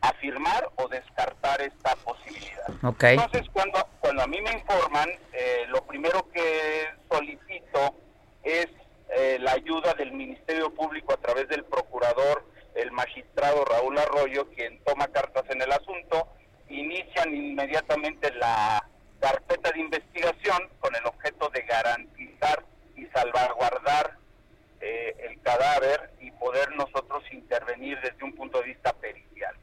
afirmar 0.01 0.69
o 0.77 0.89
descartar 0.89 1.61
esta 1.61 1.95
posibilidad. 1.97 2.69
Entonces, 2.69 3.49
cuando, 3.53 3.87
cuando 4.01 4.23
a 4.23 4.27
mí 4.27 4.41
me 4.41 4.53
informan, 4.53 5.09
eh, 5.33 5.65
lo 5.69 5.85
primero 5.85 6.29
que 6.33 6.87
solicito 7.11 7.95
es 8.43 8.69
eh, 9.11 9.39
la 9.41 9.53
ayuda 9.53 9.95
del 9.95 10.13
Ministerio 10.13 10.73
Público 10.75 11.13
a 11.13 11.17
través 11.17 11.49
del 11.49 11.65
procurador, 11.65 12.45
el 12.75 12.93
magistrado 12.93 13.65
Raúl 13.65 13.99
Arroyo, 13.99 14.49
quien 14.51 14.79
toma 14.85 15.09
cartas 15.09 15.45
en 15.51 15.63
el 15.63 15.73
asunto, 15.73 16.29
inician 16.69 17.35
inmediatamente 17.35 18.33
la 18.35 18.85
carpeta 19.21 19.73
de 19.73 19.81
investigación 19.81 20.69
con 20.79 20.95
el 20.95 21.05
objeto 21.07 21.49
de 21.49 21.63
garantizar 21.63 22.65
y 22.97 23.07
salvaguardar 23.07 24.17
eh, 24.81 25.17
el 25.29 25.41
cadáver 25.43 26.11
y 26.21 26.31
poder 26.33 26.71
nosotros 26.77 27.25
intervenir 27.33 27.99
desde 28.01 28.23
un 28.23 28.35
punto 28.35 28.61
de 28.61 28.67
vista 28.67 28.93
pericial. 28.93 29.55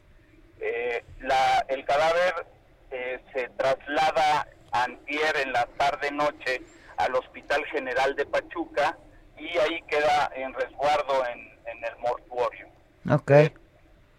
Eh, 0.60 1.03
la, 1.22 1.65
el 1.68 1.86
cadáver 1.86 2.45
eh, 2.91 3.19
se 3.34 3.49
traslada 3.49 4.48
antier 4.72 5.38
en 5.38 5.53
la 5.53 5.65
tarde-noche 5.77 6.61
al 6.98 7.15
Hospital 7.15 7.65
General 7.65 8.15
de 8.15 8.26
Pachuca 8.26 8.98
y 9.38 9.57
ahí 9.57 9.82
queda 9.84 10.32
en 10.36 10.53
resguardo 10.53 11.26
en, 11.27 11.56
el 11.84 11.98
mortuorio. 11.99 12.68
Okay. 13.11 13.53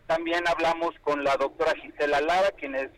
también 0.07 0.47
hablamos 0.47 0.95
con 1.01 1.25
la 1.25 1.37
doctora 1.37 1.73
Gisela 1.75 2.21
Lara, 2.21 2.51
quien 2.53 2.77
es 2.77 2.91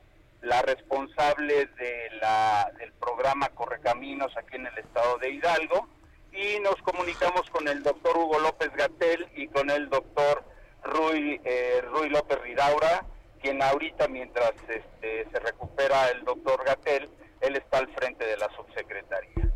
la 0.43 0.60
responsable 0.62 1.66
de 1.78 2.10
la, 2.20 2.70
del 2.78 2.93
programa 2.93 3.48
Correcaminos 3.51 4.36
aquí 4.36 4.56
en 4.56 4.66
el 4.66 4.77
estado 4.77 5.16
de 5.19 5.31
Hidalgo, 5.31 5.89
y 6.32 6.60
nos 6.60 6.77
comunicamos 6.82 7.48
con 7.51 7.66
el 7.69 7.82
doctor 7.82 8.16
Hugo 8.16 8.39
López 8.40 8.70
Gatel 8.77 9.27
y 9.35 9.48
con 9.48 9.70
el 9.70 9.89
doctor 9.89 10.44
Rui, 10.82 11.40
eh, 11.44 11.81
Rui 11.90 12.10
López 12.10 12.39
Ridaura, 12.40 13.05
quien 13.39 13.62
ahorita 13.62 14.09
mientras 14.09 14.52
este, 14.69 15.27
se 15.31 15.39
recupera 15.40 16.09
el 16.10 16.24
doctor 16.24 16.65
Gatel, 16.65 17.09
él 17.40 17.56
está 17.56 17.78
al 17.78 17.89
frente 17.94 18.24
de 18.24 18.36
la 18.36 18.48
subsecretaría. 18.56 19.48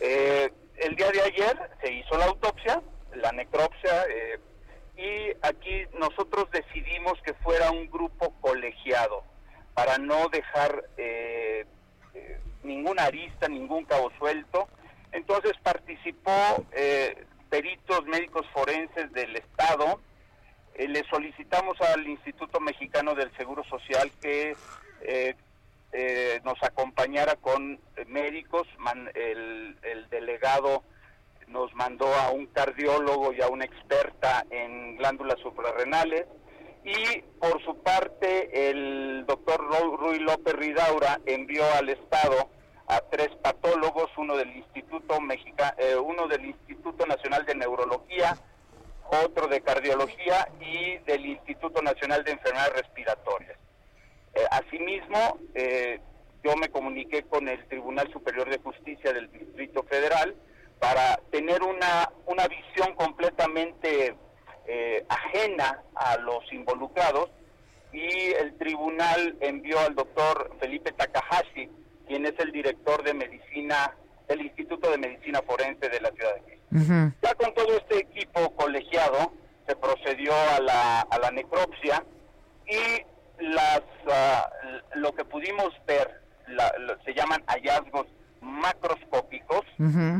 Eh, 0.00 0.50
el 0.76 0.96
día 0.96 1.10
de 1.10 1.20
ayer 1.20 1.58
se 1.82 1.92
hizo 1.92 2.16
la 2.16 2.26
autopsia, 2.26 2.82
la 3.14 3.32
necropsia, 3.32 4.04
eh, 4.08 4.38
y 4.96 5.36
aquí 5.42 5.84
nosotros 5.98 6.50
decidimos 6.50 7.20
que 7.22 7.34
fuera 7.34 7.70
un 7.70 7.90
grupo 7.90 8.34
colegiado 8.40 9.22
para 9.74 9.98
no 9.98 10.28
dejar 10.28 10.84
eh, 10.96 11.66
ninguna 12.62 13.04
arista, 13.04 13.48
ningún 13.48 13.84
cabo 13.84 14.10
suelto. 14.18 14.68
Entonces 15.12 15.52
participó 15.62 16.30
peritos 17.48 18.04
médicos 18.06 18.46
forenses 18.52 19.12
del 19.12 19.36
Estado, 19.36 20.00
eh, 20.74 20.88
le 20.88 21.04
solicitamos 21.10 21.80
al 21.80 22.06
Instituto 22.06 22.60
Mexicano 22.60 23.14
del 23.14 23.30
Seguro 23.36 23.64
Social 23.64 24.10
que 24.20 24.56
eh, 25.02 25.34
eh, 25.92 26.40
nos 26.44 26.62
acompañara 26.62 27.36
con 27.36 27.78
médicos. 28.06 28.66
el, 29.14 29.76
delegado 30.10 30.82
nos 31.48 31.72
mandó 31.74 32.06
a 32.14 32.30
un 32.30 32.46
cardiólogo 32.46 33.32
y 33.32 33.40
a 33.40 33.48
una 33.48 33.64
experta 33.64 34.44
en 34.50 34.96
glándulas 34.96 35.38
suprarrenales. 35.40 36.26
Y 36.84 37.20
por 37.38 37.62
su 37.62 37.76
parte, 37.82 38.70
el 38.70 39.24
doctor 39.26 39.60
Rui 39.98 40.18
López 40.18 40.54
Ridaura 40.54 41.20
envió 41.26 41.62
al 41.74 41.88
Estado 41.90 42.48
a 42.86 43.00
tres 43.10 43.28
patólogos, 43.42 44.10
uno 44.16 44.36
del 44.36 44.56
Instituto 44.56 45.20
Mexica, 45.20 45.76
uno 46.02 46.26
del 46.26 46.46
Instituto 46.46 47.06
Nacional 47.06 47.44
de 47.44 47.54
Neurología, 47.54 48.36
otro 49.10 49.48
de 49.48 49.60
cardiología 49.60 50.48
y 50.60 50.98
del 50.98 51.26
Instituto 51.26 51.82
Nacional 51.82 52.24
de 52.24 52.32
Enfermedades 52.32 52.74
Respiratorias. 52.74 53.58
Eh, 54.34 54.40
asimismo, 54.50 55.38
eh, 55.54 56.00
yo 56.42 56.56
me 56.56 56.70
comuniqué 56.70 57.24
con 57.24 57.48
el 57.48 57.66
Tribunal 57.66 58.10
Superior 58.12 58.48
de 58.48 58.58
Justicia 58.58 59.12
del 59.12 59.30
Distrito 59.30 59.82
Federal 59.82 60.34
para 60.78 61.20
tener 61.30 61.62
una, 61.62 62.10
una 62.26 62.48
visión 62.48 62.94
completamente 62.94 64.14
eh, 64.66 65.04
ajena 65.08 65.82
a 65.94 66.16
los 66.18 66.50
involucrados 66.52 67.30
y 67.92 68.32
el 68.32 68.56
tribunal 68.56 69.36
envió 69.40 69.80
al 69.80 69.94
doctor 69.94 70.56
Felipe 70.60 70.92
Takahashi, 70.92 71.68
quien 72.06 72.24
es 72.24 72.38
el 72.38 72.52
director 72.52 73.02
de 73.02 73.14
medicina 73.14 73.94
del 74.28 74.42
Instituto 74.42 74.90
de 74.90 74.98
Medicina 74.98 75.42
Forense 75.42 75.88
de 75.88 76.00
la 76.00 76.10
Ciudad 76.12 76.34
de 76.36 76.40
México. 76.42 76.59
Ya 77.22 77.34
con 77.34 77.52
todo 77.54 77.76
este 77.76 77.98
equipo 77.98 78.54
colegiado 78.54 79.32
se 79.66 79.76
procedió 79.76 80.32
a 80.56 80.60
la, 80.60 81.00
a 81.00 81.18
la 81.18 81.30
necropsia 81.30 82.04
y 82.66 83.42
las 83.44 83.82
ah, 84.10 84.50
lo 84.94 85.12
que 85.14 85.24
pudimos 85.24 85.72
ver 85.86 86.20
se 87.04 87.14
llaman 87.14 87.42
hallazgos 87.46 88.06
macroscópicos 88.40 89.64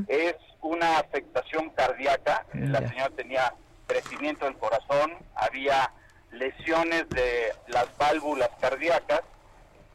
es 0.09 0.37
una 0.63 0.99
afectación 0.99 1.71
cardíaca. 1.71 2.47
La 2.53 2.79
señora 2.89 3.11
tenía 3.17 3.55
crecimiento 3.87 4.45
del 4.45 4.57
corazón, 4.57 5.15
había 5.35 5.93
lesiones 6.31 7.09
de 7.11 7.53
las 7.69 7.87
válvulas 7.99 8.51
cardíacas 8.61 9.23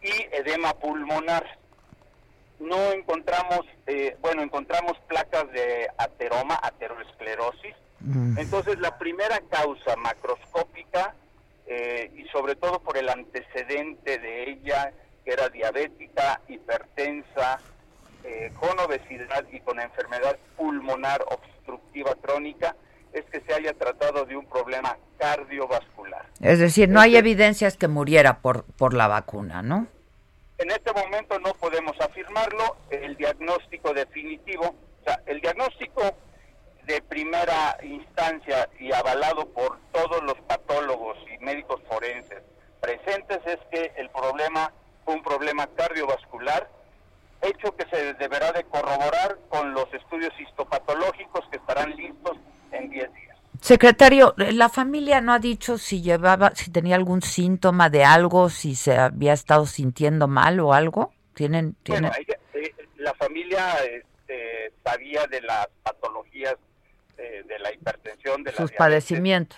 y 0.01 0.11
edema 0.35 0.73
pulmonar. 0.73 1.45
No 2.59 2.91
encontramos, 2.91 3.61
eh, 3.87 4.17
bueno, 4.21 4.41
encontramos 4.41 4.93
placas 5.07 5.51
de 5.51 5.87
ateroma, 5.97 6.59
aterosclerosis. 6.61 7.75
Mm. 7.99 8.37
Entonces, 8.37 8.79
la 8.79 8.97
primera 8.97 9.41
causa 9.49 9.95
macroscópica, 9.97 11.15
eh, 11.67 12.11
y 12.15 12.27
sobre 12.29 12.55
todo 12.55 12.79
por 12.79 12.97
el 12.97 13.09
antecedente 13.09 14.17
de 14.19 14.49
ella, 14.51 14.93
que 15.23 15.31
era 15.31 15.49
diabética, 15.49 16.41
hipertensa, 16.47 17.59
eh, 18.23 18.51
con 18.59 18.79
obesidad 18.79 19.45
y 19.51 19.59
con 19.59 19.79
enfermedad 19.79 20.37
pulmonar 20.55 21.23
obstructiva 21.29 22.15
crónica, 22.21 22.75
es 23.13 23.23
que 23.25 23.41
se 23.41 23.53
haya 23.53 23.73
tratado 23.73 24.25
de 24.25 24.35
un 24.35 24.45
problema 24.45 24.97
cardiovascular. 25.17 26.25
Es 26.41 26.59
decir, 26.59 26.89
no 26.89 26.99
hay 26.99 27.15
evidencias 27.15 27.77
que 27.77 27.87
muriera 27.87 28.39
por, 28.39 28.63
por 28.63 28.93
la 28.93 29.07
vacuna, 29.07 29.61
¿no? 29.61 29.87
En 30.57 30.71
este 30.71 30.93
momento 30.93 31.37
no 31.39 31.53
podemos 31.53 31.99
afirmarlo, 31.99 32.77
el 32.89 33.17
diagnóstico 33.17 33.93
definitivo, 33.93 34.75
o 35.01 35.03
sea, 35.03 35.21
el 35.25 35.41
diagnóstico 35.41 36.15
de 36.83 37.01
primera 37.01 37.77
instancia 37.83 38.69
y 38.79 38.93
avalado 38.93 39.47
por 39.49 39.79
todos 39.91 40.23
los 40.23 40.39
patólogos 40.47 41.17
y 41.33 41.43
médicos 41.43 41.81
forenses 41.89 42.43
presentes 42.79 43.39
es 43.45 43.57
que 43.71 43.91
el 43.97 44.09
problema 44.11 44.71
fue 45.03 45.15
un 45.15 45.23
problema 45.23 45.67
cardiovascular, 45.75 46.69
hecho 47.41 47.75
que 47.75 47.85
se 47.89 48.13
deberá 48.13 48.51
de 48.51 48.63
corroborar 48.63 49.37
con 49.49 49.73
los 49.73 49.91
estudios 49.93 50.33
histopatológicos 50.39 51.47
que 51.49 51.57
estarán 51.57 51.95
listos 51.95 52.37
en 52.71 52.89
10 52.89 53.13
días. 53.13 53.24
Secretario, 53.61 54.33
la 54.37 54.69
familia 54.69 55.21
no 55.21 55.33
ha 55.33 55.39
dicho 55.39 55.77
si 55.77 56.01
llevaba, 56.01 56.51
si 56.55 56.71
tenía 56.71 56.95
algún 56.95 57.21
síntoma 57.21 57.89
de 57.89 58.03
algo, 58.03 58.49
si 58.49 58.75
se 58.75 58.95
había 58.97 59.33
estado 59.33 59.65
sintiendo 59.65 60.27
mal 60.27 60.59
o 60.59 60.73
algo. 60.73 61.13
¿Tienen, 61.33 61.75
tienen... 61.83 62.11
Bueno, 62.11 62.15
ella, 62.27 62.39
eh, 62.53 62.73
la 62.97 63.13
familia 63.13 63.73
este, 63.83 64.71
sabía 64.83 65.27
de 65.27 65.41
las 65.41 65.67
patologías 65.83 66.55
eh, 67.17 67.43
de 67.47 67.59
la 67.59 67.73
hipertensión, 67.73 68.43
de 68.43 68.51
sus 68.51 68.71
padecimientos. 68.71 69.57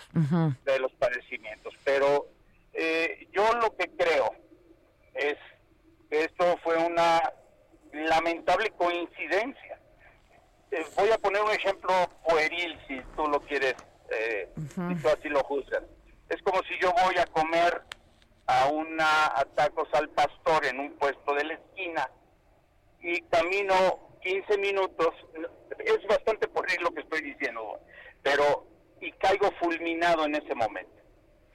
De 0.66 0.80
los 0.80 0.92
padecimientos. 0.94 1.74
Pero 1.84 2.28
eh, 2.74 3.28
yo 3.32 3.52
lo 3.54 3.76
que 3.76 3.90
creo 3.98 4.32
es 5.16 5.38
que 6.10 6.26
esto 6.26 6.58
fue 6.64 6.78
una 6.78 7.22
lamentable 7.94 8.72
coincidencia. 8.78 9.77
Eh, 10.72 10.86
voy 10.96 11.10
a 11.12 11.18
poner 11.18 11.42
un 11.42 11.52
ejemplo 11.52 11.94
pueril, 12.28 12.78
si 12.88 13.00
tú 13.16 13.28
lo 13.28 13.40
quieres, 13.42 13.76
eh, 14.10 14.50
si 14.56 14.96
tú 15.02 15.08
así 15.08 15.30
lo 15.30 15.44
juzgas. 15.44 15.84
Es 16.30 16.42
como 16.42 16.62
si 16.64 16.78
yo 16.82 16.92
voy 17.06 17.18
a 17.18 17.26
comer 17.28 17.82
a 18.48 18.68
una 18.68 19.28
a 19.28 19.46
tacos 19.56 19.88
al 19.94 20.10
pastor 20.10 20.66
en 20.66 20.80
un 20.80 20.94
puesto 20.94 21.34
de 21.34 21.44
la 21.46 21.54
esquina 21.54 22.10
y 23.02 23.22
camino 23.24 23.74
15 24.22 24.58
minutos, 24.58 25.14
es 25.80 26.08
bastante 26.08 26.48
pueril 26.48 26.82
lo 26.82 26.92
que 26.92 27.02
estoy 27.02 27.22
diciendo, 27.22 27.80
pero 28.24 28.68
y 29.00 29.12
caigo 29.14 29.52
fulminado 29.60 30.26
en 30.26 30.36
ese 30.36 30.56
momento, 30.56 31.02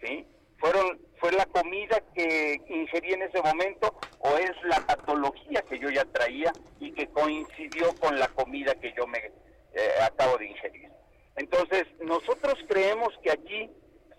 ¿sí? 0.01 0.27
Fueron 0.63 0.97
fue 1.19 1.33
la 1.33 1.45
comida 1.47 2.01
que 2.15 2.61
ingerí 2.69 3.13
en 3.15 3.23
ese 3.23 3.43
momento 3.43 3.99
o 4.21 4.37
es 4.39 4.53
la 4.65 4.79
patología 4.87 5.61
que 5.69 5.77
yo 5.81 5.91
ya 5.91 6.05
traía 6.05 6.53
y 6.79 6.93
que 6.93 7.09
coincidió 7.09 7.93
con 7.97 8.17
la 8.17 8.29
comida 8.29 8.73
que 8.77 8.93
yo 8.97 9.07
me 9.09 9.19
eh, 9.19 9.89
acabo 10.05 10.39
de 10.39 10.47
ingerir. 10.47 10.89
Entonces, 11.35 11.85
nosotros 12.01 12.55
creemos 12.69 13.09
que 13.25 13.33
aquí 13.33 13.71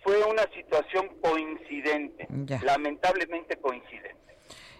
fue 0.03 0.21
una 0.25 0.43
situación 0.53 1.07
coincidente, 1.21 2.27
Ya. 2.45 2.59
lamentablemente 2.61 3.55
coincidente. 3.55 4.17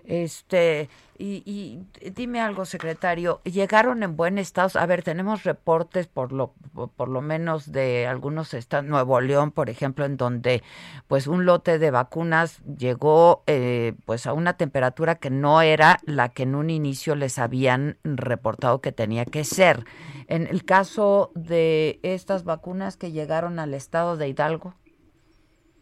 Este, 0.05 0.89
y, 1.25 1.85
y 2.01 2.09
dime 2.09 2.41
algo, 2.41 2.65
secretario, 2.65 3.41
¿llegaron 3.45 4.03
en 4.03 4.17
buen 4.17 4.37
estado? 4.37 4.77
A 4.77 4.85
ver, 4.85 5.03
tenemos 5.03 5.43
reportes 5.43 6.07
por 6.07 6.33
lo, 6.33 6.53
por 6.97 7.07
lo 7.07 7.21
menos 7.21 7.71
de 7.71 8.07
algunos 8.07 8.53
estados, 8.53 8.85
Nuevo 8.85 9.21
León, 9.21 9.51
por 9.51 9.69
ejemplo, 9.69 10.03
en 10.03 10.17
donde 10.17 10.63
pues 11.07 11.27
un 11.27 11.45
lote 11.45 11.79
de 11.79 11.91
vacunas 11.91 12.61
llegó 12.65 13.43
eh, 13.47 13.93
pues 14.05 14.27
a 14.27 14.33
una 14.33 14.57
temperatura 14.57 15.15
que 15.15 15.29
no 15.29 15.61
era 15.61 15.99
la 16.03 16.27
que 16.27 16.43
en 16.43 16.55
un 16.55 16.69
inicio 16.69 17.15
les 17.15 17.39
habían 17.39 17.97
reportado 18.03 18.81
que 18.81 18.91
tenía 18.91 19.23
que 19.23 19.45
ser. 19.45 19.85
En 20.27 20.45
el 20.47 20.65
caso 20.65 21.31
de 21.35 22.01
estas 22.03 22.43
vacunas 22.43 22.97
que 22.97 23.13
llegaron 23.13 23.59
al 23.59 23.73
estado 23.73 24.17
de 24.17 24.27
Hidalgo, 24.27 24.75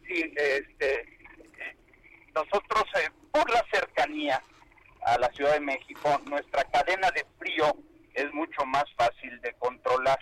Sí, 0.07 0.21
este, 0.35 1.05
nosotros 2.35 2.83
eh, 2.95 3.09
por 3.31 3.49
la 3.49 3.63
cercanía 3.71 4.43
a 5.03 5.17
la 5.17 5.29
Ciudad 5.33 5.53
de 5.53 5.59
México, 5.61 6.19
nuestra 6.25 6.63
cadena 6.65 7.09
de 7.11 7.25
frío 7.39 7.75
es 8.13 8.31
mucho 8.33 8.65
más 8.65 8.85
fácil 8.97 9.39
de 9.41 9.53
controlar. 9.53 10.19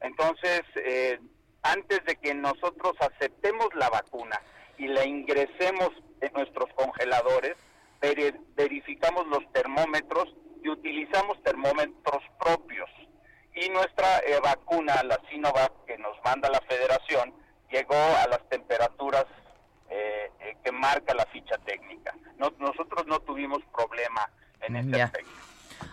Entonces, 0.00 0.62
eh, 0.76 1.18
antes 1.62 2.04
de 2.04 2.16
que 2.16 2.34
nosotros 2.34 2.94
aceptemos 3.00 3.68
la 3.74 3.88
vacuna 3.90 4.40
y 4.78 4.86
la 4.88 5.04
ingresemos 5.04 5.90
en 6.20 6.32
nuestros 6.32 6.72
congeladores, 6.74 7.56
veri- 8.00 8.38
verificamos 8.54 9.26
los 9.26 9.50
termómetros 9.52 10.32
y 10.62 10.68
utilizamos 10.68 11.42
termómetros 11.42 12.22
propios. 12.38 12.88
Y 13.54 13.68
nuestra 13.70 14.18
eh, 14.18 14.38
vacuna, 14.42 15.02
la 15.02 15.18
Sinovac, 15.30 15.72
que 15.86 15.96
nos 15.98 16.16
manda 16.24 16.48
la 16.50 16.60
federación, 16.68 17.34
llegó 17.70 17.94
a 17.94 18.28
las 18.28 18.46
temperaturas 18.48 19.24
eh, 19.90 20.30
eh, 20.40 20.56
que 20.64 20.72
marca 20.72 21.14
la 21.14 21.26
ficha 21.26 21.56
técnica. 21.58 22.14
No- 22.38 22.52
nosotros 22.58 23.06
no 23.06 23.20
tuvimos 23.20 23.62
problema 23.74 24.28
en 24.60 24.76
ese 24.76 24.90
Ya. 24.90 25.04
aspecto. 25.04 25.30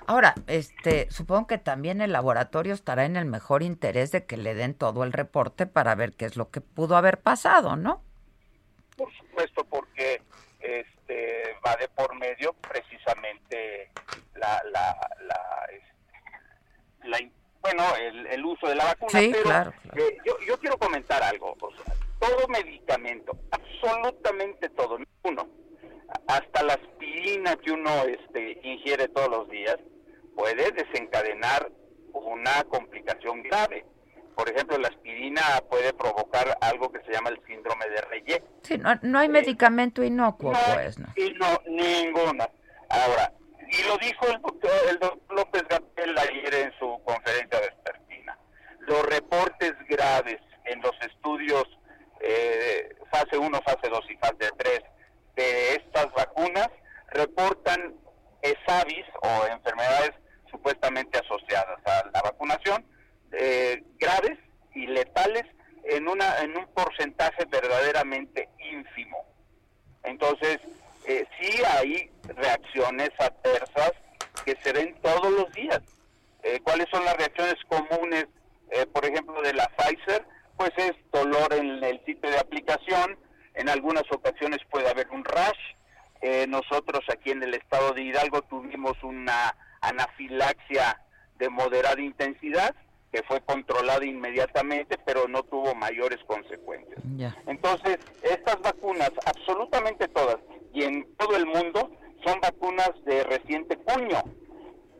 Ahora, 0.07 0.33
este, 0.47 1.11
supongo 1.11 1.47
que 1.47 1.57
también 1.57 1.99
el 2.01 2.11
laboratorio 2.13 2.73
estará 2.73 3.05
en 3.05 3.17
el 3.17 3.25
mejor 3.25 3.63
interés 3.63 4.11
de 4.11 4.25
que 4.25 4.37
le 4.37 4.53
den 4.53 4.73
todo 4.75 5.03
el 5.03 5.11
reporte 5.11 5.65
para 5.67 5.93
ver 5.95 6.13
qué 6.13 6.25
es 6.25 6.37
lo 6.37 6.49
que 6.51 6.61
pudo 6.61 6.95
haber 6.95 7.19
pasado, 7.21 7.75
¿no? 7.75 8.01
Por 8.97 9.11
supuesto, 9.13 9.65
porque 9.65 10.21
este 10.59 11.57
va 11.65 11.75
de 11.75 11.89
por 11.89 12.15
medio 12.15 12.53
precisamente 12.53 13.89
la, 14.35 14.61
la, 14.71 14.95
la, 15.21 15.65
este, 15.71 17.07
la 17.09 17.17
bueno, 17.61 17.83
el, 17.95 18.27
el 18.27 18.45
uso 18.45 18.67
de 18.67 18.75
la 18.75 18.85
vacuna. 18.85 19.19
Sí, 19.19 19.29
pero 19.31 19.43
claro, 19.43 19.73
eh, 19.95 20.17
yo, 20.25 20.37
yo 20.47 20.57
quiero 20.59 20.77
comentar 20.77 21.21
algo. 21.23 21.55
o 21.59 21.71
sea, 21.75 21.93
todo 22.23 22.47
medicamento, 22.47 23.37
absolutamente 23.51 24.69
todo, 24.69 24.97
uno, 25.23 25.47
hasta 26.27 26.63
la 26.63 26.73
aspirina 26.73 27.55
que 27.57 27.71
uno 27.71 27.89
este, 28.03 28.59
ingiere 28.63 29.09
todos 29.09 29.29
los 29.29 29.49
días, 29.49 29.77
puede 30.35 30.71
desencadenar 30.71 31.69
una 32.13 32.63
complicación 32.69 33.43
grave. 33.43 33.85
Por 34.35 34.49
ejemplo, 34.49 34.77
la 34.77 34.87
aspirina 34.87 35.41
puede 35.69 35.93
provocar 35.93 36.57
algo 36.61 36.91
que 36.91 37.01
se 37.01 37.11
llama 37.11 37.29
el 37.29 37.39
síndrome 37.45 37.87
de 37.89 38.01
Reye. 38.01 38.43
Sí, 38.63 38.77
no, 38.77 38.97
no 39.01 39.19
hay 39.19 39.29
medicamento 39.29 40.03
inocuo, 40.03 40.53
No, 40.53 40.59
pues, 40.73 40.97
¿no? 40.97 41.07
y 41.15 41.33
no, 41.33 41.61
ninguna. 41.67 42.49
Ahora, 42.89 43.33
y 43.69 43.87
lo 43.87 43.97
dijo 43.97 44.27
el 44.27 44.41
doctor, 44.41 44.71
el 44.89 44.99
doctor 44.99 45.37
López 45.37 45.63
Gatel 45.67 46.17
ayer 46.17 46.53
en 46.55 46.71
su 46.79 46.99
conferencia 47.03 47.59
vespertina, 47.59 48.37
los 48.79 49.05
reportes 49.07 49.73
graves 49.89 50.39
en 50.65 50.81
los 50.81 50.93
estudios 51.01 51.65
eh, 52.23 52.95
fase 53.11 53.37
1, 53.37 53.61
fase 53.61 53.89
2 53.89 53.99
y 54.09 54.15
fase 54.17 54.51
3 54.57 54.79
de 55.35 55.75
estas 55.75 56.11
vacunas 56.13 56.69
reportan 57.09 57.95
ESAVIS 58.41 59.05
o 59.21 59.47
enfermedades 59.47 60.11
supuestamente 60.49 61.19
asociadas 61.19 61.79
a 61.85 62.09
la 62.13 62.21
vacunación 62.21 62.85
eh, 63.31 63.83
graves 63.99 64.37
y 64.73 64.87
letales 64.87 65.43
en 65.83 66.07
una 66.07 66.39
en 66.39 66.57
un 66.57 66.65
porcentaje 66.67 67.45
verdaderamente 67.45 68.49
ínfimo. 68.71 69.25
Entonces, 70.03 70.59
eh, 71.05 71.25
sí 71.39 71.61
hay 71.65 72.09
reacciones 72.23 73.09
adversas 73.19 73.91
que 74.45 74.57
se 74.63 74.71
ven 74.71 74.95
todos 75.01 75.31
los 75.31 75.51
días. 75.53 75.81
Eh, 76.43 76.59
¿Cuáles 76.63 76.87
son 76.89 77.03
las 77.05 77.15
reacciones 77.17 77.55
comunes, 77.67 78.27
eh, 78.71 78.85
por 78.87 79.05
ejemplo, 79.05 79.41
de 79.41 79.53
la 79.53 79.69
Pfizer? 79.77 80.25
Pues 80.57 80.71
es 80.77 80.93
dolor 81.11 81.53
en 81.53 81.83
el 81.83 82.03
sitio 82.05 82.29
de 82.29 82.39
aplicación, 82.39 83.17
en 83.55 83.69
algunas 83.69 84.03
ocasiones 84.11 84.59
puede 84.69 84.89
haber 84.89 85.09
un 85.11 85.23
rash. 85.23 85.59
Eh, 86.21 86.45
nosotros 86.47 87.01
aquí 87.11 87.31
en 87.31 87.43
el 87.43 87.53
estado 87.53 87.91
de 87.93 88.03
Hidalgo 88.03 88.41
tuvimos 88.43 88.95
una 89.03 89.55
anafilaxia 89.81 91.01
de 91.37 91.49
moderada 91.49 92.01
intensidad 92.01 92.73
que 93.11 93.21
fue 93.23 93.41
controlada 93.41 94.03
inmediatamente, 94.03 94.97
pero 95.05 95.27
no 95.27 95.43
tuvo 95.43 95.75
mayores 95.75 96.19
consecuencias. 96.25 96.99
Entonces, 97.45 97.99
estas 98.23 98.59
vacunas, 98.61 99.11
absolutamente 99.27 100.07
todas, 100.07 100.37
y 100.73 100.83
en 100.83 101.05
todo 101.17 101.35
el 101.35 101.45
mundo, 101.45 101.91
son 102.25 102.39
vacunas 102.41 102.91
de 103.05 103.23
reciente 103.25 103.77
cuño. 103.77 104.23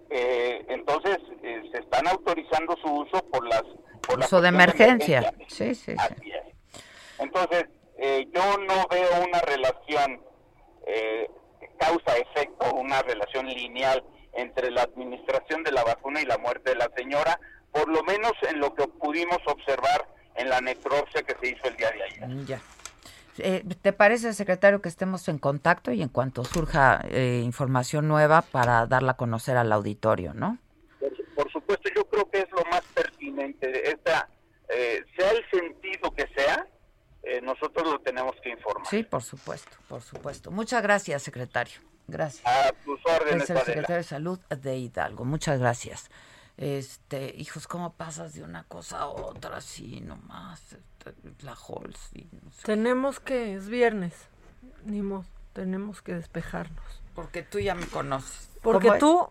Eh, 0.10 0.66
entonces, 0.70 1.18
eh, 1.44 1.64
se 1.72 1.80
están 1.80 2.08
autorizando 2.08 2.76
su 2.78 2.88
uso 2.88 3.24
por 3.30 3.48
las 3.48 3.64
por 4.06 4.20
Uso 4.20 4.42
de 4.42 4.50
emergencia. 4.50 5.34
Sí, 5.48 5.74
sí, 5.76 5.96
Así 5.98 6.16
sí. 6.22 6.32
es. 6.32 6.82
Entonces, 7.20 7.66
eh, 7.98 8.28
yo 8.34 8.58
no 8.58 8.88
veo 8.90 9.24
una 9.26 9.40
relación 9.40 10.22
eh, 10.86 11.30
causa-efecto, 11.80 12.74
una 12.74 13.02
relación 13.02 13.48
lineal 13.48 14.04
entre 14.34 14.72
la 14.72 14.82
administración 14.84 15.64
de 15.64 15.72
la 15.72 15.84
vacuna 15.84 16.22
y 16.22 16.26
la 16.26 16.38
muerte 16.38 16.72
de 16.72 16.76
la 16.76 16.90
señora, 16.96 17.40
por 17.72 17.88
lo 17.88 18.04
menos 18.04 18.34
en 18.50 18.60
lo 18.60 18.74
que 18.74 18.88
pudimos 18.88 19.38
observar 19.46 20.08
en 20.36 20.50
la 20.50 20.60
necropsia 20.60 21.22
que 21.24 21.36
se 21.42 21.56
hizo 21.56 21.68
el 21.68 21.78
día 21.78 21.92
de 21.92 22.04
ayer. 22.04 22.46
Ya. 22.46 22.62
Eh, 23.40 23.64
¿Te 23.82 23.94
parece, 23.94 24.34
secretario, 24.34 24.82
que 24.82 24.90
estemos 24.90 25.28
en 25.28 25.38
contacto 25.40 25.92
y 25.92 26.02
en 26.02 26.10
cuanto 26.10 26.44
surja 26.46 27.02
eh, 27.10 27.42
información 27.44 28.08
nueva 28.08 28.42
para 28.44 28.86
darla 28.86 29.14
a 29.14 29.18
conocer 29.18 29.58
al 29.58 29.72
auditorio, 29.72 30.34
no? 30.34 30.58
Por, 31.00 31.16
su- 31.16 31.26
por 31.36 31.52
supuesto, 31.52 31.90
yo 31.96 32.06
creo 32.06 32.30
que 32.30 32.40
es 32.40 32.52
lo 32.52 32.64
más 32.70 32.82
pertinente. 32.94 33.90
Esta, 33.90 34.30
eh, 34.70 35.04
sea 35.18 35.32
el 35.32 35.44
sentido 35.50 36.12
que 36.12 36.28
sea, 36.36 36.68
eh, 37.24 37.42
nosotros 37.42 37.88
lo 37.92 38.00
tenemos 38.00 38.34
que 38.44 38.50
informar. 38.52 38.86
Sí, 38.88 39.04
por 39.04 39.24
supuesto, 39.24 39.72
por 39.88 40.02
supuesto. 40.02 40.52
Muchas 40.52 40.84
gracias, 40.84 41.24
secretario. 41.24 41.80
Gracias. 42.08 42.46
A 42.46 42.72
tus 42.84 43.00
órdenes, 43.06 43.44
Es 43.44 43.50
el 43.50 43.56
Adela. 43.58 43.66
secretario 43.66 43.98
de 43.98 44.04
Salud 44.04 44.40
de 44.50 44.76
Hidalgo. 44.78 45.24
Muchas 45.26 45.58
gracias. 45.60 46.12
Este, 46.58 47.34
hijos, 47.36 47.68
¿cómo 47.68 47.94
pasas 47.94 48.34
de 48.34 48.44
una 48.44 48.64
cosa 48.66 49.00
a 49.00 49.08
otra 49.08 49.58
así 49.58 50.02
nomás? 50.02 50.62
Este, 50.74 51.14
La 51.42 51.54
Halls 51.54 52.10
y 52.14 52.28
no 52.44 52.52
sé. 52.52 52.62
Tenemos 52.64 53.20
que, 53.20 53.56
es 53.56 53.68
viernes, 53.68 54.14
ni 54.86 55.02
modo, 55.02 55.26
tenemos 55.54 56.02
que 56.02 56.14
despejarnos. 56.14 56.84
Porque 57.16 57.42
tú 57.44 57.60
ya 57.60 57.74
me 57.76 57.88
conoces. 57.88 58.50
Porque 58.62 58.92
tú, 59.00 59.28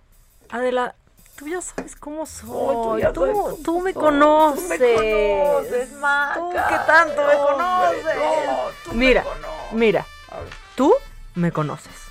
Adela, 0.50 0.94
tú 1.36 1.46
ya 1.48 1.60
sabes 1.60 1.94
cómo 1.96 2.26
soy. 2.26 3.02
tú 3.04 3.12
tú, 3.12 3.20
sabes 3.20 3.34
cómo 3.36 3.56
tú 3.62 3.80
me 3.80 3.92
soy. 3.92 4.02
conoces. 4.02 4.68
Tú 4.68 4.74
me 4.74 4.94
conoces. 4.94 5.90
Tú 6.34 6.50
que 6.50 6.78
tanto 6.86 7.26
me 7.26 7.34
conoces. 7.34 8.04
no, 8.04 8.58
tú 8.84 8.90
me 8.90 8.96
mira, 9.06 9.22
conoces. 9.22 9.72
mira, 9.72 10.06
tú 10.74 10.92
me 11.34 11.52
conoces. 11.52 12.01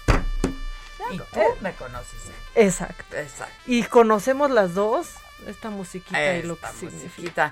Y 1.13 1.17
tú 1.17 1.39
me 1.61 1.73
conoces. 1.73 2.13
eh. 2.27 2.65
Exacto. 2.65 3.15
Exacto. 3.17 3.53
Y 3.65 3.83
conocemos 3.83 4.49
las 4.51 4.73
dos 4.73 5.09
esta 5.47 5.69
musiquita 5.69 6.35
y 6.35 6.43
lo 6.43 6.55
que 6.59 6.65
Esta 6.67 6.77
significa. 6.77 7.51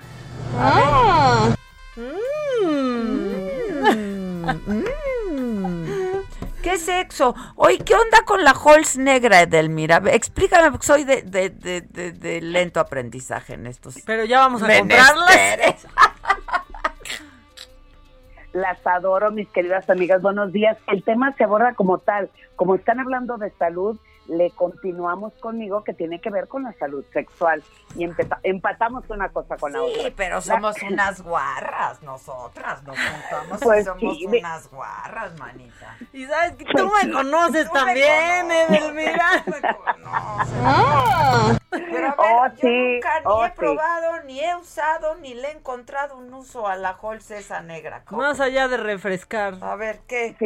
Ah. 0.58 1.54
Mm. 1.96 3.30
¿Qué 6.62 6.76
sexo? 6.78 7.34
Oye, 7.56 7.78
¿qué 7.78 7.94
onda 7.94 8.22
con 8.26 8.44
la 8.44 8.50
Halls 8.52 8.98
negra, 8.98 9.40
Edelmira? 9.40 10.02
Explícame, 10.12 10.70
porque 10.70 10.86
soy 10.86 11.04
de, 11.04 11.22
de, 11.22 11.48
de, 11.50 11.80
de- 12.12 12.40
lento 12.42 12.80
aprendizaje 12.80 13.54
en 13.54 13.66
estos. 13.66 13.94
Pero 14.04 14.24
ya 14.26 14.40
vamos 14.40 14.62
a 14.62 14.66
comprarlas. 14.78 15.86
Las 18.52 18.84
adoro, 18.86 19.30
mis 19.30 19.48
queridas 19.48 19.88
amigas. 19.88 20.22
Buenos 20.22 20.52
días. 20.52 20.76
El 20.88 21.02
tema 21.04 21.32
se 21.36 21.44
aborda 21.44 21.74
como 21.74 21.98
tal. 21.98 22.30
Como 22.56 22.74
están 22.74 22.98
hablando 22.98 23.38
de 23.38 23.50
salud, 23.52 23.98
le 24.30 24.50
continuamos 24.52 25.32
conmigo 25.34 25.82
que 25.84 25.92
tiene 25.92 26.20
que 26.20 26.30
ver 26.30 26.46
con 26.48 26.62
la 26.62 26.72
salud 26.74 27.04
sexual. 27.12 27.62
Y 27.96 28.08
empatamos 28.44 29.04
una 29.10 29.28
cosa 29.30 29.56
con 29.56 29.72
la 29.72 29.82
otra. 29.82 30.02
Sí, 30.04 30.14
pero 30.16 30.36
La- 30.36 30.40
somos 30.40 30.76
unas 30.82 31.20
guarras, 31.22 32.00
nosotras. 32.02 32.82
Nos 32.84 32.96
juntamos 32.96 33.60
Pues 33.60 33.80
y 33.82 33.84
somos 33.84 34.16
sí, 34.18 34.26
unas 34.26 34.70
guarras, 34.70 35.36
manita. 35.38 35.96
Y 36.12 36.24
sabes 36.26 36.52
que 36.52 36.64
Pues 36.64 36.76
tú 36.84 36.90
me 37.06 37.12
conoces 37.12 37.70
también, 37.72 38.50
Edelmira. 38.50 39.44
Pero 41.70 42.06
a 42.08 42.10
ver, 42.10 42.14
Oh, 42.18 42.46
yo 42.48 42.54
sí, 42.60 42.94
nunca 42.94 43.20
ni 43.20 43.26
oh, 43.26 43.44
he 43.44 43.48
sí. 43.48 43.54
probado, 43.56 44.22
ni 44.24 44.40
he 44.40 44.56
usado, 44.56 45.14
ni 45.16 45.34
le 45.34 45.48
he 45.48 45.52
encontrado 45.52 46.16
un 46.16 46.32
uso 46.34 46.66
a 46.66 46.76
la 46.76 46.90
Halls 47.00 47.30
esa 47.30 47.60
negra. 47.62 48.02
¿Cómo? 48.04 48.20
Más 48.22 48.40
allá 48.40 48.68
de 48.68 48.76
refrescar. 48.76 49.54
A 49.60 49.76
ver, 49.76 50.00
¿qué? 50.08 50.36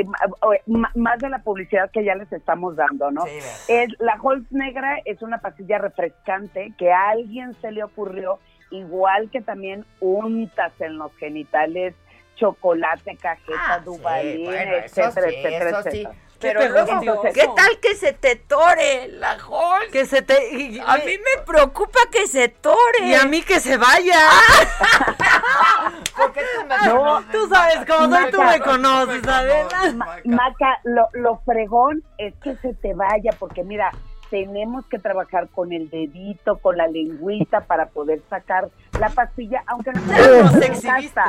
Más 0.94 1.18
de 1.18 1.28
la 1.28 1.38
publicidad 1.42 1.90
que 1.90 2.04
ya 2.04 2.14
les 2.14 2.30
estamos 2.32 2.76
dando, 2.76 3.10
¿no? 3.10 3.22
Sí, 3.24 3.34
¿verdad? 3.34 3.50
Es, 3.82 3.88
la 3.98 4.18
Holz 4.22 4.50
negra 4.50 4.98
es 5.04 5.22
una 5.22 5.38
pastilla 5.38 5.78
refrescante 5.78 6.72
que 6.78 6.92
a 6.92 7.10
alguien 7.10 7.54
se 7.60 7.72
le 7.72 7.82
ocurrió, 7.82 8.38
igual 8.70 9.30
que 9.30 9.40
también 9.40 9.84
untas 10.00 10.72
en 10.80 10.98
los 10.98 11.14
genitales 11.16 11.94
chocolate, 12.36 13.16
cajeta, 13.16 13.58
Ah, 13.58 13.78
sí, 13.78 13.84
dubalín, 13.84 14.44
bueno, 14.44 14.72
eso 14.76 15.02
etcétera, 15.02 15.30
sí, 15.30 15.36
etcétera, 15.36 15.82
sí. 15.90 16.08
Pero 16.40 16.60
Qué 16.60 16.68
luego. 16.68 17.22
¿qué 17.32 17.48
tal 17.56 17.78
que 17.80 17.94
se 17.94 18.12
te 18.12 18.36
tore 18.36 19.08
la 19.08 19.32
Halls? 19.32 19.90
Que 19.92 20.04
se 20.04 20.20
te. 20.22 20.54
y- 20.54 20.78
A 20.84 20.96
mí 20.98 21.12
me 21.18 21.42
preocupa 21.46 22.00
que 22.12 22.26
se 22.26 22.48
tore. 22.48 22.76
Y 23.02 23.14
a 23.14 23.24
mí 23.24 23.40
que 23.42 23.60
se 23.60 23.76
vaya. 23.78 24.18
Porque 26.16 26.40
tú 26.54 26.66
me 26.66 26.76
No, 26.88 26.98
conoces, 26.98 27.30
Tú 27.32 27.48
sabes 27.48 27.78
cómo 27.86 28.16
soy, 28.16 28.30
tú 28.30 28.38
me 28.38 28.44
Maca. 28.44 28.64
conoces, 28.64 29.26
Adela. 29.28 29.92
Ma- 29.94 30.16
Maca, 30.24 30.80
lo, 30.84 31.08
lo 31.12 31.36
fregón 31.44 32.02
es 32.18 32.34
que 32.42 32.56
se 32.56 32.74
te 32.74 32.94
vaya, 32.94 33.32
porque 33.38 33.62
mira, 33.64 33.90
tenemos 34.30 34.84
que 34.86 34.98
trabajar 34.98 35.48
con 35.48 35.72
el 35.72 35.90
dedito, 35.90 36.58
con 36.58 36.76
la 36.76 36.86
lengüita 36.88 37.60
para 37.62 37.86
poder 37.86 38.20
sacar 38.30 38.68
la 38.98 39.08
pastilla, 39.10 39.62
aunque 39.66 39.92
no 39.92 40.50
se 40.52 40.66
exhibiste. 40.66 41.20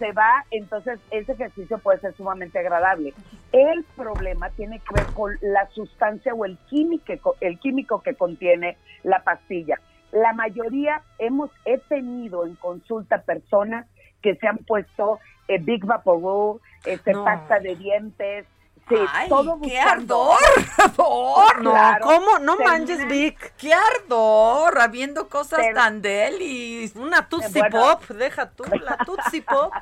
Se 0.00 0.10
va, 0.12 0.44
entonces 0.50 0.98
ese 1.12 1.32
ejercicio 1.32 1.78
puede 1.78 2.00
ser 2.00 2.14
sumamente 2.16 2.58
agradable. 2.58 3.14
El 3.52 3.84
problema 3.96 4.50
tiene 4.50 4.80
que 4.80 4.94
ver 4.94 5.06
con 5.14 5.36
la 5.42 5.68
sustancia 5.68 6.34
o 6.34 6.44
el 6.44 6.58
químico, 6.68 7.36
el 7.40 7.60
químico 7.60 8.02
que 8.02 8.14
contiene 8.14 8.76
la 9.04 9.22
pastilla. 9.22 9.78
La 10.10 10.32
mayoría 10.32 11.02
hemos 11.18 11.50
he 11.64 11.78
tenido 11.78 12.44
en 12.46 12.56
consulta 12.56 13.22
personas 13.22 13.86
que 14.22 14.34
se 14.36 14.48
han 14.48 14.58
puesto 14.58 15.20
eh, 15.46 15.58
Big 15.60 15.84
Vaporub, 15.84 16.60
este, 16.84 17.12
No. 17.12 17.24
pasta 17.24 17.60
de 17.60 17.76
dientes, 17.76 18.46
sí, 18.90 18.96
Ay, 19.12 19.28
todo 19.30 19.58
qué 19.62 19.68
buscando- 19.78 20.32
ardor, 20.78 21.62
No, 21.62 21.70
Claro, 21.72 22.04
¿cómo? 22.06 22.38
No 22.40 22.56
manches, 22.58 23.06
Vic. 23.08 23.54
qué 23.56 23.72
ardor, 23.72 24.78
habiendo 24.80 25.28
cosas 25.28 25.60
Pero- 25.60 25.74
tan 25.76 26.02
delis. 26.02 26.94
Una 26.96 27.28
Tootsie 27.28 27.60
Bueno. 27.62 27.80
Pop, 27.80 28.02
deja 28.10 28.50
tú, 28.50 28.64
la 28.82 28.96
Tootsie 28.98 29.42
Pop. 29.42 29.72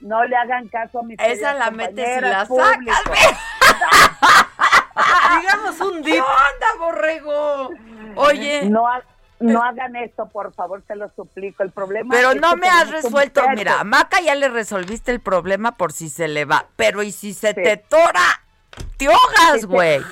No 0.00 0.22
le 0.24 0.36
hagan 0.36 0.68
caso 0.68 1.00
a 1.00 1.02
mis 1.02 1.18
Esa 1.18 1.54
la 1.54 1.70
metes 1.70 2.18
y 2.18 2.20
la 2.20 2.44
sacas. 2.46 3.02
Digamos 5.40 5.80
un 5.80 6.02
¿Qué 6.02 6.12
dip. 6.12 6.22
onda, 6.22 6.66
borrego? 6.78 7.70
Oye, 8.16 8.66
No, 8.68 8.86
ha- 8.86 9.02
no 9.40 9.62
hagan 9.62 9.96
esto, 9.96 10.28
por 10.28 10.52
favor, 10.54 10.82
se 10.86 10.96
lo 10.96 11.10
suplico. 11.14 11.62
El 11.62 11.70
problema 11.70 12.14
pero 12.14 12.30
es 12.32 12.40
no 12.40 12.50
que 12.50 12.56
me 12.56 12.68
has 12.68 12.90
resuelto. 12.90 13.42
perro. 13.42 13.54
Mira, 13.56 13.80
a 13.80 13.84
Maca 13.84 14.20
ya 14.20 14.34
le 14.34 14.48
resolviste 14.48 15.10
el 15.12 15.20
problema 15.20 15.76
por 15.76 15.92
si 15.92 16.08
se 16.08 16.28
le 16.28 16.44
va. 16.44 16.66
Pero 16.76 17.02
¿y 17.02 17.12
si 17.12 17.34
se 17.34 17.48
Sí. 17.48 17.54
te 17.62 17.76
tora? 17.76 18.42
¡Te 18.96 19.06
ahogas, 19.06 19.52
Sí, 19.54 19.60
sí. 19.60 19.66
güey! 19.66 20.02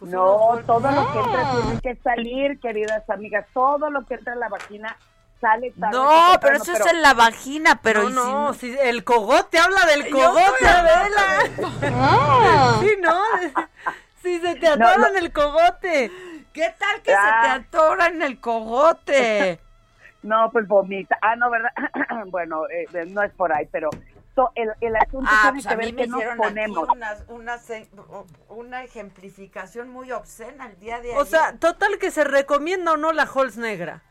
No, 0.00 0.58
todo 0.66 0.90
lo 0.90 1.12
que 1.12 1.18
entra 1.20 1.50
tiene 1.52 1.80
que 1.80 1.96
salir, 2.02 2.60
queridas 2.60 3.08
amigas. 3.08 3.46
Todo 3.54 3.90
lo 3.90 4.04
que 4.04 4.14
entra 4.14 4.34
en 4.34 4.40
la 4.40 4.48
vagina 4.48 4.96
sale 5.40 5.72
tarde 5.78 5.96
No, 5.96 6.32
pero 6.40 6.56
eso 6.56 6.72
es 6.72 6.86
en 6.86 7.02
la 7.02 7.14
vagina, 7.14 7.80
pero 7.82 8.10
no, 8.10 8.52
¿y 8.52 8.58
si 8.58 8.70
no, 8.70 8.76
si 8.76 8.88
el 8.88 9.04
cogote 9.04 9.58
habla 9.58 9.86
del 9.86 10.10
cogote, 10.10 10.68
Adela. 10.68 12.78
Sí, 12.80 12.90
no. 13.00 13.22
Si 14.22 14.40
se 14.40 14.54
te 14.56 14.76
No, 14.76 14.88
atoran 14.88 15.12
no. 15.12 15.18
el 15.18 15.32
cogote. 15.32 16.10
¿Qué 16.56 16.74
tal 16.78 17.02
que 17.02 17.12
Ah. 17.14 17.42
se 17.42 17.48
te 17.48 17.54
atora 17.76 18.06
en 18.08 18.22
el 18.22 18.40
cogote? 18.40 19.60
No, 20.22 20.50
pues 20.50 20.66
vomita. 20.66 21.16
Ah, 21.22 21.36
no, 21.36 21.48
¿verdad? 21.50 21.70
bueno, 22.28 22.62
eh, 22.68 22.86
no 23.06 23.22
es 23.22 23.32
por 23.34 23.52
ahí, 23.52 23.68
pero 23.70 23.90
to- 24.34 24.50
el, 24.56 24.72
el 24.80 24.96
asunto 24.96 25.30
Ah, 25.32 25.38
tiene 25.42 25.52
pues 25.62 25.66
que 25.68 25.76
ver 25.76 25.94
que 25.94 26.06
nos 26.08 26.36
ponemos. 26.36 26.88
una, 26.88 27.16
una, 27.28 27.58
se- 27.58 27.88
una 28.48 28.82
ejemplificación 28.82 29.88
muy 29.88 30.10
obscena 30.10 30.66
el 30.66 30.80
día 30.80 30.96
de 31.00 31.10
ayer. 31.10 31.20
O 31.20 31.24
sea, 31.26 31.56
total 31.58 31.98
que 32.00 32.10
se 32.10 32.24
recomienda 32.24 32.94
o 32.94 32.96
no 32.96 33.12
la 33.12 33.22
Halls 33.32 33.56
negra. 33.56 34.02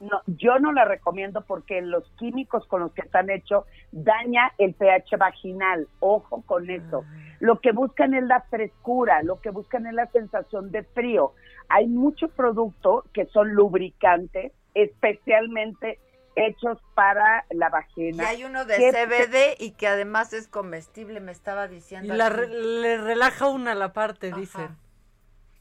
No, 0.00 0.20
yo 0.26 0.58
no 0.58 0.72
la 0.72 0.84
recomiendo 0.84 1.42
porque 1.44 1.80
los 1.82 2.08
químicos 2.18 2.66
con 2.68 2.80
los 2.82 2.92
que 2.92 3.02
están 3.02 3.30
hechos 3.30 3.64
daña 3.90 4.52
el 4.58 4.74
pH 4.74 5.16
vaginal. 5.18 5.88
Ojo 6.00 6.42
con 6.46 6.70
eso. 6.70 7.04
Lo 7.40 7.60
que 7.60 7.72
buscan 7.72 8.14
es 8.14 8.24
la 8.24 8.40
frescura, 8.42 9.22
lo 9.22 9.40
que 9.40 9.50
buscan 9.50 9.86
es 9.86 9.94
la 9.94 10.06
sensación 10.10 10.70
de 10.70 10.82
frío. 10.84 11.32
Hay 11.68 11.86
muchos 11.86 12.30
productos 12.32 13.04
que 13.12 13.26
son 13.26 13.54
lubricantes, 13.54 14.52
especialmente 14.74 15.98
hechos 16.36 16.78
para 16.94 17.44
la 17.50 17.66
y 17.66 17.70
vagina. 17.70 18.28
hay 18.28 18.44
uno 18.44 18.64
de 18.64 18.76
que- 18.76 18.92
CBD 18.92 19.56
y 19.58 19.72
que 19.72 19.88
además 19.88 20.32
es 20.32 20.46
comestible, 20.46 21.18
me 21.20 21.32
estaba 21.32 21.66
Y 21.66 21.70
diciendo. 21.70 22.14
la 22.14 22.26
aquí. 22.26 22.36
re- 22.36 22.48
le 22.48 22.98
relaja 22.98 23.48
una 23.48 23.74
la 23.74 23.92
parte, 23.92 24.28
Ajá. 24.28 24.36
dicen. 24.38 24.76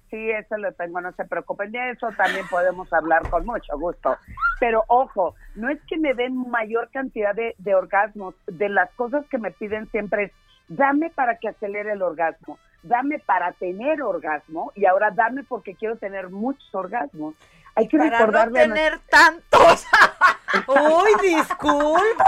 Sí, 0.10 0.32
eso 0.32 0.58
lo 0.58 0.72
tengo, 0.74 1.02
no 1.02 1.12
se 1.14 1.26
preocupen. 1.26 1.72
De 1.72 1.92
eso 1.92 2.08
también 2.16 2.48
podemos 2.48 2.92
hablar 2.94 3.30
con 3.30 3.46
mucho 3.46 3.78
gusto. 3.78 4.18
Pero 4.60 4.84
ojo, 4.88 5.36
no 5.56 5.70
es 5.70 5.80
que 5.88 5.98
me 5.98 6.14
den 6.14 6.50
mayor 6.50 6.90
cantidad 6.92 7.36
de, 7.36 7.56
de 7.58 7.76
orgasmos. 7.76 8.36
De 8.46 8.70
las 8.70 8.90
cosas 8.94 9.26
que 9.30 9.38
me 9.38 9.52
piden 9.52 9.90
siempre 9.92 10.26
es, 10.26 10.32
dame 10.68 11.10
para 11.10 11.38
que 11.38 11.50
acelere 11.50 11.94
el 11.94 12.02
orgasmo, 12.02 12.58
dame 12.84 13.20
para 13.20 13.52
tener 13.54 14.02
orgasmo 14.02 14.72
y 14.76 14.86
ahora 14.86 15.12
dame 15.12 15.44
porque 15.44 15.76
quiero 15.76 15.98
tener 15.98 16.30
muchos 16.30 16.74
orgasmos. 16.74 17.36
Hay 17.76 17.88
que 17.88 17.98
Para 17.98 18.10
no 18.10 18.18
recordarle 18.18 18.60
a 18.60 18.64
tener 18.64 19.00
tantos. 19.10 19.86
¡Uy, 20.68 21.30
disculpa! 21.30 22.26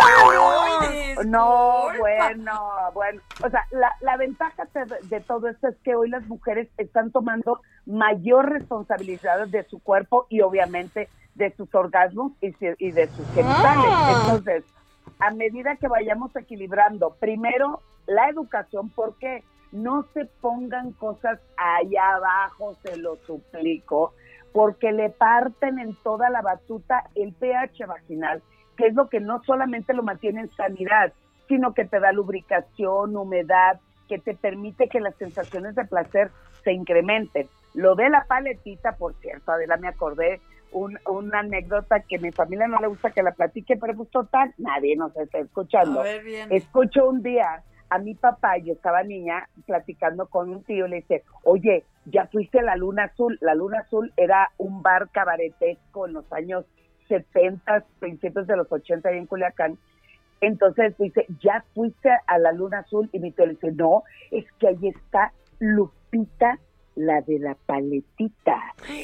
No, 1.25 1.87
bueno, 1.97 2.61
bueno. 2.93 3.21
O 3.43 3.49
sea, 3.49 3.65
la, 3.71 3.93
la 4.01 4.17
ventaja 4.17 4.65
de, 4.73 4.95
de 5.03 5.21
todo 5.21 5.47
esto 5.47 5.67
es 5.69 5.75
que 5.83 5.95
hoy 5.95 6.09
las 6.09 6.25
mujeres 6.27 6.67
están 6.77 7.11
tomando 7.11 7.61
mayor 7.85 8.49
responsabilidad 8.49 9.47
de 9.47 9.63
su 9.65 9.79
cuerpo 9.79 10.27
y 10.29 10.41
obviamente 10.41 11.09
de 11.35 11.55
sus 11.55 11.73
orgasmos 11.73 12.33
y 12.41 12.51
de 12.51 13.07
sus 13.07 13.25
genitales. 13.33 13.85
Ah. 13.87 14.21
Entonces, 14.21 14.63
a 15.19 15.31
medida 15.31 15.75
que 15.77 15.87
vayamos 15.87 16.35
equilibrando, 16.35 17.15
primero 17.19 17.81
la 18.05 18.29
educación, 18.29 18.89
porque 18.89 19.43
no 19.71 20.05
se 20.13 20.25
pongan 20.25 20.91
cosas 20.93 21.39
allá 21.57 22.15
abajo, 22.15 22.75
se 22.83 22.97
lo 22.97 23.17
suplico, 23.27 24.13
porque 24.53 24.91
le 24.91 25.09
parten 25.09 25.79
en 25.79 25.95
toda 26.03 26.29
la 26.29 26.41
batuta 26.41 27.03
el 27.15 27.33
pH 27.33 27.85
vaginal, 27.85 28.41
que 28.77 28.87
es 28.87 28.93
lo 28.95 29.09
que 29.09 29.19
no 29.19 29.43
solamente 29.43 29.93
lo 29.93 30.03
mantiene 30.03 30.41
en 30.41 30.49
sanidad, 30.55 31.13
sino 31.47 31.73
que 31.73 31.85
te 31.85 31.99
da 31.99 32.11
lubricación, 32.11 33.15
humedad, 33.15 33.79
que 34.07 34.19
te 34.19 34.35
permite 34.35 34.87
que 34.87 34.99
las 34.99 35.15
sensaciones 35.15 35.75
de 35.75 35.85
placer 35.85 36.31
se 36.63 36.73
incrementen. 36.73 37.47
Lo 37.73 37.95
de 37.95 38.09
la 38.09 38.25
paletita, 38.25 38.93
por 38.93 39.13
cierto, 39.15 39.51
Adela, 39.51 39.77
me 39.77 39.87
acordé 39.87 40.41
un- 40.71 40.99
una 41.07 41.39
anécdota 41.39 42.01
que 42.01 42.19
mi 42.19 42.31
familia 42.31 42.67
no 42.67 42.79
le 42.79 42.87
gusta 42.87 43.11
que 43.11 43.23
la 43.23 43.31
platique, 43.31 43.77
pero 43.77 43.95
pues 43.95 44.09
total, 44.11 44.53
nadie 44.57 44.95
nos 44.95 45.15
está 45.17 45.39
escuchando. 45.39 46.01
A 46.01 46.03
ver, 46.03 46.23
bien. 46.23 46.51
Escucho 46.51 47.07
un 47.07 47.21
día 47.23 47.63
a 47.89 47.97
mi 47.97 48.15
papá, 48.15 48.57
yo 48.57 48.73
estaba 48.73 49.03
niña, 49.03 49.49
platicando 49.65 50.27
con 50.27 50.49
un 50.49 50.63
tío, 50.63 50.87
le 50.87 50.97
dice, 50.97 51.23
oye, 51.43 51.83
ya 52.05 52.27
fuiste 52.27 52.59
a 52.59 52.63
la 52.63 52.75
Luna 52.75 53.05
Azul. 53.05 53.37
La 53.41 53.55
Luna 53.55 53.79
Azul 53.79 54.13
era 54.17 54.51
un 54.57 54.81
bar 54.81 55.09
cabaretesco 55.09 56.07
en 56.07 56.13
los 56.13 56.31
años 56.31 56.65
70, 57.07 57.83
principios 57.99 58.47
de 58.47 58.57
los 58.57 58.71
80 58.71 59.09
ahí 59.09 59.17
en 59.17 59.25
Culiacán. 59.25 59.77
Entonces 60.41 60.95
dice, 60.97 61.25
¿ya 61.41 61.65
fuiste 61.73 62.09
a 62.27 62.37
la 62.37 62.51
Luna 62.51 62.79
Azul? 62.79 63.09
Y 63.11 63.19
mi 63.19 63.31
tío 63.31 63.45
le 63.45 63.53
dice, 63.53 63.71
no, 63.71 64.03
es 64.31 64.45
que 64.59 64.67
ahí 64.67 64.87
está 64.87 65.33
Lupita, 65.59 66.59
la 66.95 67.21
de 67.21 67.39
la 67.39 67.55
paletita. 67.65 68.57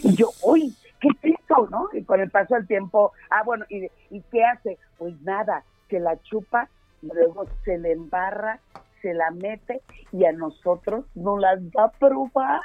Y 0.04 0.16
yo, 0.16 0.30
uy, 0.44 0.74
¿qué 1.00 1.10
es 1.24 1.36
eso, 1.40 1.68
no? 1.70 1.90
Y 1.94 2.04
con 2.04 2.22
el 2.22 2.30
paso 2.30 2.56
del 2.56 2.68
tiempo, 2.68 3.12
ah, 3.30 3.44
bueno, 3.44 3.66
¿y, 3.70 3.88
¿y 4.10 4.22
qué 4.32 4.44
hace? 4.44 4.78
Pues 4.98 5.20
nada, 5.22 5.64
se 5.90 6.00
la 6.00 6.18
chupa, 6.22 6.70
luego 7.14 7.46
se 7.64 7.78
le 7.78 7.92
embarra, 7.92 8.60
se 9.02 9.14
la 9.14 9.32
mete 9.32 9.82
y 10.12 10.26
a 10.26 10.32
nosotros 10.32 11.06
no 11.14 11.38
las 11.38 11.60
va 11.60 11.86
a 11.86 11.92
probar. 11.92 12.62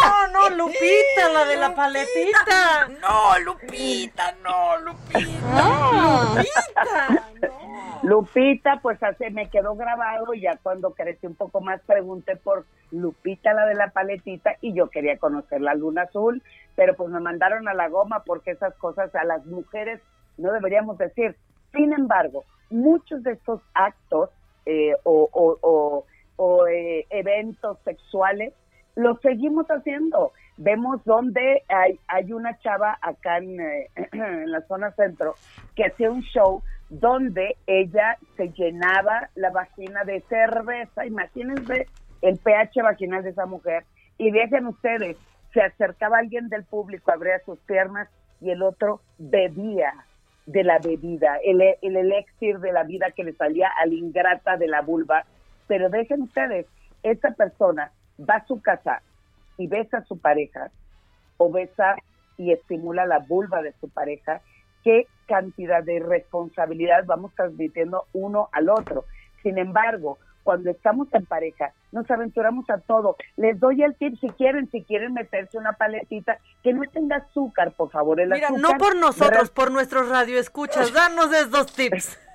No, 0.00 0.28
no, 0.28 0.56
Lupita, 0.56 1.28
la 1.32 1.44
de 1.46 1.56
la 1.56 1.74
paletita. 1.74 2.88
No, 3.00 3.38
Lupita, 3.40 4.34
no, 4.42 4.78
Lupita. 4.78 6.34
Lupita. 6.34 7.60
Lupita, 8.02 8.80
pues 8.80 9.02
así 9.02 9.30
me 9.30 9.50
quedó 9.50 9.74
grabado 9.76 10.32
y 10.32 10.40
ya 10.40 10.58
cuando 10.62 10.92
crecí 10.92 11.26
un 11.26 11.34
poco 11.34 11.60
más 11.60 11.80
pregunté 11.82 12.36
por 12.36 12.64
Lupita, 12.90 13.52
la 13.52 13.66
de 13.66 13.74
la 13.74 13.90
paletita, 13.90 14.56
y 14.60 14.72
yo 14.72 14.88
quería 14.88 15.18
conocer 15.18 15.60
la 15.60 15.74
luna 15.74 16.02
azul, 16.02 16.42
pero 16.76 16.94
pues 16.96 17.10
me 17.10 17.20
mandaron 17.20 17.68
a 17.68 17.74
la 17.74 17.88
goma 17.88 18.22
porque 18.24 18.52
esas 18.52 18.74
cosas 18.76 19.14
a 19.14 19.24
las 19.24 19.44
mujeres 19.46 20.00
no 20.38 20.52
deberíamos 20.52 20.96
decir. 20.98 21.36
Sin 21.72 21.92
embargo, 21.92 22.44
muchos 22.70 23.22
de 23.22 23.32
estos 23.32 23.60
actos 23.74 24.30
eh, 24.66 24.92
o, 25.04 25.28
o- 25.32 25.58
o- 26.36 26.66
eh, 26.68 27.06
eventos 27.10 27.78
sexuales 27.84 28.54
los 28.96 29.20
seguimos 29.20 29.66
haciendo. 29.66 30.32
Vemos 30.56 31.02
donde 31.04 31.62
hay, 31.68 31.98
hay 32.08 32.32
una 32.32 32.58
chava 32.58 32.98
acá 33.02 33.38
en, 33.38 33.60
eh, 33.60 33.88
en 34.12 34.50
la 34.50 34.60
zona 34.62 34.90
centro 34.92 35.36
que 35.74 35.84
hacía 35.84 36.10
un 36.10 36.22
show 36.22 36.62
donde 36.88 37.56
ella 37.66 38.18
se 38.36 38.48
llenaba 38.52 39.30
la 39.36 39.50
vagina 39.50 40.04
de 40.04 40.20
cerveza. 40.22 41.06
Imagínense 41.06 41.88
el 42.22 42.38
pH 42.38 42.82
vaginal 42.82 43.22
de 43.22 43.30
esa 43.30 43.46
mujer. 43.46 43.84
Y 44.18 44.30
dejen 44.32 44.66
ustedes, 44.66 45.16
se 45.54 45.62
acercaba 45.62 46.18
alguien 46.18 46.48
del 46.48 46.64
público, 46.64 47.10
abría 47.12 47.38
sus 47.44 47.58
piernas 47.60 48.08
y 48.40 48.50
el 48.50 48.62
otro 48.62 49.00
bebía 49.18 49.92
de 50.46 50.64
la 50.64 50.78
bebida, 50.78 51.38
el, 51.44 51.60
el 51.60 51.96
elixir 51.96 52.58
de 52.58 52.72
la 52.72 52.82
vida 52.84 53.10
que 53.10 53.24
le 53.24 53.32
salía 53.34 53.68
al 53.78 53.92
ingrata 53.92 54.56
de 54.56 54.68
la 54.68 54.82
vulva. 54.82 55.24
Pero 55.66 55.88
dejen 55.88 56.22
ustedes, 56.22 56.66
esa 57.02 57.30
persona 57.32 57.92
va 58.18 58.36
a 58.36 58.46
su 58.46 58.60
casa 58.60 59.02
y 59.56 59.66
besa 59.66 59.98
a 59.98 60.04
su 60.04 60.18
pareja 60.18 60.70
o 61.36 61.50
besa 61.50 61.96
y 62.36 62.52
estimula 62.52 63.06
la 63.06 63.18
vulva 63.18 63.62
de 63.62 63.72
su 63.80 63.88
pareja, 63.88 64.40
qué 64.82 65.06
cantidad 65.26 65.82
de 65.84 66.00
responsabilidad 66.00 67.04
vamos 67.06 67.34
transmitiendo 67.34 68.06
uno 68.12 68.48
al 68.52 68.70
otro. 68.70 69.04
Sin 69.42 69.58
embargo, 69.58 70.18
cuando 70.42 70.70
estamos 70.70 71.08
en 71.12 71.26
pareja, 71.26 71.72
nos 71.92 72.10
aventuramos 72.10 72.68
a 72.70 72.78
todo. 72.78 73.16
Les 73.36 73.58
doy 73.58 73.82
el 73.82 73.94
tip 73.96 74.18
si 74.20 74.28
quieren, 74.30 74.70
si 74.70 74.82
quieren 74.82 75.14
meterse 75.14 75.58
una 75.58 75.72
paletita, 75.72 76.38
que 76.62 76.72
no 76.72 76.82
tenga 76.92 77.16
azúcar, 77.16 77.72
por 77.72 77.90
favor. 77.90 78.20
El 78.20 78.30
Mira, 78.30 78.48
azúcar 78.48 78.62
no 78.62 78.78
por 78.78 78.96
nosotros, 78.96 79.50
por 79.50 79.70
nuestros 79.70 80.08
radioescuchas. 80.08 80.92
Danos 80.92 81.32
esos 81.32 81.72
tips. 81.72 82.18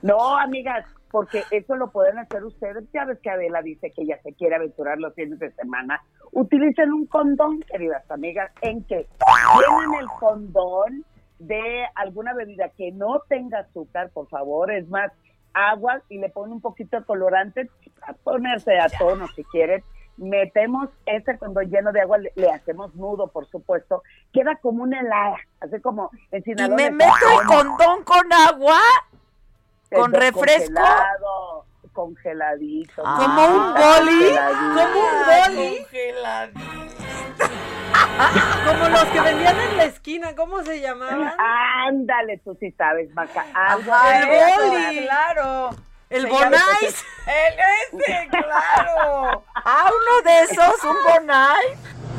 No, 0.00 0.38
amigas, 0.38 0.86
porque 1.10 1.42
eso 1.50 1.76
lo 1.76 1.90
pueden 1.90 2.18
hacer 2.18 2.44
ustedes. 2.44 2.84
Ya 2.92 3.04
ves 3.04 3.18
que 3.20 3.30
Adela 3.30 3.62
dice 3.62 3.90
que 3.90 4.02
ella 4.02 4.18
se 4.22 4.32
quiere 4.32 4.56
aventurar 4.56 4.98
los 4.98 5.14
fines 5.14 5.38
de 5.38 5.50
semana. 5.52 6.02
Utilicen 6.32 6.92
un 6.92 7.06
condón, 7.06 7.60
queridas 7.60 8.10
amigas, 8.10 8.50
en 8.62 8.82
que 8.84 9.06
tienen 9.06 9.94
el 10.00 10.06
condón 10.18 11.04
de 11.38 11.86
alguna 11.94 12.34
bebida 12.34 12.70
que 12.76 12.92
no 12.92 13.20
tenga 13.28 13.60
azúcar, 13.60 14.10
por 14.10 14.28
favor. 14.28 14.70
Es 14.70 14.88
más, 14.88 15.12
agua 15.56 16.02
y 16.08 16.18
le 16.18 16.28
ponen 16.28 16.52
un 16.52 16.60
poquito 16.60 16.98
de 16.98 17.04
colorante 17.06 17.70
a 18.02 18.12
ponerse 18.12 18.78
a 18.78 18.88
tono 18.88 19.26
si 19.34 19.42
quieren. 19.44 19.82
Metemos 20.18 20.88
ese 21.04 21.36
condón 21.38 21.68
lleno 21.70 21.92
de 21.92 22.00
agua, 22.00 22.18
le, 22.18 22.32
le 22.36 22.50
hacemos 22.50 22.94
nudo, 22.94 23.28
por 23.28 23.46
supuesto. 23.48 24.02
Queda 24.32 24.56
como 24.56 24.82
una 24.82 25.00
helada, 25.00 25.36
así 25.60 25.80
como 25.80 26.10
en 26.30 26.40
Y 26.40 26.42
Sinaloa. 26.44 26.76
me 26.76 26.84
le 26.84 26.90
meto 26.92 27.12
el 27.40 27.46
condón 27.46 28.04
con 28.04 28.32
agua, 28.32 28.80
con 29.92 30.12
refresco. 30.12 30.74
Congelado, 30.74 31.64
congeladito. 31.92 33.02
¿Como 33.02 33.46
un 33.46 33.74
boli? 33.74 34.20
Congeladito. 34.24 34.74
¿Como 34.74 35.00
un 35.00 35.16
boli? 35.54 35.86
Como 38.66 38.88
los 38.88 39.04
que 39.06 39.20
vendían 39.20 39.58
en 39.60 39.76
la 39.76 39.84
esquina, 39.84 40.34
¿cómo 40.34 40.62
se 40.62 40.80
llamaban? 40.80 41.32
Ándale, 41.38 42.38
tú 42.38 42.56
sí 42.60 42.70
sabes, 42.72 43.10
Maca. 43.14 43.44
Ajá, 43.54 44.18
el 44.20 44.26
boli. 44.26 45.02
Claro. 45.02 45.70
El 46.08 46.22
Se 46.22 46.28
Bonais. 46.28 47.04
El 47.26 48.00
ese, 48.00 48.28
claro. 48.30 49.44
Ah, 49.68 49.90
uno 49.90 50.22
de 50.30 50.40
esos, 50.44 50.84
un 50.84 50.96
Bonai. 51.04 51.66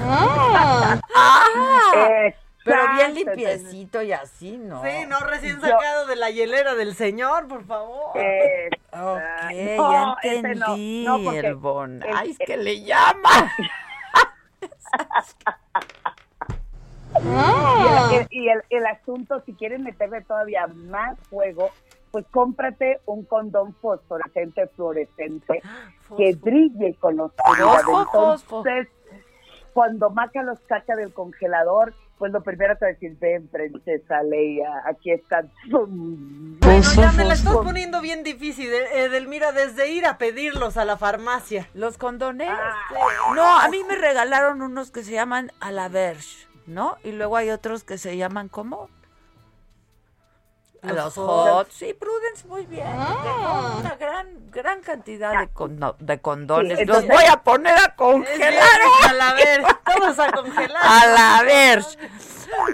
Ah. 0.09 0.97
Pero 2.65 2.93
bien 2.95 3.13
limpiecito 3.13 4.01
y 4.01 4.11
así, 4.11 4.57
¿no? 4.57 4.83
Sí, 4.83 5.05
no 5.07 5.19
recién 5.21 5.55
Yo- 5.61 5.67
sacado 5.69 6.05
de 6.07 6.17
la 6.17 6.29
hielera 6.29 6.75
del 6.75 6.93
señor, 6.95 7.47
por 7.47 7.65
favor. 7.65 8.11
Eh, 8.15 8.69
Ok, 8.91 8.99
no, 9.77 9.91
ya 9.91 10.01
no, 10.05 10.15
entendí. 10.21 11.05
no, 11.05 11.31
el 11.31 11.55
Bonai, 11.55 12.31
el- 12.31 12.37
que 12.45 12.57
le 12.57 12.81
llama. 12.83 13.53
Y, 17.19 18.15
el, 18.15 18.27
y 18.29 18.49
el- 18.49 18.63
el 18.69 18.85
asunto, 18.85 19.41
si 19.45 19.53
quieren 19.53 19.83
meterle 19.83 20.21
todavía 20.21 20.67
más 20.67 21.17
fuego, 21.29 21.69
pues 22.11 22.25
cómprate 22.31 22.99
un 23.05 23.25
condón 23.25 23.73
fosforescente 23.75 24.67
fluorescente 24.67 25.61
que 26.15 26.35
brille 26.35 26.95
con 26.99 27.17
fosfo. 28.11 28.59
Entonces, 28.59 28.87
cuando 29.73 30.09
Maca 30.09 30.43
los 30.43 30.59
saca 30.67 30.95
del 30.95 31.13
congelador, 31.13 31.93
pues 32.17 32.31
lo 32.31 32.41
primero 32.41 32.75
te 32.77 32.85
va 32.85 32.89
a 32.89 32.93
decir, 32.93 33.15
ven, 33.19 33.47
princesa 33.47 34.23
Leia, 34.23 34.81
aquí 34.85 35.11
está. 35.11 35.45
Bueno, 35.69 36.81
ya 36.95 37.11
me 37.11 37.25
la 37.25 37.33
estás 37.33 37.55
poniendo 37.57 38.01
bien 38.01 38.23
difícil, 38.23 38.69
eh, 38.71 39.05
Edelmira, 39.05 39.51
desde 39.51 39.91
ir 39.91 40.05
a 40.05 40.17
pedirlos 40.17 40.77
a 40.77 40.85
la 40.85 40.97
farmacia. 40.97 41.69
¿Los 41.73 41.97
condones? 41.97 42.49
Ah. 42.51 42.73
No, 43.35 43.59
a 43.59 43.67
mí 43.69 43.83
me 43.87 43.95
regalaron 43.95 44.61
unos 44.61 44.91
que 44.91 45.03
se 45.03 45.11
llaman 45.11 45.51
a 45.59 45.71
la 45.71 45.89
Verge, 45.89 46.47
¿no? 46.65 46.97
Y 47.03 47.11
luego 47.11 47.37
hay 47.37 47.51
otros 47.51 47.83
que 47.83 47.97
se 47.97 48.17
llaman 48.17 48.49
¿cómo? 48.49 48.89
Los 50.83 50.95
Los 50.95 51.13
Hot. 51.15 51.49
hot. 51.49 51.69
Sí, 51.71 51.93
Prudence, 51.93 52.47
muy 52.47 52.65
bien. 52.65 52.85
Tengo 52.87 53.77
una 53.79 53.95
gran, 53.99 54.27
gran 54.51 54.81
cantidad 54.81 55.39
de, 55.39 55.47
condo- 55.49 55.95
de 55.99 56.19
condones. 56.19 56.79
Sí, 56.79 56.85
Los 56.85 57.05
voy 57.07 57.23
a 57.29 57.37
poner 57.43 57.75
a 57.77 57.95
congelar. 57.95 58.63
a 59.09 59.13
la 59.13 59.33
ver, 59.33 59.63
todos 59.85 60.19
a 60.19 60.31
congelar. 60.33 60.81
A 60.83 61.07
la 61.07 61.43
Verge. 61.43 61.97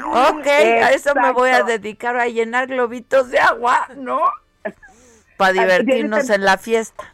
Ok, 0.06 0.46
a 0.48 0.92
eso 0.92 1.16
me 1.16 1.32
voy 1.32 1.50
a 1.50 1.64
dedicar 1.64 2.16
a 2.18 2.28
llenar 2.28 2.68
globitos 2.68 3.30
de 3.32 3.40
agua, 3.40 3.88
¿no? 3.96 4.22
Para 5.38 5.54
divertirnos 5.54 6.30
en 6.30 6.46
la 6.46 6.58
fiesta. 6.58 7.14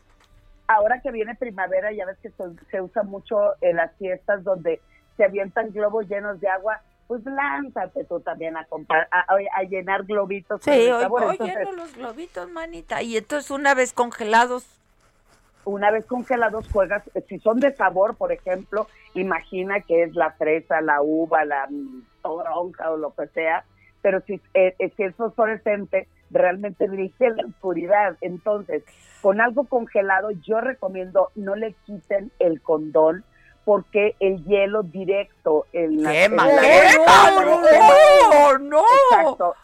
ahora 0.68 1.00
que 1.02 1.12
viene 1.12 1.36
primavera, 1.36 1.92
ya 1.94 2.06
ves 2.06 2.18
que 2.22 2.30
se, 2.32 2.44
se 2.70 2.82
usa 2.82 3.04
mucho 3.04 3.38
en 3.62 3.78
las 3.78 3.92
fiestas 3.98 4.44
donde 4.44 4.82
se 5.18 5.24
avientan 5.24 5.72
globos 5.72 6.08
llenos 6.08 6.40
de 6.42 6.50
agua. 6.50 6.82
Pues 7.10 7.26
lánzate 7.26 8.04
tú 8.04 8.20
también 8.20 8.56
a, 8.56 8.66
comprar, 8.66 9.08
a, 9.10 9.64
llenar 9.64 10.04
globitos. 10.04 10.62
Sí, 10.62 10.70
hoy, 10.92 11.38
lleno 11.40 11.72
los 11.72 11.96
globitos, 11.96 12.48
manita. 12.52 13.02
Y 13.02 13.18
entonces 13.18 13.50
una 13.50 13.74
vez 13.74 13.94
congelados. 13.94 14.68
Una 15.66 15.90
vez 15.90 16.06
congelados 16.06 16.70
juegas, 16.72 17.02
si 17.28 17.40
son 17.40 17.60
de 17.62 17.76
sabor, 17.76 18.16
por 18.16 18.32
ejemplo, 18.32 18.88
imagina 19.16 19.82
que 19.82 20.04
es 20.04 20.14
la 20.14 20.34
fresa, 20.34 20.82
la 20.82 21.02
uva, 21.02 21.46
la 21.46 21.68
toronja 22.22 22.92
o 22.92 22.98
lo 22.98 23.16
que 23.16 23.26
sea, 23.30 23.66
pero 24.04 24.22
si, 24.22 24.40
eh, 24.54 24.76
eh, 24.78 24.94
si 24.96 25.02
es 25.02 25.16
fosforescente, 25.16 26.08
realmente 26.30 26.88
dirige 26.88 27.32
la 27.32 27.44
oscuridad. 27.44 28.18
Entonces, 28.22 28.84
con 29.24 29.42
algo 29.42 29.64
congelado, 29.64 30.30
yo 30.30 30.62
recomiendo 30.62 31.32
no 31.34 31.56
le 31.56 31.74
quiten 31.88 32.32
el 32.38 32.62
condón 32.62 33.24
porque 33.66 34.16
el 34.20 34.44
hielo 34.46 34.84
directo 34.84 35.66
en 35.74 36.04
la, 36.04 36.12
¡Quema! 36.12 36.48
¡No, 38.32 38.58
no! 38.60 38.84
Exacto. 39.12 39.56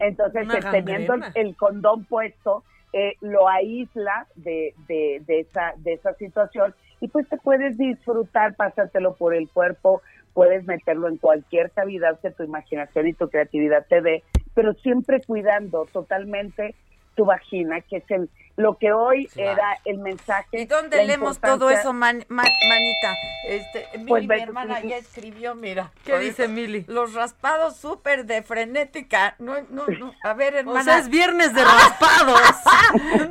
Entonces, 0.00 0.48
teniendo 0.70 1.14
el, 1.34 1.56
condón 1.56 2.04
puesto, 2.04 2.62
eh, 2.92 3.14
lo 3.20 3.48
aísla 3.48 4.26
de, 4.36 4.74
de, 4.86 5.22
de, 5.26 5.40
esa, 5.40 5.74
de 5.78 5.94
esa 5.94 6.14
situación 6.14 6.74
y 7.00 7.08
pues 7.08 7.28
te 7.28 7.36
puedes 7.36 7.76
disfrutar, 7.76 8.54
pasártelo 8.54 9.14
por 9.14 9.34
el 9.34 9.48
cuerpo, 9.48 10.02
puedes 10.34 10.64
meterlo 10.66 11.08
en 11.08 11.16
cualquier 11.16 11.70
cavidad 11.70 12.18
que 12.20 12.30
tu 12.30 12.42
imaginación 12.42 13.08
y 13.08 13.12
tu 13.12 13.28
creatividad 13.28 13.86
te 13.88 14.00
dé, 14.00 14.22
pero 14.54 14.74
siempre 14.74 15.20
cuidando 15.26 15.86
totalmente 15.92 16.74
tu 17.18 17.24
vagina, 17.24 17.80
que 17.80 17.96
es 17.96 18.10
el 18.10 18.30
lo 18.54 18.76
que 18.76 18.92
hoy 18.92 19.28
era 19.36 19.78
el 19.84 19.98
mensaje. 19.98 20.60
¿Y 20.60 20.66
dónde 20.66 21.04
leemos 21.04 21.38
todo 21.38 21.70
eso, 21.70 21.92
manita? 21.92 23.16
Este, 23.46 23.88
pues, 24.06 24.26
mi 24.26 24.40
hermana 24.40 24.80
ya 24.80 24.96
escribió, 24.98 25.54
mira. 25.54 25.92
¿Qué 26.04 26.18
dice 26.18 26.48
Mili? 26.48 26.84
Los 26.88 27.14
raspados 27.14 27.76
súper 27.76 28.24
de 28.24 28.42
frenética. 28.42 29.36
No, 29.38 29.54
no, 29.70 29.86
no. 29.86 30.12
A 30.24 30.34
ver, 30.34 30.56
hermana. 30.56 30.80
O 30.80 30.84
sea, 30.84 30.98
es 30.98 31.08
viernes 31.08 31.54
de 31.54 31.64
raspados. 31.64 32.40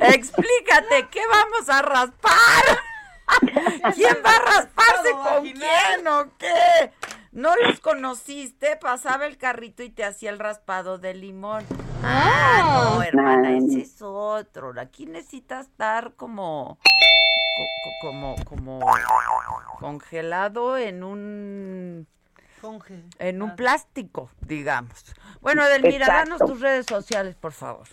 Explícate, 0.14 1.08
¿qué 1.10 1.20
vamos 1.30 1.68
a 1.68 1.82
raspar? 1.82 2.64
¿Quién 3.94 4.16
va 4.24 4.30
a 4.30 4.56
rasparse 4.56 5.12
con 5.12 5.42
quién 5.42 6.08
o 6.08 6.26
qué? 6.38 6.90
¿No 7.38 7.54
los 7.54 7.78
conociste? 7.78 8.76
Pasaba 8.80 9.24
el 9.24 9.38
carrito 9.38 9.84
y 9.84 9.90
te 9.90 10.02
hacía 10.02 10.30
el 10.30 10.40
raspado 10.40 10.98
de 10.98 11.14
limón. 11.14 11.62
Ah, 12.02 12.96
no, 12.96 13.00
hermana, 13.00 13.56
ese 13.56 13.82
es 13.82 14.02
otro. 14.02 14.72
Aquí 14.76 15.06
necesitas 15.06 15.68
estar 15.68 16.14
como, 16.14 16.78
como, 18.00 18.34
como 18.44 18.80
congelado 19.78 20.76
en 20.78 21.04
un 21.04 22.08
en 23.20 23.40
un 23.40 23.54
plástico, 23.54 24.32
digamos. 24.40 25.14
Bueno, 25.40 25.64
Edelmira, 25.64 26.08
danos 26.08 26.40
tus 26.40 26.60
redes 26.60 26.86
sociales, 26.86 27.36
por 27.36 27.52
favor. 27.52 27.86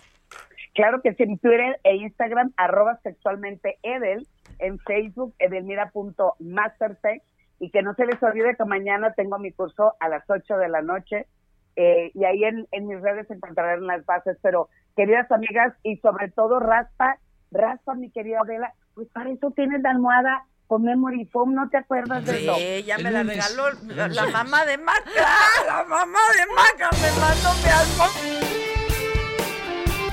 Claro 0.74 1.04
que 1.04 1.14
sí, 1.14 1.22
en 1.22 1.38
Twitter 1.38 1.80
e 1.84 1.98
Instagram, 1.98 2.52
arroba 2.58 3.00
sexualmente 3.04 3.78
Edel, 3.84 4.28
en 4.58 4.80
Facebook, 4.80 5.36
edelmira.mastersex, 5.38 7.24
y 7.60 7.70
que 7.70 7.82
no 7.82 7.94
se 7.96 8.06
les 8.06 8.22
olvide 8.22 8.56
que 8.56 8.66
mañana 8.66 9.14
tengo 9.14 9.38
mi 9.40 9.52
curso 9.52 9.96
a 10.00 10.10
las 10.10 10.24
8 10.30 10.58
de 10.58 10.70
la 10.70 10.82
noche, 10.82 11.28
eh, 11.76 12.12
y 12.14 12.24
ahí 12.24 12.44
en, 12.44 12.88
mis 12.88 13.02
redes 13.02 13.30
encontrarán 13.30 13.86
las 13.86 14.06
bases, 14.06 14.38
pero 14.42 14.70
queridas 14.96 15.30
amigas, 15.32 15.74
y 15.84 15.98
sobre 15.98 16.30
todo 16.32 16.60
raspa, 16.60 17.18
raspa 17.52 17.96
mi 17.96 18.10
querida 18.12 18.40
Adela, 18.42 18.74
pues 18.94 19.08
para 19.10 19.30
eso 19.30 19.52
tienes 19.52 19.82
la 19.82 19.92
almohada 19.92 20.46
con 20.68 20.84
Memory 20.84 21.26
Foam, 21.26 21.54
¿no 21.54 21.70
te 21.70 21.78
acuerdas 21.78 22.26
de 22.26 22.44
eso? 22.44 22.56
Sí, 22.56 22.84
ya 22.84 22.98
me 22.98 23.12
la 23.12 23.24
regaló 23.24 23.66
la, 23.88 24.28
mamá 24.28 24.66
de 24.66 24.78
Maca, 24.78 25.04
la 25.68 25.84
mamá 25.84 26.20
de 26.38 26.46
Maca 26.54 26.90
me 26.92 27.12
mandó 27.20 27.50
mi 27.62 27.70
almohada. 27.70 28.56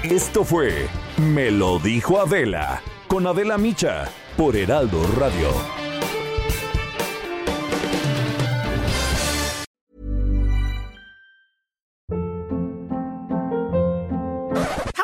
Esto 0.02 0.42
fue 0.42 0.88
Me 1.16 1.50
lo 1.52 1.78
dijo 1.78 2.20
Adela, 2.20 2.80
con 3.06 3.26
Adela 3.26 3.56
Micha, 3.56 4.06
por 4.36 4.56
Heraldo 4.56 5.00
Radio. 5.18 5.81